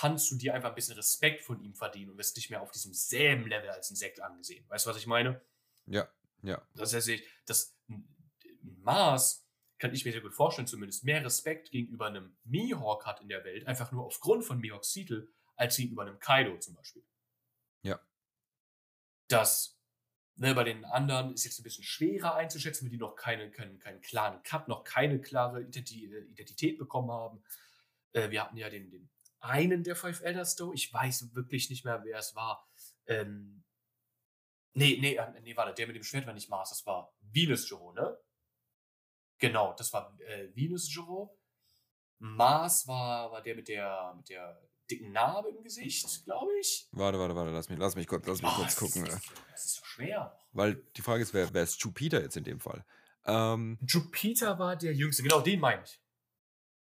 kannst 0.04 0.30
du 0.30 0.36
dir 0.36 0.52
einfach 0.52 0.68
ein 0.68 0.74
bisschen 0.74 0.96
Respekt 0.96 1.40
von 1.40 1.62
ihm 1.62 1.74
verdienen 1.74 2.10
und 2.10 2.18
wirst 2.18 2.36
nicht 2.36 2.50
mehr 2.50 2.60
auf 2.60 2.70
diesem 2.70 2.92
selben 2.92 3.46
Level 3.46 3.70
als 3.70 3.88
Insekt 3.88 4.20
angesehen. 4.20 4.62
Weißt 4.68 4.84
du, 4.84 4.90
was 4.90 4.98
ich 4.98 5.06
meine? 5.06 5.40
Ja, 5.86 6.06
ja. 6.42 6.60
Das 6.74 6.92
heißt, 6.92 7.10
das 7.46 7.74
Mars 8.60 9.48
kann 9.78 9.94
ich 9.94 10.04
mir 10.04 10.12
sehr 10.12 10.20
gut 10.20 10.34
vorstellen, 10.34 10.66
zumindest 10.66 11.04
mehr 11.04 11.24
Respekt 11.24 11.70
gegenüber 11.70 12.08
einem 12.08 12.36
Mihawk 12.44 13.06
hat 13.06 13.22
in 13.22 13.30
der 13.30 13.44
Welt, 13.44 13.66
einfach 13.66 13.92
nur 13.92 14.04
aufgrund 14.04 14.44
von 14.44 14.60
Mihawks 14.60 14.92
Titel, 14.92 15.26
als 15.56 15.78
gegenüber 15.78 16.02
einem 16.02 16.20
Kaido 16.20 16.58
zum 16.58 16.74
Beispiel. 16.74 17.02
Ja. 17.80 17.98
Das 19.28 19.80
ne, 20.36 20.54
bei 20.54 20.64
den 20.64 20.84
anderen 20.84 21.32
ist 21.32 21.44
jetzt 21.46 21.58
ein 21.60 21.62
bisschen 21.62 21.84
schwerer 21.84 22.34
einzuschätzen, 22.34 22.84
weil 22.84 22.90
die 22.90 22.98
noch 22.98 23.16
keine, 23.16 23.50
keinen, 23.50 23.78
keinen 23.78 24.02
klaren 24.02 24.42
Cut, 24.42 24.68
noch 24.68 24.84
keine 24.84 25.18
klare 25.18 25.62
Identität 25.62 26.76
bekommen 26.76 27.10
haben. 27.10 27.42
Äh, 28.12 28.28
wir 28.28 28.44
hatten 28.44 28.58
ja 28.58 28.68
den, 28.68 28.90
den 28.90 29.08
einen 29.44 29.82
der 29.84 29.96
Five 29.96 30.22
Elder 30.22 30.44
Stowe. 30.44 30.74
Ich 30.74 30.92
weiß 30.92 31.34
wirklich 31.34 31.70
nicht 31.70 31.84
mehr, 31.84 32.02
wer 32.04 32.18
es 32.18 32.34
war. 32.34 32.66
Ähm, 33.06 33.64
nee, 34.72 34.98
nee, 35.00 35.16
äh, 35.16 35.40
nee, 35.42 35.56
warte, 35.56 35.74
der 35.74 35.86
mit 35.86 35.96
dem 35.96 36.02
Schwert 36.04 36.26
war 36.26 36.34
nicht 36.34 36.48
Mars, 36.48 36.70
das 36.70 36.86
war 36.86 37.14
Venus 37.20 37.68
Joro, 37.68 37.92
ne? 37.92 38.18
Genau, 39.38 39.74
das 39.74 39.92
war 39.92 40.16
äh, 40.20 40.48
Venus 40.54 40.92
Joro. 40.92 41.38
Mars 42.18 42.86
war, 42.86 43.30
war 43.32 43.42
der 43.42 43.54
mit 43.54 43.68
der, 43.68 44.14
mit 44.16 44.28
der 44.28 44.60
dicken 44.90 45.12
Narbe 45.12 45.50
im 45.50 45.62
Gesicht, 45.62 46.24
glaube 46.24 46.52
ich. 46.60 46.88
Warte, 46.92 47.18
warte, 47.18 47.34
warte, 47.34 47.50
lass 47.50 47.68
mich, 47.68 47.78
lass 47.78 47.96
mich 47.96 48.06
kurz, 48.06 48.26
lass 48.26 48.40
mich 48.40 48.50
Oh, 48.52 48.56
kurz 48.56 48.76
gucken. 48.76 49.06
Ist, 49.06 49.32
das 49.50 49.64
ist 49.64 49.74
so 49.76 49.84
schwer. 49.84 50.38
Weil 50.52 50.76
die 50.96 51.02
Frage 51.02 51.22
ist, 51.22 51.34
wer, 51.34 51.52
wer 51.52 51.62
ist 51.62 51.82
Jupiter 51.82 52.22
jetzt 52.22 52.36
in 52.36 52.44
dem 52.44 52.60
Fall? 52.60 52.84
Ähm, 53.26 53.78
Jupiter 53.82 54.58
war 54.58 54.76
der 54.76 54.94
Jüngste, 54.94 55.22
genau, 55.22 55.40
den 55.40 55.60
meine 55.60 55.82
ich. 55.82 56.00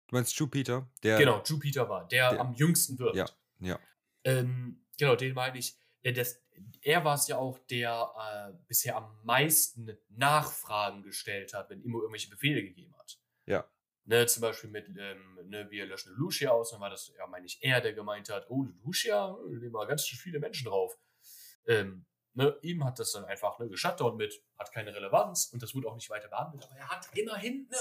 Du 0.10 0.16
meinst 0.16 0.36
Jupiter? 0.38 0.89
Der, 1.03 1.18
Genau, 1.18 1.41
Jupiter 1.43 1.88
war, 1.89 2.07
der, 2.07 2.32
der- 2.32 2.39
am 2.41 2.53
jüngsten 2.53 2.97
wird. 2.99 3.16
Ja, 3.16 3.26
ja. 3.60 3.80
Ähm, 4.24 4.86
genau, 4.97 5.16
den 5.16 5.34
meine 5.34 5.57
ich. 5.57 5.78
Äh, 6.01 6.14
Das, 6.14 6.41
er 6.82 7.05
war 7.05 7.16
es 7.16 7.28
ja 7.28 7.38
auch, 7.38 7.57
der 7.70 8.51
äh, 8.53 8.57
bisher 8.68 8.97
am 8.97 9.18
meisten 9.24 9.97
Nachfragen 10.10 11.03
gestellt 11.03 11.53
hat, 11.53 11.70
wenn 11.70 11.82
Immo 11.82 11.99
irgendwelche 12.01 12.30
Befehle 12.30 12.62
gegeben 12.62 12.93
hat. 12.97 13.18
Ja. 13.45 13.70
Ne, 14.05 14.26
zum 14.26 14.41
Beispiel 14.41 14.70
mit, 14.70 14.88
ähm, 14.97 15.39
ne, 15.45 15.70
wir 15.70 15.86
löschen 15.86 16.14
Lucia 16.16 16.49
aus, 16.51 16.72
dann 16.72 16.82
war 16.82 16.89
das 16.89 17.14
ja, 17.18 17.28
meine 17.28 17.45
ich, 17.45 17.60
er, 17.62 17.80
der 17.80 17.93
gemeint 17.93 18.30
hat, 18.30 18.49
oh, 18.49 18.66
Lucia, 18.84 19.38
äh, 19.47 19.51
nehmen 19.55 19.72
wir 19.74 19.86
ganz 19.88 20.05
schön 20.07 20.18
viele 20.20 20.39
Menschen 20.39 20.66
drauf. 20.68 20.97
Ähm, 21.68 22.05
ne, 22.34 22.57
ihm 22.64 22.84
hat 22.84 22.97
das 22.99 23.12
dann 23.12 23.26
einfach 23.26 23.60
ne, 23.60 23.70
geshutdown 23.70 24.18
mit, 24.18 24.41
hat 24.57 24.72
keine 24.72 24.93
Relevanz 24.95 25.49
und 25.53 25.62
das 25.62 25.76
wurde 25.76 25.88
auch 25.88 25.95
nicht 25.95 26.10
weiter 26.10 26.28
behandelt, 26.28 26.66
aber 26.66 26.76
er 26.78 26.89
hat 26.89 27.07
immerhin 27.16 27.68
ne, 27.70 27.78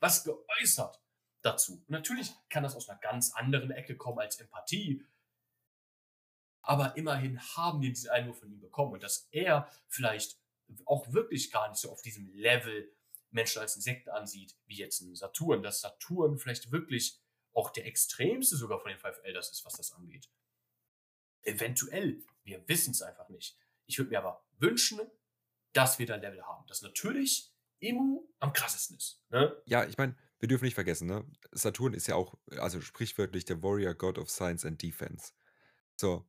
was 0.00 0.24
geäußert 0.24 1.00
dazu. 1.46 1.74
Und 1.74 1.90
natürlich 1.90 2.32
kann 2.48 2.62
das 2.62 2.74
aus 2.74 2.88
einer 2.88 2.98
ganz 2.98 3.32
anderen 3.34 3.70
Ecke 3.70 3.96
kommen 3.96 4.18
als 4.18 4.36
Empathie, 4.36 5.04
aber 6.66 6.96
immerhin 6.96 7.40
haben 7.56 7.80
wir 7.80 7.90
diesen 7.90 8.10
Einwurf 8.10 8.40
von 8.40 8.50
ihm 8.50 8.60
bekommen 8.60 8.94
und 8.94 9.02
dass 9.02 9.28
er 9.30 9.70
vielleicht 9.86 10.40
auch 10.84 11.12
wirklich 11.12 11.52
gar 11.52 11.68
nicht 11.68 11.80
so 11.80 11.92
auf 11.92 12.02
diesem 12.02 12.26
Level 12.34 12.92
Menschen 13.30 13.60
als 13.60 13.76
Insekten 13.76 14.10
ansieht, 14.10 14.56
wie 14.66 14.76
jetzt 14.76 15.00
ein 15.00 15.14
Saturn, 15.14 15.62
dass 15.62 15.80
Saturn 15.80 16.38
vielleicht 16.38 16.72
wirklich 16.72 17.20
auch 17.52 17.70
der 17.70 17.86
extremste 17.86 18.56
sogar 18.56 18.80
von 18.80 18.90
den 18.90 18.98
Five 18.98 19.20
Elders 19.22 19.50
ist, 19.50 19.64
was 19.64 19.74
das 19.74 19.92
angeht. 19.92 20.28
Eventuell, 21.42 22.24
wir 22.42 22.66
wissen 22.68 22.90
es 22.90 23.02
einfach 23.02 23.28
nicht. 23.28 23.56
Ich 23.86 23.98
würde 23.98 24.10
mir 24.10 24.18
aber 24.18 24.44
wünschen, 24.58 25.00
dass 25.72 25.98
wir 26.00 26.06
da 26.06 26.16
Level 26.16 26.42
haben, 26.44 26.66
dass 26.66 26.82
natürlich 26.82 27.52
Emu 27.80 28.26
am 28.40 28.52
krassesten 28.52 28.96
ist. 28.96 29.22
Ne? 29.28 29.56
Ja, 29.66 29.84
ich 29.84 29.96
meine, 29.96 30.16
wir 30.38 30.48
dürfen 30.48 30.64
nicht 30.64 30.74
vergessen, 30.74 31.08
ne? 31.08 31.24
Saturn 31.52 31.94
ist 31.94 32.08
ja 32.08 32.14
auch, 32.14 32.36
also 32.58 32.80
sprichwörtlich 32.80 33.44
der 33.44 33.62
Warrior 33.62 33.94
God 33.94 34.18
of 34.18 34.30
Science 34.30 34.64
and 34.64 34.82
Defense. 34.82 35.32
So, 35.96 36.28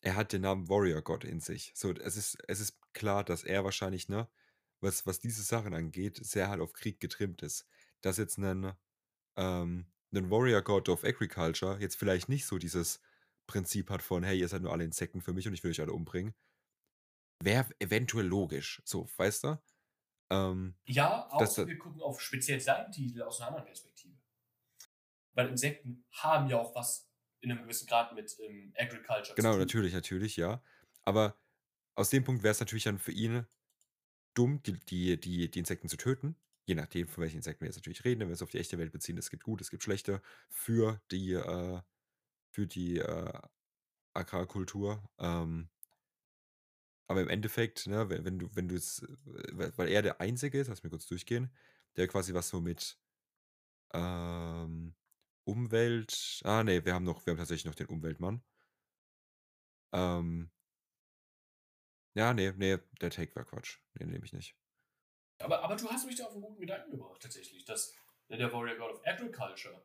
er 0.00 0.16
hat 0.16 0.32
den 0.32 0.42
Namen 0.42 0.68
Warrior 0.68 1.02
God 1.02 1.24
in 1.24 1.40
sich. 1.40 1.72
So, 1.74 1.92
es 1.92 2.16
ist, 2.16 2.38
es 2.46 2.60
ist 2.60 2.78
klar, 2.92 3.24
dass 3.24 3.44
er 3.44 3.64
wahrscheinlich, 3.64 4.08
ne, 4.08 4.28
was, 4.80 5.06
was 5.06 5.18
diese 5.18 5.42
Sachen 5.42 5.74
angeht, 5.74 6.24
sehr 6.24 6.48
halt 6.48 6.60
auf 6.60 6.72
Krieg 6.72 7.00
getrimmt 7.00 7.42
ist. 7.42 7.66
Dass 8.00 8.16
jetzt 8.16 8.38
ein, 8.38 8.72
ähm, 9.36 9.86
ein 10.14 10.30
Warrior 10.30 10.62
God 10.62 10.88
of 10.88 11.04
Agriculture 11.04 11.78
jetzt 11.80 11.96
vielleicht 11.96 12.28
nicht 12.28 12.46
so 12.46 12.58
dieses 12.58 13.00
Prinzip 13.48 13.90
hat 13.90 14.02
von, 14.02 14.22
hey, 14.22 14.38
ihr 14.38 14.48
seid 14.48 14.62
nur 14.62 14.72
alle 14.72 14.84
Insekten 14.84 15.20
für 15.20 15.32
mich 15.32 15.48
und 15.48 15.54
ich 15.54 15.64
will 15.64 15.72
euch 15.72 15.80
alle 15.80 15.92
umbringen. 15.92 16.34
wäre 17.42 17.68
eventuell 17.78 18.26
logisch. 18.26 18.82
So, 18.84 19.08
weißt 19.16 19.44
du? 19.44 19.58
Ähm, 20.30 20.74
Ja, 20.86 21.28
da, 21.38 21.66
wir 21.66 21.78
gucken 21.78 22.00
auf 22.02 22.20
speziell 22.20 22.60
seinen 22.60 22.92
Titel 22.92 23.22
aus 23.22 23.40
einer 23.40 23.48
anderen 23.48 23.66
Perspektive. 23.66 24.14
Weil 25.32 25.48
Insekten 25.48 26.04
haben 26.12 26.48
ja 26.48 26.58
auch 26.58 26.74
was 26.74 27.08
in 27.40 27.50
einem 27.50 27.62
gewissen 27.62 27.86
Grad 27.86 28.14
mit 28.14 28.36
ähm, 28.40 28.72
Agriculture 28.76 29.34
zu 29.34 29.34
genau, 29.34 29.52
tun. 29.52 29.60
natürlich, 29.60 29.94
natürlich, 29.94 30.36
ja. 30.36 30.62
Aber 31.04 31.38
aus 31.94 32.10
dem 32.10 32.24
Punkt 32.24 32.42
wäre 32.42 32.52
es 32.52 32.60
natürlich 32.60 32.84
dann 32.84 32.98
für 32.98 33.12
ihn 33.12 33.46
dumm, 34.34 34.62
die, 34.62 34.78
die, 34.80 35.18
die, 35.18 35.50
die 35.50 35.58
Insekten 35.58 35.88
zu 35.88 35.96
töten. 35.96 36.36
Je 36.66 36.74
nachdem, 36.74 37.08
von 37.08 37.22
welchen 37.22 37.38
Insekten 37.38 37.62
wir 37.62 37.68
jetzt 37.68 37.76
natürlich 37.76 38.04
reden, 38.04 38.20
wenn 38.20 38.28
wir 38.28 38.34
es 38.34 38.42
auf 38.42 38.50
die 38.50 38.58
echte 38.58 38.78
Welt 38.78 38.92
beziehen, 38.92 39.16
es 39.16 39.30
gibt 39.30 39.44
gute, 39.44 39.62
es 39.62 39.70
gibt 39.70 39.82
schlechte 39.82 40.20
für 40.50 41.00
die, 41.10 41.32
äh, 41.32 41.80
für 42.50 42.66
die 42.66 42.98
äh, 42.98 43.32
Agrarkultur. 44.14 45.08
Ähm, 45.18 45.70
aber 47.08 47.22
im 47.22 47.28
Endeffekt, 47.28 47.86
ne, 47.86 48.08
wenn, 48.10 48.24
wenn 48.24 48.38
du, 48.38 48.54
wenn 48.54 48.68
du 48.68 48.76
es, 48.76 49.02
äh, 49.02 49.76
weil 49.76 49.88
er 49.88 50.02
der 50.02 50.20
Einzige 50.20 50.60
ist, 50.60 50.68
lass 50.68 50.82
mich 50.82 50.90
kurz 50.90 51.06
durchgehen, 51.06 51.50
der 51.96 52.06
quasi 52.06 52.34
was 52.34 52.48
so 52.48 52.60
mit 52.60 52.98
ähm, 53.92 54.94
Umwelt. 55.44 56.40
Ah, 56.44 56.62
nee, 56.62 56.84
wir 56.84 56.94
haben 56.94 57.04
noch, 57.04 57.24
wir 57.24 57.32
haben 57.32 57.38
tatsächlich 57.38 57.64
noch 57.64 57.74
den 57.74 57.86
Umweltmann. 57.86 58.42
Ähm, 59.92 60.50
ja, 62.14 62.34
nee, 62.34 62.52
nee, 62.52 62.78
der 63.00 63.10
Take 63.10 63.34
war 63.34 63.44
Quatsch. 63.44 63.78
Den 63.98 64.10
nehme 64.10 64.24
ich 64.24 64.34
nicht. 64.34 64.54
Aber, 65.38 65.62
aber 65.62 65.76
du 65.76 65.88
hast 65.88 66.04
mich 66.04 66.16
da 66.16 66.26
auf 66.26 66.32
einen 66.32 66.42
guten 66.42 66.60
Gedanken 66.60 66.90
gebracht, 66.90 67.22
tatsächlich, 67.22 67.64
dass 67.64 67.94
der 68.28 68.52
Warrior 68.52 68.76
God 68.76 68.96
of 68.96 69.06
Agriculture 69.06 69.82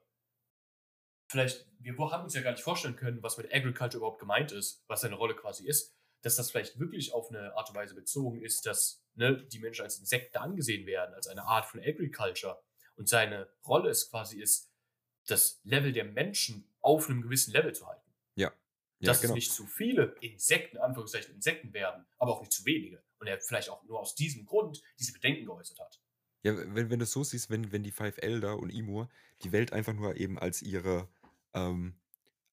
vielleicht, 1.27 1.65
wir 1.79 1.97
haben 1.97 2.23
uns 2.23 2.33
ja 2.33 2.41
gar 2.41 2.51
nicht 2.51 2.63
vorstellen 2.63 2.95
können, 2.95 3.23
was 3.23 3.37
mit 3.37 3.53
Agriculture 3.53 3.97
überhaupt 3.97 4.19
gemeint 4.19 4.51
ist, 4.51 4.83
was 4.87 5.01
seine 5.01 5.15
Rolle 5.15 5.35
quasi 5.35 5.65
ist, 5.65 5.95
dass 6.23 6.37
das 6.37 6.49
vielleicht 6.49 6.79
wirklich 6.79 7.13
auf 7.13 7.29
eine 7.29 7.55
Art 7.55 7.69
und 7.69 7.75
Weise 7.75 7.93
bezogen 7.93 8.41
ist, 8.41 8.65
dass 8.65 9.03
ne, 9.13 9.45
die 9.51 9.59
Menschen 9.59 9.83
als 9.83 9.99
Insekten 9.99 10.37
angesehen 10.37 10.87
werden, 10.87 11.13
als 11.13 11.27
eine 11.27 11.43
Art 11.43 11.65
von 11.65 11.79
Agriculture. 11.79 12.59
Und 12.95 13.09
seine 13.09 13.49
Rolle 13.67 13.89
ist 13.89 14.09
quasi 14.09 14.41
ist, 14.41 14.71
das 15.27 15.59
Level 15.63 15.91
der 15.91 16.05
Menschen 16.05 16.67
auf 16.81 17.09
einem 17.09 17.21
gewissen 17.21 17.51
Level 17.51 17.73
zu 17.73 17.87
halten. 17.87 18.09
Ja. 18.35 18.51
Ja, 18.99 19.07
dass 19.07 19.21
genau. 19.21 19.33
es 19.33 19.35
nicht 19.35 19.51
zu 19.51 19.65
viele 19.67 20.15
Insekten, 20.21 20.77
Anführungszeichen 20.77 21.35
Insekten 21.35 21.73
werden, 21.73 22.05
aber 22.17 22.33
auch 22.33 22.39
nicht 22.39 22.53
zu 22.53 22.65
wenige. 22.65 23.03
Und 23.19 23.27
er 23.27 23.39
vielleicht 23.39 23.69
auch 23.69 23.83
nur 23.83 23.99
aus 23.99 24.15
diesem 24.15 24.45
Grund 24.45 24.81
diese 24.99 25.11
Bedenken 25.11 25.45
geäußert 25.45 25.79
hat. 25.79 26.01
Ja, 26.43 26.55
wenn, 26.57 26.89
wenn 26.89 26.99
du 26.99 27.03
es 27.03 27.11
so 27.11 27.23
siehst, 27.23 27.49
wenn, 27.49 27.71
wenn 27.71 27.83
die 27.83 27.91
Five 27.91 28.17
Elder 28.17 28.57
und 28.57 28.69
Imur 28.69 29.09
die 29.43 29.51
Welt 29.51 29.73
einfach 29.73 29.93
nur 29.93 30.15
eben 30.15 30.39
als 30.39 30.61
ihre, 30.61 31.09
ähm, 31.53 31.95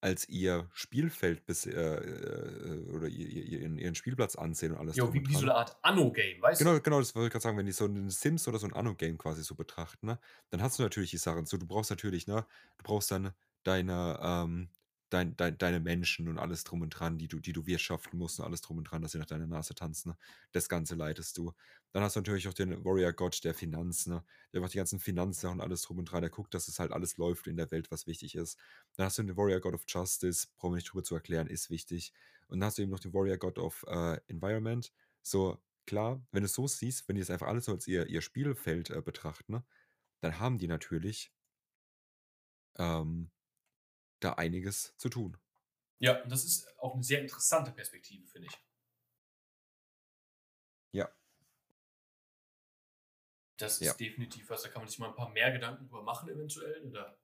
als 0.00 0.28
ihr 0.28 0.68
Spielfeld 0.72 1.44
bis, 1.46 1.66
äh, 1.66 1.72
äh, 1.72 2.86
oder 2.90 3.08
ihr, 3.08 3.26
ihr, 3.26 3.60
ihren, 3.60 3.78
ihren 3.78 3.94
Spielplatz 3.94 4.36
ansehen 4.36 4.72
und 4.72 4.78
alles 4.78 4.96
drum 4.96 5.12
wie, 5.12 5.26
wie 5.26 5.34
so 5.34 5.42
eine 5.42 5.54
Art 5.54 5.76
Anno-Game, 5.82 6.40
weißt 6.40 6.60
du? 6.60 6.64
Genau, 6.64 6.80
genau, 6.80 6.98
das 7.00 7.14
wollte 7.14 7.26
ich 7.26 7.32
gerade 7.32 7.42
sagen, 7.42 7.58
wenn 7.58 7.66
die 7.66 7.72
so 7.72 7.86
ein 7.86 8.10
Sims 8.10 8.46
oder 8.46 8.58
so 8.58 8.66
ein 8.66 8.72
Anno-Game 8.72 9.18
quasi 9.18 9.42
so 9.42 9.54
betrachten, 9.54 10.06
ne, 10.06 10.18
dann 10.50 10.62
hast 10.62 10.78
du 10.78 10.82
natürlich 10.82 11.10
die 11.10 11.16
Sachen. 11.16 11.46
So, 11.46 11.56
du 11.56 11.66
brauchst 11.66 11.90
natürlich, 11.90 12.26
ne, 12.26 12.46
du 12.78 12.84
brauchst 12.84 13.10
dann 13.10 13.32
deine, 13.64 14.18
ähm, 14.22 14.68
dein, 15.10 15.36
dein, 15.36 15.56
deine 15.58 15.80
Menschen 15.80 16.28
und 16.28 16.38
alles 16.38 16.64
drum 16.64 16.82
und 16.82 16.90
dran, 16.90 17.18
die 17.18 17.28
du, 17.28 17.40
die 17.40 17.52
du 17.52 17.66
wirtschaften 17.66 18.18
musst 18.18 18.38
und 18.38 18.44
alles 18.44 18.60
drum 18.60 18.78
und 18.78 18.84
dran, 18.84 19.02
dass 19.02 19.12
sie 19.12 19.18
nach 19.18 19.26
deiner 19.26 19.46
Nase 19.46 19.74
tanzen. 19.74 20.10
Ne? 20.10 20.16
Das 20.52 20.68
Ganze 20.68 20.94
leitest 20.94 21.36
du. 21.38 21.52
Dann 21.92 22.02
hast 22.02 22.16
du 22.16 22.20
natürlich 22.20 22.48
auch 22.48 22.54
den 22.54 22.84
Warrior 22.84 23.12
God 23.12 23.42
der 23.44 23.54
Finanzen, 23.54 24.10
ne? 24.12 24.24
der 24.52 24.60
macht 24.60 24.74
die 24.74 24.78
ganzen 24.78 25.00
Finanzsachen 25.00 25.58
und 25.58 25.64
alles 25.64 25.82
drum 25.82 25.98
und 25.98 26.04
dran, 26.06 26.20
der 26.20 26.30
guckt, 26.30 26.52
dass 26.54 26.68
es 26.68 26.78
halt 26.78 26.92
alles 26.92 27.16
läuft 27.16 27.46
in 27.46 27.56
der 27.56 27.70
Welt, 27.70 27.90
was 27.90 28.06
wichtig 28.06 28.34
ist. 28.34 28.58
Dann 28.96 29.06
hast 29.06 29.18
du 29.18 29.22
den 29.22 29.36
Warrior 29.36 29.60
God 29.60 29.74
of 29.74 29.84
Justice, 29.88 30.48
brauchen 30.56 30.72
wir 30.72 30.76
nicht 30.76 30.92
drüber 30.92 31.04
zu 31.04 31.14
erklären, 31.14 31.46
ist 31.46 31.70
wichtig. 31.70 32.12
Und 32.48 32.60
dann 32.60 32.66
hast 32.66 32.78
du 32.78 32.82
eben 32.82 32.90
noch 32.90 33.00
den 33.00 33.14
Warrior 33.14 33.38
God 33.38 33.58
of 33.58 33.84
äh, 33.88 34.18
Environment. 34.26 34.92
So, 35.22 35.58
klar, 35.86 36.22
wenn 36.32 36.42
du 36.42 36.46
es 36.46 36.54
so 36.54 36.66
siehst, 36.66 37.08
wenn 37.08 37.16
die 37.16 37.22
es 37.22 37.30
einfach 37.30 37.48
alles 37.48 37.64
so 37.64 37.72
als 37.72 37.86
ihr, 37.86 38.06
ihr 38.06 38.20
Spielfeld 38.20 38.90
äh, 38.90 39.00
betrachten, 39.00 39.52
ne, 39.52 39.64
dann 40.20 40.38
haben 40.38 40.58
die 40.58 40.68
natürlich 40.68 41.32
ähm, 42.76 43.30
da 44.20 44.34
einiges 44.34 44.96
zu 44.96 45.08
tun. 45.08 45.36
Ja, 46.00 46.22
und 46.22 46.30
das 46.30 46.44
ist 46.44 46.78
auch 46.78 46.94
eine 46.94 47.02
sehr 47.02 47.20
interessante 47.20 47.72
Perspektive, 47.72 48.26
finde 48.26 48.48
ich. 48.48 48.58
Ja. 50.92 51.12
Das 53.56 53.80
ist 53.80 53.86
Ja. 53.86 53.94
definitiv 53.94 54.48
was, 54.50 54.62
da 54.62 54.68
kann 54.68 54.82
man 54.82 54.88
sich 54.88 54.98
mal 54.98 55.08
ein 55.08 55.16
paar 55.16 55.30
mehr 55.30 55.50
Gedanken 55.50 55.84
drüber 55.86 56.02
machen, 56.02 56.28
eventuell. 56.28 56.84
Oder 56.86 57.18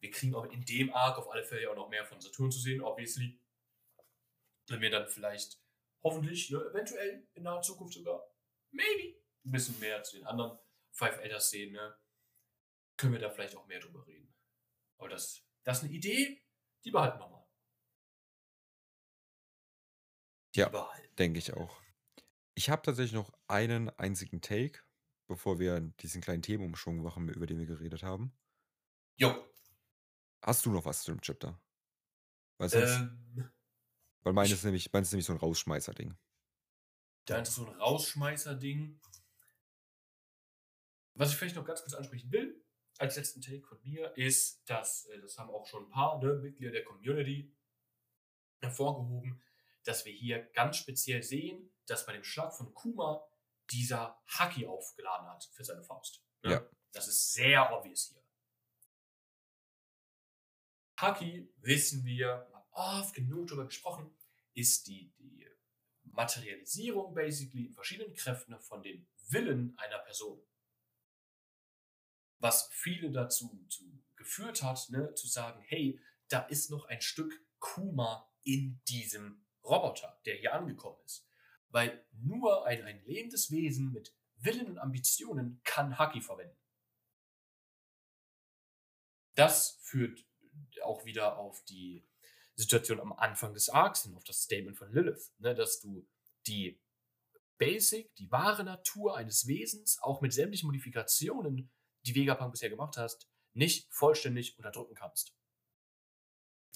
wir 0.00 0.10
kriegen 0.10 0.34
auch 0.34 0.44
in 0.44 0.64
dem 0.64 0.92
Arc 0.92 1.18
auf 1.18 1.30
alle 1.30 1.44
Fälle 1.44 1.70
auch 1.70 1.76
noch 1.76 1.88
mehr 1.88 2.04
von 2.04 2.20
Saturn 2.20 2.50
zu 2.52 2.58
sehen, 2.60 2.82
obviously. 2.82 3.40
Wenn 4.68 4.80
wir 4.82 4.90
dann 4.90 5.08
vielleicht, 5.08 5.60
hoffentlich, 6.02 6.50
ne, 6.50 6.58
eventuell 6.58 7.26
in 7.34 7.42
naher 7.42 7.62
Zukunft 7.62 7.94
sogar, 7.94 8.30
maybe, 8.70 9.18
ein 9.44 9.52
bisschen 9.52 9.78
mehr 9.80 10.02
zu 10.02 10.16
den 10.16 10.26
anderen 10.26 10.58
Five 10.92 11.18
Elders 11.18 11.50
sehen, 11.50 11.72
ne, 11.72 11.98
können 12.96 13.14
wir 13.14 13.20
da 13.20 13.30
vielleicht 13.30 13.56
auch 13.56 13.66
mehr 13.66 13.80
drüber 13.80 14.06
reden. 14.06 14.34
Aber 14.98 15.08
das, 15.08 15.42
das 15.70 15.78
ist 15.78 15.84
eine 15.84 15.94
Idee, 15.94 16.42
die 16.84 16.90
behalten 16.90 17.18
wir 17.18 17.28
mal. 17.28 17.46
Die 20.54 20.60
Ja. 20.60 20.90
Denke 21.18 21.38
ich 21.38 21.52
auch. 21.54 21.80
Ich 22.54 22.70
habe 22.70 22.82
tatsächlich 22.82 23.12
noch 23.12 23.32
einen 23.46 23.88
einzigen 23.90 24.40
Take, 24.40 24.80
bevor 25.28 25.58
wir 25.58 25.80
diesen 25.80 26.20
kleinen 26.20 26.42
Themenumschwung 26.42 27.02
machen, 27.02 27.28
über 27.28 27.46
den 27.46 27.58
wir 27.58 27.66
geredet 27.66 28.02
haben. 28.02 28.32
Jo. 29.18 29.30
Hast 30.42 30.66
du 30.66 30.70
noch 30.70 30.84
was 30.84 31.02
zu 31.02 31.12
dem 31.12 31.20
Chapter? 31.20 31.58
Weil 32.58 32.68
sonst, 32.68 32.96
Ähm, 32.96 33.50
weil 34.22 34.32
meines 34.32 34.52
ist 34.52 34.64
nämlich, 34.64 34.92
meines 34.92 35.08
ist 35.08 35.12
nämlich 35.12 35.26
so 35.26 35.32
ein 35.32 35.38
Rausschmeißer-Ding. 35.38 36.16
Da 37.26 37.38
ist 37.38 37.54
so 37.54 37.66
ein 37.66 37.74
Rausschmeißer-Ding. 37.76 39.00
Was 41.14 41.30
ich 41.30 41.36
vielleicht 41.36 41.56
noch 41.56 41.64
ganz 41.64 41.80
kurz 41.80 41.94
ansprechen 41.94 42.30
will, 42.32 42.62
als 43.00 43.16
letzten 43.16 43.40
Take 43.40 43.62
von 43.62 43.80
mir, 43.82 44.16
ist, 44.16 44.68
dass, 44.68 45.06
äh, 45.06 45.18
das 45.20 45.38
haben 45.38 45.50
auch 45.50 45.66
schon 45.66 45.84
ein 45.84 45.90
paar 45.90 46.22
ne, 46.22 46.34
Mitglieder 46.34 46.72
der 46.72 46.84
Community 46.84 47.50
hervorgehoben, 48.60 49.42
dass 49.84 50.04
wir 50.04 50.12
hier 50.12 50.42
ganz 50.52 50.76
speziell 50.76 51.22
sehen, 51.22 51.72
dass 51.86 52.04
bei 52.04 52.12
dem 52.12 52.24
Schlag 52.24 52.54
von 52.54 52.74
Kuma 52.74 53.26
dieser 53.70 54.22
Haki 54.26 54.66
aufgeladen 54.66 55.26
hat 55.28 55.44
für 55.52 55.64
seine 55.64 55.82
Faust. 55.82 56.22
Ne? 56.42 56.52
Ja. 56.52 56.70
Das 56.92 57.08
ist 57.08 57.32
sehr 57.32 57.72
obvious 57.72 58.08
hier. 58.08 58.22
Haki, 60.98 61.50
wissen 61.56 62.04
wir, 62.04 62.50
oft 62.72 63.14
genug 63.14 63.46
darüber 63.48 63.64
gesprochen, 63.64 64.14
ist 64.52 64.86
die, 64.86 65.10
die 65.18 65.48
Materialisierung 66.02 67.14
basically 67.14 67.66
in 67.66 67.72
verschiedenen 67.72 68.12
Kräften 68.12 68.58
von 68.60 68.82
dem 68.82 69.06
Willen 69.28 69.72
einer 69.78 70.00
Person. 70.00 70.42
Was 72.40 72.68
viele 72.72 73.10
dazu 73.10 73.64
zu 73.68 73.84
geführt 74.16 74.62
hat, 74.62 74.90
ne, 74.90 75.14
zu 75.14 75.26
sagen, 75.26 75.62
hey, 75.66 76.00
da 76.28 76.40
ist 76.40 76.70
noch 76.70 76.84
ein 76.86 77.00
Stück 77.00 77.32
Kuma 77.58 78.30
in 78.42 78.80
diesem 78.88 79.46
Roboter, 79.64 80.20
der 80.26 80.36
hier 80.36 80.54
angekommen 80.54 80.98
ist. 81.04 81.26
Weil 81.68 82.06
nur 82.12 82.66
ein, 82.66 82.82
ein 82.82 83.02
lebendes 83.04 83.50
Wesen 83.50 83.92
mit 83.92 84.14
Willen 84.36 84.68
und 84.68 84.78
Ambitionen 84.78 85.60
kann 85.64 85.98
Haki 85.98 86.20
verwenden. 86.20 86.56
Das 89.34 89.78
führt 89.82 90.26
auch 90.82 91.04
wieder 91.04 91.38
auf 91.38 91.62
die 91.64 92.06
Situation 92.56 93.00
am 93.00 93.12
Anfang 93.12 93.54
des 93.54 93.68
Arcs 93.68 94.02
hin, 94.02 94.14
auf 94.14 94.24
das 94.24 94.42
Statement 94.42 94.76
von 94.76 94.92
Lilith, 94.92 95.32
ne, 95.38 95.54
dass 95.54 95.80
du 95.80 96.06
die 96.46 96.80
Basic, 97.58 98.14
die 98.16 98.30
wahre 98.30 98.64
Natur 98.64 99.16
eines 99.16 99.46
Wesens, 99.46 99.98
auch 100.02 100.20
mit 100.20 100.32
sämtlichen 100.32 100.66
Modifikationen, 100.66 101.70
die 102.02 102.14
Vegapunk 102.14 102.52
bisher 102.52 102.70
gemacht 102.70 102.96
hast, 102.96 103.28
nicht 103.52 103.92
vollständig 103.92 104.56
unterdrücken 104.58 104.94
kannst. 104.94 105.34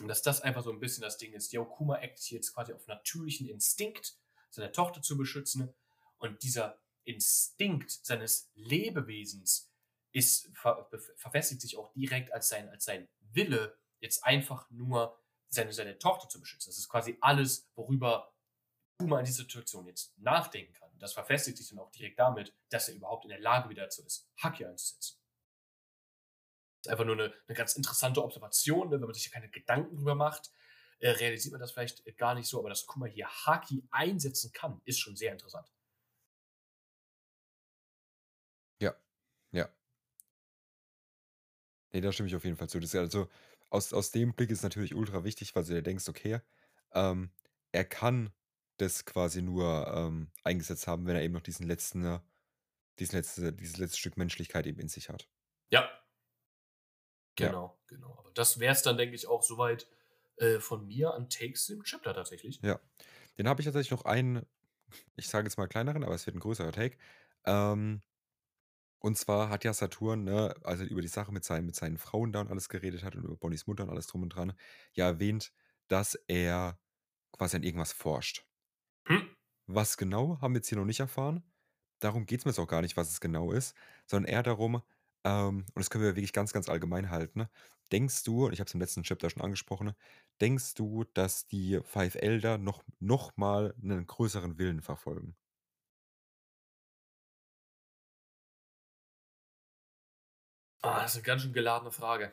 Und 0.01 0.09
dass 0.09 0.23
das 0.23 0.41
einfach 0.41 0.65
so 0.65 0.71
ein 0.71 0.81
bisschen 0.81 1.03
das 1.03 1.19
Ding 1.19 1.33
ist, 1.33 1.53
Yo, 1.53 1.65
Kuma 1.65 1.99
acts 2.01 2.25
hier 2.27 2.37
jetzt 2.37 2.55
quasi 2.55 2.73
auf 2.73 2.87
natürlichen 2.87 3.49
Instinkt, 3.49 4.19
seine 4.51 4.73
Tochter 4.73 5.03
zu 5.03 5.17
beschützen. 5.17 5.73
Und 6.19 6.43
dieser 6.43 6.81
Instinkt 7.05 7.91
seines 7.91 8.51
Lebewesens 8.55 9.71
ist, 10.13 10.51
ver, 10.55 10.89
verfestigt 11.17 11.61
sich 11.61 11.77
auch 11.77 11.93
direkt 11.93 12.33
als 12.33 12.49
sein, 12.49 12.69
als 12.69 12.85
sein 12.85 13.09
Wille, 13.21 13.79
jetzt 14.01 14.25
einfach 14.25 14.69
nur 14.71 15.19
seine, 15.49 15.73
seine 15.73 15.99
Tochter 15.99 16.29
zu 16.29 16.41
beschützen. 16.41 16.71
Das 16.71 16.79
ist 16.79 16.89
quasi 16.89 17.17
alles, 17.21 17.69
worüber 17.75 18.33
Kuma 18.99 19.19
in 19.19 19.25
dieser 19.25 19.43
Situation 19.43 19.87
jetzt 19.87 20.17
nachdenken 20.19 20.73
kann. 20.73 20.84
Das 20.99 21.13
verfestigt 21.13 21.59
sich 21.59 21.69
dann 21.69 21.79
auch 21.79 21.91
direkt 21.91 22.19
damit, 22.19 22.55
dass 22.71 22.89
er 22.89 22.95
überhaupt 22.95 23.25
in 23.25 23.31
der 23.31 23.41
Lage 23.41 23.69
wieder 23.69 23.85
dazu 23.85 24.05
ist, 24.05 24.31
Haki 24.39 24.65
einzusetzen. 24.65 25.19
Das 26.83 26.87
ist 26.87 26.93
einfach 26.93 27.05
nur 27.05 27.15
eine, 27.15 27.35
eine 27.47 27.57
ganz 27.57 27.77
interessante 27.77 28.23
Observation, 28.23 28.89
ne? 28.89 29.01
wenn 29.01 29.07
man 29.07 29.15
sich 29.15 29.27
ja 29.27 29.33
keine 29.33 29.49
Gedanken 29.49 29.97
drüber 29.97 30.15
macht, 30.15 30.51
äh, 30.99 31.11
realisiert 31.11 31.53
man 31.53 31.61
das 31.61 31.73
vielleicht 31.73 32.05
gar 32.17 32.35
nicht 32.35 32.49
so, 32.49 32.59
aber 32.59 32.69
dass 32.69 32.87
Kuma 32.87 33.07
hier 33.07 33.29
Haki 33.29 33.87
einsetzen 33.91 34.53
kann, 34.53 34.81
ist 34.85 34.99
schon 35.01 35.17
sehr 35.17 35.33
interessant. 35.33 35.71
Ja, 38.81 38.95
ja. 39.53 39.69
Nee, 41.93 42.01
da 42.01 42.13
stimme 42.13 42.29
ich 42.29 42.37
auf 42.37 42.45
jeden 42.45 42.57
Fall 42.57 42.69
zu. 42.69 42.81
Das 42.81 42.93
ist 42.93 42.97
also, 43.01 43.29
aus, 43.71 43.93
aus 43.93 44.11
dem 44.11 44.35
Blick 44.35 44.51
ist 44.51 44.63
natürlich 44.63 44.95
ultra 44.95 45.25
wichtig, 45.25 45.55
weil 45.55 45.65
du 45.65 45.75
dir 45.75 45.83
denkst, 45.83 46.09
okay, 46.09 46.41
ähm, 46.93 47.31
er 47.73 47.85
kann 47.85 48.33
das 48.77 49.05
quasi 49.05 49.43
nur, 49.43 49.87
ähm, 49.95 50.31
eingesetzt 50.43 50.87
haben, 50.87 51.07
wenn 51.07 51.17
er 51.17 51.23
eben 51.23 51.35
noch 51.35 51.43
diesen 51.43 51.67
letzten 51.67 52.05
äh, 52.05 52.21
diesen 52.99 53.17
letzte 53.17 53.53
dieses 53.53 53.77
letzte 53.79 53.99
Stück 53.99 54.17
Menschlichkeit 54.17 54.67
eben 54.67 54.81
in 54.81 54.89
sich 54.89 55.09
hat. 55.09 55.29
Ja. 55.71 55.89
Ja. 57.39 57.49
Genau, 57.49 57.79
genau. 57.89 58.17
Aber 58.19 58.31
das 58.33 58.61
wäre 58.61 58.73
es 58.73 58.83
dann, 58.83 58.97
denke 58.97 59.17
ich, 59.17 59.27
auch 59.27 59.43
soweit 59.43 59.89
äh, 60.37 60.61
von 60.61 60.87
mir 60.87 61.15
an 61.15 61.29
Takes 61.29 61.69
im 61.69 61.83
Chapter 61.83 62.15
tatsächlich. 62.15 62.61
Ja. 62.63 62.81
Den 63.39 63.49
habe 63.49 63.61
ich 63.61 63.65
tatsächlich 63.65 63.91
noch 63.91 64.05
einen, 64.05 64.47
ich 65.17 65.29
sage 65.29 65.47
jetzt 65.47 65.57
mal 65.57 65.67
kleineren, 65.67 66.05
aber 66.05 66.15
es 66.15 66.27
wird 66.27 66.37
ein 66.37 66.41
größerer 66.41 66.73
Take. 66.73 66.97
Ähm, 67.45 68.03
und 69.01 69.19
zwar 69.19 69.51
hat 69.51 69.65
ja 69.65 69.75
Saturn, 69.75 70.25
ne, 70.25 70.55
als 70.63 70.81
er 70.81 70.87
über 70.87 71.03
die 71.03 71.09
Sache 71.09 71.33
mit 71.33 71.45
seinen 71.45 71.67
mit 71.67 71.75
seinen 71.75 71.99
Frauen 71.99 72.33
da 72.33 72.41
und 72.41 72.51
alles 72.51 72.69
geredet 72.69 73.03
hat 73.03 73.17
und 73.17 73.25
über 73.25 73.37
Bonnies 73.37 73.67
Mutter 73.67 73.83
und 73.83 73.91
alles 73.91 74.07
drum 74.07 74.23
und 74.23 74.31
dran, 74.31 74.55
ja 74.93 75.07
erwähnt, 75.07 75.53
dass 75.89 76.15
er 76.27 76.79
quasi 77.33 77.57
an 77.57 77.65
irgendwas 77.65 77.93
forscht. 77.93 78.47
Was 79.67 79.97
genau, 79.97 80.41
haben 80.41 80.55
wir 80.55 80.59
jetzt 80.59 80.69
hier 80.69 80.79
noch 80.79 80.85
nicht 80.85 81.01
erfahren. 81.01 81.43
Darum 82.01 82.27
geht 82.27 82.41
es 82.41 82.45
mir 82.45 82.51
jetzt 82.51 82.59
auch 82.59 82.67
gar 82.69 82.83
nicht, 82.83 82.97
was 82.97 83.11
es 83.11 83.21
genau 83.21 83.53
ist, 83.53 83.75
sondern 84.07 84.31
eher 84.31 84.43
darum, 84.43 84.83
ähm, 85.25 85.59
und 85.75 85.77
das 85.77 85.91
können 85.91 86.05
wir 86.05 86.17
wirklich 86.17 86.33
ganz, 86.33 86.53
ganz 86.53 86.69
allgemein 86.69 87.11
halten. 87.11 87.41
ne? 87.41 87.51
Denkst 87.93 88.25
du, 88.25 88.47
und 88.47 88.53
ich 88.53 88.61
habe 88.61 88.69
es 88.69 88.75
im 88.75 88.81
letzten 88.81 89.03
Chapter 89.05 89.31
schon 89.31 89.43
angesprochen, 89.43 89.93
denkst 90.41 90.75
du, 90.75 91.05
dass 91.15 91.47
die 91.47 91.81
Five 91.85 92.15
Elder 92.17 92.59
noch, 92.59 92.85
noch 93.01 93.37
mal 93.37 93.75
einen 93.83 94.07
größeren 94.07 94.59
Willen 94.59 94.83
verfolgen? 94.83 95.37
Ah, 100.83 101.01
das 101.03 101.13
ist 101.13 101.17
eine 101.17 101.23
ganz 101.25 101.43
schön 101.43 101.53
geladene 101.53 101.91
Frage. 101.91 102.33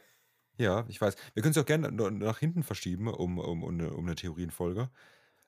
Ja, 0.57 0.85
ich 0.89 0.99
weiß. 1.01 1.15
Wir 1.33 1.41
können 1.41 1.51
es 1.51 1.57
auch 1.57 1.65
gerne 1.65 1.91
nach 1.91 2.39
hinten 2.39 2.63
verschieben, 2.63 3.07
um, 3.07 3.39
um, 3.39 3.63
um, 3.63 3.69
eine, 3.73 3.91
um 3.93 4.05
eine 4.05 4.15
Theorienfolge. 4.15 4.91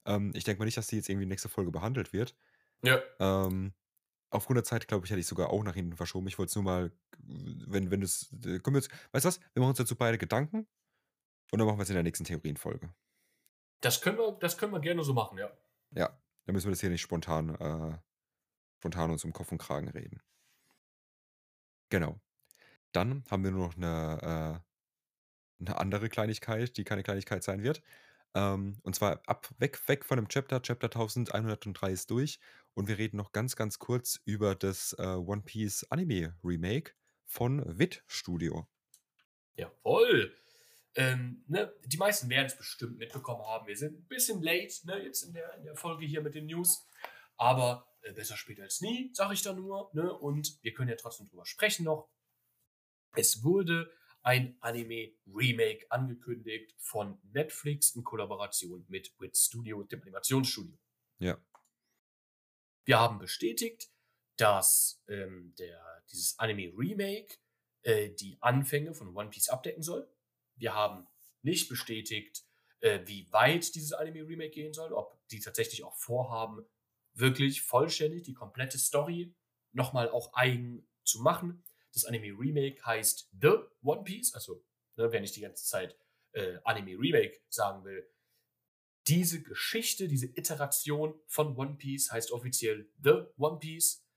Ähm, 0.05 0.31
ich 0.35 0.43
denke 0.43 0.59
mal 0.59 0.65
nicht, 0.65 0.77
dass 0.77 0.87
die 0.87 0.97
jetzt 0.97 1.09
irgendwie 1.09 1.25
nächste 1.25 1.49
Folge 1.49 1.71
behandelt 1.71 2.13
wird. 2.13 2.35
Ja. 2.83 3.01
Ähm, 3.19 3.73
aufgrund 4.29 4.57
der 4.57 4.63
Zeit, 4.63 4.87
glaube 4.87 5.05
ich, 5.05 5.11
hätte 5.11 5.19
ich 5.19 5.27
sogar 5.27 5.49
auch 5.49 5.63
nach 5.63 5.75
hinten 5.75 5.95
verschoben. 5.95 6.27
Ich 6.27 6.37
wollte 6.37 6.49
es 6.49 6.55
nur 6.55 6.63
mal, 6.63 6.91
wenn, 7.19 7.91
wenn 7.91 8.01
es, 8.01 8.31
äh, 8.33 8.59
können 8.59 8.75
wir 8.75 8.81
jetzt, 8.81 8.91
weißt 9.11 9.25
du 9.25 9.27
was? 9.27 9.39
Wir 9.53 9.61
machen 9.61 9.69
uns 9.69 9.77
dazu 9.77 9.95
beide 9.95 10.17
Gedanken 10.17 10.67
und 11.51 11.59
dann 11.59 11.67
machen 11.67 11.77
wir 11.77 11.83
es 11.83 11.89
in 11.89 11.95
der 11.95 12.03
nächsten 12.03 12.25
Theorienfolge. 12.25 12.93
Das 13.81 14.01
können 14.01 14.17
wir, 14.17 14.31
das 14.39 14.57
können 14.57 14.73
wir 14.73 14.79
gerne 14.79 15.03
so 15.03 15.13
machen, 15.13 15.37
ja. 15.37 15.51
Ja, 15.91 16.17
dann 16.45 16.53
müssen 16.53 16.67
wir 16.67 16.71
das 16.71 16.81
hier 16.81 16.89
nicht 16.89 17.01
spontan, 17.01 17.55
äh, 17.55 17.97
spontan 18.79 19.11
uns 19.11 19.23
um 19.23 19.33
Kopf 19.33 19.51
und 19.51 19.59
Kragen 19.59 19.89
reden. 19.89 20.21
Genau. 21.89 22.19
Dann 22.91 23.23
haben 23.29 23.43
wir 23.43 23.51
nur 23.51 23.67
noch 23.67 23.75
eine, 23.75 24.61
äh, 25.61 25.65
eine 25.65 25.77
andere 25.77 26.09
Kleinigkeit, 26.09 26.75
die 26.77 26.83
keine 26.83 27.03
Kleinigkeit 27.03 27.43
sein 27.43 27.61
wird. 27.61 27.81
Ähm, 28.35 28.77
und 28.83 28.95
zwar 28.95 29.21
ab, 29.27 29.49
weg, 29.59 29.87
weg 29.87 30.05
von 30.05 30.17
dem 30.17 30.27
Chapter. 30.27 30.61
Chapter 30.61 30.87
1103 30.87 31.91
ist 31.91 32.09
durch. 32.09 32.39
Und 32.73 32.87
wir 32.87 32.97
reden 32.97 33.17
noch 33.17 33.31
ganz, 33.31 33.55
ganz 33.55 33.79
kurz 33.79 34.19
über 34.25 34.55
das 34.55 34.95
äh, 34.97 35.03
One 35.03 35.43
Piece 35.43 35.85
Anime 35.91 36.35
Remake 36.43 36.93
von 37.25 37.77
Wit 37.77 38.03
Studio. 38.07 38.67
Jawohl. 39.55 40.35
Ähm, 40.95 41.43
ne, 41.47 41.73
die 41.85 41.97
meisten 41.97 42.29
werden 42.29 42.47
es 42.47 42.57
bestimmt 42.57 42.97
mitbekommen 42.97 43.43
haben. 43.45 43.67
Wir 43.67 43.77
sind 43.77 43.99
ein 43.99 44.07
bisschen 44.07 44.41
late, 44.41 44.85
ne, 44.85 45.03
jetzt 45.03 45.23
in 45.23 45.33
der, 45.33 45.55
in 45.57 45.63
der 45.63 45.75
Folge 45.75 46.05
hier 46.05 46.21
mit 46.21 46.35
den 46.35 46.45
News. 46.45 46.87
Aber 47.35 47.87
äh, 48.01 48.13
besser 48.13 48.37
später 48.37 48.63
als 48.63 48.81
nie, 48.81 49.11
sage 49.13 49.33
ich 49.33 49.41
da 49.41 49.53
nur. 49.53 49.89
Ne? 49.93 50.11
Und 50.11 50.57
wir 50.61 50.73
können 50.73 50.89
ja 50.89 50.95
trotzdem 50.95 51.27
drüber 51.27 51.45
sprechen 51.45 51.85
noch. 51.85 52.09
Es 53.15 53.43
wurde 53.43 53.91
ein 54.23 54.57
Anime-Remake 54.61 55.85
angekündigt 55.89 56.73
von 56.77 57.19
Netflix 57.31 57.95
in 57.95 58.03
Kollaboration 58.03 58.85
mit 58.87 59.13
Wit 59.19 59.37
Studio, 59.37 59.83
dem 59.83 60.01
Animationsstudio. 60.01 60.77
Ja. 61.19 61.37
Wir 62.85 62.99
haben 62.99 63.19
bestätigt, 63.19 63.89
dass 64.37 65.03
ähm, 65.07 65.53
der, 65.59 66.03
dieses 66.09 66.39
Anime-Remake 66.39 67.37
äh, 67.83 68.09
die 68.09 68.37
Anfänge 68.41 68.93
von 68.93 69.15
One 69.15 69.29
Piece 69.29 69.49
abdecken 69.49 69.83
soll. 69.83 70.09
Wir 70.55 70.73
haben 70.73 71.07
nicht 71.41 71.69
bestätigt, 71.69 72.43
äh, 72.79 73.01
wie 73.05 73.31
weit 73.31 73.75
dieses 73.75 73.93
Anime-Remake 73.93 74.51
gehen 74.51 74.73
soll, 74.73 74.93
ob 74.93 75.19
die 75.29 75.39
tatsächlich 75.39 75.83
auch 75.83 75.95
vorhaben, 75.95 76.65
wirklich 77.13 77.61
vollständig 77.61 78.23
die 78.23 78.33
komplette 78.33 78.79
Story 78.79 79.35
nochmal 79.71 80.09
auch 80.09 80.33
eigen 80.33 80.87
zu 81.03 81.21
machen. 81.21 81.63
Das 81.93 82.05
Anime-Remake 82.05 82.83
heißt 82.85 83.29
The 83.39 83.53
One 83.81 84.03
Piece, 84.03 84.33
also 84.33 84.63
ne, 84.95 85.11
wenn 85.11 85.23
ich 85.23 85.31
die 85.31 85.41
ganze 85.41 85.65
Zeit 85.65 85.97
äh, 86.33 86.57
Anime-Remake 86.63 87.41
sagen 87.49 87.83
will, 87.83 88.07
diese 89.07 89.43
Geschichte, 89.43 90.07
diese 90.07 90.27
Iteration 90.27 91.19
von 91.27 91.57
One 91.57 91.75
Piece 91.75 92.11
heißt 92.11 92.31
offiziell 92.31 92.89
The 93.03 93.25
One 93.37 93.59
Piece. 93.59 94.07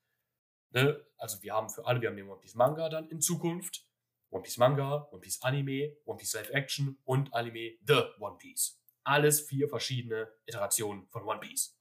Ne? 0.70 1.05
Also 1.16 1.43
wir 1.43 1.55
haben 1.55 1.69
für 1.69 1.86
alle, 1.86 2.01
wir 2.01 2.09
haben 2.09 2.16
den 2.16 2.28
One 2.28 2.40
Piece 2.40 2.55
Manga 2.55 2.89
dann 2.89 3.09
in 3.09 3.20
Zukunft. 3.20 3.85
One 4.31 4.43
Piece 4.43 4.59
Manga, 4.59 5.09
One 5.11 5.20
Piece 5.20 5.43
Anime, 5.43 5.97
One 6.05 6.19
Piece 6.19 6.35
Live 6.35 6.51
Action 6.51 6.98
und 7.05 7.32
Anime 7.35 7.78
The 7.86 8.05
One 8.19 8.36
Piece. 8.39 8.81
Alles 9.05 9.40
vier 9.40 9.69
verschiedene 9.69 10.32
Iterationen 10.47 11.09
von 11.09 11.24
One 11.24 11.40
Piece. 11.40 11.77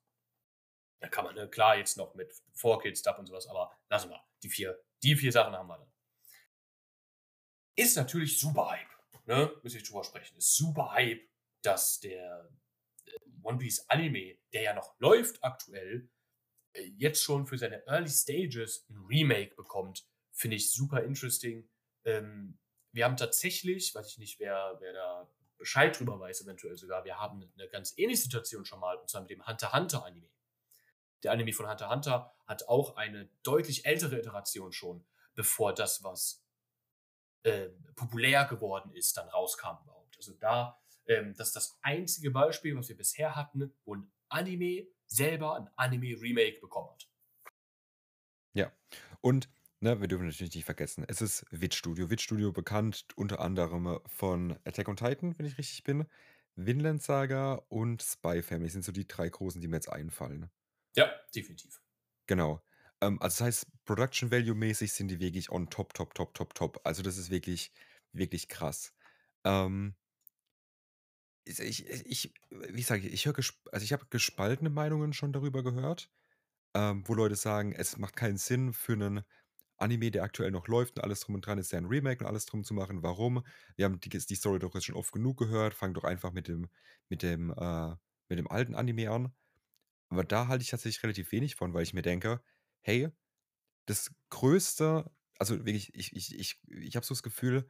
Da 1.00 1.10
kann 1.10 1.26
man, 1.26 1.36
ne, 1.36 1.50
klar, 1.50 1.78
jetzt 1.78 1.98
noch 1.98 2.16
mit 2.16 2.32
4Kids 2.56 3.00
Stuff 3.00 3.20
und 3.20 3.26
sowas, 3.28 3.48
aber 3.48 3.72
lassen 3.90 4.10
wir. 4.10 4.24
Die 4.44 4.50
vier, 4.50 4.80
die 5.04 5.16
vier 5.16 5.32
Sachen 5.32 5.54
haben 5.54 5.68
wir 5.68 5.78
dann. 5.78 5.92
Ist 7.76 7.98
natürlich 7.98 8.40
super 8.40 8.70
Hype. 8.72 9.26
Ne? 9.26 9.52
Müssen 9.64 9.78
nicht 9.78 9.90
drüber 9.90 10.04
sprechen. 10.04 10.38
Ist 10.38 10.56
super 10.56 10.92
Hype, 10.92 11.28
dass 11.62 12.00
der 12.00 12.50
äh, 13.06 13.12
One 13.44 13.58
Piece 13.58 13.90
Anime, 13.90 14.38
der 14.54 14.62
ja 14.62 14.74
noch 14.74 15.00
läuft 15.00 15.44
aktuell, 15.44 16.10
äh, 16.74 16.84
jetzt 16.98 17.24
schon 17.24 17.46
für 17.46 17.58
seine 17.58 17.86
Early 17.88 18.10
Stages 18.10 18.86
ein 18.90 18.98
Remake 19.08 19.56
bekommt. 19.56 20.08
Finde 20.32 20.58
ich 20.58 20.72
super 20.72 21.04
interesting. 21.04 21.70
Ähm, 22.06 22.60
wir 22.92 23.06
haben 23.06 23.18
tatsächlich, 23.18 23.94
weiß 23.94 24.12
ich 24.12 24.18
nicht, 24.20 24.40
wer, 24.40 24.78
wer 24.80 24.94
da 24.94 25.30
Bescheid 25.58 25.98
drüber 25.98 26.20
weiß, 26.20 26.42
eventuell 26.42 26.78
sogar, 26.78 27.04
wir 27.06 27.20
haben 27.20 27.52
eine 27.58 27.68
ganz 27.70 27.94
ähnliche 27.98 28.24
Situation 28.24 28.66
schon 28.66 28.80
mal, 28.80 28.96
und 28.98 29.10
zwar 29.10 29.22
mit 29.22 29.32
dem 29.32 29.46
Hunter 29.46 29.74
Hunter 29.74 30.06
Anime. 30.06 30.30
Der 31.24 31.32
Anime 31.32 31.54
von 31.54 31.70
Hunter 31.70 31.90
Hunter 31.90 32.35
hat 32.46 32.68
auch 32.68 32.96
eine 32.96 33.30
deutlich 33.44 33.86
ältere 33.86 34.20
Iteration 34.20 34.72
schon, 34.72 35.06
bevor 35.34 35.74
das, 35.74 36.04
was 36.04 36.46
äh, 37.44 37.70
populär 37.96 38.46
geworden 38.46 38.92
ist, 38.92 39.18
dann 39.18 39.30
rauskam 39.30 39.78
überhaupt. 39.84 40.18
Also 40.18 40.34
da, 40.34 40.80
ähm, 41.08 41.34
das 41.36 41.50
ist 41.50 41.56
das 41.56 41.80
einzige 41.82 42.32
Beispiel, 42.32 42.76
was 42.76 42.90
wir 42.90 42.98
bisher 42.98 43.36
hatten, 43.36 43.74
wo 43.84 43.96
ein 43.96 44.12
Anime 44.30 44.88
selber 45.08 45.56
ein 45.56 45.70
Anime-Remake 45.76 46.60
bekommen 46.60 46.90
hat. 46.90 47.08
Ja. 48.54 48.72
Und 49.22 49.50
ne, 49.80 50.00
wir 50.02 50.08
dürfen 50.08 50.26
natürlich 50.28 50.56
nicht 50.56 50.66
vergessen, 50.66 51.06
es 51.08 51.22
ist 51.22 51.46
Wit 51.52 51.76
Studio. 51.76 52.10
Wit 52.10 52.22
Studio 52.22 52.52
bekannt 52.52 53.06
unter 53.16 53.40
anderem 53.40 54.00
von 54.08 54.58
Attack 54.66 54.88
on 54.88 54.96
Titan, 54.96 55.38
wenn 55.38 55.46
ich 55.46 55.58
richtig 55.58 55.84
bin, 55.84 56.08
Vinland 56.56 57.04
Saga 57.04 57.56
und 57.68 58.02
Spy 58.02 58.42
Family 58.42 58.70
sind 58.70 58.84
so 58.84 58.92
die 58.92 59.08
drei 59.08 59.30
großen, 59.30 59.62
die 59.62 59.68
mir 59.68 59.78
jetzt 59.78 59.92
einfallen. 59.92 60.50
Ja, 60.96 61.14
definitiv. 61.36 61.82
Genau. 62.28 62.62
Ähm, 63.02 63.22
also 63.22 63.40
das 63.40 63.42
heißt, 63.42 63.86
Production 63.86 64.32
Value 64.32 64.56
mäßig 64.56 64.94
sind 64.94 65.10
die 65.10 65.20
wirklich 65.20 65.52
on 65.52 65.70
top, 65.70 65.94
top, 65.94 66.14
top, 66.16 66.34
top, 66.34 66.54
top. 66.56 66.82
Also 66.84 67.04
das 67.04 67.18
ist 67.18 67.30
wirklich, 67.30 67.72
wirklich 68.14 68.48
krass. 68.48 68.94
Ähm, 69.44 69.96
ich, 71.44 71.60
ich, 71.60 71.86
ich, 72.06 72.34
wie 72.50 72.82
sage 72.82 73.08
ich, 73.08 73.14
ich 73.14 73.26
höre, 73.26 73.36
also 73.72 73.84
ich 73.84 73.94
habe 73.94 74.06
gespaltene 74.10 74.70
Meinungen 74.70 75.14
schon 75.14 75.34
darüber 75.34 75.64
gehört, 75.64 76.10
ähm, 76.76 77.04
wo 77.08 77.14
Leute 77.16 77.36
sagen, 77.36 77.74
es 77.74 77.98
macht 77.98 78.16
keinen 78.16 78.38
Sinn 78.38 78.74
für 78.74 78.94
einen 78.94 79.24
Anime, 79.78 80.12
der 80.12 80.24
aktuell 80.24 80.52
noch 80.52 80.68
läuft 80.68 80.98
und 80.98 81.04
alles 81.04 81.22
drum 81.22 81.36
und 81.36 81.46
dran 81.46 81.60
ist, 81.60 81.72
ja 81.72 81.80
ein 81.80 81.86
Remake 81.88 82.24
und 82.24 82.30
alles 82.30 82.46
drum 82.46 82.64
zu 82.64 82.74
machen. 82.74 83.04
Warum? 83.04 83.46
Wir 83.76 83.86
haben 83.86 84.00
die, 84.00 84.10
die 84.10 84.36
Story 84.36 84.60
doch 84.60 84.74
jetzt 84.76 84.86
schon 84.86 84.96
oft 84.96 85.12
genug 85.14 85.38
gehört. 85.40 85.74
Fang 85.76 85.94
doch 85.94 86.04
einfach 86.06 86.34
mit 86.34 86.48
dem, 86.48 86.70
mit 87.10 87.24
dem, 87.24 87.52
äh, 87.52 87.90
mit 88.30 88.40
dem 88.40 88.50
alten 88.50 88.76
Anime 88.76 89.12
an. 89.12 89.34
Aber 90.10 90.24
da 90.24 90.48
halte 90.48 90.64
ich 90.64 90.70
tatsächlich 90.70 91.04
relativ 91.04 91.32
wenig 91.32 91.56
von, 91.56 91.74
weil 91.74 91.84
ich 91.84 91.94
mir 91.94 92.02
denke, 92.02 92.42
hey, 92.82 93.10
das 93.86 94.12
größte, 94.30 95.12
also 95.40 95.58
wirklich, 95.66 95.94
ich, 95.96 96.16
ich, 96.16 96.38
ich, 96.40 96.62
ich 96.70 96.96
habe 96.96 97.06
so 97.06 97.14
das 97.14 97.24
Gefühl, 97.24 97.68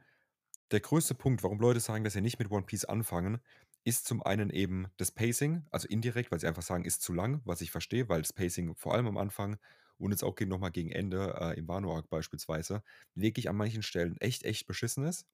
der 0.70 0.80
größte 0.80 1.14
Punkt, 1.14 1.42
warum 1.42 1.60
Leute 1.60 1.80
sagen, 1.80 2.04
dass 2.04 2.14
sie 2.14 2.20
nicht 2.20 2.38
mit 2.38 2.50
One 2.50 2.66
Piece 2.66 2.84
anfangen, 2.84 3.40
ist 3.84 4.06
zum 4.06 4.22
einen 4.22 4.50
eben 4.50 4.88
das 4.96 5.12
Pacing, 5.12 5.66
also 5.70 5.88
indirekt, 5.88 6.32
weil 6.32 6.40
sie 6.40 6.48
einfach 6.48 6.62
sagen, 6.62 6.84
ist 6.84 7.02
zu 7.02 7.12
lang, 7.12 7.40
was 7.44 7.60
ich 7.60 7.70
verstehe, 7.70 8.08
weil 8.08 8.22
das 8.22 8.32
Pacing 8.32 8.74
vor 8.76 8.94
allem 8.94 9.06
am 9.06 9.16
Anfang 9.16 9.58
und 9.98 10.10
jetzt 10.10 10.24
auch 10.24 10.38
nochmal 10.40 10.72
gegen 10.72 10.90
Ende, 10.90 11.36
äh, 11.40 11.58
im 11.58 11.68
Wano-Arc 11.68 12.10
beispielsweise, 12.10 12.82
wirklich 13.14 13.48
an 13.48 13.56
manchen 13.56 13.82
Stellen 13.82 14.16
echt, 14.18 14.42
echt 14.44 14.66
beschissen 14.66 15.04
ist. 15.06 15.26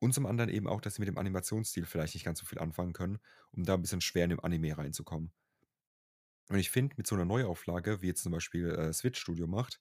Und 0.00 0.12
zum 0.12 0.26
anderen 0.26 0.50
eben 0.50 0.68
auch, 0.68 0.82
dass 0.82 0.96
sie 0.96 1.00
mit 1.00 1.08
dem 1.08 1.16
Animationsstil 1.18 1.86
vielleicht 1.86 2.12
nicht 2.14 2.24
ganz 2.24 2.40
so 2.40 2.44
viel 2.46 2.58
anfangen 2.58 2.92
können, 2.92 3.20
um 3.52 3.64
da 3.64 3.72
ein 3.74 3.80
bisschen 3.82 4.00
schwer 4.02 4.24
in 4.24 4.30
dem 4.30 4.40
Anime 4.40 4.76
reinzukommen. 4.76 5.32
Und 6.48 6.58
ich 6.58 6.70
finde, 6.70 6.94
mit 6.96 7.06
so 7.06 7.14
einer 7.14 7.24
Neuauflage, 7.24 8.02
wie 8.02 8.08
jetzt 8.08 8.22
zum 8.22 8.32
Beispiel 8.32 8.70
äh, 8.70 8.92
Switch 8.92 9.20
Studio 9.20 9.46
macht, 9.46 9.80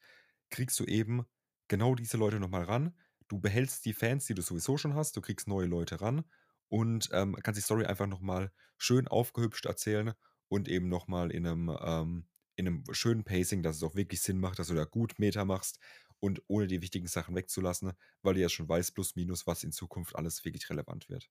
kriegst 0.49 0.79
du 0.79 0.85
eben 0.85 1.25
genau 1.67 1.95
diese 1.95 2.17
Leute 2.17 2.39
nochmal 2.39 2.63
ran. 2.63 2.97
Du 3.27 3.39
behältst 3.39 3.85
die 3.85 3.93
Fans, 3.93 4.25
die 4.25 4.33
du 4.35 4.41
sowieso 4.41 4.77
schon 4.77 4.93
hast, 4.95 5.15
du 5.15 5.21
kriegst 5.21 5.47
neue 5.47 5.65
Leute 5.67 6.01
ran 6.01 6.25
und 6.67 7.09
ähm, 7.13 7.35
kannst 7.43 7.57
die 7.57 7.63
Story 7.63 7.85
einfach 7.85 8.07
nochmal 8.07 8.51
schön 8.77 9.07
aufgehübscht 9.07 9.65
erzählen 9.65 10.13
und 10.49 10.67
eben 10.67 10.89
nochmal 10.89 11.31
in 11.31 11.47
einem, 11.47 11.69
ähm, 11.81 12.27
in 12.55 12.67
einem 12.67 12.83
schönen 12.91 13.23
Pacing, 13.23 13.63
dass 13.63 13.77
es 13.77 13.83
auch 13.83 13.95
wirklich 13.95 14.21
Sinn 14.21 14.39
macht, 14.39 14.59
dass 14.59 14.67
du 14.67 14.73
da 14.75 14.83
gut 14.85 15.17
Meter 15.19 15.45
machst 15.45 15.79
und 16.19 16.41
ohne 16.47 16.67
die 16.67 16.81
wichtigen 16.81 17.07
Sachen 17.07 17.35
wegzulassen, 17.35 17.93
weil 18.21 18.35
du 18.35 18.41
ja 18.41 18.49
schon 18.49 18.67
weißt, 18.69 18.93
plus 18.93 19.15
minus, 19.15 19.47
was 19.47 19.63
in 19.63 19.71
Zukunft 19.71 20.15
alles 20.15 20.43
wirklich 20.45 20.69
relevant 20.69 21.09
wird. 21.09 21.29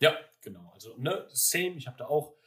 Ja, 0.00 0.16
genau. 0.40 0.70
Also, 0.74 0.96
ne, 0.96 1.26
same. 1.30 1.76
Ich 1.76 1.86
habe 1.86 1.96
da 1.96 2.06
auch 2.06 2.37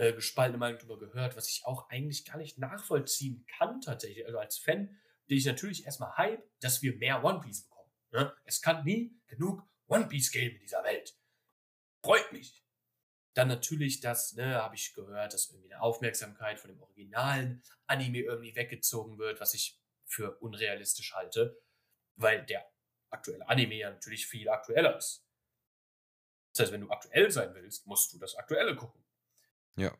äh, 0.00 0.14
gespaltene 0.14 0.56
Meinung 0.56 0.78
drüber 0.78 0.98
gehört, 0.98 1.36
was 1.36 1.50
ich 1.50 1.66
auch 1.66 1.90
eigentlich 1.90 2.24
gar 2.24 2.38
nicht 2.38 2.56
nachvollziehen 2.56 3.44
kann 3.58 3.82
tatsächlich. 3.82 4.24
Also 4.24 4.38
als 4.38 4.56
Fan 4.56 4.98
bin 5.26 5.36
ich 5.36 5.44
natürlich 5.44 5.84
erstmal 5.84 6.16
hype, 6.16 6.42
dass 6.60 6.80
wir 6.80 6.96
mehr 6.96 7.22
One 7.22 7.40
Piece 7.40 7.64
bekommen. 7.64 7.92
Ne? 8.12 8.34
Es 8.44 8.62
kann 8.62 8.82
nie 8.84 9.14
genug 9.26 9.62
One 9.88 10.08
Piece 10.08 10.30
geben 10.30 10.56
in 10.56 10.62
dieser 10.62 10.82
Welt. 10.84 11.14
Freut 12.02 12.32
mich. 12.32 12.64
Dann 13.34 13.48
natürlich 13.48 14.00
das, 14.00 14.32
ne, 14.32 14.54
habe 14.54 14.74
ich 14.74 14.94
gehört, 14.94 15.34
dass 15.34 15.50
irgendwie 15.50 15.70
eine 15.70 15.82
Aufmerksamkeit 15.82 16.58
von 16.58 16.70
dem 16.70 16.80
originalen 16.80 17.62
Anime 17.86 18.20
irgendwie 18.20 18.56
weggezogen 18.56 19.18
wird, 19.18 19.38
was 19.38 19.52
ich 19.52 19.78
für 20.06 20.38
unrealistisch 20.38 21.12
halte, 21.12 21.60
weil 22.16 22.46
der 22.46 22.66
aktuelle 23.10 23.46
Anime 23.46 23.74
ja 23.74 23.90
natürlich 23.90 24.26
viel 24.26 24.48
aktueller 24.48 24.96
ist. 24.96 25.26
Das 26.54 26.62
heißt, 26.62 26.72
wenn 26.72 26.80
du 26.80 26.90
aktuell 26.90 27.30
sein 27.30 27.54
willst, 27.54 27.86
musst 27.86 28.14
du 28.14 28.18
das 28.18 28.34
Aktuelle 28.34 28.74
gucken. 28.74 29.04
Ja. 29.80 29.96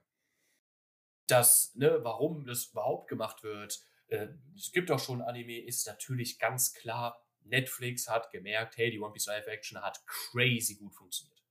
Das, 1.26 1.74
ne, 1.74 2.00
warum 2.02 2.44
das 2.44 2.66
überhaupt 2.66 3.08
gemacht 3.08 3.42
wird, 3.42 3.80
äh, 4.08 4.28
es 4.56 4.72
gibt 4.72 4.90
auch 4.90 4.98
schon 4.98 5.22
Anime, 5.22 5.64
ist 5.64 5.86
natürlich 5.86 6.38
ganz 6.38 6.74
klar, 6.74 7.24
Netflix 7.44 8.08
hat 8.08 8.30
gemerkt, 8.30 8.76
hey, 8.76 8.90
die 8.90 9.00
One 9.00 9.12
Piece 9.12 9.26
Live 9.26 9.46
Action 9.46 9.80
hat 9.80 10.04
crazy 10.06 10.76
gut 10.76 10.94
funktioniert. 10.94 11.42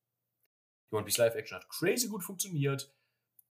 Die 0.91 0.95
One 0.95 1.05
Piece 1.05 1.17
Live 1.17 1.35
Action 1.35 1.57
hat 1.57 1.69
crazy 1.69 2.07
gut 2.07 2.23
funktioniert. 2.23 2.93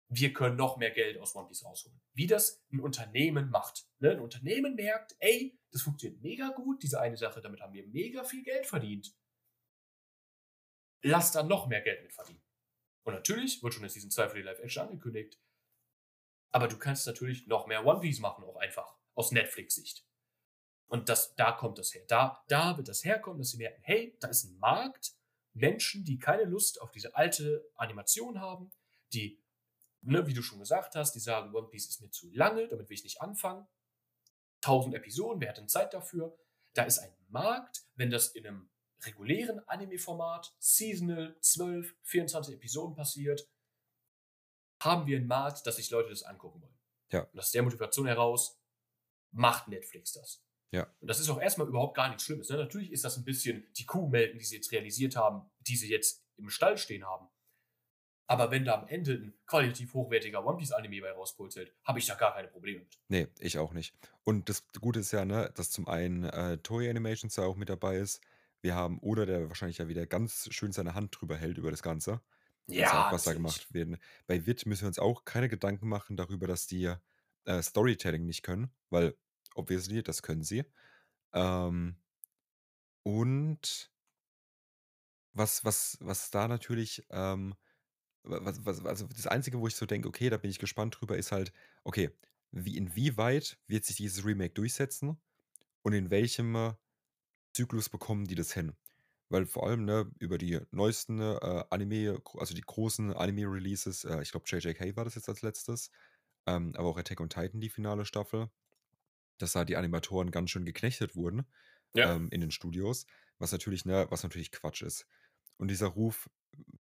Wir 0.09 0.33
können 0.33 0.57
noch 0.57 0.77
mehr 0.77 0.91
Geld 0.91 1.19
aus 1.19 1.35
One 1.35 1.49
Piece 1.49 1.65
rausholen. 1.65 2.01
Wie 2.13 2.27
das 2.27 2.63
ein 2.73 2.81
Unternehmen 2.81 3.51
macht. 3.51 3.87
Ne? 3.99 4.13
Ein 4.13 4.21
Unternehmen 4.21 4.75
merkt, 4.75 5.17
ey, 5.19 5.59
das 5.71 5.83
funktioniert 5.83 6.23
mega 6.23 6.51
gut, 6.51 6.83
diese 6.83 7.01
eine 7.01 7.17
Sache, 7.17 7.41
damit 7.41 7.61
haben 7.61 7.73
wir 7.73 7.87
mega 7.89 8.25
viel 8.25 8.43
Geld 8.43 8.67
verdient. 8.67 9.17
Lass 11.03 11.33
dann 11.33 11.49
noch 11.49 11.67
mehr 11.67 11.83
Geld 11.83 12.03
mit 12.03 12.13
verdienen. 12.13 12.44
Und 13.05 13.15
natürlich 13.15 13.63
wird 13.63 13.75
schon 13.75 13.85
in 13.85 13.91
Season 13.91 14.11
2 14.11 14.31
für 14.31 14.37
die 14.37 14.43
Live-Action 14.43 14.89
angekündigt. 14.89 15.39
Aber 16.51 16.69
du 16.69 16.79
kannst 16.79 17.07
natürlich 17.07 17.47
noch 17.47 17.67
mehr 17.67 17.85
One 17.85 18.01
Piece 18.01 18.21
machen, 18.21 18.45
auch 18.45 18.57
einfach. 18.57 18.97
Aus 19.15 19.31
Netflix-Sicht. 19.31 20.07
Und 20.87 21.09
das, 21.09 21.35
da 21.37 21.53
kommt 21.53 21.79
das 21.79 21.95
her. 21.95 22.05
Da, 22.09 22.45
da 22.49 22.77
wird 22.77 22.89
das 22.89 23.05
herkommen, 23.05 23.39
dass 23.39 23.51
sie 23.51 23.59
merken, 23.59 23.83
hey, 23.83 24.17
da 24.21 24.29
ist 24.29 24.45
ein 24.45 24.59
Markt. 24.59 25.13
Menschen, 25.53 26.05
die 26.05 26.19
keine 26.19 26.45
Lust 26.45 26.81
auf 26.81 26.91
diese 26.91 27.15
alte 27.15 27.71
Animation 27.77 28.41
haben, 28.41 28.71
die, 29.13 29.41
ne, 30.01 30.27
wie 30.27 30.35
du 30.35 30.43
schon 30.43 30.59
gesagt 30.59 30.97
hast, 30.97 31.13
die 31.13 31.21
sagen, 31.21 31.55
One 31.55 31.69
Piece 31.69 31.89
ist 31.89 32.01
mir 32.01 32.11
zu 32.11 32.29
lange, 32.33 32.69
damit 32.69 32.89
will 32.89 32.97
ich 32.97 33.05
nicht 33.05 33.21
anfangen. 33.21 33.67
Tausend 34.61 34.95
Episoden, 34.95 35.41
wer 35.41 35.51
hat 35.51 35.59
denn 35.59 35.69
Zeit 35.69 35.95
dafür? 35.95 36.37
Da 36.73 36.85
ist 36.85 36.99
ein 36.99 37.15
Markt, 37.29 37.85
wenn 37.95 38.11
das 38.11 38.29
in 38.29 38.47
einem 38.47 38.71
regulären 39.07 39.61
Anime-Format, 39.69 40.55
seasonal, 40.59 41.37
12, 41.41 41.97
24 42.03 42.55
Episoden 42.55 42.95
passiert, 42.95 43.49
haben 44.81 45.07
wir 45.07 45.17
einen 45.17 45.27
Markt, 45.27 45.67
dass 45.67 45.77
sich 45.77 45.91
Leute 45.91 46.11
das 46.11 46.23
angucken 46.23 46.63
wollen. 46.63 46.79
Ja. 47.11 47.23
Und 47.33 47.39
aus 47.39 47.51
der 47.51 47.63
Motivation 47.63 48.07
heraus 48.07 48.61
macht 49.33 49.69
Netflix 49.69 50.13
das. 50.13 50.45
Ja. 50.73 50.93
Und 51.01 51.09
das 51.09 51.21
ist 51.21 51.29
auch 51.29 51.41
erstmal 51.41 51.69
überhaupt 51.69 51.97
gar 51.97 52.09
nichts 52.09 52.25
Schlimmes. 52.25 52.49
Ne? 52.49 52.57
Natürlich 52.57 52.91
ist 52.91 53.05
das 53.05 53.17
ein 53.17 53.25
bisschen 53.25 53.67
die 53.77 53.87
Kuh 53.87 54.09
melken, 54.09 54.39
die 54.39 54.45
sie 54.45 54.57
jetzt 54.57 54.73
realisiert 54.73 55.17
haben, 55.17 55.51
die 55.61 55.77
sie 55.77 55.91
jetzt 55.91 56.25
im 56.37 56.51
Stall 56.51 56.77
stehen 56.79 57.05
haben. 57.05 57.29
Aber 58.27 58.51
wenn 58.51 58.65
da 58.65 58.75
am 58.75 58.89
Ende 58.89 59.13
ein 59.13 59.35
qualitativ 59.47 59.93
hochwertiger 59.95 60.45
One 60.45 60.57
Piece 60.57 60.73
Anime 60.73 61.01
bei 61.03 61.13
rauspurzelt, 61.13 61.75
habe 61.85 61.99
ich 61.99 62.07
da 62.07 62.15
gar 62.15 62.35
keine 62.35 62.49
Probleme 62.49 62.81
mit. 62.81 62.99
Nee, 63.09 63.29
ich 63.39 63.59
auch 63.59 63.73
nicht. 63.73 63.95
Und 64.25 64.49
das 64.49 64.67
Gute 64.81 65.01
ist 65.01 65.13
ja, 65.13 65.25
ne, 65.25 65.53
dass 65.55 65.71
zum 65.71 65.87
einen 65.87 66.25
äh, 66.25 66.59
Toei 66.59 66.89
Animations 66.89 67.35
da 67.35 67.45
auch 67.45 67.57
mit 67.57 67.69
dabei 67.69 67.99
ist. 67.99 68.23
Wir 68.65 68.75
haben 68.75 68.99
Oda, 69.01 69.27
der 69.27 69.49
wahrscheinlich 69.49 69.77
ja 69.77 69.89
wieder 69.89 70.07
ganz 70.07 70.49
schön 70.51 70.73
seine 70.73 70.95
Hand 70.95 71.15
drüber 71.21 71.37
hält 71.37 71.59
über 71.59 71.71
das 71.71 71.83
Ganze. 71.83 72.23
Ja, 72.67 73.09
auch, 73.09 73.13
was 73.13 73.25
da 73.25 73.35
gemacht 73.35 73.75
wird. 73.75 73.99
Bei 74.27 74.47
Wit 74.47 74.65
müssen 74.65 74.85
wir 74.85 74.89
uns 74.89 74.99
auch 74.99 75.27
keine 75.27 75.51
Gedanken 75.51 75.87
machen 75.87 76.17
darüber, 76.17 76.47
dass 76.47 76.67
die 76.67 76.91
äh, 77.45 77.63
Storytelling 77.63 78.25
nicht 78.25 78.43
können, 78.43 78.71
weil 78.89 79.19
obviously, 79.55 80.03
das 80.03 80.23
können 80.23 80.43
sie. 80.45 80.65
Ähm, 81.35 81.97
und 83.03 83.93
was, 85.35 85.63
was, 85.67 85.99
was 86.01 86.31
da 86.31 86.49
natürlich, 86.49 87.07
ähm, 87.11 87.55
was, 88.23 88.65
was, 88.65 88.83
also 88.87 89.07
das 89.09 89.27
Einzige, 89.27 89.61
wo 89.61 89.67
ich 89.67 89.77
so 89.77 89.85
denke, 89.85 90.09
okay, 90.09 90.31
da 90.31 90.39
bin 90.39 90.51
ich 90.51 90.59
gespannt 90.59 90.97
drüber, 90.99 91.19
ist 91.19 91.33
halt, 91.33 91.53
okay, 91.83 92.13
wie, 92.51 92.79
inwieweit 92.79 93.59
wird 93.67 93.85
sich 93.85 93.97
dieses 93.97 94.25
Remake 94.25 94.55
durchsetzen 94.55 95.21
und 95.83 95.93
in 95.93 96.09
welchem 96.09 96.55
äh, 96.55 96.73
Zyklus 97.55 97.89
bekommen 97.91 98.27
die 98.27 98.35
das 98.35 98.53
hin? 98.55 98.75
Weil 99.31 99.47
vor 99.47 99.67
allem, 99.67 99.85
ne, 99.85 100.11
über 100.19 100.39
die 100.39 100.61
neuesten 100.71 101.21
äh, 101.21 101.65
Anime, 101.71 102.23
also 102.37 102.55
die 102.55 102.61
großen 102.63 103.13
Anime-Releases, 103.15 104.05
äh, 104.05 104.23
ich 104.23 104.31
glaube 104.33 104.47
JJK 104.49 104.97
war 104.97 105.05
das 105.05 105.15
jetzt 105.17 105.29
als 105.29 105.43
letztes, 105.43 105.91
ähm, 106.47 106.75
aber 106.77 106.89
auch 106.91 106.99
Attack 106.99 107.21
on 107.21 107.31
Titan, 107.31 107.61
die 107.61 107.71
finale 107.71 108.05
Staffel, 108.05 108.51
dass 109.39 109.53
da 109.53 109.65
die 109.65 109.77
Animatoren 109.77 110.31
ganz 110.31 110.51
schön 110.51 110.65
geknechtet 110.65 111.17
wurden 111.17 111.47
Ja. 111.95 112.09
ähm, 112.09 112.29
in 112.31 112.41
den 112.41 112.51
Studios, 112.51 113.07
was 113.39 113.53
natürlich, 113.53 113.85
ne, 113.85 114.07
was 114.11 114.23
natürlich 114.23 114.53
Quatsch 114.53 114.83
ist. 114.83 115.07
Und 115.59 115.69
dieser 115.71 115.89
Ruf, 115.89 116.31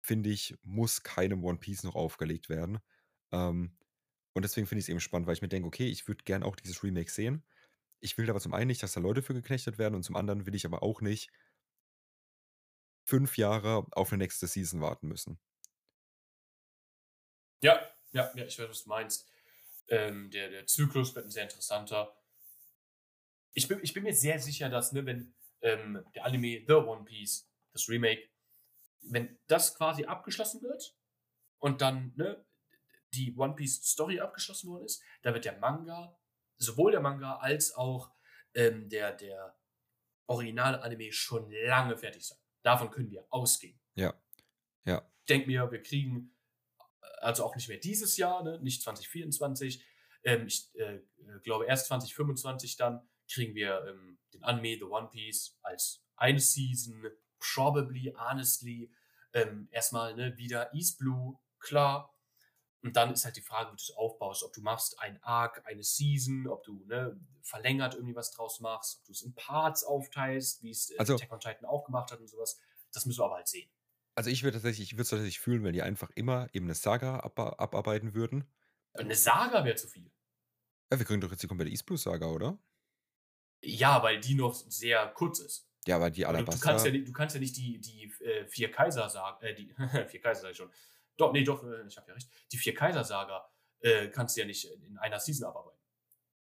finde 0.01 0.29
ich, 0.29 0.55
muss 0.63 1.03
keinem 1.03 1.43
One 1.43 1.59
Piece 1.59 1.83
noch 1.83 1.95
aufgelegt 1.95 2.49
werden. 2.49 2.79
Ähm, 3.31 3.77
und 4.33 4.43
deswegen 4.43 4.67
finde 4.67 4.79
ich 4.79 4.85
es 4.85 4.89
eben 4.89 4.99
spannend, 4.99 5.27
weil 5.27 5.35
ich 5.35 5.41
mir 5.41 5.47
denke, 5.49 5.67
okay, 5.67 5.87
ich 5.87 6.07
würde 6.07 6.23
gern 6.23 6.43
auch 6.43 6.55
dieses 6.55 6.83
Remake 6.83 7.11
sehen. 7.11 7.45
Ich 8.03 8.17
will 8.17 8.29
aber 8.29 8.41
zum 8.41 8.53
einen 8.53 8.67
nicht, 8.67 8.83
dass 8.83 8.91
da 8.91 8.99
Leute 8.99 9.21
für 9.21 9.33
geknechtet 9.33 9.77
werden 9.77 9.95
und 9.95 10.03
zum 10.03 10.17
anderen 10.17 10.45
will 10.45 10.55
ich 10.55 10.65
aber 10.65 10.83
auch 10.83 10.99
nicht 10.99 11.31
fünf 13.05 13.37
Jahre 13.37 13.87
auf 13.91 14.11
eine 14.11 14.21
nächste 14.21 14.45
Season 14.45 14.81
warten 14.81 15.07
müssen. 15.07 15.39
Ja, 17.61 17.79
ja, 18.11 18.29
ja, 18.35 18.43
ich 18.43 18.59
weiß, 18.59 18.67
was 18.67 18.83
du 18.83 18.89
meinst. 18.89 19.31
Ähm, 19.87 20.29
der, 20.31 20.49
der 20.49 20.67
Zyklus 20.67 21.15
wird 21.15 21.27
ein 21.27 21.31
sehr 21.31 21.43
interessanter. 21.43 22.13
Ich 23.53 23.69
bin, 23.69 23.79
ich 23.81 23.93
bin 23.93 24.03
mir 24.03 24.13
sehr 24.13 24.37
sicher, 24.37 24.67
dass, 24.67 24.91
ne, 24.91 25.05
wenn 25.05 25.33
ähm, 25.61 26.03
der 26.13 26.25
Anime 26.25 26.65
The 26.67 26.73
One 26.73 27.05
Piece, 27.05 27.49
das 27.71 27.87
Remake, 27.87 28.27
wenn 29.01 29.39
das 29.47 29.75
quasi 29.75 30.03
abgeschlossen 30.03 30.61
wird 30.61 30.93
und 31.59 31.79
dann 31.79 32.11
ne, 32.17 32.45
die 33.13 33.33
One 33.37 33.55
Piece 33.55 33.81
Story 33.81 34.19
abgeschlossen 34.19 34.69
worden 34.69 34.83
ist, 34.83 35.01
da 35.21 35.33
wird 35.33 35.45
der 35.45 35.57
Manga, 35.59 36.17
sowohl 36.63 36.91
der 36.91 37.01
Manga 37.01 37.37
als 37.37 37.75
auch 37.75 38.11
ähm, 38.53 38.89
der, 38.89 39.13
der 39.13 39.57
Original-Anime 40.27 41.11
schon 41.11 41.51
lange 41.51 41.97
fertig 41.97 42.25
sein. 42.25 42.37
Davon 42.61 42.89
können 42.89 43.09
wir 43.09 43.25
ausgehen. 43.29 43.79
Ja. 43.95 44.13
Ja. 44.85 45.07
Ich 45.19 45.25
denke 45.25 45.47
mir, 45.47 45.71
wir 45.71 45.81
kriegen 45.81 46.35
also 47.23 47.45
auch 47.45 47.55
nicht 47.55 47.69
mehr 47.69 47.77
dieses 47.77 48.17
Jahr, 48.17 48.43
ne? 48.43 48.59
nicht 48.61 48.81
2024. 48.81 49.85
Ähm, 50.23 50.47
ich 50.47 50.69
äh, 50.75 50.99
glaube, 51.43 51.65
erst 51.65 51.87
2025 51.87 52.77
dann 52.77 53.07
kriegen 53.31 53.55
wir 53.55 53.85
ähm, 53.87 54.19
den 54.33 54.43
Anime 54.43 54.77
The 54.77 54.83
One 54.83 55.09
Piece 55.09 55.57
als 55.61 56.03
eine 56.15 56.39
Season, 56.39 57.03
probably, 57.39 58.13
honestly, 58.17 58.91
ähm, 59.33 59.67
erstmal 59.71 60.15
ne, 60.15 60.37
wieder 60.37 60.73
East 60.73 60.99
Blue, 60.99 61.39
klar. 61.59 62.12
Und 62.83 62.95
dann 62.97 63.13
ist 63.13 63.23
halt 63.23 63.37
die 63.37 63.41
Frage, 63.41 63.71
wie 63.71 63.77
du 63.77 63.81
es 63.81 63.91
aufbaust, 63.95 64.43
ob 64.43 64.51
du 64.53 64.61
machst 64.61 64.99
ein 64.99 65.17
Arc, 65.23 65.61
eine 65.65 65.83
Season, 65.83 66.47
ob 66.47 66.63
du 66.63 66.83
ne, 66.85 67.17
verlängert 67.41 67.95
irgendwie 67.95 68.15
was 68.15 68.31
draus 68.31 68.59
machst, 68.59 68.99
ob 68.99 69.05
du 69.05 69.11
es 69.13 69.21
in 69.21 69.33
Parts 69.35 69.83
aufteilst, 69.85 70.61
wie 70.63 70.71
es 70.71 70.89
äh, 70.91 70.97
Also- 70.97 71.15
Attack 71.15 71.31
on 71.31 71.39
Titan 71.39 71.65
auch 71.65 71.85
gemacht 71.85 72.11
hat 72.11 72.19
und 72.19 72.27
sowas. 72.27 72.59
Das 72.91 73.05
müssen 73.05 73.19
wir 73.21 73.25
aber 73.25 73.35
halt 73.35 73.47
sehen. 73.47 73.69
Also 74.15 74.29
ich 74.29 74.43
würde 74.43 74.57
tatsächlich, 74.57 74.89
ich 74.89 74.93
würde 74.93 75.03
es 75.03 75.09
tatsächlich 75.09 75.39
fühlen, 75.39 75.63
wenn 75.63 75.73
die 75.73 75.81
einfach 75.81 76.09
immer 76.11 76.47
eben 76.53 76.65
eine 76.65 76.75
Saga 76.75 77.19
ab, 77.19 77.39
abarbeiten 77.39 78.13
würden. 78.13 78.43
Eine 78.93 79.15
Saga 79.15 79.63
wäre 79.65 79.75
zu 79.75 79.87
viel. 79.87 80.11
Ja, 80.91 80.99
wir 80.99 81.05
kriegen 81.05 81.21
doch 81.21 81.31
jetzt 81.31 81.41
die 81.41 81.47
komplette 81.47 81.71
East 81.71 81.85
Blue 81.87 81.97
Saga, 81.97 82.27
oder? 82.27 82.59
Ja, 83.63 84.03
weil 84.03 84.19
die 84.19 84.35
noch 84.35 84.53
sehr 84.53 85.07
kurz 85.13 85.39
ist. 85.39 85.67
Ja, 85.87 85.95
aber 85.95 86.11
die 86.11 86.25
Aber 86.25 86.37
Du, 86.37 86.51
du, 86.51 86.59
kannst 86.59 86.85
ja 86.85 86.91
nicht, 86.91 87.07
du 87.07 87.13
kannst 87.13 87.33
ja 87.35 87.39
nicht 87.41 87.57
die, 87.57 87.79
die 87.79 88.03
äh, 88.23 88.45
vier 88.45 88.69
Kaiser 88.71 89.09
sagen, 89.09 89.41
äh, 89.43 89.55
die 89.55 89.73
vier 90.09 90.21
Kaiser 90.21 90.41
sag 90.41 90.51
ich 90.51 90.57
schon. 90.57 90.71
Doch, 91.17 91.31
nee, 91.33 91.43
doch, 91.43 91.63
äh, 91.63 91.85
ich 91.87 91.97
habe 91.97 92.07
ja 92.09 92.13
recht. 92.15 92.29
Die 92.51 92.57
vier 92.57 92.73
Kaiser 92.73 93.03
Saga 93.03 93.45
äh, 93.81 94.07
kannst 94.09 94.35
du 94.35 94.41
ja 94.41 94.47
nicht 94.47 94.65
in 94.65 94.97
einer 94.97 95.19
Season 95.19 95.47
abarbeiten. 95.47 95.79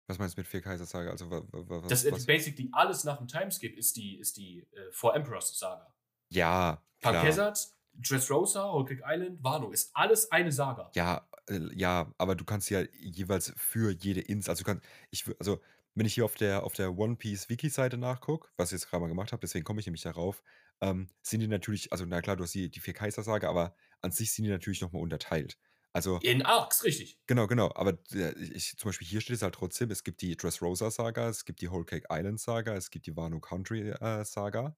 was 0.07 0.19
meinst 0.19 0.37
du 0.37 0.41
mit 0.41 0.49
vier 0.49 0.61
Kaiser 0.63 0.87
Saga? 0.87 1.11
Also 1.11 1.31
wa- 1.31 1.43
was, 1.51 1.89
Das 1.89 2.05
äh, 2.05 2.13
was? 2.13 2.27
basically 2.27 2.69
alles 2.73 3.05
nach 3.05 3.19
dem 3.19 3.29
Timeskip 3.29 3.77
ist 3.77 3.97
die, 3.97 4.19
ist 4.19 4.37
die 4.37 4.67
äh, 4.73 4.91
Four 4.93 5.15
Emperors 5.15 5.59
Saga. 5.59 5.95
Ja. 6.31 6.83
Hazard, 7.05 7.59
Dressrosa, 7.95 8.73
Whole 8.73 8.85
Cake 8.87 9.03
Island, 9.05 9.43
Wano 9.43 9.71
ist 9.71 9.91
alles 9.95 10.31
eine 10.31 10.53
Saga. 10.53 10.91
Ja, 10.95 11.29
äh, 11.49 11.59
ja, 11.75 12.13
aber 12.17 12.35
du 12.35 12.45
kannst 12.45 12.71
ja 12.71 12.83
jeweils 13.01 13.53
für 13.57 13.91
jede 13.91 14.21
Insel, 14.21 14.51
also 14.51 14.63
du 14.65 14.67
kannst, 14.71 14.85
ich, 15.11 15.25
also 15.39 15.61
wenn 15.95 16.07
ich 16.07 16.15
hier 16.15 16.25
auf 16.25 16.37
der 16.37 16.63
auf 16.63 16.73
der 16.75 16.97
One 16.97 17.17
Piece 17.17 17.49
Wiki-Seite 17.51 17.99
nachgucke, 17.99 18.49
was 18.57 18.71
ich 18.73 18.81
jetzt 18.81 18.89
gerade 18.89 19.03
mal 19.03 19.09
gemacht 19.09 19.33
habe, 19.33 19.41
deswegen 19.41 19.65
komme 19.65 19.81
ich 19.81 19.87
nämlich 19.87 20.03
darauf, 20.03 20.43
ähm, 20.83 21.09
sind 21.23 21.41
die 21.41 21.49
natürlich, 21.49 21.93
also 21.93 22.07
na 22.07 22.23
klar, 22.23 22.37
du 22.37 22.45
hast 22.45 22.55
die, 22.55 22.71
die 22.71 22.81
vier 22.81 22.95
Kaiser-Saga, 22.95 23.51
aber 23.51 23.77
an 24.03 24.13
sich 24.13 24.33
sind 24.35 24.45
die 24.47 24.51
natürlich 24.53 24.83
nochmal 24.83 25.03
unterteilt. 25.03 25.59
Also, 25.95 26.23
In 26.23 26.41
Arcs, 26.43 26.85
richtig. 26.85 27.21
genau, 27.27 27.47
genau. 27.47 27.73
Aber 27.75 27.99
ich, 28.11 28.77
zum 28.79 28.89
Beispiel 28.91 29.07
hier 29.07 29.21
steht 29.21 29.37
es 29.37 29.43
halt 29.43 29.55
trotzdem: 29.55 29.91
Es 29.91 30.05
gibt 30.05 30.23
die 30.23 30.37
Dressrosa-Saga, 30.37 31.29
es 31.29 31.45
gibt 31.45 31.61
die 31.61 31.71
Whole 31.71 31.85
Cake 31.85 32.07
Island-Saga, 32.11 32.75
es 32.75 32.91
gibt 32.91 33.07
die 33.07 33.17
Wano 33.17 33.41
Country-Saga. 33.41 34.77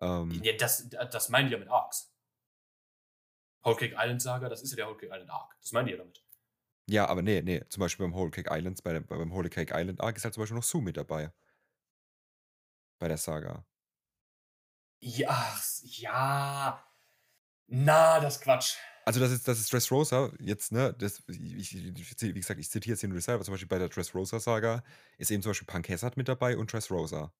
Ähm, 0.00 0.42
Ja, 0.42 0.52
das, 0.56 0.88
das 0.88 1.28
meinen 1.28 1.46
die 1.46 1.52
ja 1.52 1.58
mit 1.58 1.68
Arcs. 1.68 2.12
Whole 3.64 3.76
Cake 3.76 3.94
Island 3.96 4.20
Saga, 4.20 4.50
das 4.50 4.60
ist 4.62 4.72
ja 4.72 4.76
der 4.76 4.86
Whole 4.88 4.98
Cake 4.98 5.12
Island 5.14 5.30
Arc. 5.30 5.56
Das 5.62 5.72
meinen 5.72 5.86
die 5.86 5.92
ja 5.92 5.98
damit. 5.98 6.22
ja, 6.88 7.06
aber 7.08 7.22
nee, 7.22 7.40
nee. 7.42 7.62
Zum 7.68 7.80
Beispiel 7.80 8.04
beim 8.06 8.14
Whole 8.14 8.30
Cake 8.30 8.50
Island, 8.52 8.82
bei, 8.82 8.92
dem- 8.92 9.06
beim 9.06 9.32
Whole 9.32 9.48
Cake 9.50 9.72
Island 9.74 10.00
Arc 10.00 10.16
ist 10.16 10.24
halt 10.24 10.34
zum 10.34 10.42
Beispiel 10.42 10.56
noch 10.56 10.64
Sue 10.64 10.82
mit 10.82 10.96
dabei. 10.96 11.32
Bei 12.98 13.08
der 13.08 13.16
Saga. 13.18 13.66
Ja, 15.00 15.56
ja. 15.82 16.82
Na, 17.68 18.20
das 18.20 18.36
ist 18.36 18.42
Quatsch. 18.42 18.76
Also 19.06 19.18
das 19.20 19.32
ist, 19.32 19.48
das 19.48 19.58
ist 19.58 19.72
Dressrosa 19.72 20.32
jetzt, 20.40 20.72
ne? 20.72 20.94
Das, 20.98 21.22
ich, 21.28 21.74
ich, 21.74 22.22
wie 22.22 22.32
gesagt, 22.34 22.60
ich 22.60 22.70
zitiere 22.70 22.92
jetzt 22.94 23.02
den 23.02 23.12
Reserve, 23.12 23.42
zum 23.44 23.52
Beispiel 23.54 23.68
bei 23.68 23.78
der 23.78 23.88
Dressrosa-Saga 23.88 24.84
ist 25.18 25.30
eben 25.30 25.42
zum 25.42 25.50
Beispiel 25.50 25.66
Punk 25.66 25.88
Hazard 25.88 26.16
mit 26.16 26.28
dabei 26.28 26.56
und 26.56 26.72
Dressrosa. 26.72 27.32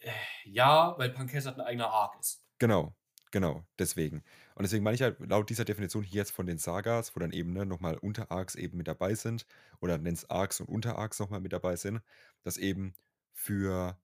Äh, 0.00 0.12
Ja, 0.44 0.94
weil 0.98 1.10
Punk 1.10 1.32
Hazard 1.34 1.58
ein 1.58 1.66
eigener 1.66 1.88
Arc 1.90 2.18
ist. 2.20 2.44
Genau, 2.58 2.94
genau, 3.30 3.66
deswegen. 3.78 4.22
Und 4.54 4.62
deswegen 4.64 4.84
meine 4.84 4.94
ich 4.94 5.02
halt, 5.02 5.18
laut 5.20 5.48
dieser 5.50 5.64
Definition 5.64 6.02
hier 6.04 6.18
jetzt 6.18 6.32
von 6.32 6.46
den 6.46 6.58
Sagas, 6.58 7.16
wo 7.16 7.20
dann 7.20 7.32
eben 7.32 7.52
ne, 7.52 7.64
nochmal 7.64 7.96
Unterarcs 7.96 8.54
eben 8.54 8.76
mit 8.76 8.86
dabei 8.88 9.14
sind, 9.14 9.46
oder 9.80 9.96
nenn's 9.98 10.28
Arcs 10.28 10.60
und 10.60 10.68
Unterarcs 10.68 11.18
nochmal 11.18 11.40
mit 11.40 11.52
dabei 11.52 11.76
sind, 11.76 12.00
dass 12.42 12.56
eben 12.58 12.94
für 13.32 13.98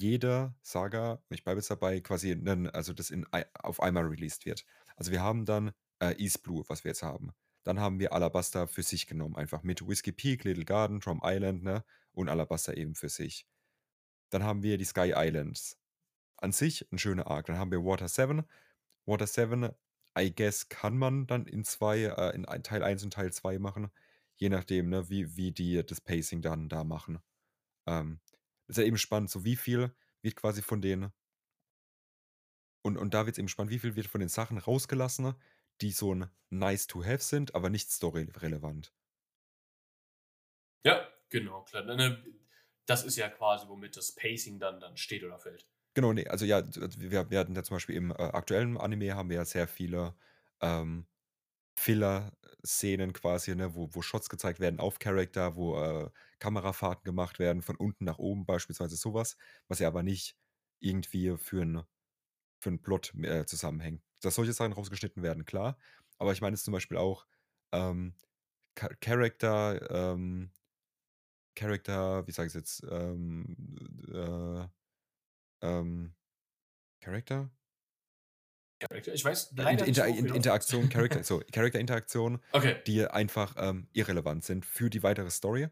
jede 0.00 0.54
Saga, 0.62 1.22
ich 1.30 1.44
bleibe 1.44 1.60
jetzt 1.60 1.70
dabei, 1.70 2.00
quasi, 2.00 2.34
nen, 2.34 2.68
also 2.70 2.92
das 2.92 3.10
in, 3.10 3.26
auf 3.54 3.80
einmal 3.80 4.04
released 4.04 4.46
wird. 4.46 4.64
Also 4.96 5.10
wir 5.12 5.22
haben 5.22 5.44
dann 5.44 5.72
äh, 6.00 6.14
East 6.22 6.42
Blue, 6.42 6.64
was 6.68 6.84
wir 6.84 6.90
jetzt 6.90 7.02
haben. 7.02 7.32
Dann 7.64 7.80
haben 7.80 7.98
wir 8.00 8.12
Alabaster 8.12 8.66
für 8.66 8.82
sich 8.82 9.06
genommen, 9.06 9.36
einfach 9.36 9.62
mit 9.62 9.86
Whiskey 9.86 10.12
Peak, 10.12 10.44
Little 10.44 10.64
Garden, 10.64 11.00
Drum 11.00 11.20
Island, 11.22 11.62
ne? 11.62 11.84
Und 12.12 12.28
Alabaster 12.28 12.76
eben 12.76 12.94
für 12.94 13.08
sich. 13.08 13.46
Dann 14.30 14.42
haben 14.42 14.62
wir 14.62 14.78
die 14.78 14.84
Sky 14.84 15.12
Islands. 15.14 15.78
An 16.36 16.52
sich 16.52 16.90
ein 16.92 16.98
schöner 16.98 17.26
Arc. 17.26 17.46
Dann 17.46 17.58
haben 17.58 17.70
wir 17.70 17.84
Water 17.84 18.08
7. 18.08 18.44
Water 19.06 19.26
7, 19.26 19.70
I 20.18 20.34
guess, 20.34 20.68
kann 20.68 20.96
man 20.98 21.26
dann 21.26 21.46
in 21.46 21.64
zwei, 21.64 22.04
äh, 22.04 22.34
in 22.34 22.44
Teil 22.62 22.82
1 22.82 23.04
und 23.04 23.12
Teil 23.12 23.32
2 23.32 23.58
machen. 23.58 23.90
Je 24.36 24.48
nachdem, 24.48 24.88
ne, 24.88 25.08
wie, 25.08 25.36
wie 25.36 25.52
die 25.52 25.84
das 25.84 26.00
Pacing 26.00 26.42
dann 26.42 26.68
da 26.68 26.84
machen. 26.84 27.18
Ähm, 27.86 28.20
ist 28.68 28.78
ja 28.78 28.84
eben 28.84 28.98
spannend, 28.98 29.30
so 29.30 29.44
wie 29.44 29.56
viel 29.56 29.94
wird 30.22 30.36
quasi 30.36 30.62
von 30.62 30.80
den. 30.82 31.12
Und, 32.82 32.96
und 32.96 33.14
da 33.14 33.24
wird 33.26 33.34
es 33.34 33.38
eben 33.38 33.46
spannend, 33.48 33.70
wie 33.72 33.78
viel 33.78 33.94
wird 33.96 34.06
von 34.08 34.18
den 34.20 34.28
Sachen 34.28 34.58
rausgelassen, 34.58 35.34
die 35.80 35.92
so 35.92 36.12
ein 36.14 36.28
nice 36.50 36.86
to 36.88 37.04
have 37.04 37.22
sind, 37.22 37.54
aber 37.54 37.70
nicht 37.70 37.90
story-relevant. 37.90 38.92
Ja, 40.84 41.08
genau, 41.30 41.62
klar. 41.64 41.84
Ne, 41.84 42.22
Das 42.86 43.04
ist 43.04 43.16
ja 43.16 43.28
quasi, 43.28 43.68
womit 43.68 43.96
das 43.96 44.14
Pacing 44.14 44.58
dann, 44.58 44.80
dann 44.80 44.96
steht 44.96 45.22
oder 45.24 45.38
fällt. 45.38 45.68
Genau, 45.94 46.12
nee, 46.12 46.26
also 46.28 46.44
ja, 46.44 46.62
wir, 46.98 47.30
wir 47.30 47.38
hatten 47.38 47.54
ja 47.56 47.62
zum 47.64 47.76
Beispiel 47.76 47.96
im 47.96 48.10
äh, 48.10 48.14
aktuellen 48.14 48.76
Anime 48.78 49.14
haben 49.16 49.30
wir 49.30 49.36
ja 49.36 49.44
sehr 49.44 49.66
viele 49.66 50.14
ähm, 50.60 51.06
Filler-Szenen 51.78 53.12
quasi, 53.12 53.54
ne, 53.54 53.74
wo, 53.74 53.88
wo 53.94 54.02
Shots 54.02 54.28
gezeigt 54.28 54.60
werden 54.60 54.80
auf 54.80 54.98
Charakter, 54.98 55.56
wo 55.56 55.78
äh, 55.82 56.10
Kamerafahrten 56.40 57.04
gemacht 57.04 57.38
werden, 57.38 57.62
von 57.62 57.76
unten 57.76 58.04
nach 58.04 58.18
oben 58.18 58.46
beispielsweise 58.46 58.96
sowas, 58.96 59.36
was 59.68 59.78
ja 59.80 59.88
aber 59.88 60.02
nicht 60.02 60.36
irgendwie 60.80 61.36
für 61.38 61.62
einen 61.62 61.82
für 62.60 62.76
Plot 62.78 63.14
äh, 63.22 63.46
zusammenhängt. 63.46 64.02
Dass 64.22 64.34
solche 64.36 64.52
Sachen 64.52 64.72
rausgeschnitten 64.72 65.22
werden, 65.22 65.44
klar. 65.44 65.78
Aber 66.18 66.32
ich 66.32 66.40
meine 66.40 66.54
jetzt 66.54 66.64
zum 66.64 66.72
Beispiel 66.72 66.96
auch 66.98 67.26
ähm, 67.72 68.14
Cha- 68.76 68.94
Character, 69.00 69.90
ähm, 70.14 70.52
Character, 71.54 72.26
wie 72.26 72.32
sage 72.32 72.46
ich 72.48 72.54
es 72.54 72.80
jetzt, 72.82 72.86
ähm, 72.90 73.56
äh, 74.12 74.66
ähm, 75.62 76.14
Character? 78.78 79.12
Ich 79.14 79.24
weiß 79.24 79.50
Inter 79.50 79.62
leider 79.64 79.86
Inter 79.86 80.06
worauf 80.06 80.16
du 80.16 80.18
In- 80.18 80.24
hinaus 80.26 80.36
Interaktion, 80.36 80.88
Character, 80.88 81.22
so, 81.24 81.40
Charakter-Interaktion, 81.52 82.40
Okay. 82.52 82.82
die 82.86 83.06
einfach 83.06 83.54
ähm, 83.58 83.88
irrelevant 83.92 84.44
sind 84.44 84.64
für 84.66 84.90
die 84.90 85.02
weitere 85.02 85.30
Story, 85.30 85.68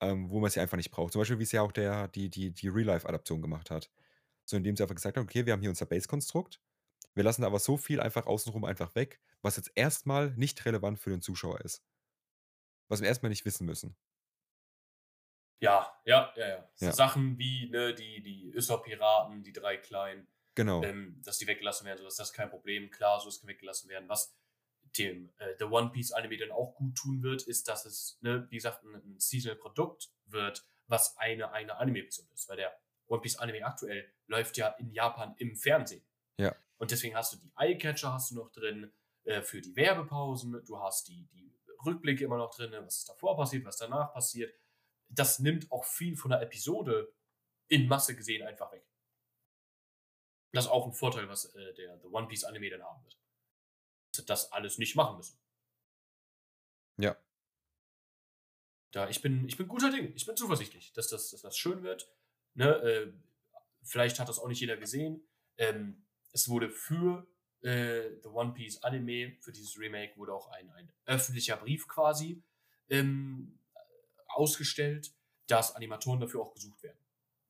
ähm, 0.00 0.30
wo 0.30 0.40
man 0.40 0.50
sie 0.50 0.60
einfach 0.60 0.76
nicht 0.76 0.90
braucht. 0.90 1.12
Zum 1.12 1.20
Beispiel, 1.20 1.38
wie 1.38 1.42
es 1.44 1.52
ja 1.52 1.62
auch 1.62 1.72
der, 1.72 2.08
die, 2.08 2.30
die, 2.30 2.52
die 2.52 2.68
Real-Life-Adaption 2.68 3.42
gemacht 3.42 3.70
hat. 3.70 3.90
So, 4.44 4.56
indem 4.56 4.76
sie 4.76 4.82
einfach 4.82 4.94
gesagt 4.96 5.16
haben, 5.16 5.24
okay, 5.24 5.46
wir 5.46 5.52
haben 5.52 5.60
hier 5.60 5.70
unser 5.70 5.86
Base-Konstrukt, 5.86 6.60
wir 7.14 7.24
lassen 7.24 7.44
aber 7.44 7.58
so 7.58 7.76
viel 7.76 8.00
einfach 8.00 8.26
außenrum 8.26 8.64
einfach 8.64 8.94
weg, 8.94 9.20
was 9.42 9.56
jetzt 9.56 9.72
erstmal 9.74 10.30
nicht 10.36 10.64
relevant 10.64 10.98
für 10.98 11.10
den 11.10 11.22
Zuschauer 11.22 11.60
ist. 11.62 11.82
Was 12.88 13.00
wir 13.00 13.08
erstmal 13.08 13.30
nicht 13.30 13.44
wissen 13.44 13.66
müssen. 13.66 13.96
Ja, 15.62 15.92
ja, 16.06 16.32
ja, 16.36 16.48
ja. 16.48 16.68
So 16.74 16.86
Ja. 16.86 16.92
Sachen 16.92 17.38
wie 17.38 17.68
ne, 17.68 17.94
die, 17.94 18.22
die 18.22 18.52
Usopp-Piraten, 18.56 19.42
die 19.42 19.52
drei 19.52 19.76
kleinen, 19.76 20.26
Genau. 20.54 20.82
ähm, 20.82 21.20
dass 21.24 21.38
die 21.38 21.46
weggelassen 21.46 21.86
werden, 21.86 21.98
so 21.98 22.04
dass 22.04 22.16
das 22.16 22.32
kein 22.32 22.50
Problem. 22.50 22.90
Klar, 22.90 23.20
so 23.20 23.28
ist 23.28 23.46
weggelassen 23.46 23.88
werden. 23.88 24.08
Was 24.08 24.36
dem 24.98 25.32
äh, 25.38 25.54
The 25.58 25.64
One 25.64 25.90
Piece 25.90 26.12
Anime 26.12 26.36
dann 26.36 26.50
auch 26.50 26.74
gut 26.74 26.96
tun 26.96 27.22
wird, 27.22 27.42
ist, 27.42 27.68
dass 27.68 27.84
es, 27.84 28.18
ne, 28.20 28.46
wie 28.50 28.56
gesagt, 28.56 28.82
ein, 28.84 28.94
ein 28.94 29.18
Seasonal-Produkt 29.18 30.10
wird, 30.26 30.66
was 30.86 31.16
eine, 31.16 31.52
eine 31.52 31.76
Anime-Episode 31.76 32.28
ist. 32.34 32.48
Weil 32.48 32.56
der 32.56 32.76
One 33.06 33.20
Piece 33.20 33.36
Anime 33.36 33.64
aktuell 33.64 34.12
läuft 34.26 34.56
ja 34.56 34.68
in 34.78 34.90
Japan 34.92 35.34
im 35.38 35.56
Fernsehen. 35.56 36.04
Ja. 36.38 36.54
Und 36.78 36.90
deswegen 36.90 37.14
hast 37.14 37.32
du 37.32 37.36
die 37.36 37.52
Eyecatcher 37.56 38.12
hast 38.12 38.30
du 38.30 38.36
noch 38.36 38.50
drin 38.50 38.92
äh, 39.24 39.42
für 39.42 39.60
die 39.60 39.76
Werbepausen. 39.76 40.64
Du 40.64 40.80
hast 40.80 41.08
die, 41.08 41.26
die 41.28 41.54
Rückblicke 41.84 42.24
immer 42.24 42.38
noch 42.38 42.54
drin, 42.54 42.72
was 42.84 42.98
ist 42.98 43.08
davor 43.08 43.36
passiert, 43.36 43.64
was 43.64 43.76
danach 43.76 44.12
passiert. 44.12 44.54
Das 45.08 45.38
nimmt 45.38 45.70
auch 45.70 45.84
viel 45.84 46.16
von 46.16 46.30
der 46.30 46.40
Episode 46.40 47.12
in 47.68 47.86
Masse 47.86 48.16
gesehen 48.16 48.46
einfach 48.46 48.72
weg. 48.72 48.84
Das 50.52 50.64
ist 50.64 50.70
auch 50.70 50.86
ein 50.86 50.92
Vorteil, 50.92 51.28
was 51.28 51.46
äh, 51.54 51.74
der 51.74 51.98
The 52.00 52.08
One 52.08 52.28
Piece 52.28 52.44
Anime 52.44 52.70
dann 52.70 52.82
haben 52.82 53.02
wird. 53.04 53.18
Dass 54.16 54.24
das 54.24 54.52
alles 54.52 54.78
nicht 54.78 54.96
machen 54.96 55.16
müssen. 55.16 55.38
Ja. 56.98 57.16
Da, 58.92 59.08
ich 59.08 59.22
bin, 59.22 59.46
ich 59.48 59.56
bin 59.56 59.68
guter 59.68 59.90
Ding. 59.90 60.12
Ich 60.14 60.26
bin 60.26 60.36
zuversichtlich, 60.36 60.92
dass 60.92 61.08
das, 61.08 61.30
dass 61.30 61.42
das 61.42 61.56
schön 61.56 61.82
wird. 61.82 62.12
Ne, 62.54 62.68
äh, 62.82 63.12
vielleicht 63.82 64.18
hat 64.18 64.28
das 64.28 64.38
auch 64.38 64.48
nicht 64.48 64.60
jeder 64.60 64.76
gesehen. 64.76 65.22
Ähm, 65.56 66.04
es 66.32 66.48
wurde 66.48 66.70
für 66.70 67.26
äh, 67.62 68.10
The 68.22 68.28
One 68.28 68.52
Piece 68.52 68.82
Anime, 68.82 69.36
für 69.40 69.52
dieses 69.52 69.78
Remake, 69.78 70.16
wurde 70.16 70.34
auch 70.34 70.48
ein, 70.48 70.70
ein 70.70 70.92
öffentlicher 71.06 71.56
Brief 71.56 71.86
quasi 71.86 72.42
ähm, 72.88 73.58
ausgestellt, 74.28 75.12
dass 75.46 75.74
Animatoren 75.74 76.20
dafür 76.20 76.42
auch 76.42 76.52
gesucht 76.54 76.82
werden. 76.82 76.98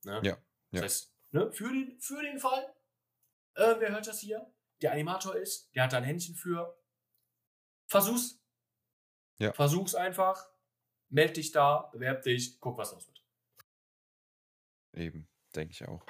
Ne? 0.04 0.20
Ja, 0.24 0.38
Das 0.70 0.78
ja. 0.78 0.82
heißt, 0.82 1.14
ne, 1.32 1.52
für, 1.52 1.68
den, 1.68 2.00
für 2.00 2.22
den 2.22 2.38
Fall, 2.38 2.74
äh, 3.60 3.80
wer 3.80 3.90
hört 3.92 4.06
das 4.06 4.20
hier? 4.20 4.52
Der 4.82 4.92
Animator 4.92 5.36
ist, 5.36 5.74
der 5.74 5.84
hat 5.84 5.92
da 5.92 5.98
ein 5.98 6.04
Händchen 6.04 6.34
für. 6.34 6.76
Versuch's. 7.86 8.40
Ja. 9.38 9.52
Versuch's 9.52 9.94
einfach. 9.94 10.48
Meld 11.10 11.36
dich 11.36 11.50
da, 11.52 11.88
bewerb 11.92 12.22
dich, 12.22 12.60
guck, 12.60 12.78
was 12.78 12.90
draus 12.92 13.06
wird. 13.08 13.22
Eben, 14.96 15.28
denke 15.54 15.72
ich 15.72 15.86
auch. 15.86 16.04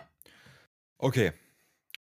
Okay. 0.98 1.32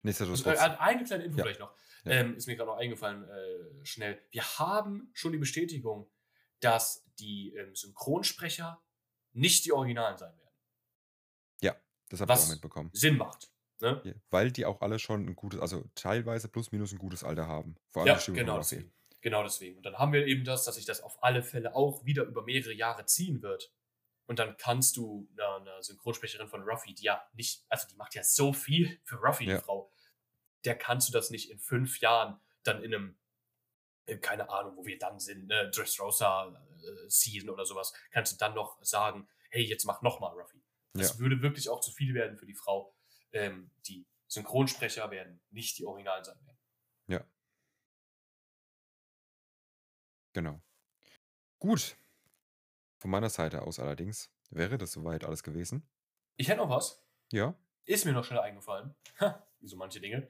Nichtsdestotrotz. 0.02 0.58
Äh, 0.58 0.76
eine 0.78 1.04
kleine 1.04 1.24
Info 1.24 1.38
Ja. 1.38 1.44
vielleicht 1.44 1.60
noch. 1.60 1.76
Ja. 2.04 2.12
Ähm, 2.12 2.36
ist 2.36 2.46
mir 2.46 2.56
gerade 2.56 2.70
noch 2.70 2.76
eingefallen, 2.78 3.28
äh, 3.28 3.84
schnell. 3.84 4.22
Wir 4.30 4.42
haben 4.58 5.10
schon 5.12 5.32
die 5.32 5.38
Bestätigung, 5.38 6.10
dass 6.60 7.04
die 7.18 7.54
ähm, 7.54 7.74
Synchronsprecher 7.74 8.82
nicht 9.32 9.64
die 9.64 9.72
Originalen 9.72 10.16
sein 10.16 10.36
werden. 10.36 10.42
das 12.08 12.20
habe 12.20 12.32
ich 12.32 12.38
auch 12.38 12.42
was- 12.42 12.50
mitbekommen. 12.50 12.90
Sinn 12.92 13.16
macht. 13.16 13.50
Ne? 13.80 14.00
Ja, 14.04 14.12
weil 14.30 14.50
die 14.52 14.64
auch 14.64 14.80
alle 14.80 14.98
schon 14.98 15.26
ein 15.26 15.36
gutes, 15.36 15.60
also 15.60 15.84
teilweise 15.94 16.48
plus 16.48 16.72
minus 16.72 16.92
ein 16.92 16.98
gutes 16.98 17.22
Alter 17.24 17.46
haben. 17.46 17.76
Vor 17.90 18.02
allem 18.02 18.16
Ja, 18.16 18.34
genau 18.34 18.56
deswegen. 18.58 18.92
Genau 19.20 19.42
deswegen. 19.42 19.76
Und 19.76 19.84
dann 19.84 19.98
haben 19.98 20.12
wir 20.12 20.26
eben 20.26 20.44
das, 20.44 20.64
dass 20.64 20.76
sich 20.76 20.84
das 20.84 21.00
auf 21.02 21.22
alle 21.22 21.42
Fälle 21.42 21.74
auch 21.74 22.04
wieder 22.04 22.24
über 22.24 22.42
mehrere 22.42 22.72
Jahre 22.72 23.04
ziehen 23.06 23.42
wird. 23.42 23.72
Und 24.26 24.38
dann 24.38 24.56
kannst 24.56 24.96
du 24.96 25.28
einer, 25.32 25.56
einer 25.56 25.82
Synchronsprecherin 25.82 26.48
von 26.48 26.62
Ruffy, 26.62 26.94
die 26.94 27.04
ja 27.04 27.22
nicht, 27.34 27.64
also 27.68 27.86
die 27.88 27.96
macht 27.96 28.14
ja 28.14 28.22
so 28.22 28.52
viel 28.52 28.98
für 29.04 29.16
Ruffy, 29.16 29.44
Ja. 29.46 29.56
die 29.58 29.62
Frau, 29.62 29.92
der 30.64 30.76
kannst 30.76 31.08
du 31.08 31.12
das 31.12 31.30
nicht 31.30 31.50
in 31.50 31.58
fünf 31.58 32.00
Jahren 32.00 32.40
dann 32.62 32.82
in 32.82 32.94
einem, 32.94 33.18
äh, 34.06 34.16
keine 34.18 34.48
Ahnung, 34.50 34.76
wo 34.76 34.84
wir 34.86 34.98
dann 34.98 35.20
sind, 35.20 35.46
ne, 35.46 35.70
Dressrosa 35.70 36.48
äh, 36.82 37.08
Season 37.08 37.50
oder 37.50 37.64
sowas, 37.66 37.92
kannst 38.10 38.32
du 38.32 38.36
dann 38.38 38.54
noch 38.54 38.82
sagen, 38.82 39.28
hey, 39.50 39.64
jetzt 39.64 39.84
mach 39.84 40.02
nochmal 40.02 40.32
Ruffy. 40.38 40.62
Das 40.94 41.14
Ja. 41.14 41.18
würde 41.20 41.42
wirklich 41.42 41.68
auch 41.68 41.80
zu 41.80 41.90
viel 41.92 42.14
werden 42.14 42.36
für 42.36 42.46
die 42.46 42.54
Frau. 42.54 42.95
Ähm, 43.32 43.70
die 43.86 44.06
Synchronsprecher 44.28 45.10
werden 45.10 45.40
nicht 45.50 45.78
die 45.78 45.84
Originalen 45.84 46.24
sein 46.24 46.36
werden. 46.44 46.56
Genau. 50.36 50.60
Gut. 51.58 51.96
Von 52.98 53.10
meiner 53.10 53.30
Seite 53.30 53.62
aus 53.62 53.78
allerdings 53.78 54.30
wäre 54.50 54.76
das 54.76 54.92
soweit 54.92 55.24
alles 55.24 55.42
gewesen. 55.42 55.88
Ich 56.36 56.48
hätte 56.48 56.58
noch 56.58 56.68
was. 56.68 57.02
Ja. 57.32 57.58
Ist 57.86 58.04
mir 58.04 58.12
noch 58.12 58.24
schnell 58.24 58.40
eingefallen. 58.40 58.94
Ha, 59.20 59.48
wie 59.60 59.66
so 59.66 59.78
manche 59.78 59.98
Dinge. 59.98 60.28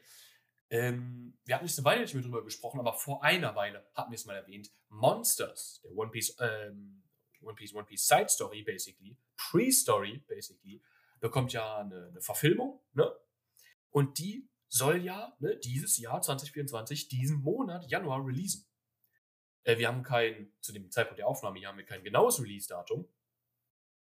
Ähm, 0.70 1.36
wir 1.44 1.56
hatten 1.56 1.64
nicht 1.64 1.76
eine 1.76 1.84
Weile 1.84 2.02
nicht 2.02 2.14
mehr 2.14 2.22
drüber 2.22 2.44
gesprochen, 2.44 2.78
aber 2.78 2.92
vor 2.92 3.24
einer 3.24 3.56
Weile 3.56 3.84
hatten 3.94 4.12
wir 4.12 4.14
es 4.14 4.26
mal 4.26 4.36
erwähnt. 4.36 4.70
Monsters, 4.90 5.80
der 5.82 5.90
One 5.90 6.12
Piece, 6.12 6.36
ähm, 6.38 7.02
One 7.40 7.56
Piece, 7.56 7.74
One 7.74 7.84
Piece 7.84 8.06
Side 8.06 8.28
Story, 8.28 8.62
basically, 8.62 9.16
Pre-Story, 9.36 10.22
basically, 10.28 10.80
bekommt 11.20 11.52
ja 11.52 11.78
eine, 11.78 12.08
eine 12.08 12.20
Verfilmung, 12.20 12.82
ne? 12.92 13.12
Und 13.90 14.18
die 14.18 14.48
soll 14.68 15.02
ja 15.02 15.34
ne, 15.38 15.56
dieses 15.56 15.96
Jahr 15.98 16.20
2024, 16.20 17.08
diesen 17.08 17.40
Monat, 17.40 17.88
Januar, 17.90 18.26
releasen. 18.26 18.66
Äh, 19.62 19.78
wir 19.78 19.88
haben 19.88 20.02
kein, 20.02 20.52
zu 20.60 20.72
dem 20.72 20.90
Zeitpunkt 20.90 21.18
der 21.18 21.28
Aufnahme 21.28 21.58
hier 21.58 21.68
haben 21.68 21.78
wir 21.78 21.86
kein 21.86 22.04
genaues 22.04 22.40
Release-Datum. 22.40 23.08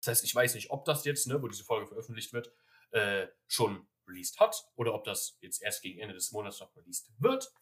Das 0.01 0.09
heißt, 0.09 0.25
ich 0.25 0.35
weiß 0.35 0.55
nicht, 0.55 0.71
ob 0.71 0.85
das 0.85 1.05
jetzt, 1.05 1.27
ne, 1.27 1.43
wo 1.43 1.49
diese 1.49 1.65
Folge 1.65 1.87
veröffentlicht 1.87 2.33
wird, 2.33 2.53
äh, 2.91 3.29
schon 3.47 3.87
released 4.07 4.39
hat 4.39 4.57
oder 4.75 4.95
ob 4.95 5.05
das 5.05 5.39
jetzt 5.41 5.63
erst 5.63 5.83
gegen 5.83 5.99
Ende 6.01 6.15
des 6.15 6.33
Monats 6.33 6.61
noch 6.61 6.75
released 6.77 7.11
wird. 7.19 7.53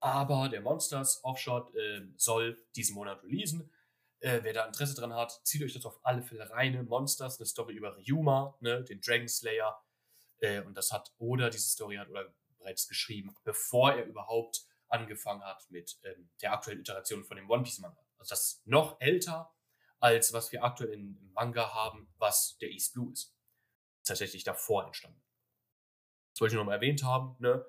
Aber 0.00 0.48
der 0.48 0.60
Monsters 0.60 1.24
Offshot 1.24 1.74
äh, 1.74 2.06
soll 2.16 2.64
diesen 2.76 2.94
Monat 2.94 3.22
releasen. 3.22 3.72
Äh, 4.20 4.40
wer 4.42 4.52
da 4.52 4.66
Interesse 4.66 4.94
dran 4.94 5.14
hat, 5.14 5.40
zieht 5.44 5.62
euch 5.62 5.72
das 5.72 5.86
auf 5.86 6.00
alle 6.02 6.22
Fälle 6.22 6.50
rein. 6.50 6.84
Monsters, 6.86 7.38
eine 7.38 7.46
Story 7.46 7.74
über 7.74 7.96
Ryuma, 7.96 8.56
ne, 8.60 8.82
den 8.84 9.00
Dragon 9.00 9.28
Slayer. 9.28 9.80
Äh, 10.38 10.62
und 10.62 10.74
das 10.74 10.92
hat 10.92 11.12
Oda, 11.18 11.50
diese 11.50 11.68
Story 11.68 11.96
hat 11.96 12.08
Oda 12.08 12.24
bereits 12.58 12.88
geschrieben, 12.88 13.34
bevor 13.44 13.92
er 13.92 14.04
überhaupt 14.04 14.64
angefangen 14.88 15.42
hat 15.44 15.64
mit 15.70 15.98
ähm, 16.02 16.30
der 16.42 16.52
aktuellen 16.52 16.80
Iteration 16.80 17.24
von 17.24 17.36
dem 17.36 17.48
One 17.48 17.62
Piece 17.62 17.78
Manga. 17.78 18.00
Also 18.18 18.30
das 18.30 18.44
ist 18.44 18.66
noch 18.66 19.00
älter 19.00 19.52
als 20.00 20.32
was 20.32 20.52
wir 20.52 20.62
aktuell 20.62 20.92
im 20.92 21.30
Manga 21.34 21.74
haben, 21.74 22.12
was 22.18 22.56
der 22.58 22.70
East 22.70 22.94
Blue 22.94 23.12
ist. 23.12 23.34
Tatsächlich 24.04 24.44
davor 24.44 24.86
entstanden. 24.86 25.20
Das 26.32 26.40
wollte 26.40 26.54
ich 26.54 26.58
nochmal 26.58 26.76
erwähnt 26.76 27.02
haben. 27.02 27.36
Ne? 27.40 27.64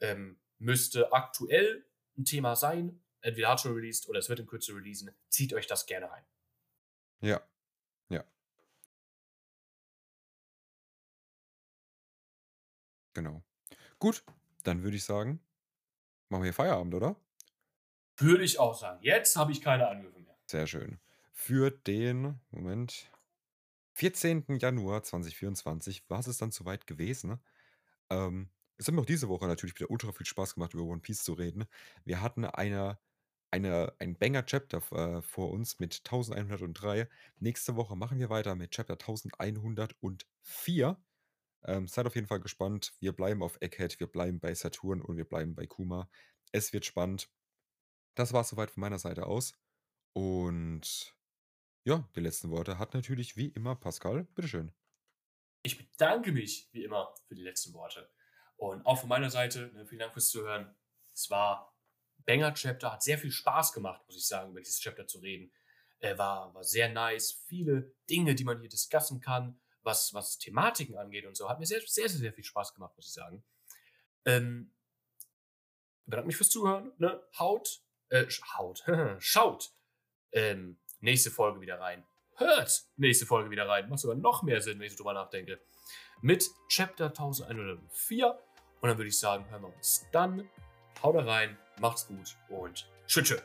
Ähm, 0.00 0.40
müsste 0.58 1.12
aktuell 1.12 1.86
ein 2.16 2.24
Thema 2.24 2.56
sein. 2.56 3.02
Entweder 3.26 3.48
hat 3.48 3.60
schon 3.60 3.74
released 3.74 4.08
oder 4.08 4.20
es 4.20 4.28
wird 4.28 4.38
in 4.38 4.46
Kürze 4.46 4.72
releasen. 4.72 5.10
Zieht 5.30 5.52
euch 5.52 5.66
das 5.66 5.86
gerne 5.86 6.08
rein. 6.08 6.24
Ja. 7.20 7.42
Ja. 8.08 8.24
Genau. 13.14 13.42
Gut, 13.98 14.22
dann 14.62 14.84
würde 14.84 14.96
ich 14.96 15.02
sagen, 15.02 15.40
machen 16.28 16.42
wir 16.42 16.46
hier 16.46 16.54
Feierabend, 16.54 16.94
oder? 16.94 17.16
Würde 18.16 18.44
ich 18.44 18.60
auch 18.60 18.78
sagen. 18.78 19.02
Jetzt 19.02 19.34
habe 19.34 19.50
ich 19.50 19.60
keine 19.60 19.88
Angriffe 19.88 20.20
mehr. 20.20 20.38
Sehr 20.46 20.68
schön. 20.68 21.00
Für 21.32 21.72
den, 21.72 22.38
Moment, 22.50 23.10
14. 23.94 24.58
Januar 24.60 25.02
2024 25.02 26.08
war 26.08 26.20
es 26.20 26.38
dann 26.38 26.52
soweit 26.52 26.86
gewesen. 26.86 27.40
Ähm, 28.08 28.50
es 28.76 28.86
hat 28.86 28.94
mir 28.94 29.00
auch 29.00 29.06
diese 29.06 29.28
Woche 29.28 29.48
natürlich 29.48 29.74
wieder 29.74 29.90
ultra 29.90 30.12
viel 30.12 30.26
Spaß 30.26 30.54
gemacht, 30.54 30.74
über 30.74 30.84
One 30.84 31.00
Piece 31.00 31.24
zu 31.24 31.32
reden. 31.32 31.64
Wir 32.04 32.20
hatten 32.20 32.44
eine, 32.44 33.00
eine, 33.50 33.94
ein 33.98 34.16
Banger-Chapter 34.16 34.78
äh, 34.92 35.22
vor 35.22 35.50
uns 35.50 35.78
mit 35.78 36.02
1103. 36.04 37.08
Nächste 37.38 37.76
Woche 37.76 37.96
machen 37.96 38.18
wir 38.18 38.30
weiter 38.30 38.54
mit 38.54 38.72
Chapter 38.72 38.94
1104. 38.94 40.96
Ähm, 41.64 41.88
seid 41.88 42.06
auf 42.06 42.14
jeden 42.14 42.26
Fall 42.26 42.40
gespannt. 42.40 42.94
Wir 43.00 43.12
bleiben 43.12 43.42
auf 43.42 43.58
Egghead, 43.60 43.98
wir 43.98 44.06
bleiben 44.06 44.40
bei 44.40 44.54
Saturn 44.54 45.02
und 45.02 45.16
wir 45.16 45.24
bleiben 45.24 45.54
bei 45.54 45.66
Kuma. 45.66 46.08
Es 46.52 46.72
wird 46.72 46.84
spannend. 46.84 47.30
Das 48.14 48.32
war 48.32 48.42
es 48.42 48.48
soweit 48.48 48.70
von 48.70 48.80
meiner 48.80 48.98
Seite 48.98 49.26
aus. 49.26 49.54
Und 50.12 51.14
ja, 51.84 52.08
die 52.16 52.20
letzten 52.20 52.50
Worte 52.50 52.78
hat 52.78 52.94
natürlich 52.94 53.36
wie 53.36 53.48
immer 53.48 53.76
Pascal. 53.76 54.24
Bitteschön. 54.34 54.72
Ich 55.62 55.78
bedanke 55.78 56.32
mich 56.32 56.68
wie 56.72 56.84
immer 56.84 57.14
für 57.26 57.34
die 57.34 57.42
letzten 57.42 57.74
Worte. 57.74 58.08
Und 58.56 58.86
auch 58.86 59.00
von 59.00 59.08
meiner 59.08 59.30
Seite, 59.30 59.70
ne, 59.74 59.86
vielen 59.86 59.98
Dank 59.98 60.12
fürs 60.12 60.30
Zuhören. 60.30 60.74
Es 61.12 61.28
war 61.30 61.75
Banger 62.26 62.52
Chapter, 62.54 62.92
hat 62.92 63.02
sehr 63.02 63.18
viel 63.18 63.30
Spaß 63.30 63.72
gemacht, 63.72 64.02
muss 64.06 64.16
ich 64.16 64.26
sagen, 64.26 64.50
über 64.50 64.60
dieses 64.60 64.80
Chapter 64.80 65.06
zu 65.06 65.18
reden. 65.18 65.52
Er 65.98 66.18
war, 66.18 66.52
war 66.54 66.64
sehr 66.64 66.88
nice. 66.88 67.44
Viele 67.46 67.94
Dinge, 68.10 68.34
die 68.34 68.44
man 68.44 68.60
hier 68.60 68.68
discussen 68.68 69.20
kann, 69.20 69.58
was, 69.82 70.12
was 70.12 70.38
Thematiken 70.38 70.98
angeht 70.98 71.24
und 71.24 71.36
so. 71.36 71.48
Hat 71.48 71.58
mir 71.58 71.66
sehr, 71.66 71.80
sehr, 71.80 72.08
sehr, 72.08 72.18
sehr 72.18 72.32
viel 72.32 72.44
Spaß 72.44 72.74
gemacht, 72.74 72.94
muss 72.96 73.06
ich 73.06 73.12
sagen. 73.12 73.42
Ähm, 74.24 74.72
bedanke 76.04 76.26
mich 76.26 76.36
fürs 76.36 76.50
Zuhören. 76.50 76.92
Ne? 76.98 77.22
Haut, 77.38 77.80
äh, 78.10 78.26
Haut, 78.58 78.84
schaut 79.18 79.72
ähm, 80.32 80.78
nächste 81.00 81.30
Folge 81.30 81.60
wieder 81.60 81.80
rein. 81.80 82.04
Hört 82.34 82.84
nächste 82.96 83.24
Folge 83.24 83.50
wieder 83.50 83.68
rein. 83.68 83.88
Macht 83.88 84.00
sogar 84.00 84.16
noch 84.16 84.42
mehr 84.42 84.60
Sinn, 84.60 84.78
wenn 84.78 84.86
ich 84.86 84.92
so 84.92 84.98
drüber 84.98 85.14
nachdenke. 85.14 85.60
Mit 86.20 86.50
Chapter 86.68 87.06
1104. 87.06 88.38
Und 88.80 88.88
dann 88.88 88.98
würde 88.98 89.08
ich 89.08 89.18
sagen, 89.18 89.48
hören 89.48 89.62
wir 89.62 89.74
uns 89.74 90.04
dann. 90.12 90.48
Haut 91.02 91.14
rein, 91.16 91.58
macht's 91.80 92.06
gut 92.06 92.36
und 92.48 92.86
tschüss. 93.06 93.24
tschüss. 93.28 93.42